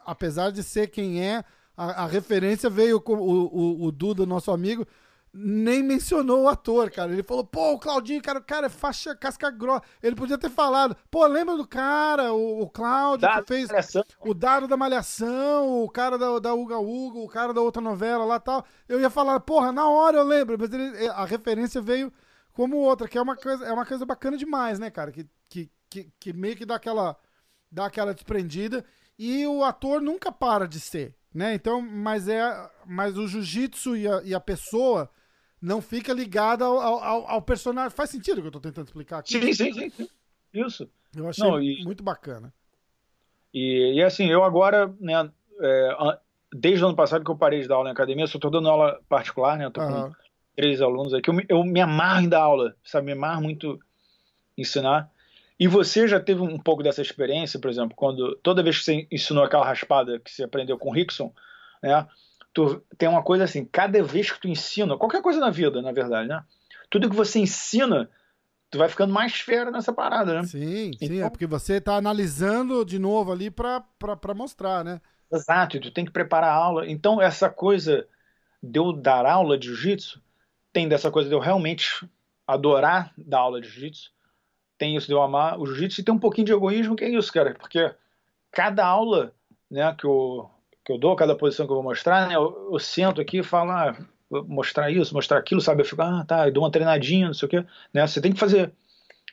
Apesar 0.07 0.51
de 0.51 0.62
ser 0.62 0.87
quem 0.87 1.22
é, 1.22 1.45
a, 1.77 2.05
a 2.05 2.07
referência 2.07 2.70
veio 2.70 2.99
com 2.99 3.16
o, 3.16 3.45
o, 3.45 3.85
o 3.85 3.93
Duda, 3.93 4.25
nosso 4.25 4.51
amigo, 4.51 4.87
nem 5.35 5.83
mencionou 5.83 6.45
o 6.45 6.49
ator, 6.49 6.91
cara. 6.91 7.12
Ele 7.12 7.22
falou, 7.22 7.45
pô, 7.45 7.72
o 7.72 7.79
Claudinho, 7.79 8.22
cara, 8.22 8.39
o 8.39 8.43
cara 8.43 8.66
é 8.68 8.70
faixa 8.70 9.14
casca 9.14 9.51
grossa. 9.51 9.83
Ele 10.03 10.16
podia 10.16 10.39
ter 10.39 10.49
falado, 10.49 10.97
pô, 11.11 11.27
lembra 11.27 11.59
do 11.59 11.66
cara, 11.66 12.33
o, 12.33 12.62
o 12.62 12.70
Cláudio, 12.70 13.29
que 13.29 13.47
fez 13.47 13.68
o 14.20 14.33
Dado 14.33 14.66
da 14.66 14.79
Malhação, 14.79 15.83
o 15.83 15.91
cara 15.91 16.16
da, 16.16 16.39
da 16.39 16.55
Uga 16.55 16.79
Uga, 16.79 17.18
o 17.18 17.29
cara 17.29 17.53
da 17.53 17.61
outra 17.61 17.83
novela 17.83 18.25
lá 18.25 18.41
tal. 18.41 18.64
Eu 18.89 18.99
ia 18.99 19.11
falar, 19.11 19.41
porra, 19.41 19.72
na 19.72 19.87
hora 19.91 20.16
eu 20.16 20.25
lembro, 20.25 20.57
mas 20.59 20.72
ele, 20.72 21.07
a 21.09 21.27
referência 21.27 21.83
veio 21.83 22.11
como 22.55 22.77
outra, 22.79 23.09
que 23.09 23.18
é 23.18 23.20
uma 23.20 23.37
coisa, 23.37 23.66
é 23.66 23.72
uma 23.72 23.85
coisa 23.85 24.07
bacana 24.07 24.39
demais, 24.39 24.79
né, 24.79 24.89
cara? 24.89 25.12
Que, 25.12 25.27
que, 25.51 25.70
que, 25.95 26.11
que 26.19 26.33
meio 26.33 26.57
que 26.57 26.67
dá 26.67 26.75
aquela, 26.75 27.17
dá 27.71 27.87
aquela 27.87 28.13
desprendida. 28.13 28.85
E 29.17 29.47
o 29.47 29.63
ator 29.63 30.01
nunca 30.01 30.33
para 30.33 30.67
de 30.67 30.81
ser, 30.81 31.15
né? 31.33 31.55
Então, 31.55 31.81
mas 31.81 32.27
é. 32.27 32.43
Mas 32.85 33.17
o 33.17 33.29
jiu-jitsu 33.29 33.97
e 33.97 34.09
a, 34.09 34.23
e 34.25 34.35
a 34.35 34.41
pessoa 34.41 35.09
não 35.63 35.81
fica 35.81 36.13
ligada 36.13 36.65
ao, 36.65 36.79
ao, 36.79 37.29
ao, 37.29 37.43
personagem. 37.43 37.97
Faz 37.97 38.11
sentido 38.11 38.39
o 38.39 38.41
que 38.43 38.49
eu 38.49 38.53
tô 38.53 38.61
tentando 38.61 38.87
explicar 38.87 39.19
aqui? 39.19 39.33
Sim, 39.33 39.53
sim, 39.53 39.73
sim. 39.73 39.91
sim. 39.91 40.09
Isso. 40.53 40.91
Eu 41.17 41.29
achei 41.29 41.49
não, 41.49 41.63
e, 41.63 41.85
muito 41.85 42.03
bacana. 42.03 42.53
E, 43.53 43.95
e, 43.95 44.03
assim, 44.03 44.27
eu 44.27 44.43
agora, 44.43 44.93
né, 45.01 45.31
é, 45.61 46.19
desde 46.53 46.83
o 46.85 46.89
ano 46.89 46.97
passado 46.97 47.25
que 47.25 47.31
eu 47.31 47.39
parei 47.39 47.61
de 47.61 47.69
dar 47.69 47.77
aula 47.77 47.89
em 47.89 47.93
academia, 47.93 48.27
só 48.27 48.39
tô 48.39 48.51
dando 48.51 48.69
aula 48.69 49.01
particular, 49.09 49.57
né? 49.57 49.65
Eu 49.65 49.71
tô 49.71 49.81
uhum. 49.81 50.11
com 50.11 50.17
três 50.57 50.83
alunos 50.83 51.15
aqui. 51.15 51.31
Eu, 51.31 51.37
eu 51.49 51.65
me 51.65 51.81
amarro 51.81 52.23
em 52.23 52.29
dar 52.29 52.43
aula, 52.43 52.75
sabe? 52.83 53.07
Me 53.07 53.13
amarro 53.13 53.43
muito 53.43 53.79
ensinar. 54.59 55.09
E 55.59 55.69
você 55.69 56.09
já 56.09 56.19
teve 56.19 56.41
um 56.43 56.59
pouco 56.59 56.83
dessa 56.83 57.01
experiência, 57.01 57.61
por 57.61 57.71
exemplo, 57.71 57.95
quando 57.97 58.35
toda 58.43 58.63
vez 58.63 58.79
que 58.79 58.85
você 58.85 59.07
ensinou 59.11 59.45
aquela 59.45 59.65
raspada 59.65 60.19
que 60.19 60.31
você 60.31 60.43
aprendeu 60.45 60.77
com 60.79 60.91
o 60.91 60.93
Rickson, 60.93 61.33
né? 61.83 62.07
Tu 62.53 62.81
tem 62.97 63.09
uma 63.09 63.23
coisa 63.23 63.45
assim, 63.45 63.65
cada 63.65 64.03
vez 64.03 64.31
que 64.31 64.41
tu 64.41 64.49
ensina, 64.49 64.97
qualquer 64.97 65.23
coisa 65.23 65.41
na 65.41 65.51
vida, 65.51 65.83
na 65.83 65.93
verdade, 65.93 66.29
né? 66.29 66.43
Tudo 66.89 67.11
que 67.11 67.17
você 67.17 67.41
ensina, 67.41 68.09
tu 68.71 68.79
vai 68.79 68.89
ficando 68.89 69.13
mais 69.13 69.35
fera 69.35 69.71
nessa 69.71 69.93
parada, 69.93 70.35
né? 70.35 70.45
Sim, 70.45 70.93
então, 70.95 71.09
sim, 71.09 71.23
é 71.23 71.31
porque 71.31 71.47
você 71.47 71.81
tá 71.81 71.97
analisando 71.97 72.85
de 72.85 72.99
novo 72.99 73.33
ali 73.33 73.51
para 73.51 73.85
mostrar, 74.37 74.85
né? 74.85 75.01
Exato, 75.33 75.77
e 75.77 75.81
tu 75.81 75.91
tem 75.91 76.05
que 76.05 76.13
preparar 76.13 76.51
a 76.51 76.55
aula. 76.55 76.89
Então, 76.89 77.21
essa 77.21 77.51
coisa 77.51 78.07
de 78.63 78.79
eu 78.79 78.93
dar 78.93 79.27
aula 79.27 79.59
de 79.59 79.67
jiu-jitsu, 79.67 80.23
tem 80.73 80.89
dessa 80.89 81.11
coisa 81.11 81.29
de 81.29 81.35
eu 81.35 81.41
realmente 81.41 82.09
adorar 82.47 83.13
dar 83.19 83.41
aula 83.41 83.61
de 83.61 83.69
jiu-jitsu, 83.69 84.14
tem 84.79 84.97
isso 84.97 85.07
de 85.07 85.12
eu 85.12 85.22
amar 85.22 85.59
o 85.59 85.66
jiu-jitsu 85.66 86.01
e 86.01 86.05
tem 86.05 86.14
um 86.14 86.18
pouquinho 86.18 86.47
de 86.47 86.53
egoísmo 86.53 86.97
que 86.97 87.05
é 87.05 87.09
isso, 87.09 87.33
cara, 87.33 87.55
porque 87.55 87.95
cada 88.51 88.87
aula 88.87 89.33
né, 89.70 89.95
que, 89.99 90.07
eu, 90.07 90.51
que 90.85 90.93
eu 90.93 90.99
dou, 90.99 91.16
cada 91.16 91.37
posição 91.37 91.66
que 91.66 91.72
eu 91.72 91.77
vou 91.77 91.85
mostrar, 91.85 92.29
né, 92.29 92.37
eu, 92.37 92.70
eu 92.72 92.79
sento 92.79 93.20
aqui 93.20 93.39
e 93.39 93.43
falo, 93.43 93.70
ah, 93.70 93.97
mostrar 94.47 94.91
isso, 94.91 95.14
mostrar 95.14 95.39
aquilo, 95.39 95.61
sabe? 95.61 95.83
Eu 95.83 95.87
fico, 95.87 96.03
ah, 96.03 96.25
tá, 96.27 96.49
eu 96.49 96.53
dou 96.53 96.62
uma 96.62 96.70
treinadinha, 96.70 97.27
não 97.27 97.35
sei 97.35 97.47
o 97.47 97.51
quê, 97.51 97.64
né? 97.93 98.07
Você 98.07 98.20
tem 98.20 98.33
que 98.33 98.41
fazer 98.41 98.72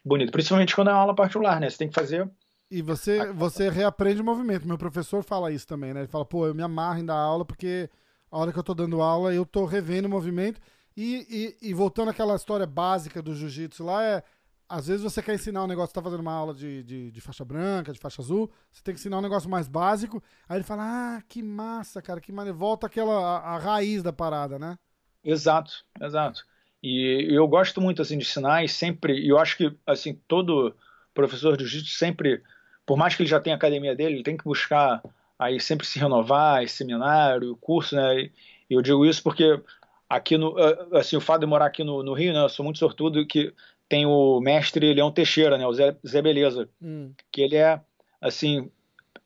bonito, 0.06 0.32
principalmente 0.32 0.76
quando 0.76 0.90
é 0.90 0.94
uma 0.94 1.00
aula 1.00 1.16
particular, 1.16 1.60
né? 1.60 1.70
Você 1.70 1.78
tem 1.78 1.88
que 1.88 1.96
fazer 1.96 2.30
e 2.72 2.82
você, 2.82 3.34
você 3.34 3.70
reaprende 3.70 4.22
o 4.22 4.24
movimento. 4.24 4.66
Meu 4.66 4.78
professor 4.78 5.22
fala 5.22 5.52
isso 5.52 5.68
também, 5.68 5.94
né? 5.94 6.00
Ele 6.00 6.08
fala, 6.08 6.24
pô, 6.24 6.48
eu 6.48 6.56
me 6.56 6.64
amarro 6.64 7.00
em 7.00 7.06
dar 7.06 7.18
aula 7.18 7.44
porque 7.44 7.90
a 8.32 8.38
hora 8.38 8.54
que 8.54 8.58
eu 8.58 8.64
tô 8.64 8.74
dando 8.74 9.02
aula 9.02 9.34
eu 9.34 9.46
tô 9.46 9.66
revendo 9.66 10.08
o 10.08 10.10
movimento. 10.10 10.62
E, 10.96 11.58
e, 11.62 11.70
e 11.70 11.74
voltando 11.74 12.12
àquela 12.12 12.34
história 12.34 12.66
básica 12.66 13.22
do 13.22 13.36
jiu-jitsu 13.36 13.84
lá, 13.84 14.04
é 14.06 14.24
às 14.72 14.88
vezes 14.88 15.04
você 15.04 15.22
quer 15.22 15.36
ensinar 15.36 15.64
um 15.66 15.68
negócio, 15.68 15.90
você 15.90 15.96
tá 15.96 16.02
fazendo 16.02 16.22
uma 16.22 16.34
aula 16.34 16.54
de, 16.54 16.82
de, 16.84 17.12
de, 17.12 17.22
faixa 17.22 17.44
branca, 17.44 17.92
de 17.92 18.00
faixa 18.00 18.22
azul, 18.22 18.50
você 18.72 18.82
tem 18.82 18.94
que 18.94 19.02
ensinar 19.02 19.18
um 19.18 19.22
negócio 19.22 19.50
mais 19.50 19.68
básico, 19.68 20.24
aí 20.48 20.58
ele 20.58 20.64
fala, 20.64 20.84
ah, 21.18 21.22
que 21.28 21.44
massa, 21.44 22.02
cara, 22.02 22.22
que 22.22 22.32
maneiro, 22.32 22.58
volta 22.58 22.88
aquela, 22.88 23.14
a, 23.14 23.56
a, 23.56 23.58
raiz 23.58 24.02
da 24.02 24.14
parada, 24.14 24.58
né? 24.58 24.78
Exato, 25.24 25.84
exato. 26.02 26.46
E 26.82 27.28
eu 27.30 27.46
gosto 27.48 27.82
muito, 27.82 28.02
assim, 28.02 28.18
de 28.18 28.24
ensinar 28.24 28.64
e 28.64 28.70
sempre, 28.70 29.28
eu 29.28 29.38
acho 29.38 29.58
que, 29.58 29.78
assim, 29.86 30.18
todo 30.26 30.74
professor 31.14 31.58
de 31.58 31.66
jiu-jitsu 31.66 31.98
sempre, 31.98 32.42
por 32.86 32.98
mais 32.98 33.14
que 33.14 33.24
ele 33.24 33.30
já 33.30 33.42
tenha 33.42 33.56
a 33.56 33.58
academia 33.58 33.94
dele, 33.94 34.16
ele 34.16 34.24
tem 34.24 34.38
que 34.38 34.46
buscar 34.46 35.04
aí 35.38 35.60
sempre 35.60 35.86
se 35.86 36.00
renovar, 36.00 36.66
seminário, 36.70 37.58
curso, 37.58 37.96
né, 37.96 38.22
e 38.22 38.32
eu 38.70 38.82
digo 38.82 39.06
isso 39.06 39.22
porque 39.22 39.62
aqui 40.08 40.38
no, 40.38 40.56
assim, 40.94 41.18
o 41.18 41.22
fato 41.22 41.42
de 41.42 41.48
morar 41.48 41.66
aqui 41.66 41.84
no, 41.84 42.02
no 42.02 42.14
Rio, 42.14 42.34
né, 42.34 42.40
eu 42.44 42.50
sou 42.50 42.64
muito 42.64 42.80
sortudo 42.80 43.26
que 43.26 43.54
tem 43.92 44.06
o 44.06 44.40
mestre 44.40 44.94
Leão 44.94 45.12
Teixeira, 45.12 45.58
né, 45.58 45.68
o 45.68 45.74
Zé, 45.74 45.94
Zé 46.08 46.22
Beleza, 46.22 46.70
hum. 46.82 47.12
que 47.30 47.42
ele 47.42 47.58
é, 47.58 47.78
assim, 48.22 48.72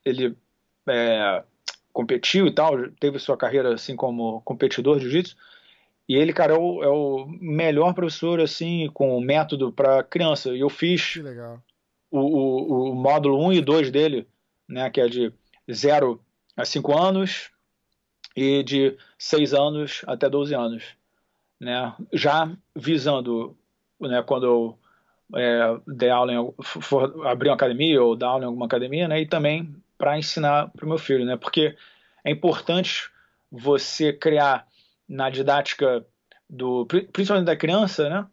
ele 0.04 0.36
é, 0.90 1.44
competiu 1.94 2.48
e 2.48 2.52
tal, 2.52 2.90
teve 3.00 3.20
sua 3.20 3.38
carreira, 3.38 3.76
assim, 3.76 3.96
como 3.96 4.42
competidor 4.42 4.98
de 4.98 5.04
jiu-jitsu, 5.04 5.38
e 6.10 6.16
ele, 6.16 6.34
cara, 6.34 6.56
é 6.56 6.58
o, 6.58 6.84
é 6.84 6.88
o, 6.88 7.28
melhor 7.40 7.94
professor, 7.94 8.42
assim, 8.42 8.90
com 8.92 9.22
método 9.22 9.72
para 9.72 10.02
criança, 10.02 10.50
e 10.50 10.62
eu 10.62 10.70
fiz 10.70 11.18
o, 12.10 12.20
o, 12.20 12.92
o, 12.92 12.96
módulo 12.96 13.46
1 13.46 13.54
e 13.54 13.62
2 13.62 13.92
dele, 13.92 14.28
né, 14.68 14.90
que 14.90 15.00
é 15.00 15.08
de 15.08 15.32
0 15.72 16.20
a 16.58 16.66
5 16.66 16.98
anos 16.98 17.52
e 18.36 18.64
de 18.64 18.98
6 19.20 19.54
anos 19.54 20.02
até 20.08 20.28
12 20.28 20.56
anos, 20.56 20.84
né, 21.60 21.94
já 22.12 22.52
visando 22.76 23.56
né, 24.00 24.22
quando 24.24 24.46
eu 24.46 24.80
é, 25.34 25.78
der 25.88 26.12
aula 26.12 26.34
em, 26.34 26.54
for 26.62 27.26
abrir 27.28 27.50
uma 27.50 27.56
academia 27.56 28.02
ou 28.02 28.16
dar 28.16 28.28
aula 28.28 28.44
em 28.44 28.48
alguma 28.48 28.66
academia, 28.66 29.08
né, 29.08 29.22
e 29.22 29.26
também 29.26 29.76
para 29.98 30.18
ensinar 30.18 30.70
para 30.76 30.86
o 30.86 30.90
meu 30.90 30.98
filho, 30.98 31.26
né, 31.26 31.36
porque 31.38 31.76
é 32.24 32.32
importante 32.32 33.10
você 33.52 34.12
criar 34.12 34.68
na 35.08 35.30
didática 35.30 36.06
do 36.50 36.86
principalmente 36.86 37.46
da 37.46 37.56
criança, 37.56 38.10
né, 38.10 38.26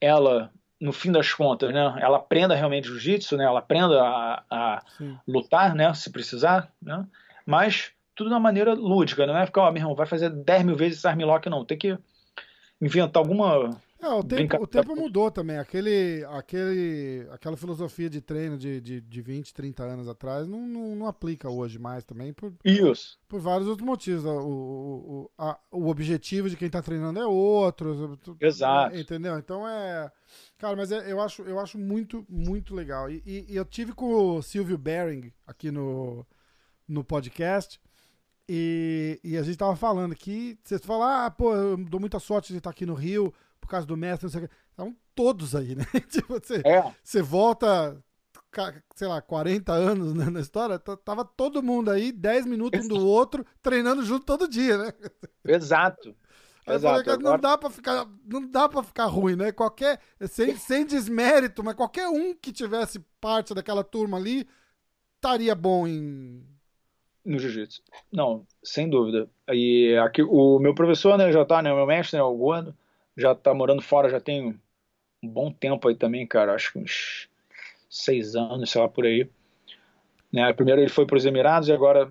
ela 0.00 0.50
no 0.80 0.92
fim 0.92 1.10
das 1.10 1.32
contas, 1.32 1.72
né, 1.72 1.96
ela 2.00 2.18
aprenda 2.18 2.54
realmente 2.54 2.88
jiu-jitsu, 2.88 3.36
né, 3.36 3.44
ela 3.44 3.60
aprenda 3.60 4.02
a, 4.02 4.42
a 4.50 4.82
lutar, 5.26 5.74
né, 5.74 5.94
se 5.94 6.10
precisar, 6.10 6.70
né, 6.82 7.06
mas 7.46 7.92
tudo 8.14 8.28
de 8.28 8.34
uma 8.34 8.40
maneira 8.40 8.74
lúdica, 8.74 9.26
não 9.26 9.36
é 9.36 9.46
ficar, 9.46 9.62
ó, 9.62 9.72
meu 9.72 9.80
irmão, 9.80 9.94
vai 9.94 10.06
fazer 10.06 10.30
10 10.30 10.64
mil 10.64 10.76
vezes 10.76 10.98
esse 10.98 11.08
armlock, 11.08 11.48
não, 11.48 11.64
tem 11.64 11.78
que 11.78 11.98
inventar 12.80 13.20
alguma 13.20 13.70
é, 14.04 14.14
o 14.14 14.22
tempo, 14.22 14.62
o 14.62 14.66
tempo 14.66 14.94
mudou 14.94 15.30
também. 15.30 15.58
Aquele, 15.58 16.24
aquele, 16.30 17.26
aquela 17.30 17.56
filosofia 17.56 18.10
de 18.10 18.20
treino 18.20 18.56
de, 18.56 18.80
de, 18.80 19.00
de 19.00 19.22
20, 19.22 19.54
30 19.54 19.82
anos 19.82 20.08
atrás 20.08 20.46
não, 20.46 20.66
não, 20.66 20.96
não 20.96 21.06
aplica 21.06 21.48
hoje 21.48 21.78
mais 21.78 22.04
também. 22.04 22.32
Por, 22.32 22.52
Isso. 22.64 23.18
Por 23.28 23.40
vários 23.40 23.68
outros 23.68 23.86
motivos. 23.86 24.24
O, 24.24 24.30
o, 24.30 25.30
a, 25.38 25.58
o 25.70 25.88
objetivo 25.88 26.50
de 26.50 26.56
quem 26.56 26.66
está 26.66 26.82
treinando 26.82 27.18
é 27.18 27.26
outro. 27.26 28.18
Exato. 28.40 28.96
Entendeu? 28.96 29.38
Então 29.38 29.66
é. 29.66 30.10
Cara, 30.58 30.76
mas 30.76 30.92
é, 30.92 31.10
eu, 31.10 31.20
acho, 31.20 31.42
eu 31.42 31.58
acho 31.58 31.78
muito, 31.78 32.24
muito 32.28 32.74
legal. 32.74 33.10
E, 33.10 33.22
e, 33.24 33.46
e 33.48 33.56
eu 33.56 33.64
tive 33.64 33.92
com 33.92 34.36
o 34.36 34.42
Silvio 34.42 34.78
Bering 34.78 35.32
aqui 35.46 35.70
no, 35.70 36.26
no 36.86 37.02
podcast. 37.02 37.80
E, 38.48 39.18
e 39.24 39.38
a 39.38 39.42
gente 39.42 39.56
tava 39.56 39.74
falando 39.74 40.14
que 40.14 40.58
você 40.62 40.78
fala, 40.78 41.26
ah, 41.26 41.30
pô, 41.30 41.54
eu 41.54 41.76
dou 41.78 41.98
muita 41.98 42.18
sorte 42.18 42.52
de 42.52 42.58
estar 42.58 42.70
aqui 42.70 42.84
no 42.84 42.94
Rio 42.94 43.32
por 43.64 43.70
causa 43.70 43.86
do 43.86 43.96
mestre, 43.96 44.26
não 44.26 44.30
sei 44.30 44.44
o 44.44 44.48
que. 44.48 44.54
Estavam 44.70 44.96
todos 45.14 45.54
aí, 45.54 45.74
né? 45.74 45.84
tipo, 46.10 46.34
você, 46.34 46.60
é. 46.64 46.92
você 47.02 47.22
volta, 47.22 47.96
sei 48.94 49.08
lá, 49.08 49.22
40 49.22 49.72
anos 49.72 50.14
né, 50.14 50.28
na 50.30 50.40
história, 50.40 50.78
tava 50.78 51.24
todo 51.24 51.62
mundo 51.62 51.90
aí, 51.90 52.12
10 52.12 52.46
minutos 52.46 52.84
um 52.84 52.88
do 52.88 53.06
outro, 53.06 53.44
treinando 53.62 54.04
junto 54.04 54.26
todo 54.26 54.48
dia, 54.48 54.76
né? 54.76 54.92
Exato. 55.44 56.14
Exato. 56.66 57.04
Falei, 57.04 57.22
não 57.22 57.38
dá 57.38 57.58
para 57.58 57.70
ficar, 57.70 58.06
não 58.24 58.50
dá 58.50 58.68
para 58.68 58.82
ficar 58.82 59.06
ruim, 59.06 59.36
né? 59.36 59.52
Qualquer 59.52 60.00
sem, 60.28 60.56
sem 60.56 60.86
desmérito, 60.86 61.62
mas 61.62 61.74
qualquer 61.74 62.08
um 62.08 62.34
que 62.34 62.52
tivesse 62.52 63.00
parte 63.20 63.54
daquela 63.54 63.84
turma 63.84 64.16
ali 64.16 64.46
estaria 65.16 65.54
bom 65.54 65.86
em 65.86 66.42
no 67.24 67.38
jiu-jitsu. 67.38 67.82
Não, 68.12 68.46
sem 68.62 68.88
dúvida. 68.88 69.28
E 69.48 69.96
aqui 69.96 70.22
o 70.22 70.58
meu 70.58 70.74
professor, 70.74 71.16
né, 71.16 71.32
já 71.32 71.44
tá, 71.44 71.62
né, 71.62 71.72
o 71.72 71.76
meu 71.76 71.86
mestre, 71.86 72.18
né, 72.18 72.22
o 72.22 72.36
Gordo, 72.36 72.76
já 73.16 73.34
tá 73.34 73.54
morando 73.54 73.82
fora, 73.82 74.08
já 74.08 74.20
tem 74.20 74.58
um 75.22 75.28
bom 75.28 75.52
tempo 75.52 75.88
aí 75.88 75.94
também, 75.94 76.26
cara. 76.26 76.54
Acho 76.54 76.72
que 76.72 76.78
uns 76.78 77.28
seis 77.88 78.34
anos, 78.34 78.70
sei 78.70 78.80
lá, 78.80 78.88
por 78.88 79.06
aí. 79.06 79.28
Né? 80.32 80.52
Primeiro 80.52 80.80
ele 80.80 80.90
foi 80.90 81.06
para 81.06 81.16
os 81.16 81.24
Emirados 81.24 81.68
e 81.68 81.72
agora 81.72 82.10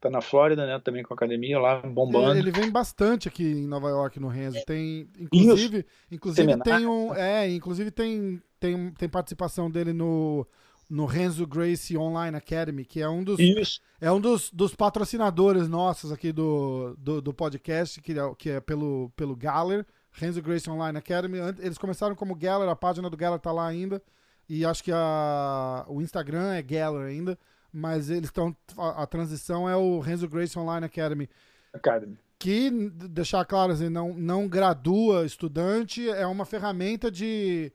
tá 0.00 0.08
na 0.08 0.20
Flórida, 0.20 0.66
né? 0.66 0.80
Também 0.82 1.02
com 1.02 1.12
a 1.12 1.16
academia 1.16 1.58
lá, 1.58 1.80
bombando. 1.80 2.30
Ele, 2.30 2.40
ele 2.40 2.50
vem 2.50 2.70
bastante 2.70 3.28
aqui 3.28 3.44
em 3.44 3.66
Nova 3.66 3.88
York, 3.88 4.18
no 4.20 4.28
Renzo. 4.28 4.58
Tem, 4.64 5.08
inclusive, 5.18 5.84
inclusive 6.10 6.58
tem 6.62 6.86
um, 6.86 7.14
é, 7.14 7.50
inclusive 7.50 7.90
tem, 7.90 8.40
tem, 8.58 8.90
tem 8.92 9.08
participação 9.08 9.70
dele 9.70 9.92
no 9.92 10.46
no 10.88 11.04
Renzo 11.04 11.46
Gracie 11.46 11.98
Online 11.98 12.34
Academy, 12.34 12.82
que 12.82 13.02
é 13.02 13.08
um 13.08 13.22
dos 13.22 13.38
Isso. 13.38 13.78
é 14.00 14.10
um 14.10 14.18
dos, 14.18 14.50
dos 14.50 14.74
patrocinadores 14.74 15.68
nossos 15.68 16.10
aqui 16.10 16.32
do, 16.32 16.96
do, 16.96 17.20
do 17.20 17.34
podcast, 17.34 18.00
que 18.00 18.12
é, 18.12 18.34
que 18.38 18.50
é 18.50 18.60
pelo 18.60 19.12
pelo 19.14 19.36
Galler, 19.36 19.84
Renzo 20.18 20.42
Gracie 20.42 20.70
Online 20.70 20.98
Academy. 20.98 21.38
Eles 21.58 21.78
começaram 21.78 22.14
como 22.14 22.34
Galler, 22.34 22.68
a 22.68 22.76
página 22.76 23.08
do 23.08 23.16
Galler 23.16 23.40
tá 23.40 23.52
lá 23.52 23.66
ainda. 23.66 24.02
E 24.48 24.64
acho 24.64 24.82
que 24.82 24.90
a, 24.92 25.84
o 25.88 26.00
Instagram 26.00 26.52
é 26.54 26.62
Galler 26.62 27.06
ainda 27.06 27.38
mas 27.72 28.10
eles 28.10 28.28
estão. 28.28 28.54
A, 28.76 29.02
a, 29.02 29.06
transição 29.06 29.68
é 29.68 29.76
o 29.76 30.00
Renzo 30.00 30.28
Grace 30.28 30.58
Online 30.58 30.86
Academy. 30.86 31.28
Academy. 31.72 32.18
Que, 32.38 32.70
deixar 32.90 33.44
claro, 33.44 33.72
assim, 33.72 33.88
não, 33.88 34.14
não 34.14 34.48
gradua 34.48 35.26
estudante, 35.26 36.08
é 36.08 36.26
uma 36.26 36.44
ferramenta 36.44 37.10
de. 37.10 37.72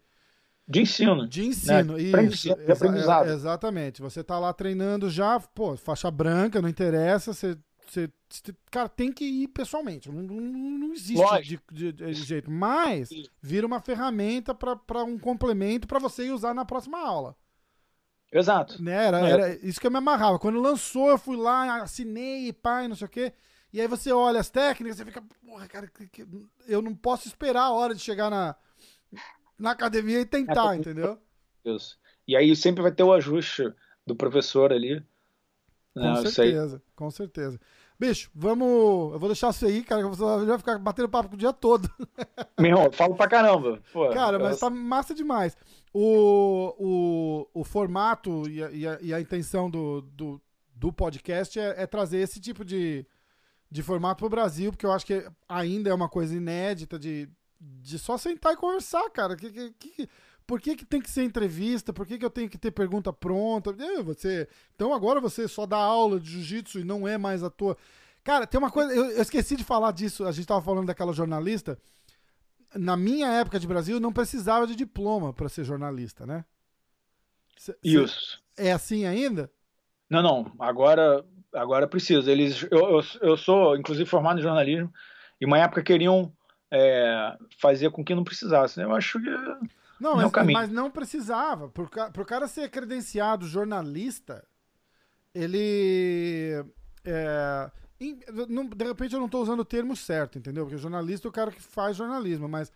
De 0.66 0.82
ensino. 0.82 1.28
De 1.28 1.46
ensino, 1.46 1.98
né? 1.98 2.24
isso. 2.24 2.56
De 2.56 2.72
aprendizado. 2.72 3.30
É, 3.30 3.34
exatamente. 3.34 4.02
Você 4.02 4.22
está 4.22 4.40
lá 4.40 4.54
treinando 4.54 5.10
já, 5.10 5.38
pô, 5.40 5.76
faixa 5.76 6.10
branca, 6.10 6.62
não 6.62 6.70
interessa, 6.70 7.34
você, 7.34 7.58
você, 7.88 8.10
cara, 8.72 8.90
tem 8.90 9.12
que 9.12 9.26
ir 9.26 9.48
pessoalmente. 9.50 10.10
Não, 10.10 10.22
não, 10.22 10.80
não 10.80 10.94
existe 10.94 11.42
de, 11.42 11.60
de, 11.72 11.92
de, 11.92 12.14
jeito. 12.14 12.50
Mas 12.50 13.10
vira 13.42 13.68
uma 13.68 13.80
ferramenta 13.80 14.54
para 14.54 15.04
um 15.04 15.18
complemento 15.18 15.88
para 15.88 16.00
você 16.00 16.30
usar 16.32 16.54
na 16.54 16.66
próxima 16.66 17.00
aula. 17.00 17.36
Exato. 18.32 18.82
Né? 18.82 19.08
Era, 19.08 19.28
é. 19.28 19.32
era 19.32 19.66
isso 19.66 19.80
que 19.80 19.86
eu 19.86 19.92
me 19.92 19.98
amarrava. 19.98 20.40
Quando 20.40 20.60
lançou, 20.60 21.10
eu 21.10 21.18
fui 21.18 21.38
lá, 21.38 21.82
assinei, 21.84 22.52
pai, 22.52 22.88
não 22.88 22.96
sei 22.96 23.06
o 23.06 23.10
quê. 23.10 23.34
E 23.72 23.80
aí 23.80 23.88
você 23.88 24.12
olha 24.12 24.40
as 24.40 24.50
técnicas, 24.50 24.98
você 24.98 25.06
fica, 25.06 25.24
porra, 25.46 25.68
cara, 25.68 25.92
eu 26.68 26.82
não 26.82 26.96
posso 26.96 27.28
esperar 27.28 27.64
a 27.64 27.72
hora 27.72 27.96
de 27.96 28.02
chegar 28.02 28.30
na, 28.30 28.56
na 29.58 29.72
academia 29.72 30.20
e 30.20 30.26
tentar, 30.26 30.76
é, 30.76 30.78
entendeu? 30.78 31.20
E 32.28 32.36
aí 32.36 32.56
sempre 32.56 32.82
vai 32.82 32.92
ter 32.92 33.04
o 33.04 33.14
ajuste 33.14 33.64
do 34.06 34.16
professor 34.16 34.72
ali. 34.72 35.04
Com 35.94 36.16
certeza, 36.26 36.82
com 36.96 37.12
certeza. 37.12 37.60
Bicho, 38.00 38.30
vamos. 38.34 39.14
Eu 39.14 39.20
vou 39.20 39.30
deixar 39.30 39.52
isso 39.52 39.66
aí, 39.66 39.84
cara, 39.84 40.02
que 40.02 40.10
você 40.10 40.46
vai 40.46 40.58
ficar 40.58 40.78
batendo 40.80 41.08
papo 41.08 41.34
o 41.34 41.38
dia 41.38 41.54
todo. 41.54 41.90
Meu 42.60 42.92
falo 42.92 43.16
pra 43.16 43.28
caramba. 43.28 43.80
Pô, 43.94 44.10
cara, 44.10 44.40
mas 44.40 44.60
tá 44.60 44.70
massa 44.70 45.14
demais. 45.14 45.56
O, 45.94 46.76
o, 47.54 47.62
o 47.62 47.64
formato 47.64 48.50
e 48.50 48.64
a, 48.64 48.72
e 48.72 48.88
a, 48.88 48.98
e 49.02 49.14
a 49.14 49.22
intenção 49.22 49.70
do, 49.70 50.02
do, 50.02 50.42
do 50.76 50.92
podcast 50.92 51.60
é, 51.60 51.84
é, 51.84 51.88
trazer 51.88 52.18
esse 52.18 52.42
tipo 52.42 52.66
de, 52.66 53.06
de 53.70 53.84
formato 53.84 54.20
pro 54.20 54.30
Brasil, 54.30 54.72
porque 54.72 54.86
eu 54.86 54.92
acho 54.92 55.06
que 55.06 55.26
ainda 55.48 55.92
é 55.92 55.94
uma 55.94 56.10
coisa 56.10 56.36
inédita 56.36 56.98
de, 56.98 57.30
de 57.60 58.00
só 58.00 58.18
sentar 58.18 58.54
e 58.54 58.58
conversar, 58.58 59.08
cara. 59.12 59.36
Que, 59.36 59.52
que, 59.52 59.72
que, 59.74 60.10
por 60.46 60.62
que, 60.62 60.76
que 60.76 60.86
tem 60.86 61.02
que 61.02 61.10
ser 61.10 61.24
entrevista? 61.24 61.94
Por 61.94 62.06
que, 62.06 62.18
que 62.18 62.26
eu 62.26 62.30
tenho 62.30 62.50
que 62.50 62.58
ter 62.58 62.72
pergunta 62.72 63.12
pronta? 63.12 63.74
Você, 64.04 64.48
então 64.76 64.94
agora 64.94 65.20
você 65.20 65.48
só 65.48 65.66
dá 65.66 65.78
aula 65.78 66.20
de 66.20 66.30
jiu-jitsu 66.30 66.80
e 66.80 66.84
não 66.84 67.08
é 67.08 67.18
mais 67.18 67.44
ator. 67.44 67.78
Cara, 68.24 68.48
tem 68.48 68.58
uma 68.58 68.72
coisa, 68.72 68.94
eu, 68.94 69.06
eu 69.12 69.22
esqueci 69.22 69.56
de 69.56 69.64
falar 69.64 69.92
disso, 69.92 70.26
a 70.26 70.32
gente 70.32 70.48
tava 70.48 70.62
falando 70.62 70.88
daquela 70.88 71.14
jornalista 71.14 71.78
na 72.76 72.98
minha 72.98 73.28
época 73.28 73.60
de 73.60 73.68
Brasil, 73.68 74.00
não 74.00 74.12
precisava 74.12 74.66
de 74.66 74.76
diploma 74.76 75.34
para 75.34 75.50
ser 75.50 75.64
jornalista, 75.64 76.26
né? 76.26 76.44
C 77.58 77.76
Isso. 77.84 78.42
É 78.58 78.72
assim 78.72 79.06
ainda? 79.06 79.50
Não, 80.10 80.22
não. 80.22 80.52
Agora, 80.60 81.24
agora 81.54 81.88
precisa. 81.88 82.32
Eles, 82.32 82.64
eu, 82.70 83.00
eu, 83.00 83.02
eu 83.22 83.38
sou, 83.38 83.78
inclusive, 83.78 84.10
formado 84.10 84.40
em 84.40 84.44
jornalismo, 84.44 84.92
e 85.40 85.46
uma 85.46 85.58
época 85.58 85.84
queriam 85.84 86.32
é, 86.72 87.36
fazer 87.60 87.92
com 87.92 88.04
que 88.04 88.16
não 88.16 88.24
precisasse. 88.24 88.80
Né? 88.80 88.86
Eu 88.86 88.96
acho 88.96 89.20
que. 89.20 89.30
Não, 90.04 90.18
mas, 90.18 90.32
mas 90.52 90.70
não 90.70 90.92
precisava. 90.92 91.70
Para 91.70 92.22
o 92.22 92.26
cara 92.26 92.46
ser 92.46 92.70
credenciado 92.70 93.48
jornalista, 93.48 94.46
ele. 95.34 96.62
É, 97.06 97.72
de 98.76 98.86
repente 98.86 99.14
eu 99.14 99.20
não 99.20 99.28
estou 99.28 99.42
usando 99.42 99.62
o 99.62 99.66
termo 99.66 99.96
certo, 99.96 100.38
entendeu? 100.38 100.66
Porque 100.66 100.78
jornalista 100.78 101.26
é 101.26 101.30
o 101.30 101.32
cara 101.32 101.52
que 101.52 101.62
faz 101.62 101.96
jornalismo, 101.96 102.50
mas, 102.50 102.70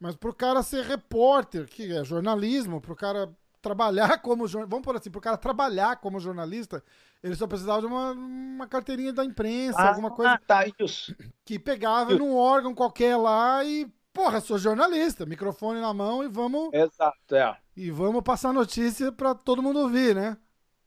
mas 0.00 0.16
pro 0.16 0.34
cara 0.34 0.60
ser 0.60 0.84
repórter, 0.84 1.66
que 1.66 1.92
é 1.92 2.04
jornalismo, 2.04 2.80
pro 2.80 2.96
cara 2.96 3.32
trabalhar 3.60 4.18
como 4.20 4.48
vamos 4.48 4.82
por 4.82 4.96
assim, 4.96 5.10
pro 5.10 5.20
cara 5.20 5.36
trabalhar 5.36 6.00
como 6.00 6.18
jornalista, 6.18 6.82
ele 7.22 7.36
só 7.36 7.46
precisava 7.46 7.80
de 7.80 7.86
uma, 7.86 8.10
uma 8.10 8.66
carteirinha 8.66 9.12
da 9.12 9.24
imprensa, 9.24 9.78
ah, 9.78 9.90
alguma 9.90 10.10
coisa 10.10 10.36
tá, 10.44 10.64
isso. 10.80 11.14
que 11.44 11.60
pegava 11.60 12.10
isso. 12.10 12.18
num 12.18 12.34
órgão 12.34 12.74
qualquer 12.74 13.16
lá 13.16 13.64
e, 13.64 13.86
porra, 14.12 14.40
sou 14.40 14.58
jornalista, 14.58 15.26
microfone 15.26 15.80
na 15.80 15.92
mão 15.92 16.22
e 16.22 16.28
vamos 16.28 16.72
Exato, 16.72 17.34
é. 17.34 17.56
E 17.76 17.90
vamos 17.90 18.22
passar 18.22 18.52
notícia 18.52 19.10
para 19.10 19.34
todo 19.34 19.62
mundo 19.62 19.80
ouvir, 19.80 20.14
né? 20.14 20.36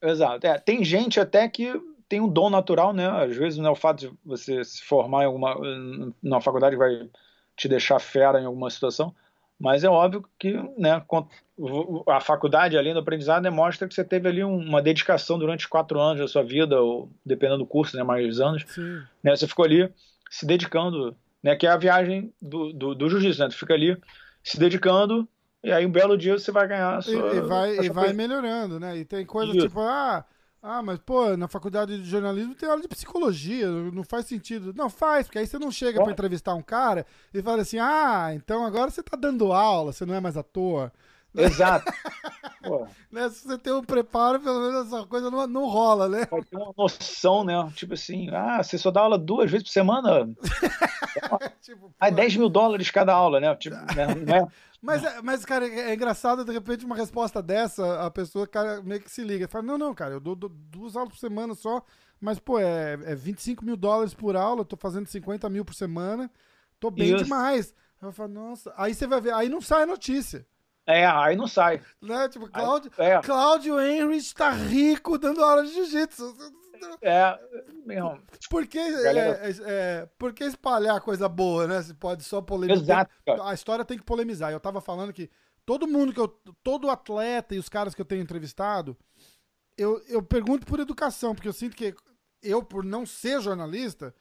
Exato. 0.01 0.45
É, 0.45 0.57
tem 0.59 0.84
gente 0.84 1.19
até 1.19 1.47
que 1.47 1.73
tem 2.07 2.21
um 2.21 2.30
dom 2.30 2.49
natural, 2.49 2.93
né? 2.93 3.07
Às 3.07 3.36
vezes 3.36 3.57
não 3.57 3.69
é 3.69 3.71
o 3.71 3.76
fato 3.76 3.99
de 3.99 4.13
você 4.23 4.63
se 4.63 4.84
formar 4.84 5.23
em 5.23 5.26
alguma 5.26 5.55
na 6.21 6.39
faculdade 6.39 6.76
vai 6.76 7.09
te 7.55 7.67
deixar 7.67 7.99
fera 7.99 8.39
em 8.39 8.45
alguma 8.45 8.69
situação, 8.69 9.15
mas 9.57 9.84
é 9.84 9.89
óbvio 9.89 10.26
que, 10.38 10.53
né, 10.78 11.01
a 12.07 12.19
faculdade 12.19 12.78
além 12.78 12.93
do 12.93 12.99
aprendizado 12.99 13.43
demonstra 13.43 13.88
que 13.88 13.93
você 13.93 14.03
teve 14.03 14.28
ali 14.28 14.43
uma 14.43 14.82
dedicação 14.82 15.39
durante 15.39 15.67
quatro 15.67 15.99
anos 15.99 16.19
da 16.19 16.28
sua 16.28 16.43
vida, 16.43 16.82
ou 16.82 17.09
dependendo 17.26 17.59
do 17.59 17.65
curso, 17.65 17.95
né, 17.95 18.03
mais 18.03 18.41
anos, 18.41 18.65
né, 19.23 19.36
você 19.36 19.47
ficou 19.47 19.63
ali 19.63 19.89
se 20.30 20.45
dedicando, 20.45 21.15
né, 21.45 21.55
que 21.55 21.67
é 21.67 21.69
a 21.69 21.77
viagem 21.77 22.33
do, 22.41 22.73
do, 22.73 22.95
do 22.95 23.07
jiu-jitsu, 23.07 23.39
né? 23.39 23.49
Tu 23.49 23.55
fica 23.55 23.75
ali 23.75 23.95
se 24.43 24.57
dedicando 24.59 25.29
e 25.63 25.71
aí 25.71 25.85
um 25.85 25.91
belo 25.91 26.17
dia 26.17 26.39
você 26.39 26.51
vai 26.51 26.67
ganhar 26.67 26.97
a 26.97 27.01
sua, 27.03 27.13
e, 27.13 27.37
e 27.37 27.41
vai, 27.41 27.77
e 27.85 27.89
vai 27.89 28.13
melhorando, 28.13 28.79
né? 28.79 28.97
E 28.97 29.05
tem 29.05 29.23
coisas 29.23 29.55
tipo, 29.55 29.79
ah, 29.79 30.25
ah, 30.59 30.81
mas 30.81 30.97
pô, 30.97 31.37
na 31.37 31.47
faculdade 31.47 32.01
de 32.01 32.09
jornalismo 32.09 32.55
tem 32.55 32.67
aula 32.67 32.81
de 32.81 32.87
psicologia, 32.87 33.67
não 33.69 34.03
faz 34.03 34.25
sentido. 34.25 34.73
Não 34.75 34.89
faz, 34.89 35.27
porque 35.27 35.37
aí 35.37 35.45
você 35.45 35.59
não 35.59 35.69
chega 35.69 36.01
para 36.01 36.11
entrevistar 36.11 36.55
um 36.55 36.63
cara 36.63 37.05
e 37.31 37.39
fala 37.43 37.61
assim: 37.61 37.77
"Ah, 37.77 38.31
então 38.33 38.65
agora 38.65 38.89
você 38.89 39.03
tá 39.03 39.15
dando 39.15 39.53
aula, 39.53 39.93
você 39.93 40.03
não 40.03 40.15
é 40.15 40.19
mais 40.19 40.35
ator". 40.35 40.91
Exato. 41.38 41.91
né? 43.11 43.29
Se 43.29 43.47
você 43.47 43.57
tem 43.57 43.73
um 43.73 43.83
preparo, 43.83 44.39
pelo 44.39 44.59
menos 44.59 44.87
essa 44.87 45.05
coisa 45.05 45.29
não, 45.29 45.45
não 45.47 45.66
rola, 45.66 46.09
né? 46.09 46.25
Pode 46.25 46.45
ter 46.47 46.57
uma 46.57 46.74
noção, 46.78 47.43
né? 47.43 47.71
Tipo 47.75 47.93
assim, 47.93 48.29
ah, 48.32 48.62
você 48.62 48.78
só 48.78 48.91
dá 48.91 49.01
aula 49.01 49.17
duas 49.17 49.49
vezes 49.49 49.67
por 49.67 49.71
semana. 49.71 50.29
tipo, 51.62 51.93
ah, 51.99 52.09
10 52.09 52.37
mil 52.37 52.49
dólares 52.49 52.89
cada 52.91 53.13
aula, 53.13 53.39
né? 53.39 53.55
Tipo, 53.55 53.75
né? 53.75 54.16
né? 54.25 54.47
Mas, 54.82 55.03
é, 55.03 55.21
mas, 55.21 55.43
cara, 55.43 55.67
é 55.67 55.93
engraçado, 55.93 56.45
de 56.45 56.51
repente, 56.51 56.86
uma 56.86 56.95
resposta 56.95 57.41
dessa, 57.41 58.05
a 58.05 58.12
pessoa 58.12 58.45
cara, 58.47 58.82
meio 58.83 59.01
que 59.01 59.09
se 59.09 59.24
liga. 59.24 59.47
Fala, 59.47 59.66
não, 59.66 59.78
não, 59.78 59.93
cara, 59.95 60.13
eu 60.13 60.20
dou, 60.20 60.36
dou 60.36 60.49
duas 60.49 60.95
aulas 60.95 61.12
por 61.13 61.20
semana 61.20 61.55
só, 61.55 61.83
mas, 62.20 62.39
pô, 62.39 62.59
é, 62.59 62.93
é 63.05 63.16
25 63.16 63.66
mil 63.66 63.75
dólares 63.75 64.13
por 64.13 64.36
aula, 64.36 64.62
eu 64.62 64.66
tô 64.66 64.78
fazendo 64.78 65.07
50 65.07 65.49
mil 65.49 65.66
por 65.66 65.74
semana, 65.74 66.29
tô 66.79 66.91
bem 66.91 67.16
Isso. 67.16 67.24
demais. 67.24 67.74
Eu 68.01 68.12
falo, 68.12 68.33
nossa, 68.33 68.71
aí 68.78 68.93
você 68.93 69.07
vai 69.07 69.20
ver, 69.20 69.33
aí 69.33 69.49
não 69.49 69.59
sai 69.59 69.83
a 69.83 69.87
notícia. 69.87 70.45
É, 70.86 71.05
aí 71.05 71.36
não 71.36 71.47
sai. 71.47 71.82
Né? 72.01 72.29
Tipo, 72.29 72.49
Cláudio, 72.49 72.91
é. 72.97 73.20
Cláudio 73.21 73.79
Henry 73.79 74.17
está 74.17 74.51
rico 74.51 75.17
dando 75.17 75.43
aula 75.43 75.63
de 75.63 75.74
jiu-jitsu. 75.74 76.36
É, 77.01 77.39
meu. 77.86 78.20
Por 78.49 78.67
que, 78.67 78.78
é, 78.78 79.17
é, 79.17 79.55
é, 79.63 80.09
por 80.17 80.33
que 80.33 80.43
espalhar 80.43 81.01
coisa 81.01 81.28
boa, 81.28 81.67
né? 81.67 81.82
Se 81.82 81.93
pode 81.93 82.24
só 82.24 82.41
polemizar. 82.41 83.09
Exato. 83.25 83.43
A 83.43 83.53
história 83.53 83.86
tem 83.86 83.97
que 83.97 84.03
polemizar. 84.03 84.51
Eu 84.51 84.59
tava 84.59 84.79
falando 84.82 85.13
que 85.13 85.29
todo 85.66 85.87
mundo 85.87 86.13
que 86.13 86.20
eu. 86.20 86.28
Todo 86.63 86.89
atleta 86.89 87.55
e 87.55 87.59
os 87.59 87.70
caras 87.70 87.95
que 87.95 88.01
eu 88.01 88.05
tenho 88.05 88.21
entrevistado, 88.21 88.95
eu, 89.78 90.01
eu 90.07 90.21
pergunto 90.21 90.66
por 90.66 90.79
educação, 90.79 91.33
porque 91.33 91.47
eu 91.47 91.53
sinto 91.53 91.75
que 91.75 91.95
eu, 92.43 92.62
por 92.62 92.83
não 92.83 93.05
ser 93.05 93.41
jornalista, 93.41 94.13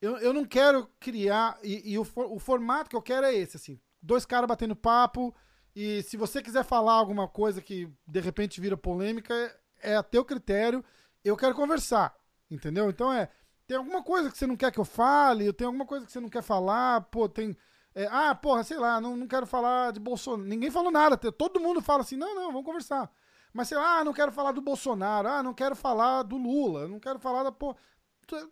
eu, 0.00 0.16
eu 0.18 0.32
não 0.32 0.44
quero 0.44 0.88
criar. 0.98 1.58
E, 1.62 1.92
e 1.92 1.98
o, 1.98 2.06
o 2.16 2.38
formato 2.38 2.90
que 2.90 2.96
eu 2.96 3.02
quero 3.02 3.26
é 3.26 3.34
esse, 3.34 3.56
assim. 3.56 3.78
Dois 4.02 4.26
caras 4.26 4.48
batendo 4.48 4.74
papo. 4.74 5.34
E 5.74 6.02
se 6.02 6.16
você 6.16 6.42
quiser 6.42 6.64
falar 6.64 6.92
alguma 6.92 7.26
coisa 7.26 7.60
que 7.60 7.88
de 8.06 8.20
repente 8.20 8.60
vira 8.60 8.76
polêmica, 8.76 9.34
é 9.82 9.96
a 9.96 10.02
teu 10.02 10.24
critério 10.24 10.84
eu 11.24 11.36
quero 11.36 11.54
conversar, 11.54 12.14
entendeu? 12.50 12.90
Então 12.90 13.12
é, 13.12 13.28
tem 13.66 13.76
alguma 13.76 14.02
coisa 14.02 14.30
que 14.30 14.36
você 14.36 14.46
não 14.46 14.56
quer 14.56 14.72
que 14.72 14.78
eu 14.78 14.84
fale, 14.84 15.46
eu 15.46 15.52
tenho 15.52 15.68
alguma 15.68 15.86
coisa 15.86 16.04
que 16.04 16.12
você 16.12 16.20
não 16.20 16.28
quer 16.28 16.42
falar, 16.42 17.02
pô, 17.02 17.28
tem. 17.28 17.56
É, 17.94 18.08
ah, 18.10 18.34
porra, 18.34 18.64
sei 18.64 18.78
lá, 18.78 19.00
não, 19.00 19.16
não 19.16 19.26
quero 19.26 19.46
falar 19.46 19.92
de 19.92 20.00
Bolsonaro. 20.00 20.48
Ninguém 20.48 20.70
falou 20.70 20.90
nada, 20.90 21.16
todo 21.16 21.60
mundo 21.60 21.80
fala 21.80 22.00
assim, 22.00 22.16
não, 22.16 22.34
não, 22.34 22.46
vamos 22.46 22.64
conversar. 22.64 23.10
Mas 23.52 23.68
sei 23.68 23.76
lá, 23.76 23.98
ah, 23.98 24.04
não 24.04 24.14
quero 24.14 24.32
falar 24.32 24.52
do 24.52 24.62
Bolsonaro, 24.62 25.28
ah, 25.28 25.42
não 25.42 25.52
quero 25.52 25.76
falar 25.76 26.22
do 26.22 26.36
Lula, 26.36 26.88
não 26.88 26.98
quero 26.98 27.18
falar 27.18 27.42
da 27.42 27.52
porra. 27.52 27.76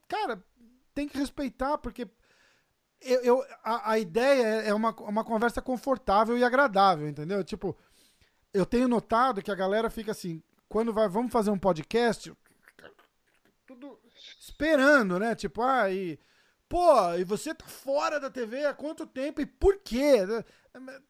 Cara, 0.07 0.45
tem 0.95 1.09
que 1.09 1.17
respeitar, 1.17 1.79
porque 1.79 2.07
eu, 3.01 3.21
eu- 3.23 3.45
a, 3.65 3.93
a 3.93 3.99
ideia 3.99 4.43
é 4.63 4.69
é 4.69 4.75
uma, 4.75 4.91
uma 5.01 5.25
conversa 5.25 5.61
confortável 5.63 6.37
e 6.37 6.45
agradável, 6.45 7.09
entendeu? 7.09 7.43
Tipo, 7.45 7.77
eu 8.53 8.67
tenho 8.67 8.89
notado 8.89 9.43
que 9.43 9.51
a 9.51 9.55
galera 9.55 9.89
fica 9.91 10.11
assim, 10.13 10.43
quando 10.69 10.93
vai, 10.93 11.09
vamos 11.09 11.33
fazer 11.33 11.51
um 11.51 11.59
podcast, 11.59 12.33
tudo 13.67 13.99
esperando, 14.39 15.19
né? 15.19 15.35
Tipo, 15.35 15.63
ah, 15.63 15.91
e. 15.91 16.19
Pô, 16.69 17.15
e 17.15 17.25
você 17.25 17.53
tá 17.53 17.67
fora 17.67 18.21
da 18.21 18.31
TV 18.31 18.65
há 18.65 18.73
quanto 18.73 19.05
tempo 19.05 19.41
e 19.41 19.47
por 19.47 19.79
quê? 19.79 20.19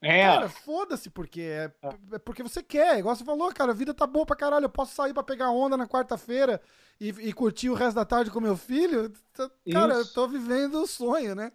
É. 0.01 0.23
Cara, 0.23 0.49
foda-se 0.49 1.11
por 1.11 1.29
quê. 1.29 1.43
É, 1.43 1.71
é 2.13 2.19
porque 2.19 2.43
você 2.43 2.63
quer. 2.63 2.99
Igual 2.99 3.15
você 3.15 3.25
falou, 3.25 3.53
cara, 3.53 3.73
a 3.73 3.75
vida 3.75 3.93
tá 3.93 4.07
boa 4.07 4.25
pra 4.25 4.35
caralho. 4.35 4.65
Eu 4.65 4.71
posso 4.71 4.95
sair 4.95 5.13
pra 5.13 5.23
pegar 5.23 5.51
onda 5.51 5.77
na 5.77 5.87
quarta-feira 5.87 6.63
e, 6.99 7.09
e 7.11 7.33
curtir 7.35 7.69
o 7.69 7.75
resto 7.75 7.97
da 7.97 8.07
tarde 8.07 8.31
com 8.31 8.41
meu 8.41 8.57
filho. 8.57 9.13
Cara, 9.71 9.97
eu 9.97 10.01
Isso. 10.01 10.15
tô 10.15 10.27
vivendo 10.27 10.77
o 10.83 10.87
sonho, 10.87 11.35
né? 11.35 11.53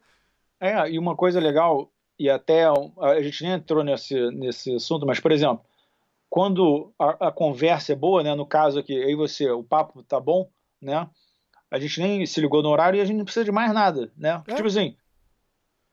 É, 0.60 0.90
e 0.90 0.98
uma 0.98 1.15
coisa 1.15 1.40
legal, 1.40 1.91
e 2.18 2.30
até 2.30 2.65
a 2.65 3.22
gente 3.22 3.44
nem 3.44 3.53
entrou 3.53 3.84
nesse, 3.84 4.32
nesse 4.32 4.73
assunto, 4.76 5.06
mas, 5.06 5.19
por 5.19 5.32
exemplo, 5.32 5.64
quando 6.30 6.94
a, 6.99 7.27
a 7.27 7.32
conversa 7.32 7.94
é 7.94 7.95
boa, 7.95 8.23
né? 8.23 8.36
No 8.36 8.45
caso 8.45 8.80
aqui, 8.80 8.94
eu 8.94 9.10
e 9.10 9.15
você, 9.15 9.49
o 9.49 9.64
papo 9.64 10.03
tá 10.03 10.19
bom, 10.19 10.49
né? 10.82 11.10
A 11.72 11.80
gente 11.80 11.99
nem 11.99 12.26
se 12.26 12.40
ligou 12.40 12.61
no 12.61 12.69
horário 12.69 12.98
e 12.98 13.02
a 13.02 13.06
gente 13.06 13.18
não 13.18 13.26
precisa 13.26 13.45
de 13.45 13.52
mais 13.52 13.73
nada, 13.73 14.11
né? 14.18 14.41
É. 14.48 14.56
Tipo 14.56 14.68
assim, 14.68 14.95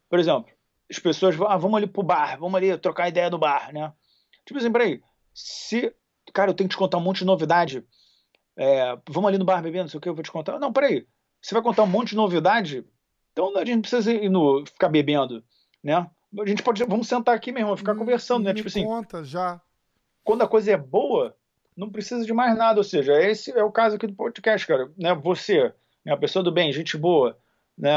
por 0.09 0.19
exemplo, 0.19 0.51
as 0.91 0.99
pessoas 0.99 1.35
vão, 1.35 1.49
ah, 1.49 1.57
vamos 1.57 1.77
ali 1.77 1.87
pro 1.87 2.03
bar, 2.03 2.39
vamos 2.39 2.55
ali 2.57 2.77
trocar 2.79 3.09
ideia 3.09 3.31
do 3.31 3.39
bar, 3.39 3.73
né? 3.73 3.93
Tipo 4.45 4.59
assim, 4.59 4.71
peraí, 4.71 5.03
se, 5.33 5.95
cara, 6.35 6.51
eu 6.51 6.55
tenho 6.55 6.69
que 6.69 6.75
te 6.75 6.79
contar 6.79 6.99
um 6.99 7.03
monte 7.03 7.21
de 7.21 7.25
novidade, 7.25 7.85
é, 8.57 8.97
vamos 9.09 9.29
ali 9.29 9.39
no 9.39 9.45
bar 9.45 9.63
beber, 9.63 9.81
não 9.81 9.89
sei 9.89 9.99
o 9.99 10.01
que, 10.01 10.09
eu 10.09 10.15
vou 10.15 10.23
te 10.23 10.31
contar. 10.31 10.59
Não, 10.59 10.73
peraí, 10.73 11.07
você 11.41 11.55
vai 11.55 11.63
contar 11.63 11.83
um 11.85 11.87
monte 11.87 12.11
de 12.11 12.17
novidade, 12.17 12.85
então 13.33 13.57
a 13.57 13.65
gente 13.65 13.75
não 13.75 13.81
precisa 13.83 14.13
ir 14.13 14.29
no, 14.29 14.65
ficar 14.67 14.89
bebendo, 14.89 15.43
né? 15.83 16.07
A 16.41 16.47
gente 16.47 16.63
pode, 16.63 16.83
vamos 16.85 17.09
sentar 17.09 17.35
aqui 17.35 17.53
mesmo, 17.53 17.77
ficar 17.77 17.95
conversando, 17.95 18.45
né? 18.45 18.51
Me 18.53 18.57
Tipo 18.57 18.69
assim, 18.69 18.85
conta 18.85 19.23
já. 19.25 19.61
quando 20.25 20.43
a 20.43 20.49
coisa 20.49 20.73
é 20.73 20.77
boa, 20.77 21.37
não 21.77 21.91
precisa 21.91 22.25
de 22.25 22.33
mais 22.33 22.57
nada. 22.57 22.81
Ou 22.81 22.85
seja, 22.85 23.21
esse 23.23 23.51
é 23.51 23.63
o 23.63 23.71
caso 23.73 23.97
aqui 23.97 24.07
do 24.07 24.15
podcast, 24.15 24.67
cara. 24.67 24.91
Né? 24.97 25.15
Você, 25.15 25.73
né, 26.05 26.13
a 26.13 26.17
pessoa 26.17 26.43
do 26.43 26.51
bem, 26.53 26.73
gente 26.73 26.97
boa, 26.97 27.37
né? 27.77 27.93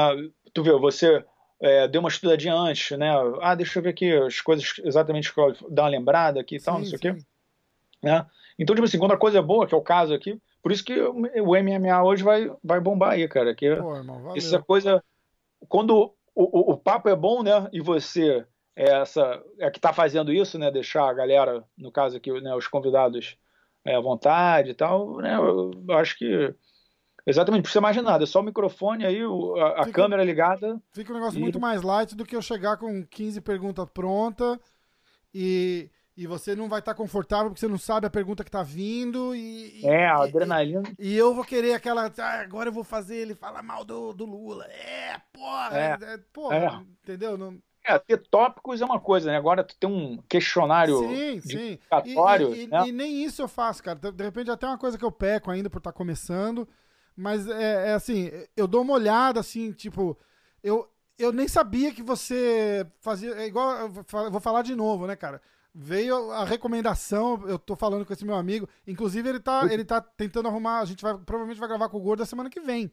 Tu 0.53 0.63
viu, 0.63 0.79
você 0.79 1.23
é, 1.61 1.87
deu 1.87 2.01
uma 2.01 2.09
estudadinha 2.09 2.53
antes, 2.53 2.97
né? 2.97 3.09
Ah, 3.41 3.55
deixa 3.55 3.79
eu 3.79 3.83
ver 3.83 3.89
aqui 3.89 4.11
as 4.11 4.41
coisas 4.41 4.73
exatamente 4.83 5.33
que 5.33 5.39
eu 5.39 5.55
dar 5.69 5.83
uma 5.83 5.89
lembrada 5.89 6.39
aqui 6.41 6.57
e 6.57 6.61
tal, 6.61 6.79
não 6.79 6.83
Sim, 6.85 6.89
sei 6.89 6.97
o 6.97 7.01
quê. 7.01 7.19
sim. 7.19 7.25
Né? 8.03 8.25
Então, 8.59 8.75
tipo 8.75 8.85
assim, 8.85 8.99
quando 8.99 9.13
a 9.13 9.17
coisa 9.17 9.39
é 9.39 9.41
boa, 9.41 9.65
que 9.65 9.73
é 9.73 9.77
o 9.77 9.81
caso 9.81 10.13
aqui, 10.13 10.39
por 10.61 10.71
isso 10.71 10.83
que 10.83 10.99
o 11.01 11.13
MMA 11.55 12.03
hoje 12.03 12.23
vai, 12.23 12.51
vai 12.63 12.79
bombar 12.79 13.11
aí, 13.11 13.27
cara. 13.27 13.53
Que 13.55 13.75
Pô, 13.75 13.95
irmão, 13.95 14.35
essa 14.35 14.59
coisa. 14.61 15.03
Quando 15.69 16.13
o, 16.33 16.71
o, 16.71 16.71
o 16.73 16.77
papo 16.77 17.09
é 17.09 17.15
bom, 17.15 17.41
né? 17.43 17.67
E 17.71 17.81
você 17.81 18.45
é 18.75 18.89
essa 19.01 19.41
é 19.59 19.69
que 19.71 19.79
tá 19.79 19.93
fazendo 19.93 20.33
isso, 20.33 20.59
né? 20.59 20.69
Deixar 20.71 21.09
a 21.09 21.13
galera, 21.13 21.63
no 21.77 21.91
caso 21.91 22.17
aqui, 22.17 22.31
né, 22.41 22.53
os 22.55 22.67
convidados 22.67 23.37
é, 23.85 23.95
à 23.95 24.01
vontade 24.01 24.71
e 24.71 24.73
tal, 24.73 25.17
né? 25.17 25.35
Eu, 25.37 25.71
eu 25.87 25.97
acho 25.97 26.17
que 26.17 26.53
exatamente 27.25 27.59
não 27.59 27.63
precisa 27.63 27.81
mais 27.81 27.95
de 27.95 28.01
nada, 28.01 28.23
é 28.23 28.27
só 28.27 28.39
o 28.39 28.43
microfone 28.43 29.05
aí, 29.05 29.25
o- 29.25 29.55
a, 29.55 29.81
a 29.81 29.85
Fica- 29.85 30.01
câmera 30.01 30.23
ligada. 30.23 30.79
Fica 30.93 31.11
um 31.11 31.15
negócio 31.15 31.37
E- 31.39 31.41
muito 31.41 31.59
mais 31.59 31.81
light 31.81 32.15
do 32.15 32.25
que 32.25 32.35
eu 32.35 32.41
chegar 32.41 32.77
com 32.77 33.05
15 33.07 33.39
perguntas 33.41 33.87
prontas 33.93 34.59
e, 35.33 35.89
e 36.17 36.25
você 36.27 36.55
não 36.55 36.69
vai 36.69 36.79
estar 36.79 36.93
confortável 36.95 37.47
porque 37.49 37.59
você 37.59 37.67
não 37.67 37.77
sabe 37.77 38.07
a 38.07 38.09
pergunta 38.09 38.43
que 38.43 38.51
tá 38.51 38.63
vindo 38.63 39.35
e, 39.35 39.81
e- 39.81 39.85
É, 39.85 40.07
a 40.09 40.19
e- 40.25 40.29
adrenalina. 40.29 40.83
E 40.97 41.15
eu 41.15 41.33
vou 41.33 41.43
querer 41.43 41.73
aquela. 41.73 42.11
"Ah, 42.17 42.39
agora 42.41 42.69
eu 42.69 42.73
vou 42.73 42.83
fazer 42.83 43.15
ele 43.17 43.35
falar 43.35 43.61
mal 43.61 43.83
do, 43.83 44.13
do 44.13 44.25
Lula. 44.25 44.65
É, 44.65 45.19
porra. 45.33 45.69
É. 45.77 45.97
É, 46.13 46.17
porra. 46.31 46.55
É. 46.55 46.81
Entendeu? 47.03 47.37
Não... 47.37 47.57
É, 47.87 47.99
ter 47.99 48.17
tópicos 48.17 48.81
é 48.81 48.85
uma 48.85 48.99
coisa, 48.99 49.29
né? 49.29 49.37
Agora 49.37 49.63
tu 49.63 49.77
tem 49.77 49.87
um 49.87 50.17
questionário 50.27 50.97
Sim, 50.99 51.39
sim. 51.41 51.79
E, 52.05 52.09
e- 52.09 52.63
e- 52.63 52.67
né? 52.67 52.87
e 52.87 52.91
nem 52.91 53.23
isso 53.23 53.41
eu 53.43 53.47
faço, 53.47 53.83
cara. 53.83 53.99
De 53.99 54.23
repente 54.23 54.49
até 54.49 54.65
uma 54.65 54.77
coisa 54.77 54.97
que 54.97 55.05
eu 55.05 55.11
peco 55.11 55.51
ainda 55.51 55.69
por 55.69 55.77
estar 55.77 55.91
começando. 55.91 56.67
Mas 57.15 57.47
é, 57.47 57.89
é 57.89 57.93
assim, 57.93 58.31
eu 58.57 58.67
dou 58.67 58.81
uma 58.81 58.93
olhada 58.93 59.39
assim, 59.39 59.71
tipo, 59.71 60.17
eu, 60.63 60.89
eu 61.19 61.31
nem 61.31 61.47
sabia 61.47 61.93
que 61.93 62.01
você 62.01 62.85
fazia. 63.01 63.31
É 63.35 63.45
igual, 63.45 63.87
vou 64.31 64.41
falar 64.41 64.63
de 64.63 64.75
novo, 64.75 65.05
né, 65.05 65.15
cara? 65.15 65.39
Veio 65.77 66.31
a 66.31 66.45
recomendação, 66.45 67.43
eu 67.47 67.59
tô 67.59 67.75
falando 67.75 68.05
com 68.05 68.13
esse 68.13 68.23
meu 68.23 68.35
amigo. 68.35 68.67
Inclusive, 68.87 69.27
ele 69.27 69.39
tá, 69.41 69.61
ele 69.73 69.83
tá 69.83 69.99
tentando 69.99 70.47
arrumar. 70.47 70.79
A 70.79 70.85
gente 70.85 71.01
vai 71.01 71.13
provavelmente 71.17 71.59
vai 71.59 71.67
gravar 71.67 71.89
com 71.89 71.97
o 71.97 72.01
Gordo 72.01 72.23
a 72.23 72.25
semana 72.25 72.49
que 72.49 72.61
vem. 72.61 72.89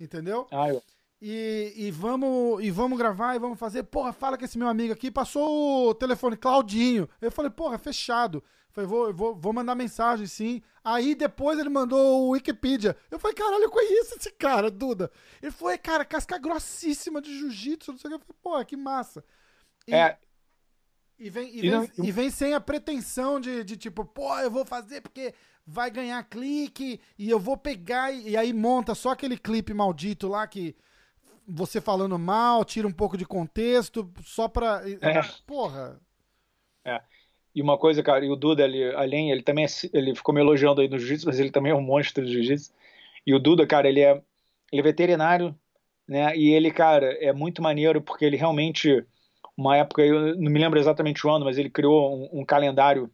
Entendeu? 0.00 0.46
Ah, 0.50 0.68
eu- 0.68 0.82
E, 1.22 1.72
e 1.76 1.90
vamos 1.92 2.62
e 2.62 2.70
vamos 2.72 2.98
gravar 2.98 3.36
e 3.36 3.38
vamos 3.38 3.56
fazer. 3.58 3.84
Porra, 3.84 4.12
fala 4.12 4.36
com 4.36 4.44
esse 4.44 4.58
meu 4.58 4.66
amigo 4.68 4.92
aqui. 4.92 5.10
Passou 5.12 5.88
o 5.90 5.94
telefone, 5.94 6.36
Claudinho. 6.36 7.08
Eu 7.20 7.30
falei, 7.30 7.50
porra, 7.52 7.78
fechado. 7.78 8.42
Falei, 8.72 8.88
vou, 8.88 9.14
vou, 9.14 9.34
vou 9.36 9.52
mandar 9.52 9.76
mensagem 9.76 10.26
sim. 10.26 10.60
Aí 10.82 11.14
depois 11.14 11.56
ele 11.60 11.68
mandou 11.68 12.24
o 12.26 12.30
Wikipedia. 12.30 12.96
Eu 13.12 13.18
falei, 13.20 13.36
caralho, 13.36 13.62
eu 13.62 13.70
conheço 13.70 14.16
esse 14.16 14.32
cara, 14.32 14.68
Duda. 14.72 15.08
Ele 15.40 15.52
foi, 15.52 15.78
cara, 15.78 16.04
casca 16.04 16.36
grossíssima 16.36 17.22
de 17.22 17.38
jiu-jitsu, 17.38 17.92
não 17.92 17.98
sei 17.98 18.08
o 18.08 18.10
que. 18.10 18.16
Eu 18.16 18.26
falei, 18.26 18.38
porra, 18.42 18.64
que 18.64 18.76
massa. 18.76 19.24
E, 19.86 19.94
É, 19.94 20.18
e, 21.18 21.30
vem, 21.30 21.48
e, 21.48 21.58
e 21.58 21.60
vem, 21.62 21.70
não- 21.70 21.88
e 21.98 22.12
vem 22.12 22.30
sem 22.30 22.54
a 22.54 22.60
pretensão 22.60 23.40
de, 23.40 23.62
de 23.64 23.76
tipo, 23.76 24.04
pô, 24.04 24.36
eu 24.38 24.50
vou 24.50 24.64
fazer 24.64 25.00
porque 25.00 25.34
vai 25.66 25.90
ganhar 25.90 26.22
clique 26.24 27.00
e 27.18 27.30
eu 27.30 27.38
vou 27.38 27.56
pegar 27.56 28.12
e, 28.12 28.30
e 28.30 28.36
aí 28.36 28.52
monta 28.52 28.94
só 28.94 29.10
aquele 29.10 29.38
clipe 29.38 29.72
maldito 29.72 30.28
lá 30.28 30.46
que 30.46 30.76
você 31.46 31.80
falando 31.80 32.18
mal, 32.18 32.64
tira 32.64 32.88
um 32.88 32.92
pouco 32.92 33.16
de 33.16 33.24
contexto, 33.26 34.10
só 34.22 34.48
pra. 34.48 34.82
É. 35.00 35.20
Porra. 35.46 36.00
E 37.54 37.62
uma 37.62 37.78
coisa, 37.78 38.02
cara, 38.02 38.24
e 38.24 38.30
o 38.30 38.34
Duda, 38.36 38.64
ele, 38.64 38.92
além, 38.94 39.30
ele 39.30 39.42
também 39.42 39.64
é 39.64 39.68
ele 39.92 40.14
ficou 40.14 40.34
me 40.34 40.40
elogiando 40.40 40.80
aí 40.80 40.88
no 40.88 40.98
jiu-jitsu, 40.98 41.26
mas 41.26 41.38
ele 41.38 41.50
também 41.52 41.70
é 41.70 41.74
um 41.74 41.80
monstro 41.80 42.24
de 42.24 42.32
jiu-jitsu. 42.32 42.72
E 43.24 43.32
o 43.32 43.38
Duda, 43.38 43.64
cara, 43.66 43.88
ele 43.88 44.00
é, 44.00 44.20
ele 44.72 44.80
é 44.80 44.82
veterinário, 44.82 45.56
né? 46.06 46.36
E 46.36 46.52
ele, 46.52 46.70
cara, 46.72 47.12
é 47.24 47.32
muito 47.32 47.62
maneiro 47.62 48.02
porque 48.02 48.24
ele 48.24 48.36
realmente, 48.36 49.04
uma 49.56 49.76
época, 49.76 50.02
eu 50.02 50.36
não 50.36 50.50
me 50.50 50.58
lembro 50.58 50.78
exatamente 50.78 51.26
o 51.26 51.30
ano, 51.30 51.44
mas 51.44 51.58
ele 51.58 51.70
criou 51.70 52.16
um, 52.16 52.40
um 52.40 52.44
calendário 52.44 53.10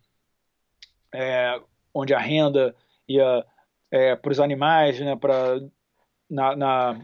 é, 1.13 1.61
onde 1.93 2.15
a 2.15 2.19
renda 2.19 2.75
ia 3.09 3.45
é, 3.91 4.17
para 4.17 4.33
os 4.33 4.41
animais, 4.41 4.99
né? 5.01 5.17
Para 5.17 5.61
na, 6.29 6.57
na 6.57 7.01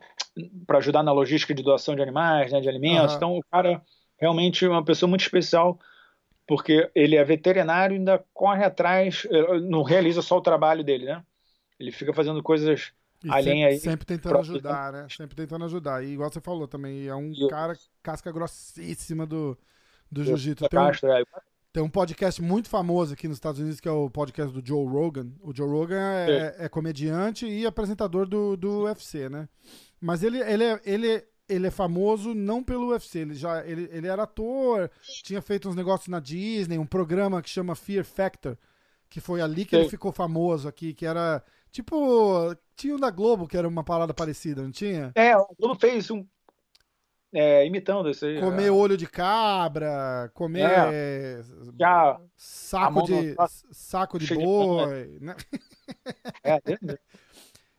para 0.67 0.79
ajudar 0.79 1.03
na 1.03 1.13
logística 1.13 1.55
de 1.55 1.63
doação 1.63 1.97
de 1.97 2.03
animais, 2.03 2.53
né? 2.53 2.61
De 2.61 2.69
alimentos. 2.69 3.13
Aham. 3.13 3.17
Então, 3.17 3.39
o 3.39 3.45
cara 3.51 3.83
realmente 4.19 4.65
é 4.65 4.69
uma 4.69 4.85
pessoa 4.85 5.09
muito 5.09 5.23
especial 5.23 5.79
porque 6.47 6.89
ele 6.95 7.17
é 7.17 7.25
veterinário 7.25 7.95
e 7.95 7.99
ainda 7.99 8.25
corre 8.33 8.65
atrás, 8.65 9.27
eh, 9.29 9.61
não 9.61 9.83
realiza 9.83 10.23
só 10.23 10.39
o 10.39 10.43
trabalho 10.43 10.85
dele, 10.85 11.07
né? 11.07 11.23
Ele 11.79 11.91
fica 11.91 12.13
fazendo 12.13 12.43
coisas 12.43 12.93
E 13.27 13.31
além 13.31 13.45
sempre, 13.45 13.65
aí. 13.65 13.81
sempre 13.81 14.07
tentando 14.07 14.39
ajudar, 14.39 14.93
né? 14.93 15.07
Sempre 15.11 15.35
tentando 15.35 15.65
ajudar. 15.65 16.05
E 16.05 16.13
igual 16.13 16.31
você 16.31 16.41
falou 16.41 16.69
também, 16.69 17.09
é 17.09 17.15
um 17.15 17.33
cara 17.49 17.77
casca 18.01 18.31
grossíssima 18.31 19.27
do, 19.27 19.59
do 20.11 20.23
jiu-jitsu. 20.23 20.69
Tem 20.69 20.79
um, 20.79 20.89
é. 20.89 21.25
Tem 21.73 21.83
um 21.83 21.91
podcast 21.91 22.41
muito 22.41 22.69
famoso 22.69 23.15
aqui 23.15 23.27
nos 23.27 23.39
Estados 23.39 23.61
Unidos 23.61 23.81
que 23.81 23.89
é 23.89 23.91
o 23.91 24.09
podcast 24.09 24.53
do 24.53 24.65
Joe 24.65 24.87
Rogan. 24.87 25.33
O 25.41 25.53
Joe 25.53 25.69
Rogan 25.69 26.01
é, 26.01 26.55
é 26.61 26.69
comediante 26.69 27.47
e 27.47 27.67
apresentador 27.67 28.29
do, 28.29 28.57
do 28.57 28.85
UFC, 28.85 29.29
né? 29.29 29.49
Mas 30.01 30.23
ele, 30.23 30.39
ele, 30.39 30.63
é, 30.63 30.81
ele, 30.85 31.25
ele 31.49 31.67
é 31.67 31.71
famoso 31.71 32.33
não 32.33 32.63
pelo 32.63 32.91
UFC, 32.91 33.19
ele 33.19 33.35
já 33.35 33.67
ele, 33.67 33.89
ele 33.91 34.07
era 34.07 34.23
ator, 34.23 34.89
tinha 35.25 35.43
feito 35.43 35.69
uns 35.69 35.75
negócios 35.75 36.07
na 36.07 36.21
Disney, 36.21 36.79
um 36.79 36.87
programa 36.87 37.43
que 37.43 37.51
chama 37.51 37.75
Fear 37.75 38.05
Factor, 38.05 38.57
que 39.11 39.21
foi 39.21 39.41
ali 39.41 39.65
que 39.65 39.75
ele 39.75 39.83
Sei. 39.83 39.91
ficou 39.91 40.13
famoso 40.13 40.69
aqui, 40.69 40.95
que 40.95 41.05
era 41.05 41.43
tipo, 41.77 42.57
tinha 42.75 42.95
um 42.95 42.99
da 42.99 43.11
Globo 43.11 43.47
que 43.47 43.57
era 43.57 43.69
uma 43.69 43.85
parada 43.85 44.15
parecida, 44.15 44.63
não 44.63 44.71
tinha? 44.71 45.13
É, 45.15 45.37
o 45.37 45.47
Globo 45.59 45.75
fez 45.79 46.11
um. 46.11 46.27
é, 47.35 47.67
imitando 47.67 48.09
isso 48.11 48.25
aí. 48.25 48.41
Comer 48.41 48.67
é, 48.67 48.71
olho 48.71 48.97
de 48.97 49.07
cabra, 49.07 50.31
comer 50.33 51.45
já, 51.79 52.13
a 52.13 52.21
saco 52.37 52.93
mão 52.93 53.05
de 53.05 53.35
no- 53.35 53.49
saco 53.73 54.19
de 54.19 54.27
cheio 54.27 54.41
de 54.41 54.47
boi, 54.47 55.19
né? 55.21 55.37
é, 56.43 56.61
mesmo. 56.67 56.99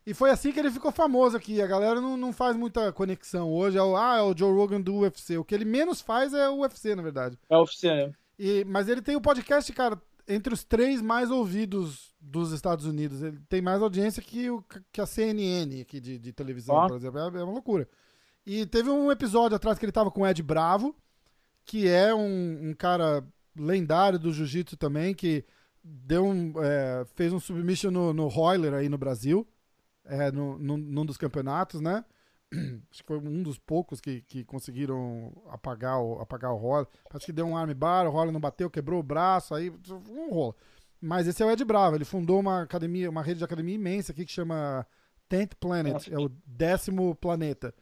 E 0.06 0.14
foi 0.14 0.30
assim 0.30 0.54
que 0.54 0.60
ele 0.62 0.72
ficou 0.72 0.90
famoso 0.90 1.36
aqui. 1.36 1.62
A 1.62 1.68
galera 1.68 2.00
não, 2.00 2.16
não 2.16 2.32
faz 2.32 2.56
muita 2.56 2.94
conexão 2.94 3.52
hoje. 3.52 3.78
É 3.78 3.84
o, 3.84 3.98
ah, 3.98 4.20
é 4.20 4.22
o 4.22 4.34
Joe 4.34 4.54
Rogan 4.56 4.80
do 4.80 5.00
UFC. 5.00 5.38
O 5.38 5.44
que 5.44 5.54
ele 5.54 5.66
menos 5.66 6.00
faz 6.00 6.34
é 6.34 6.48
o 6.48 6.60
UFC, 6.60 6.96
na 6.96 7.04
verdade. 7.04 7.38
é 7.50 7.58
oficial, 7.58 7.94
né? 7.94 8.14
E, 8.40 8.64
mas 8.64 8.88
ele 8.88 9.02
tem 9.02 9.18
o 9.18 9.22
podcast, 9.22 9.70
cara, 9.74 10.02
entre 10.26 10.54
os 10.54 10.64
três 10.64 11.02
mais 11.02 11.30
ouvidos 11.30 12.16
dos 12.20 12.52
Estados 12.52 12.86
Unidos. 12.86 13.22
Ele 13.22 13.40
tem 13.48 13.62
mais 13.62 13.82
audiência 13.82 14.22
que, 14.22 14.50
o, 14.50 14.64
que 14.92 15.02
a 15.02 15.06
CNN 15.06 15.82
aqui 15.82 16.00
de, 16.00 16.18
de 16.18 16.34
televisão, 16.34 16.88
por 16.88 16.96
exemplo. 16.96 17.20
É, 17.20 17.42
é 17.42 17.44
uma 17.44 17.54
loucura. 17.54 17.88
E 18.46 18.66
teve 18.66 18.90
um 18.90 19.12
episódio 19.12 19.56
atrás 19.56 19.78
que 19.78 19.86
ele 19.86 19.92
tava 19.92 20.10
com 20.10 20.22
o 20.22 20.28
Ed 20.28 20.42
Bravo, 20.42 20.96
que 21.66 21.88
é 21.88 22.14
um, 22.16 22.70
um 22.70 22.74
cara 22.74 23.24
lendário 23.56 24.18
do 24.18 24.32
jiu-jitsu 24.32 24.78
também, 24.78 25.14
que 25.14 25.44
deu 25.84 26.26
um, 26.26 26.54
é, 26.64 27.06
fez 27.16 27.34
um 27.34 27.40
submission 27.40 27.92
no, 27.92 28.14
no 28.14 28.28
Royler 28.28 28.74
aí 28.74 28.90
no 28.90 28.98
Brasil, 28.98 29.48
é, 30.06 30.32
no, 30.32 30.58
num, 30.58 30.78
num 30.78 31.06
dos 31.06 31.18
campeonatos, 31.18 31.82
né? 31.82 32.06
acho 32.90 33.02
que 33.02 33.08
foi 33.08 33.18
um 33.18 33.44
dos 33.44 33.58
poucos 33.58 34.00
que, 34.00 34.22
que 34.22 34.44
conseguiram 34.46 35.34
apagar 35.50 36.00
o, 36.02 36.22
apagar 36.22 36.54
o 36.54 36.58
Holly. 36.58 36.88
Acho 37.12 37.26
que 37.26 37.34
deu 37.34 37.46
um 37.46 37.58
armbar, 37.58 38.08
o 38.08 38.12
Holly 38.12 38.32
não 38.32 38.40
bateu, 38.40 38.70
quebrou 38.70 39.00
o 39.00 39.04
braço, 39.04 39.54
aí 39.54 39.70
um 39.70 40.30
rolo. 40.30 40.56
Mas 41.02 41.28
esse 41.28 41.44
é 41.44 41.46
o 41.46 41.52
Ed 41.52 41.64
Bravo, 41.64 41.96
ele 41.96 42.06
fundou 42.06 42.40
uma 42.40 42.64
academia, 42.64 43.10
uma 43.10 43.22
rede 43.22 43.40
de 43.40 43.44
academia 43.44 43.76
imensa 43.76 44.12
aqui 44.12 44.26
que 44.26 44.32
chama 44.32 44.86
Tenth 45.30 45.54
Planet, 45.60 46.08
é 46.10 46.18
o 46.18 46.30
décimo 46.46 47.16
planeta. 47.16 47.74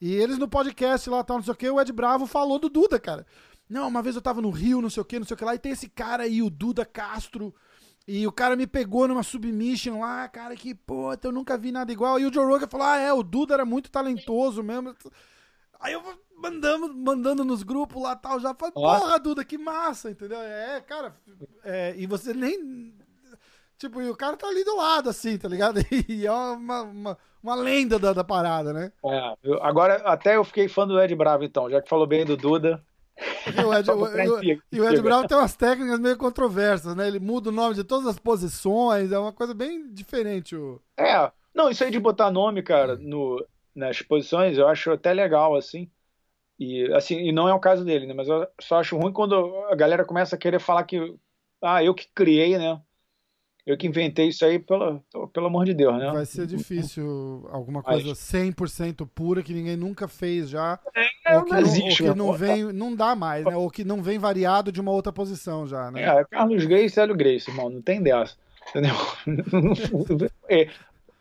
E 0.00 0.12
eles 0.12 0.38
no 0.38 0.48
podcast 0.48 1.08
lá, 1.08 1.22
tal, 1.22 1.36
não 1.36 1.44
sei 1.44 1.52
o 1.52 1.56
que, 1.56 1.70
o 1.70 1.80
Ed 1.80 1.92
Bravo 1.92 2.26
falou 2.26 2.58
do 2.58 2.68
Duda, 2.68 2.98
cara. 2.98 3.26
Não, 3.68 3.86
uma 3.86 4.02
vez 4.02 4.16
eu 4.16 4.22
tava 4.22 4.42
no 4.42 4.50
Rio, 4.50 4.82
não 4.82 4.90
sei 4.90 5.00
o 5.00 5.04
que, 5.04 5.18
não 5.18 5.26
sei 5.26 5.34
o 5.34 5.38
que 5.38 5.44
lá, 5.44 5.54
e 5.54 5.58
tem 5.58 5.72
esse 5.72 5.88
cara 5.88 6.24
aí, 6.24 6.42
o 6.42 6.50
Duda 6.50 6.84
Castro, 6.84 7.54
e 8.06 8.26
o 8.26 8.32
cara 8.32 8.56
me 8.56 8.66
pegou 8.66 9.06
numa 9.06 9.22
submission 9.22 10.00
lá, 10.00 10.26
cara, 10.28 10.56
que, 10.56 10.74
pô, 10.74 11.12
eu 11.22 11.30
nunca 11.30 11.56
vi 11.56 11.70
nada 11.70 11.92
igual. 11.92 12.18
E 12.18 12.26
o 12.26 12.32
Joe 12.32 12.44
Rogan 12.44 12.66
falou, 12.66 12.86
ah, 12.86 12.96
é, 12.96 13.12
o 13.12 13.22
Duda 13.22 13.54
era 13.54 13.64
muito 13.64 13.90
talentoso 13.90 14.62
mesmo. 14.62 14.94
Aí 15.80 15.94
eu 15.94 16.02
mandando, 16.36 16.94
mandando 16.94 17.44
nos 17.44 17.62
grupos 17.62 18.02
lá 18.02 18.16
tal, 18.16 18.40
já 18.40 18.54
falei, 18.54 18.72
porra, 18.72 19.18
Duda, 19.18 19.44
que 19.44 19.58
massa, 19.58 20.10
entendeu? 20.10 20.40
É, 20.40 20.80
cara, 20.80 21.14
é, 21.64 21.94
e 21.96 22.06
você 22.06 22.32
nem. 22.32 22.94
Tipo, 23.78 24.02
e 24.02 24.10
o 24.10 24.16
cara 24.16 24.36
tá 24.36 24.46
ali 24.46 24.62
do 24.62 24.76
lado, 24.76 25.08
assim, 25.08 25.38
tá 25.38 25.48
ligado? 25.48 25.80
E 26.08 26.26
é 26.26 26.32
uma, 26.32 26.82
uma, 26.82 27.18
uma 27.42 27.54
lenda 27.54 27.98
da, 27.98 28.12
da, 28.12 28.22
parada, 28.22 28.74
né? 28.74 28.92
É, 29.04 29.34
eu, 29.42 29.62
agora 29.62 29.96
até 30.04 30.36
eu 30.36 30.44
fiquei 30.44 30.68
fã 30.68 30.86
do 30.86 31.00
Ed 31.00 31.14
Bravo, 31.14 31.44
então, 31.44 31.70
já 31.70 31.80
que 31.80 31.88
falou 31.88 32.06
bem 32.06 32.26
do 32.26 32.36
Duda. 32.36 32.82
E 33.46 33.64
o 33.64 33.72
Ed, 33.72 33.88
o, 33.90 34.02
o, 34.02 34.42
e 34.70 34.80
o 34.80 34.88
Ed 34.88 35.00
Bravo 35.00 35.26
tem 35.26 35.36
umas 35.36 35.56
técnicas 35.56 35.98
meio 35.98 36.18
controversas, 36.18 36.94
né? 36.94 37.08
Ele 37.08 37.18
muda 37.18 37.48
o 37.48 37.52
nome 37.52 37.74
de 37.74 37.84
todas 37.84 38.06
as 38.06 38.18
posições, 38.18 39.12
é 39.12 39.18
uma 39.18 39.32
coisa 39.32 39.54
bem 39.54 39.90
diferente. 39.90 40.54
O... 40.54 40.78
É, 40.98 41.32
não, 41.54 41.70
isso 41.70 41.82
aí 41.82 41.90
de 41.90 41.98
botar 41.98 42.30
nome, 42.30 42.62
cara, 42.62 42.96
no, 42.96 43.42
nas 43.74 44.02
posições, 44.02 44.58
eu 44.58 44.68
acho 44.68 44.90
até 44.90 45.12
legal, 45.12 45.56
assim. 45.56 45.90
E, 46.58 46.92
assim, 46.92 47.16
e 47.18 47.32
não 47.32 47.48
é 47.48 47.54
o 47.54 47.60
caso 47.60 47.84
dele, 47.84 48.06
né? 48.06 48.12
Mas 48.12 48.28
eu 48.28 48.46
só 48.60 48.80
acho 48.80 48.98
ruim 48.98 49.12
quando 49.12 49.34
a 49.70 49.74
galera 49.74 50.04
começa 50.04 50.36
a 50.36 50.38
querer 50.38 50.60
falar 50.60 50.84
que, 50.84 51.16
ah, 51.62 51.82
eu 51.82 51.94
que 51.94 52.06
criei, 52.14 52.58
né? 52.58 52.80
Eu 53.66 53.76
que 53.76 53.86
inventei 53.86 54.28
isso 54.28 54.44
aí, 54.44 54.58
pelo, 54.58 55.02
pelo 55.32 55.46
amor 55.46 55.64
de 55.64 55.74
Deus, 55.74 55.96
né? 55.98 56.10
Vai 56.10 56.26
ser 56.26 56.46
difícil 56.46 57.48
alguma 57.50 57.82
coisa 57.82 58.08
Mas... 58.08 58.18
100% 58.18 59.08
pura 59.14 59.42
que 59.42 59.52
ninguém 59.52 59.76
nunca 59.76 60.08
fez 60.08 60.48
já. 60.50 60.78
É, 61.26 61.36
ou 61.36 61.44
que 61.44 61.52
não, 61.52 61.60
existe, 61.60 62.02
ou 62.02 62.12
que 62.12 62.18
não 62.18 62.32
vem, 62.32 62.72
não 62.72 62.94
dá 62.94 63.14
mais, 63.14 63.44
né? 63.44 63.56
Ou 63.56 63.70
que 63.70 63.84
não 63.84 64.02
vem 64.02 64.18
variado 64.18 64.72
de 64.72 64.80
uma 64.80 64.90
outra 64.90 65.12
posição 65.12 65.66
já, 65.66 65.90
né? 65.90 66.02
É, 66.02 66.24
Carlos 66.24 66.64
Grace 66.64 66.98
Hélio 66.98 67.16
Grace, 67.16 67.50
irmão, 67.50 67.70
não 67.70 67.80
tem 67.80 68.02
dessa. 68.02 68.36
Entendeu? 68.70 68.94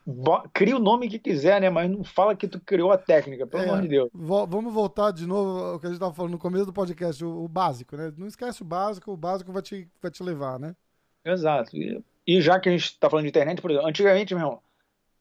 é, 0.09 0.49
cria 0.53 0.75
o 0.75 0.79
nome 0.79 1.09
que 1.09 1.19
quiser, 1.19 1.61
né? 1.61 1.69
Mas 1.69 1.89
não 1.89 2.03
fala 2.03 2.35
que 2.35 2.47
tu 2.47 2.59
criou 2.59 2.91
a 2.91 2.97
técnica, 2.97 3.45
pelo 3.45 3.63
é, 3.63 3.69
amor 3.69 3.81
de 3.81 3.87
Deus. 3.87 4.09
Vamos 4.13 4.73
voltar 4.73 5.11
de 5.11 5.25
novo 5.25 5.63
ao 5.63 5.79
que 5.79 5.85
a 5.85 5.89
gente 5.89 5.97
estava 5.97 6.13
falando 6.13 6.31
no 6.31 6.39
começo 6.39 6.65
do 6.65 6.73
podcast, 6.73 7.23
o, 7.23 7.43
o, 7.43 7.47
básico, 7.47 7.95
né? 7.95 8.11
Não 8.17 8.27
esquece 8.27 8.61
o 8.61 8.65
básico, 8.65 9.11
o 9.11 9.17
básico 9.17 9.51
vai 9.51 9.61
te, 9.61 9.87
vai 10.01 10.11
te 10.11 10.23
levar, 10.23 10.59
né? 10.59 10.75
Exato. 11.23 11.75
E, 11.75 12.03
e 12.25 12.41
já 12.41 12.59
que 12.59 12.69
a 12.69 12.71
gente 12.71 12.85
está 12.85 13.09
falando 13.09 13.23
de 13.23 13.29
internet, 13.29 13.61
por 13.61 13.71
exemplo, 13.71 13.87
antigamente, 13.87 14.33
meu 14.33 14.43
irmão, 14.43 14.61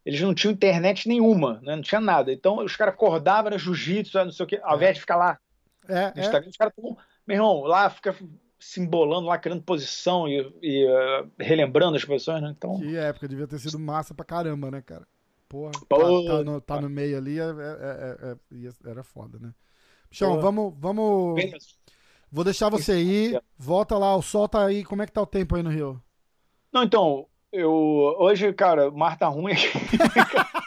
eles 0.05 0.20
não 0.20 0.35
tinham 0.35 0.52
internet 0.52 1.09
nenhuma, 1.09 1.60
né? 1.62 1.77
Não 1.77 1.82
tinha 1.82 2.01
nada. 2.01 2.32
Então 2.32 2.65
os 2.65 2.77
caras 2.77 2.94
acordavam, 2.94 3.48
era 3.48 3.59
jiu-jitsu, 3.59 4.24
não 4.24 4.32
sei 4.32 4.44
o 4.44 4.47
quê, 4.48 4.60
ao 4.62 4.77
invés 4.77 4.94
de 4.94 5.01
ficar 5.01 5.16
lá. 5.16 5.39
É, 5.89 6.12
é. 6.16 6.48
os 6.48 6.56
caras 6.56 6.74
meu 7.27 7.36
irmão, 7.36 7.60
lá 7.65 7.90
fica 7.90 8.16
se 8.59 8.80
embolando 8.80 9.26
lá, 9.26 9.39
criando 9.39 9.62
posição 9.62 10.28
e, 10.28 10.40
e 10.62 10.85
uh, 10.85 11.30
relembrando 11.39 11.97
as 11.97 12.05
posições, 12.05 12.43
né? 12.43 12.55
Então... 12.56 12.78
Que 12.78 12.97
época, 12.97 13.28
devia 13.28 13.47
ter 13.47 13.59
sido 13.59 13.78
massa 13.78 14.14
pra 14.14 14.24
caramba, 14.24 14.70
né, 14.70 14.82
cara? 14.82 15.06
Porra, 15.48 15.72
Pô, 15.89 16.24
tá, 16.24 16.36
tá, 16.36 16.44
no, 16.44 16.60
tá, 16.60 16.80
no, 16.80 16.90
meio 16.90 17.16
ali, 17.16 17.39
é, 17.39 17.44
é, 17.44 18.32
é, 18.32 18.90
era 18.90 19.02
foda, 19.02 19.39
né? 19.39 19.55
Bichão, 20.10 20.40
vamos, 20.40 20.74
vamos... 20.78 21.40
Vou 22.30 22.44
deixar 22.44 22.68
você 22.68 23.01
ir, 23.01 23.43
volta 23.56 23.97
lá, 23.97 24.14
o 24.14 24.20
sol 24.20 24.48
tá 24.48 24.66
aí, 24.66 24.85
como 24.85 25.02
é 25.02 25.06
que 25.06 25.12
tá 25.12 25.22
o 25.22 25.26
tempo 25.26 25.56
aí 25.56 25.62
no 25.62 25.70
Rio? 25.70 26.02
Não, 26.70 26.82
então, 26.82 27.26
eu... 27.51 27.72
Hoje, 28.18 28.52
cara, 28.52 28.90
o 28.90 28.98
mar 28.98 29.18
tá 29.18 29.28
ruim 29.28 29.52
aqui. 29.52 29.68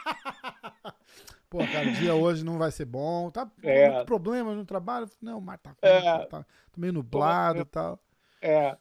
Pô, 1.52 1.58
cara, 1.68 1.90
o 1.90 1.92
dia 1.92 2.16
hoje 2.16 2.46
não 2.46 2.58
vai 2.58 2.72
ser 2.72 2.86
bom. 2.86 3.30
Tá 3.30 3.46
é. 3.62 3.92
muito 3.92 4.06
problema 4.06 4.56
no 4.56 4.64
trabalho. 4.64 5.06
Não, 5.22 5.38
o 5.38 5.42
mar 5.42 5.58
tá, 5.58 5.76
é. 5.82 6.00
tá, 6.02 6.26
tá 6.26 6.46
meio 6.78 6.94
nublado 6.94 7.60
e 7.60 7.66
tal. 7.66 8.00
É. 8.42 8.78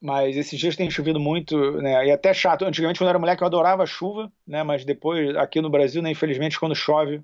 Mas 0.00 0.34
esses 0.34 0.58
dias 0.58 0.74
tem 0.74 0.90
chovido 0.90 1.20
muito, 1.20 1.76
né? 1.82 2.06
E 2.06 2.10
até 2.10 2.32
chato. 2.32 2.64
Antigamente, 2.64 2.98
quando 2.98 3.08
eu 3.08 3.10
era 3.10 3.18
moleque, 3.18 3.42
eu 3.42 3.46
adorava 3.46 3.84
chuva, 3.84 4.32
né? 4.46 4.62
Mas 4.62 4.82
depois, 4.82 5.36
aqui 5.36 5.60
no 5.60 5.68
Brasil, 5.68 6.00
né, 6.00 6.10
infelizmente, 6.10 6.58
quando 6.58 6.74
chove, 6.74 7.22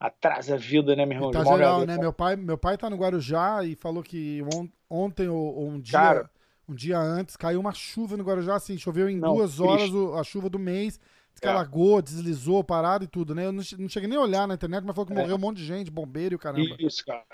atrasa 0.00 0.54
a 0.54 0.58
vida, 0.58 0.96
né, 0.96 1.06
meu 1.06 1.16
irmão? 1.16 1.30
tá 1.30 1.44
geral, 1.44 1.86
né? 1.86 1.96
Meu 1.96 2.12
pai, 2.12 2.34
meu 2.34 2.58
pai 2.58 2.76
tá 2.76 2.90
no 2.90 2.96
Guarujá 2.96 3.62
e 3.64 3.76
falou 3.76 4.02
que 4.02 4.42
on, 4.52 4.68
ontem 4.90 5.28
ou, 5.28 5.54
ou, 5.54 5.68
um 5.68 5.78
dia. 5.78 5.92
Cara, 5.92 6.30
um 6.68 6.74
dia 6.74 6.98
antes 6.98 7.36
caiu 7.36 7.60
uma 7.60 7.72
chuva 7.72 8.16
no 8.16 8.24
Guarujá, 8.24 8.56
assim, 8.56 8.76
choveu 8.76 9.08
em 9.08 9.16
não, 9.16 9.36
duas 9.36 9.60
horas 9.60 9.88
o, 9.90 10.14
a 10.16 10.24
chuva 10.24 10.50
do 10.50 10.58
mês 10.58 10.98
Descalagou, 11.40 11.98
é. 11.98 12.02
deslizou, 12.02 12.62
parado 12.62 13.04
e 13.04 13.08
tudo, 13.08 13.34
né? 13.34 13.46
Eu 13.46 13.52
não, 13.52 13.62
não, 13.78 13.88
cheguei 13.88 14.08
nem 14.08 14.18
a 14.18 14.22
olhar 14.22 14.46
na 14.46 14.54
internet, 14.54 14.84
mas 14.84 14.94
falou 14.94 15.06
que 15.06 15.12
é. 15.12 15.16
morreu 15.16 15.36
um 15.36 15.38
monte 15.38 15.56
de 15.56 15.64
gente, 15.64 15.90
bombeiro 15.90 16.34
e 16.34 16.36
o 16.36 16.38
caramba. 16.38 16.76
Isso, 16.78 17.04
cara. 17.04 17.24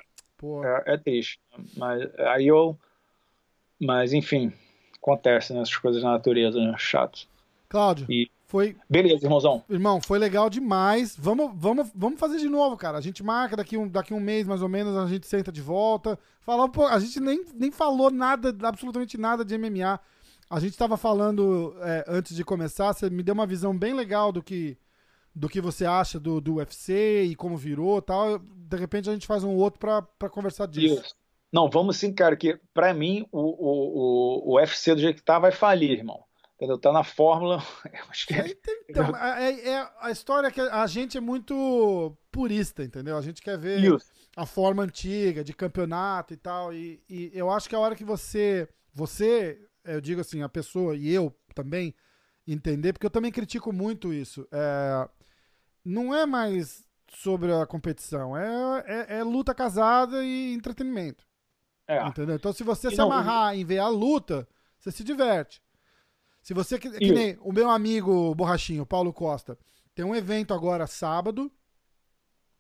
É, 0.87 0.95
é, 0.95 0.97
triste. 0.97 1.41
Mas 1.77 2.09
aí 2.21 2.47
eu. 2.47 2.79
Mas, 3.81 4.13
enfim, 4.13 4.53
acontece 4.97 5.53
né, 5.53 5.63
coisas 5.81 6.03
da 6.03 6.11
natureza, 6.11 6.61
né? 6.61 6.75
Chato. 6.79 7.27
Cláudio, 7.69 8.07
e... 8.09 8.31
foi. 8.47 8.77
Beleza, 8.89 9.27
irmãozão. 9.27 9.65
Irmão, 9.69 10.01
foi 10.01 10.19
legal 10.19 10.49
demais. 10.49 11.17
Vamos, 11.19 11.51
vamos, 11.55 11.91
vamos 11.95 12.21
fazer 12.21 12.39
de 12.39 12.49
novo, 12.49 12.77
cara. 12.77 12.99
A 12.99 13.01
gente 13.01 13.23
marca 13.25 13.57
daqui 13.57 13.77
um, 13.77 13.89
daqui 13.89 14.15
um 14.15 14.21
mês, 14.21 14.47
mais 14.47 14.63
ou 14.63 14.69
menos, 14.69 14.97
a 14.97 15.07
gente 15.07 15.27
senta 15.27 15.51
de 15.51 15.61
volta. 15.61 16.19
Falar, 16.43 16.69
pô, 16.69 16.87
a 16.87 16.99
gente 16.99 17.19
nem, 17.19 17.45
nem 17.55 17.73
falou 17.73 18.11
nada, 18.11 18.55
absolutamente 18.67 19.19
nada 19.19 19.45
de 19.45 19.59
MMA. 19.59 19.99
A 20.49 20.61
gente 20.61 20.73
estava 20.73 20.97
falando 20.97 21.75
é, 21.81 22.05
antes 22.07 22.37
de 22.37 22.45
começar, 22.45 22.93
você 22.93 23.11
me 23.11 23.23
deu 23.23 23.35
uma 23.35 23.47
visão 23.47 23.77
bem 23.77 23.95
legal 23.95 24.31
do 24.31 24.43
que 24.43 24.79
do 25.35 25.51
que 25.51 25.61
você 25.61 25.85
acha 25.85 26.19
do, 26.19 26.41
do 26.41 26.55
UFC 26.55 27.25
e 27.25 27.37
como 27.37 27.59
virou 27.59 28.01
tal. 28.01 28.39
De 28.39 28.77
repente 28.77 29.11
a 29.11 29.13
gente 29.13 29.27
faz 29.27 29.45
um 29.45 29.55
outro 29.55 29.79
para 29.79 30.31
conversar 30.31 30.67
disso. 30.67 31.03
Isso. 31.03 31.15
Não, 31.53 31.69
vamos 31.69 31.99
sim, 31.99 32.13
cara, 32.13 32.35
que 32.37 32.59
para 32.73 32.95
mim 32.95 33.27
o, 33.31 33.41
o, 33.41 34.49
o, 34.49 34.53
o 34.53 34.57
UFC 34.57 34.95
do 34.95 35.01
jeito 35.01 35.17
que 35.17 35.25
tá 35.25 35.39
vai 35.39 35.53
falir, 35.53 35.91
irmão. 35.91 36.25
Entendeu? 36.55 36.79
Tá 36.79 36.91
na 36.91 37.05
fórmula. 37.05 37.63
Acho 38.09 38.27
que 38.27 38.33
é... 38.41 38.57
Então, 38.89 39.15
é, 39.15 39.69
é, 39.69 39.89
a 40.01 40.11
história 40.11 40.49
é 40.49 40.51
que 40.51 40.61
a 40.61 40.87
gente 40.87 41.19
é 41.19 41.21
muito 41.21 42.17
purista, 42.33 42.83
entendeu? 42.83 43.19
A 43.19 43.23
gente 43.23 43.43
quer 43.43 43.59
ver 43.59 43.85
Isso. 43.85 44.07
a 44.35 44.47
forma 44.47 44.83
antiga 44.83 45.45
de 45.45 45.53
campeonato 45.53 46.33
e 46.33 46.37
tal. 46.37 46.73
E, 46.73 47.03
e 47.11 47.31
eu 47.35 47.51
acho 47.51 47.69
que 47.69 47.75
a 47.75 47.79
hora 47.79 47.95
que 47.95 48.05
você. 48.05 48.67
Você 48.95 49.61
eu 49.87 50.01
digo 50.01 50.21
assim, 50.21 50.43
a 50.43 50.49
pessoa 50.49 50.97
e 50.97 51.11
eu 51.11 51.35
também 51.55 51.95
entender, 52.47 52.93
porque 52.93 53.07
eu 53.07 53.11
também 53.11 53.33
critico 53.33 53.73
muito 53.73 54.13
isso. 54.13 54.47
É, 54.53 55.09
não 55.85 56.15
é 56.15 56.27
mais 56.27 56.87
sobre 57.09 57.53
a 57.53 57.67
competição, 57.67 58.37
é, 58.37 58.85
é, 58.87 59.19
é 59.19 59.23
luta 59.23 59.55
casada 59.55 60.25
e 60.25 60.55
entretenimento. 60.55 61.27
É. 61.89 62.05
Entendeu? 62.07 62.37
Então, 62.37 62.53
se 62.53 62.65
você 62.65 62.89
e 62.89 62.91
se 62.91 62.97
não, 62.99 63.07
amarrar 63.07 63.55
em 63.55 63.65
ver 63.65 63.79
a 63.79 63.89
luta, 63.89 64.47
você 64.79 64.91
se 64.91 65.05
diverte. 65.05 65.63
Se 66.43 66.53
você. 66.53 66.79
Que, 66.79 66.91
que 66.91 67.13
nem 67.13 67.39
o 67.41 67.53
meu 67.53 67.71
amigo 67.71 68.35
Borrachinho, 68.35 68.85
Paulo 68.85 69.13
Costa, 69.13 69.59
tem 69.95 70.05
um 70.05 70.15
evento 70.15 70.53
agora 70.53 70.87
sábado, 70.87 71.51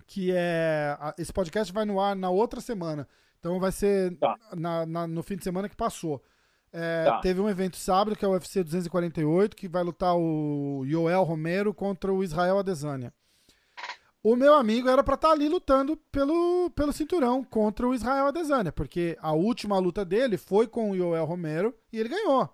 que 0.06 0.32
é. 0.32 0.96
Esse 1.18 1.32
podcast 1.32 1.72
vai 1.72 1.84
no 1.84 2.00
ar 2.00 2.14
na 2.14 2.30
outra 2.30 2.60
semana. 2.60 3.08
Então 3.38 3.58
vai 3.60 3.72
ser 3.72 4.16
tá. 4.16 4.36
na, 4.56 4.86
na, 4.86 5.06
no 5.06 5.22
fim 5.22 5.36
de 5.36 5.44
semana 5.44 5.68
que 5.68 5.76
passou. 5.76 6.22
É, 6.72 7.04
tá. 7.04 7.20
Teve 7.20 7.40
um 7.40 7.48
evento 7.48 7.76
sábado, 7.76 8.16
que 8.16 8.24
é 8.24 8.28
o 8.28 8.32
UFC 8.32 8.62
248, 8.62 9.56
que 9.56 9.68
vai 9.68 9.82
lutar 9.82 10.16
o 10.16 10.84
Yoel 10.84 11.22
Romero 11.22 11.72
contra 11.72 12.12
o 12.12 12.22
Israel 12.22 12.58
Adesanya. 12.58 13.12
O 14.22 14.34
meu 14.34 14.54
amigo 14.54 14.88
era 14.88 15.04
para 15.04 15.14
estar 15.14 15.28
tá 15.28 15.34
ali 15.34 15.48
lutando 15.48 15.96
pelo, 16.10 16.68
pelo 16.70 16.92
cinturão 16.92 17.44
contra 17.44 17.86
o 17.86 17.94
Israel 17.94 18.26
Adesanya, 18.26 18.72
porque 18.72 19.16
a 19.20 19.32
última 19.32 19.78
luta 19.78 20.04
dele 20.04 20.36
foi 20.36 20.66
com 20.66 20.90
o 20.90 20.96
Yoel 20.96 21.24
Romero 21.24 21.72
e 21.92 22.00
ele 22.00 22.08
ganhou. 22.08 22.50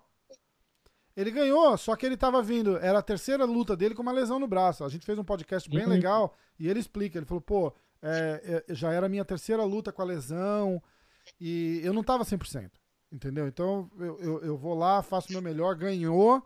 Ele 1.15 1.31
ganhou, 1.31 1.77
só 1.77 1.95
que 1.95 2.05
ele 2.05 2.17
tava 2.17 2.41
vindo, 2.41 2.77
era 2.77 2.99
a 2.99 3.03
terceira 3.03 3.45
luta 3.45 3.75
dele 3.75 3.93
com 3.93 4.01
uma 4.01 4.11
lesão 4.11 4.39
no 4.39 4.47
braço. 4.47 4.83
A 4.83 4.89
gente 4.89 5.05
fez 5.05 5.17
um 5.17 5.23
podcast 5.23 5.69
bem 5.69 5.83
uhum. 5.83 5.89
legal 5.89 6.35
e 6.59 6.67
ele 6.67 6.79
explica. 6.79 7.17
Ele 7.17 7.25
falou, 7.25 7.41
pô, 7.41 7.73
é, 8.01 8.63
é, 8.67 8.73
já 8.73 8.91
era 8.91 9.05
a 9.05 9.09
minha 9.09 9.23
terceira 9.23 9.63
luta 9.63 9.91
com 9.91 10.01
a 10.01 10.05
lesão 10.05 10.81
e 11.39 11.81
eu 11.83 11.93
não 11.93 12.03
tava 12.03 12.23
100%. 12.23 12.69
Entendeu? 13.13 13.47
Então 13.47 13.91
eu, 13.99 14.19
eu, 14.19 14.41
eu, 14.41 14.57
vou 14.57 14.73
lá, 14.73 15.03
faço 15.03 15.29
o 15.29 15.31
meu 15.33 15.41
melhor, 15.41 15.75
ganhou. 15.75 16.43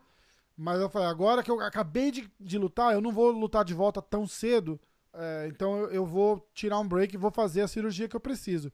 Mas 0.57 0.81
eu 0.81 0.89
falei, 0.89 1.07
agora 1.07 1.41
que 1.41 1.49
eu 1.49 1.61
acabei 1.61 2.11
de, 2.11 2.30
de 2.38 2.57
lutar, 2.57 2.94
eu 2.94 2.99
não 2.99 3.11
vou 3.11 3.31
lutar 3.31 3.64
de 3.64 3.73
volta 3.73 4.02
tão 4.02 4.27
cedo. 4.27 4.77
É, 5.14 5.48
então 5.49 5.77
eu, 5.77 5.89
eu, 5.91 6.06
vou 6.06 6.45
tirar 6.53 6.80
um 6.80 6.88
break 6.88 7.15
e 7.15 7.18
vou 7.18 7.31
fazer 7.31 7.61
a 7.61 7.69
cirurgia 7.69 8.10
que 8.10 8.15
eu 8.18 8.19
preciso. 8.19 8.69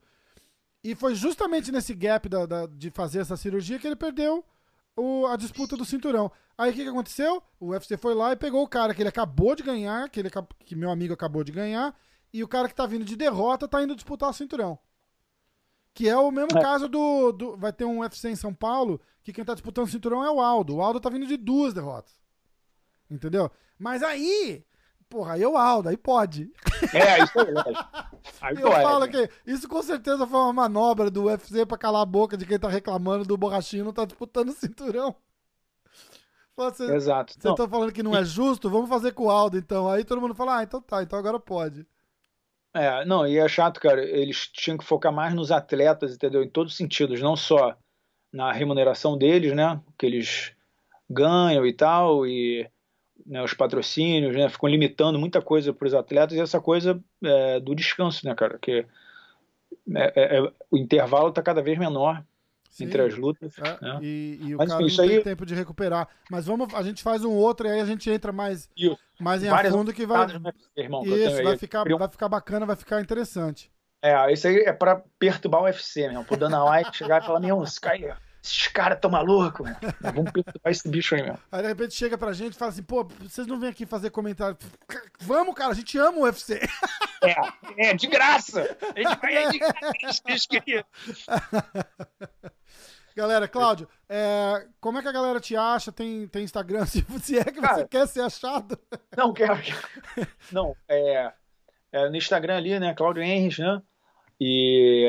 E 0.83 0.95
foi 0.95 1.13
justamente 1.13 1.71
nesse 1.71 1.93
gap 1.93 2.27
da, 2.27 2.47
da, 2.47 2.65
de 2.65 2.89
fazer 2.89 3.19
essa 3.19 3.37
cirurgia 3.37 3.77
que 3.77 3.85
ele 3.85 3.95
perdeu 3.95 4.43
o, 4.95 5.27
a 5.27 5.35
disputa 5.35 5.77
do 5.77 5.85
cinturão. 5.85 6.31
Aí 6.57 6.71
o 6.71 6.73
que, 6.73 6.83
que 6.83 6.89
aconteceu? 6.89 7.43
O 7.59 7.69
UFC 7.69 7.95
foi 7.95 8.15
lá 8.15 8.31
e 8.31 8.35
pegou 8.35 8.63
o 8.63 8.67
cara 8.67 8.93
que 8.95 9.03
ele 9.03 9.09
acabou 9.09 9.55
de 9.55 9.61
ganhar, 9.61 10.09
que, 10.09 10.19
ele, 10.19 10.31
que 10.65 10.75
meu 10.75 10.89
amigo 10.89 11.13
acabou 11.13 11.43
de 11.43 11.51
ganhar, 11.51 11.95
e 12.33 12.43
o 12.43 12.47
cara 12.47 12.67
que 12.67 12.75
tá 12.75 12.87
vindo 12.87 13.05
de 13.05 13.15
derrota 13.15 13.67
tá 13.67 13.83
indo 13.83 13.95
disputar 13.95 14.29
o 14.29 14.33
cinturão. 14.33 14.79
Que 15.93 16.09
é 16.09 16.17
o 16.17 16.31
mesmo 16.31 16.57
é. 16.57 16.61
caso 16.61 16.87
do, 16.87 17.31
do, 17.31 17.57
Vai 17.57 17.71
ter 17.71 17.85
um 17.85 17.99
UFC 17.99 18.29
em 18.29 18.35
São 18.35 18.53
Paulo, 18.53 18.99
que 19.21 19.31
quem 19.31 19.45
tá 19.45 19.53
disputando 19.53 19.85
o 19.85 19.91
cinturão 19.91 20.23
é 20.23 20.31
o 20.31 20.41
Aldo. 20.41 20.75
O 20.75 20.81
Aldo 20.81 20.99
tá 20.99 21.09
vindo 21.09 21.27
de 21.27 21.37
duas 21.37 21.73
derrotas. 21.73 22.13
Entendeu? 23.09 23.51
Mas 23.77 24.01
aí. 24.01 24.65
Porra, 25.07 25.33
aí 25.33 25.43
é 25.43 25.47
o 25.47 25.55
Aldo, 25.55 25.89
aí 25.89 25.97
pode. 25.97 26.51
É, 26.91 27.23
isso 27.23 27.39
é 27.39 27.53
Aí 28.41 28.55
Eu 28.59 28.71
falo 28.71 29.07
que 29.07 29.29
isso 29.45 29.69
com 29.69 29.83
certeza 29.83 30.25
foi 30.25 30.39
uma 30.39 30.53
manobra 30.53 31.11
do 31.11 31.25
UFC 31.25 31.65
pra 31.67 31.77
calar 31.77 32.01
a 32.01 32.05
boca 32.05 32.35
de 32.35 32.47
quem 32.47 32.57
tá 32.57 32.67
reclamando 32.67 33.23
do 33.23 33.37
borrachinho 33.37 33.85
não 33.85 33.93
tá 33.93 34.05
disputando 34.05 34.49
o 34.49 34.53
cinturão. 34.53 35.15
Você, 36.55 36.83
Exato. 36.95 37.33
Vocês 37.33 37.51
estão 37.51 37.67
falando 37.67 37.91
que 37.91 38.03
não 38.03 38.15
é 38.15 38.23
justo? 38.23 38.69
Vamos 38.69 38.89
fazer 38.89 39.11
com 39.11 39.25
o 39.25 39.29
Aldo, 39.29 39.57
então. 39.57 39.89
Aí 39.89 40.03
todo 40.03 40.21
mundo 40.21 40.35
fala, 40.35 40.57
ah, 40.57 40.63
então 40.63 40.81
tá, 40.81 41.03
então 41.03 41.17
agora 41.17 41.39
pode. 41.39 41.85
É, 42.73 43.05
não, 43.05 43.27
e 43.27 43.37
é 43.37 43.47
chato, 43.47 43.79
cara. 43.79 44.03
Eles 44.03 44.47
tinham 44.47 44.77
que 44.77 44.83
focar 44.83 45.13
mais 45.13 45.33
nos 45.33 45.51
atletas, 45.51 46.15
entendeu? 46.15 46.43
Em 46.43 46.49
todos 46.49 46.73
os 46.73 46.77
sentidos, 46.77 47.21
não 47.21 47.35
só 47.35 47.77
na 48.31 48.51
remuneração 48.51 49.17
deles, 49.17 49.53
né? 49.53 49.79
Que 49.97 50.07
eles 50.07 50.55
ganham 51.09 51.65
e 51.65 51.73
tal, 51.73 52.25
e 52.25 52.67
né, 53.25 53.43
os 53.43 53.53
patrocínios, 53.53 54.35
né? 54.35 54.49
Ficam 54.49 54.69
limitando 54.69 55.19
muita 55.19 55.41
coisa 55.41 55.71
para 55.71 55.87
os 55.87 55.93
atletas 55.93 56.35
e 56.35 56.41
essa 56.41 56.59
coisa 56.59 56.99
é, 57.23 57.59
do 57.59 57.75
descanso, 57.75 58.25
né, 58.25 58.33
cara? 58.33 58.57
Que 58.59 58.85
é, 59.95 60.13
é, 60.15 60.37
é 60.39 60.51
o 60.71 60.77
intervalo 60.77 61.29
está 61.29 61.41
cada 61.43 61.61
vez 61.61 61.77
menor 61.77 62.23
Sim. 62.73 62.85
entre 62.85 63.03
as 63.03 63.15
lutas. 63.15 63.53
É, 63.59 63.85
né? 63.85 63.99
E, 64.01 64.39
e 64.41 64.55
o 64.55 64.57
Mas, 64.57 64.69
cara 64.69 64.83
enfim, 64.83 64.97
não 64.97 65.07
tem 65.07 65.17
aí... 65.17 65.23
tempo 65.23 65.45
de 65.45 65.53
recuperar. 65.53 66.07
Mas 66.29 66.47
vamos, 66.47 66.73
a 66.73 66.81
gente 66.81 67.03
faz 67.03 67.23
um 67.23 67.31
outro 67.31 67.67
e 67.67 67.71
aí 67.71 67.79
a 67.79 67.85
gente 67.85 68.09
entra 68.09 68.31
mais, 68.31 68.67
mais 69.19 69.43
em 69.43 69.47
a 69.47 69.71
fundo 69.71 69.93
que 69.93 70.07
vai. 70.07 70.25
Né, 70.39 70.51
irmão, 70.75 71.05
isso, 71.05 71.43
vai 71.43 71.55
ficar, 71.55 71.83
vai 71.83 72.09
ficar 72.09 72.27
bacana, 72.27 72.65
vai 72.65 72.75
ficar 72.75 72.99
interessante. 72.99 73.71
É, 74.01 74.33
isso 74.33 74.47
aí 74.47 74.57
é 74.57 74.73
pra 74.73 75.03
perturbar 75.19 75.61
o 75.61 75.65
UFC, 75.65 76.09
meu. 76.09 76.23
Pro 76.25 76.35
Dana 76.35 76.65
White 76.65 76.97
chegar 76.97 77.21
e 77.21 77.25
falar, 77.25 77.39
meu, 77.39 77.63
esse 77.63 77.79
cara, 77.79 78.17
esses 78.43 78.67
caras 78.67 78.99
tão 78.99 79.11
malucos, 79.11 79.69
Vamos 80.01 80.31
perturbar 80.31 80.71
esse 80.71 80.89
bicho 80.89 81.13
aí, 81.13 81.21
meu. 81.21 81.37
Aí 81.51 81.61
de 81.61 81.67
repente 81.67 81.93
chega 81.93 82.17
pra 82.17 82.33
gente 82.33 82.53
e 82.53 82.57
fala 82.57 82.71
assim, 82.71 82.83
pô, 82.83 83.07
vocês 83.21 83.45
não 83.45 83.59
vêm 83.59 83.69
aqui 83.69 83.85
fazer 83.85 84.09
comentário. 84.09 84.57
Vamos, 85.21 85.53
cara, 85.53 85.71
a 85.71 85.75
gente 85.75 85.95
ama 85.97 86.17
o 86.17 86.23
UFC. 86.23 86.59
É, 87.23 87.35
é, 87.89 87.93
de 87.93 88.07
graça. 88.07 88.77
A 88.81 88.99
gente 88.99 89.21
vai 89.21 89.35
é 89.35 89.49
de 89.49 89.59
graça, 89.59 90.21
Galera, 93.15 93.47
Cláudio, 93.47 93.87
é, 94.09 94.67
como 94.79 94.97
é 94.97 95.01
que 95.01 95.07
a 95.07 95.11
galera 95.11 95.39
te 95.39 95.55
acha? 95.55 95.91
Tem, 95.91 96.27
tem 96.27 96.43
Instagram, 96.43 96.85
se, 96.87 97.05
se 97.21 97.37
é 97.37 97.43
que 97.43 97.61
Cara, 97.61 97.75
você 97.75 97.87
quer 97.87 98.07
ser 98.07 98.21
achado? 98.21 98.77
Não, 99.15 99.33
quero. 99.33 99.53
Não, 100.51 100.75
é, 100.87 101.31
é, 101.91 102.09
no 102.09 102.15
Instagram 102.15 102.57
ali, 102.57 102.79
né? 102.79 102.93
Cláudio 102.93 103.21
Henrich, 103.21 103.61
né? 103.61 103.81
E, 104.39 105.07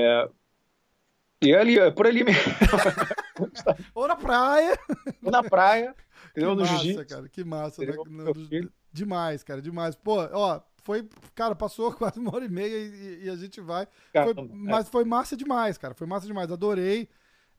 e 1.43 1.55
ali, 1.55 1.79
é 1.79 1.91
por 1.91 2.07
ali 2.07 2.25
mesmo. 2.25 2.43
Ou 3.95 4.07
na 4.07 4.17
praia. 4.17 4.79
Ou 5.23 5.31
na 5.31 5.43
praia. 5.43 5.95
Entendeu? 6.31 6.57
Que 6.57 6.63
no 6.63 6.69
massa, 6.69 7.05
cara, 7.05 7.29
que 7.29 7.45
massa. 7.45 7.85
Né? 7.85 7.95
No, 8.07 8.71
demais, 8.93 9.43
cara, 9.43 9.63
demais. 9.63 9.97
Pô, 9.97 10.21
ó, 10.33 10.61
foi, 10.83 11.09
cara, 11.35 11.55
passou 11.55 11.93
quase 11.93 12.21
uma 12.21 12.35
hora 12.35 12.45
e 12.45 12.49
meia 12.49 12.77
e, 12.77 13.25
e 13.25 13.31
a 13.31 13.37
gente 13.37 13.61
vai. 13.61 13.89
Foi, 14.13 14.33
é. 14.33 14.49
mas 14.53 14.89
foi 14.89 15.05
massa 15.05 15.37
demais, 15.37 15.79
cara. 15.79 15.95
Foi 15.95 16.07
massa 16.07 16.27
demais. 16.27 16.53
Adorei. 16.53 17.09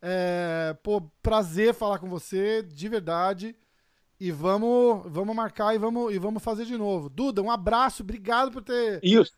É, 0.08 0.76
pô, 0.84 1.02
prazer 1.20 1.74
falar 1.74 1.98
com 1.98 2.08
você, 2.08 2.62
de 2.62 2.88
verdade. 2.88 3.56
E 4.20 4.32
vamos, 4.32 5.02
vamos 5.12 5.36
marcar 5.36 5.74
e 5.74 5.80
vamos, 5.80 6.14
e 6.14 6.20
vamos 6.20 6.44
fazer 6.44 6.66
de 6.66 6.78
novo. 6.78 7.10
Duda, 7.10 7.42
um 7.42 7.50
abraço, 7.50 8.04
obrigado 8.04 8.52
por 8.52 8.62
ter, 8.62 9.00
Isso. 9.04 9.34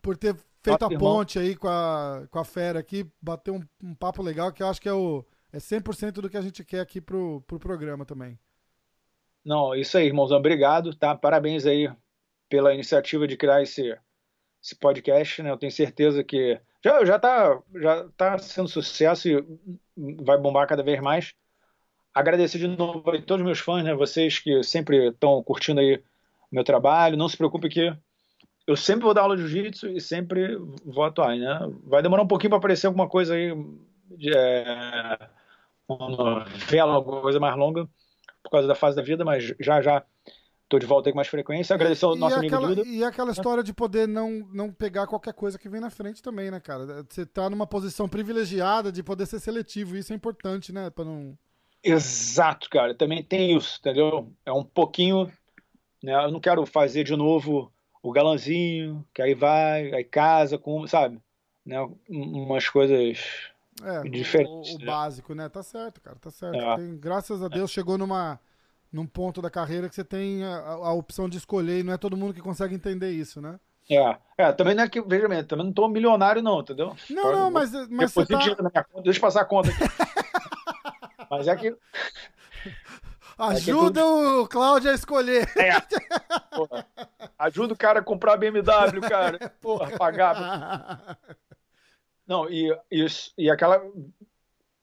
por 0.00 0.16
ter 0.16 0.36
feito 0.62 0.84
a 0.84 0.96
ponte 0.96 1.40
aí 1.40 1.56
com 1.56 1.68
a, 1.68 2.26
com 2.30 2.38
a 2.38 2.44
fera 2.44 2.78
aqui, 2.78 3.04
bater 3.20 3.50
um, 3.50 3.60
um 3.82 3.94
papo 3.94 4.22
legal, 4.22 4.52
que 4.52 4.62
eu 4.62 4.68
acho 4.68 4.80
que 4.80 4.88
é, 4.88 4.92
o, 4.92 5.24
é 5.52 5.58
100% 5.58 6.12
do 6.12 6.30
que 6.30 6.36
a 6.36 6.40
gente 6.40 6.64
quer 6.64 6.80
aqui 6.80 7.00
pro, 7.00 7.42
pro 7.46 7.58
programa 7.58 8.06
também. 8.06 8.38
Não, 9.44 9.74
isso 9.74 9.98
aí, 9.98 10.06
irmãozão, 10.06 10.38
obrigado, 10.38 10.94
tá? 10.94 11.16
Parabéns 11.16 11.66
aí 11.66 11.90
pela 12.48 12.72
iniciativa 12.72 13.26
de 13.26 13.36
criar 13.36 13.60
esse, 13.60 13.98
esse 14.62 14.76
podcast, 14.76 15.42
né? 15.42 15.50
Eu 15.50 15.58
tenho 15.58 15.72
certeza 15.72 16.22
que 16.22 16.60
já, 16.82 17.04
já, 17.04 17.18
tá, 17.18 17.60
já 17.74 18.08
tá 18.16 18.38
sendo 18.38 18.68
sucesso 18.68 19.28
e 19.28 19.44
vai 19.96 20.38
bombar 20.38 20.66
cada 20.66 20.82
vez 20.82 21.00
mais. 21.00 21.34
Agradecer 22.14 22.58
de 22.58 22.68
novo 22.68 23.10
a 23.10 23.22
todos 23.22 23.40
os 23.40 23.46
meus 23.46 23.58
fãs, 23.58 23.84
né? 23.84 23.94
Vocês 23.94 24.38
que 24.38 24.62
sempre 24.62 25.08
estão 25.08 25.42
curtindo 25.42 25.80
aí 25.80 26.02
meu 26.50 26.62
trabalho. 26.62 27.16
Não 27.16 27.28
se 27.28 27.36
preocupe 27.36 27.68
que 27.68 27.96
eu 28.66 28.76
sempre 28.76 29.04
vou 29.04 29.14
dar 29.14 29.22
aula 29.22 29.36
de 29.36 29.46
jiu-jitsu 29.48 29.88
e 29.88 30.00
sempre 30.00 30.56
vou 30.84 31.04
atuar, 31.04 31.36
né? 31.36 31.58
Vai 31.84 32.02
demorar 32.02 32.22
um 32.22 32.28
pouquinho 32.28 32.50
para 32.50 32.58
aparecer 32.58 32.86
alguma 32.86 33.08
coisa 33.08 33.34
aí, 33.34 33.52
de, 34.10 34.30
é, 34.36 35.18
uma 35.88 36.08
novela, 36.08 36.92
alguma 36.92 37.20
coisa 37.22 37.40
mais 37.40 37.56
longa, 37.56 37.88
por 38.42 38.50
causa 38.50 38.68
da 38.68 38.74
fase 38.74 38.96
da 38.96 39.02
vida, 39.02 39.24
mas 39.24 39.54
já 39.58 39.80
já 39.80 40.04
Tô 40.72 40.78
de 40.78 40.86
volta 40.86 41.10
aí 41.10 41.12
com 41.12 41.18
mais 41.18 41.28
frequência. 41.28 41.74
Agradecer 41.74 42.06
ao 42.06 42.16
nosso 42.16 42.36
amigo 42.36 42.56
aquela, 42.56 42.74
Duda. 42.74 42.88
E 42.88 43.04
aquela 43.04 43.30
história 43.30 43.62
de 43.62 43.74
poder 43.74 44.08
não, 44.08 44.48
não 44.54 44.72
pegar 44.72 45.06
qualquer 45.06 45.34
coisa 45.34 45.58
que 45.58 45.68
vem 45.68 45.82
na 45.82 45.90
frente 45.90 46.22
também, 46.22 46.50
né, 46.50 46.60
cara? 46.60 47.04
Você 47.06 47.26
tá 47.26 47.50
numa 47.50 47.66
posição 47.66 48.08
privilegiada 48.08 48.90
de 48.90 49.02
poder 49.02 49.26
ser 49.26 49.38
seletivo. 49.38 49.98
Isso 49.98 50.14
é 50.14 50.16
importante, 50.16 50.72
né? 50.72 50.88
Pra 50.88 51.04
não... 51.04 51.36
Exato, 51.84 52.70
cara. 52.70 52.94
Também 52.94 53.22
tem 53.22 53.54
isso, 53.54 53.80
entendeu? 53.80 54.32
É 54.46 54.52
um 54.52 54.64
pouquinho. 54.64 55.30
Né? 56.02 56.14
Eu 56.24 56.30
não 56.30 56.40
quero 56.40 56.64
fazer 56.64 57.04
de 57.04 57.14
novo 57.14 57.70
o 58.02 58.10
galanzinho, 58.10 59.06
que 59.12 59.20
aí 59.20 59.34
vai, 59.34 59.92
aí 59.92 60.04
casa, 60.04 60.56
com, 60.56 60.86
sabe? 60.86 61.20
Né? 61.66 61.86
Umas 62.08 62.66
coisas 62.66 63.52
é, 63.82 64.08
diferentes. 64.08 64.72
O, 64.72 64.76
o 64.76 64.78
né? 64.78 64.86
básico, 64.86 65.34
né? 65.34 65.50
Tá 65.50 65.62
certo, 65.62 66.00
cara. 66.00 66.16
Tá 66.18 66.30
certo. 66.30 66.56
É. 66.56 66.76
Tem, 66.76 66.96
graças 66.96 67.42
a 67.42 67.48
Deus 67.48 67.70
chegou 67.70 67.98
numa 67.98 68.40
num 68.92 69.06
ponto 69.06 69.40
da 69.40 69.50
carreira 69.50 69.88
que 69.88 69.94
você 69.94 70.04
tem 70.04 70.44
a, 70.44 70.58
a, 70.58 70.92
opção 70.92 71.28
de 71.28 71.38
escolher 71.38 71.80
e 71.80 71.82
não 71.82 71.92
é 71.92 71.96
todo 71.96 72.16
mundo 72.16 72.34
que 72.34 72.40
consegue 72.40 72.74
entender 72.74 73.10
isso, 73.10 73.40
né? 73.40 73.58
É, 73.90 74.16
é 74.38 74.52
também 74.52 74.74
não 74.74 74.84
é 74.84 74.88
que, 74.88 75.00
veja 75.00 75.28
bem, 75.28 75.42
também 75.44 75.66
não 75.66 75.72
tô 75.72 75.88
milionário 75.88 76.42
não, 76.42 76.60
entendeu? 76.60 76.94
Não, 77.10 77.32
não, 77.32 77.50
mas, 77.50 77.72
mas 77.88 78.12
você 78.12 78.26
tá... 78.26 78.38
na 78.62 78.70
minha 78.70 78.84
conta, 78.84 79.02
deixa 79.02 79.18
eu 79.18 79.22
passar 79.22 79.40
a 79.40 79.44
conta 79.44 79.70
aqui. 79.70 79.78
mas 81.30 81.48
é 81.48 81.56
que... 81.56 81.76
Ajuda 83.38 84.00
é 84.00 84.04
o 84.04 84.46
Cláudio 84.46 84.90
a 84.90 84.94
escolher. 84.94 85.50
É. 85.56 85.72
Porra. 86.54 86.86
Ajuda 87.38 87.74
o 87.74 87.76
cara 87.76 88.00
a 88.00 88.04
comprar 88.04 88.36
BMW, 88.36 89.00
cara. 89.08 89.52
Porra, 89.60 89.90
pagar. 89.98 91.18
Não, 92.26 92.48
e, 92.48 92.72
e, 92.90 93.06
e 93.36 93.50
aquela 93.50 93.82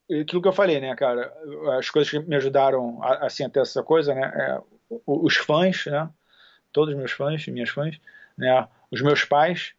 aquilo 0.10 0.42
que 0.42 0.48
eu 0.48 0.54
falei, 0.54 0.80
né, 0.80 0.96
cara, 0.96 1.32
as 1.78 1.90
coisas 1.90 2.10
que 2.10 2.20
me 2.20 2.36
ajudaram 2.36 3.02
assim 3.04 3.44
até 3.44 3.60
essa 3.60 3.84
coisa, 3.84 4.14
né, 4.14 4.32
é, 4.36 4.62
os 5.06 5.36
fãs, 5.38 5.86
né, 5.86 6.10
todos 6.72 6.94
os 6.94 6.98
meus 6.98 7.12
fãs, 7.12 7.46
minhas 7.48 7.70
fãs, 7.70 8.00
né, 8.38 8.68
os 8.92 9.02
meus 9.02 9.24
pais 9.24 9.74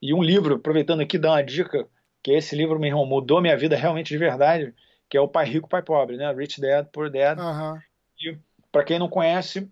e 0.00 0.12
um 0.12 0.22
livro, 0.22 0.56
aproveitando 0.56 1.00
aqui 1.00 1.16
dar 1.16 1.32
uma 1.32 1.42
dica, 1.42 1.86
que 2.22 2.32
esse 2.32 2.54
livro, 2.54 2.78
meu 2.78 2.88
irmão, 2.88 3.06
mudou 3.06 3.40
minha 3.40 3.56
vida 3.56 3.76
realmente 3.76 4.08
de 4.08 4.18
verdade, 4.18 4.74
que 5.08 5.16
é 5.16 5.20
o 5.20 5.28
Pai 5.28 5.46
Rico, 5.46 5.68
Pai 5.68 5.82
Pobre, 5.82 6.16
né, 6.16 6.32
Rich 6.32 6.60
Dad, 6.60 6.86
Poor 6.92 7.10
Dad. 7.10 7.38
Uhum. 7.38 7.80
E 8.20 8.38
para 8.70 8.84
quem 8.84 8.98
não 8.98 9.08
conhece, 9.08 9.70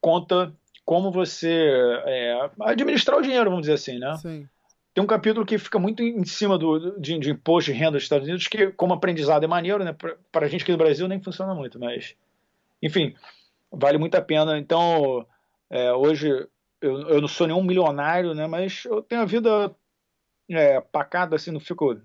conta 0.00 0.52
como 0.84 1.10
você 1.10 1.68
é, 2.04 2.50
administrar 2.60 3.18
o 3.18 3.22
dinheiro, 3.22 3.50
vamos 3.50 3.62
dizer 3.62 3.74
assim, 3.74 3.98
né? 3.98 4.16
Sim 4.16 4.48
tem 4.92 5.04
um 5.04 5.06
capítulo 5.06 5.46
que 5.46 5.58
fica 5.58 5.78
muito 5.78 6.02
em 6.02 6.24
cima 6.24 6.58
do, 6.58 6.98
de, 6.98 7.18
de 7.18 7.30
imposto 7.30 7.72
de 7.72 7.78
renda 7.78 7.92
dos 7.92 8.02
Estados 8.02 8.26
Unidos, 8.26 8.48
que, 8.48 8.68
como 8.72 8.92
aprendizado, 8.92 9.44
é 9.44 9.46
maneiro, 9.46 9.84
né? 9.84 9.94
Para 10.32 10.46
a 10.46 10.48
gente 10.48 10.62
aqui 10.62 10.72
no 10.72 10.78
Brasil 10.78 11.06
nem 11.06 11.22
funciona 11.22 11.54
muito, 11.54 11.78
mas. 11.78 12.16
Enfim, 12.82 13.14
vale 13.70 13.98
muito 13.98 14.16
a 14.16 14.22
pena. 14.22 14.58
Então, 14.58 15.24
é, 15.68 15.92
hoje, 15.92 16.28
eu, 16.80 17.08
eu 17.08 17.20
não 17.20 17.28
sou 17.28 17.46
nenhum 17.46 17.62
milionário, 17.62 18.34
né? 18.34 18.48
Mas 18.48 18.84
eu 18.84 19.00
tenho 19.00 19.22
a 19.22 19.26
vida 19.26 19.74
é, 20.48 20.80
pacada, 20.80 21.36
assim, 21.36 21.52
não 21.52 21.60
fico. 21.60 21.96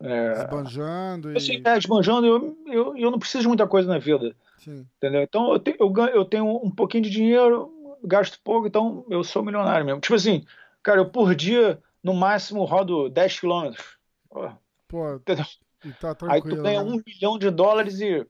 É, 0.00 0.32
esbanjando. 0.32 1.36
Assim, 1.36 1.54
e... 1.54 1.62
é, 1.66 1.78
esbanjando, 1.78 2.26
eu, 2.26 2.58
eu, 2.66 2.96
eu 2.98 3.10
não 3.10 3.18
preciso 3.18 3.42
de 3.42 3.48
muita 3.48 3.66
coisa 3.66 3.88
na 3.88 3.98
vida. 3.98 4.36
Sim. 4.58 4.86
Entendeu? 4.98 5.22
Então, 5.22 5.52
eu, 5.52 5.58
te, 5.58 5.74
eu, 5.80 5.92
eu 6.08 6.24
tenho 6.26 6.46
um 6.62 6.70
pouquinho 6.70 7.04
de 7.04 7.10
dinheiro, 7.10 7.72
gasto 8.04 8.38
pouco, 8.44 8.66
então 8.66 9.06
eu 9.08 9.24
sou 9.24 9.42
milionário 9.42 9.86
mesmo. 9.86 10.00
Tipo 10.02 10.16
assim 10.16 10.44
Cara, 10.88 11.02
eu 11.02 11.10
por 11.10 11.34
dia, 11.34 11.82
no 12.02 12.14
máximo, 12.14 12.64
rodo 12.64 13.10
10 13.10 13.40
quilômetros. 13.40 13.98
Pô, 14.88 15.20
tá 15.20 16.16
Aí 16.30 16.40
tu 16.40 16.56
ganha 16.62 16.82
né? 16.82 16.90
um 16.90 17.02
milhão 17.06 17.38
de 17.38 17.50
dólares 17.50 18.00
e 18.00 18.26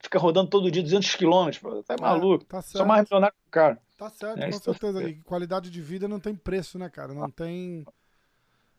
fica 0.00 0.18
rodando 0.18 0.50
todo 0.50 0.68
dia 0.68 0.82
200 0.82 1.14
quilômetros. 1.14 1.62
Tá 1.86 1.94
maluco. 2.00 2.44
Tá 2.44 2.60
certo. 2.60 2.78
Sou 2.78 2.86
mais 2.86 3.08
milionário 3.08 3.36
que 3.40 3.46
o 3.46 3.50
cara. 3.52 3.80
Tá 3.96 4.10
certo, 4.10 4.42
é, 4.42 4.50
com 4.50 4.58
certeza. 4.58 5.04
E 5.04 5.14
qualidade 5.22 5.70
de 5.70 5.80
vida 5.80 6.08
não 6.08 6.18
tem 6.18 6.34
preço, 6.34 6.76
né, 6.76 6.90
cara? 6.90 7.14
Não 7.14 7.30
tem... 7.30 7.86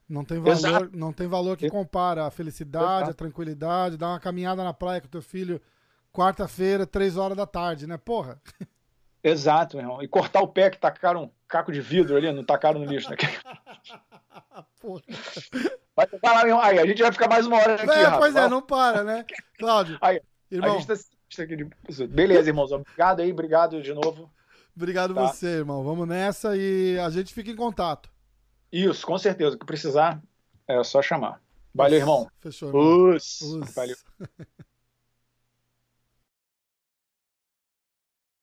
Não 0.09 0.25
tem 0.25 0.41
valor, 0.41 0.89
não 0.91 1.13
tem 1.13 1.25
valor 1.25 1.55
que 1.55 1.69
compara 1.69 2.27
a 2.27 2.29
felicidade, 2.29 3.03
Exato. 3.03 3.11
a 3.11 3.13
tranquilidade, 3.13 3.95
dar 3.95 4.09
uma 4.09 4.19
caminhada 4.19 4.65
na 4.65 4.73
praia 4.73 4.99
com 4.99 5.07
teu 5.07 5.21
filho 5.21 5.61
quarta-feira, 6.11 6.85
três 6.85 7.15
horas 7.15 7.37
da 7.37 7.47
tarde, 7.47 7.87
né? 7.87 7.95
Porra. 7.95 8.41
Exato, 9.23 9.77
meu 9.77 9.85
irmão. 9.85 10.03
E 10.03 10.07
cortar 10.07 10.41
o 10.41 10.47
pé 10.47 10.69
que 10.69 10.77
tacaram 10.77 11.23
um 11.23 11.31
caco 11.47 11.71
de 11.71 11.79
vidro 11.79 12.17
ali, 12.17 12.31
não 12.31 12.43
tacaram 12.43 12.79
no 12.79 12.85
lixo, 12.85 13.09
né? 13.09 13.15
Porra. 14.81 15.01
Vai, 15.95 16.07
lá, 16.21 16.39
meu 16.39 16.47
irmão. 16.47 16.61
Aí, 16.61 16.79
a 16.79 16.85
gente 16.85 17.01
vai 17.01 17.11
ficar 17.11 17.29
mais 17.29 17.47
uma 17.47 17.57
hora 17.57 17.75
aqui, 17.75 17.89
é. 17.89 18.11
Pois 18.17 18.35
é, 18.35 18.49
não 18.49 18.61
para, 18.61 19.03
né? 19.03 19.25
Cláudio, 19.57 19.97
Aí, 20.01 20.21
irmão, 20.51 20.75
A 20.75 20.79
gente 20.79 20.87
tá... 20.87 22.05
Beleza, 22.09 22.49
irmãos. 22.49 22.71
Obrigado 22.71 23.21
aí, 23.21 23.31
obrigado 23.31 23.81
de 23.81 23.93
novo. 23.93 24.29
obrigado 24.75 25.13
tá. 25.13 25.21
você, 25.21 25.47
irmão. 25.47 25.83
Vamos 25.83 26.07
nessa 26.07 26.57
e 26.57 26.99
a 26.99 27.09
gente 27.09 27.33
fica 27.33 27.49
em 27.49 27.55
contato. 27.55 28.11
Isso, 28.71 29.05
com 29.05 29.17
certeza. 29.17 29.55
O 29.55 29.59
que 29.59 29.65
precisar, 29.65 30.21
é 30.67 30.83
só 30.83 31.01
chamar. 31.01 31.41
Valeu, 31.73 31.99
irmão. 31.99 32.27
Fechou, 32.39 32.69
irmão. 32.69 33.15
Us. 33.15 33.41
Us. 33.41 33.73
Valeu. 33.73 33.95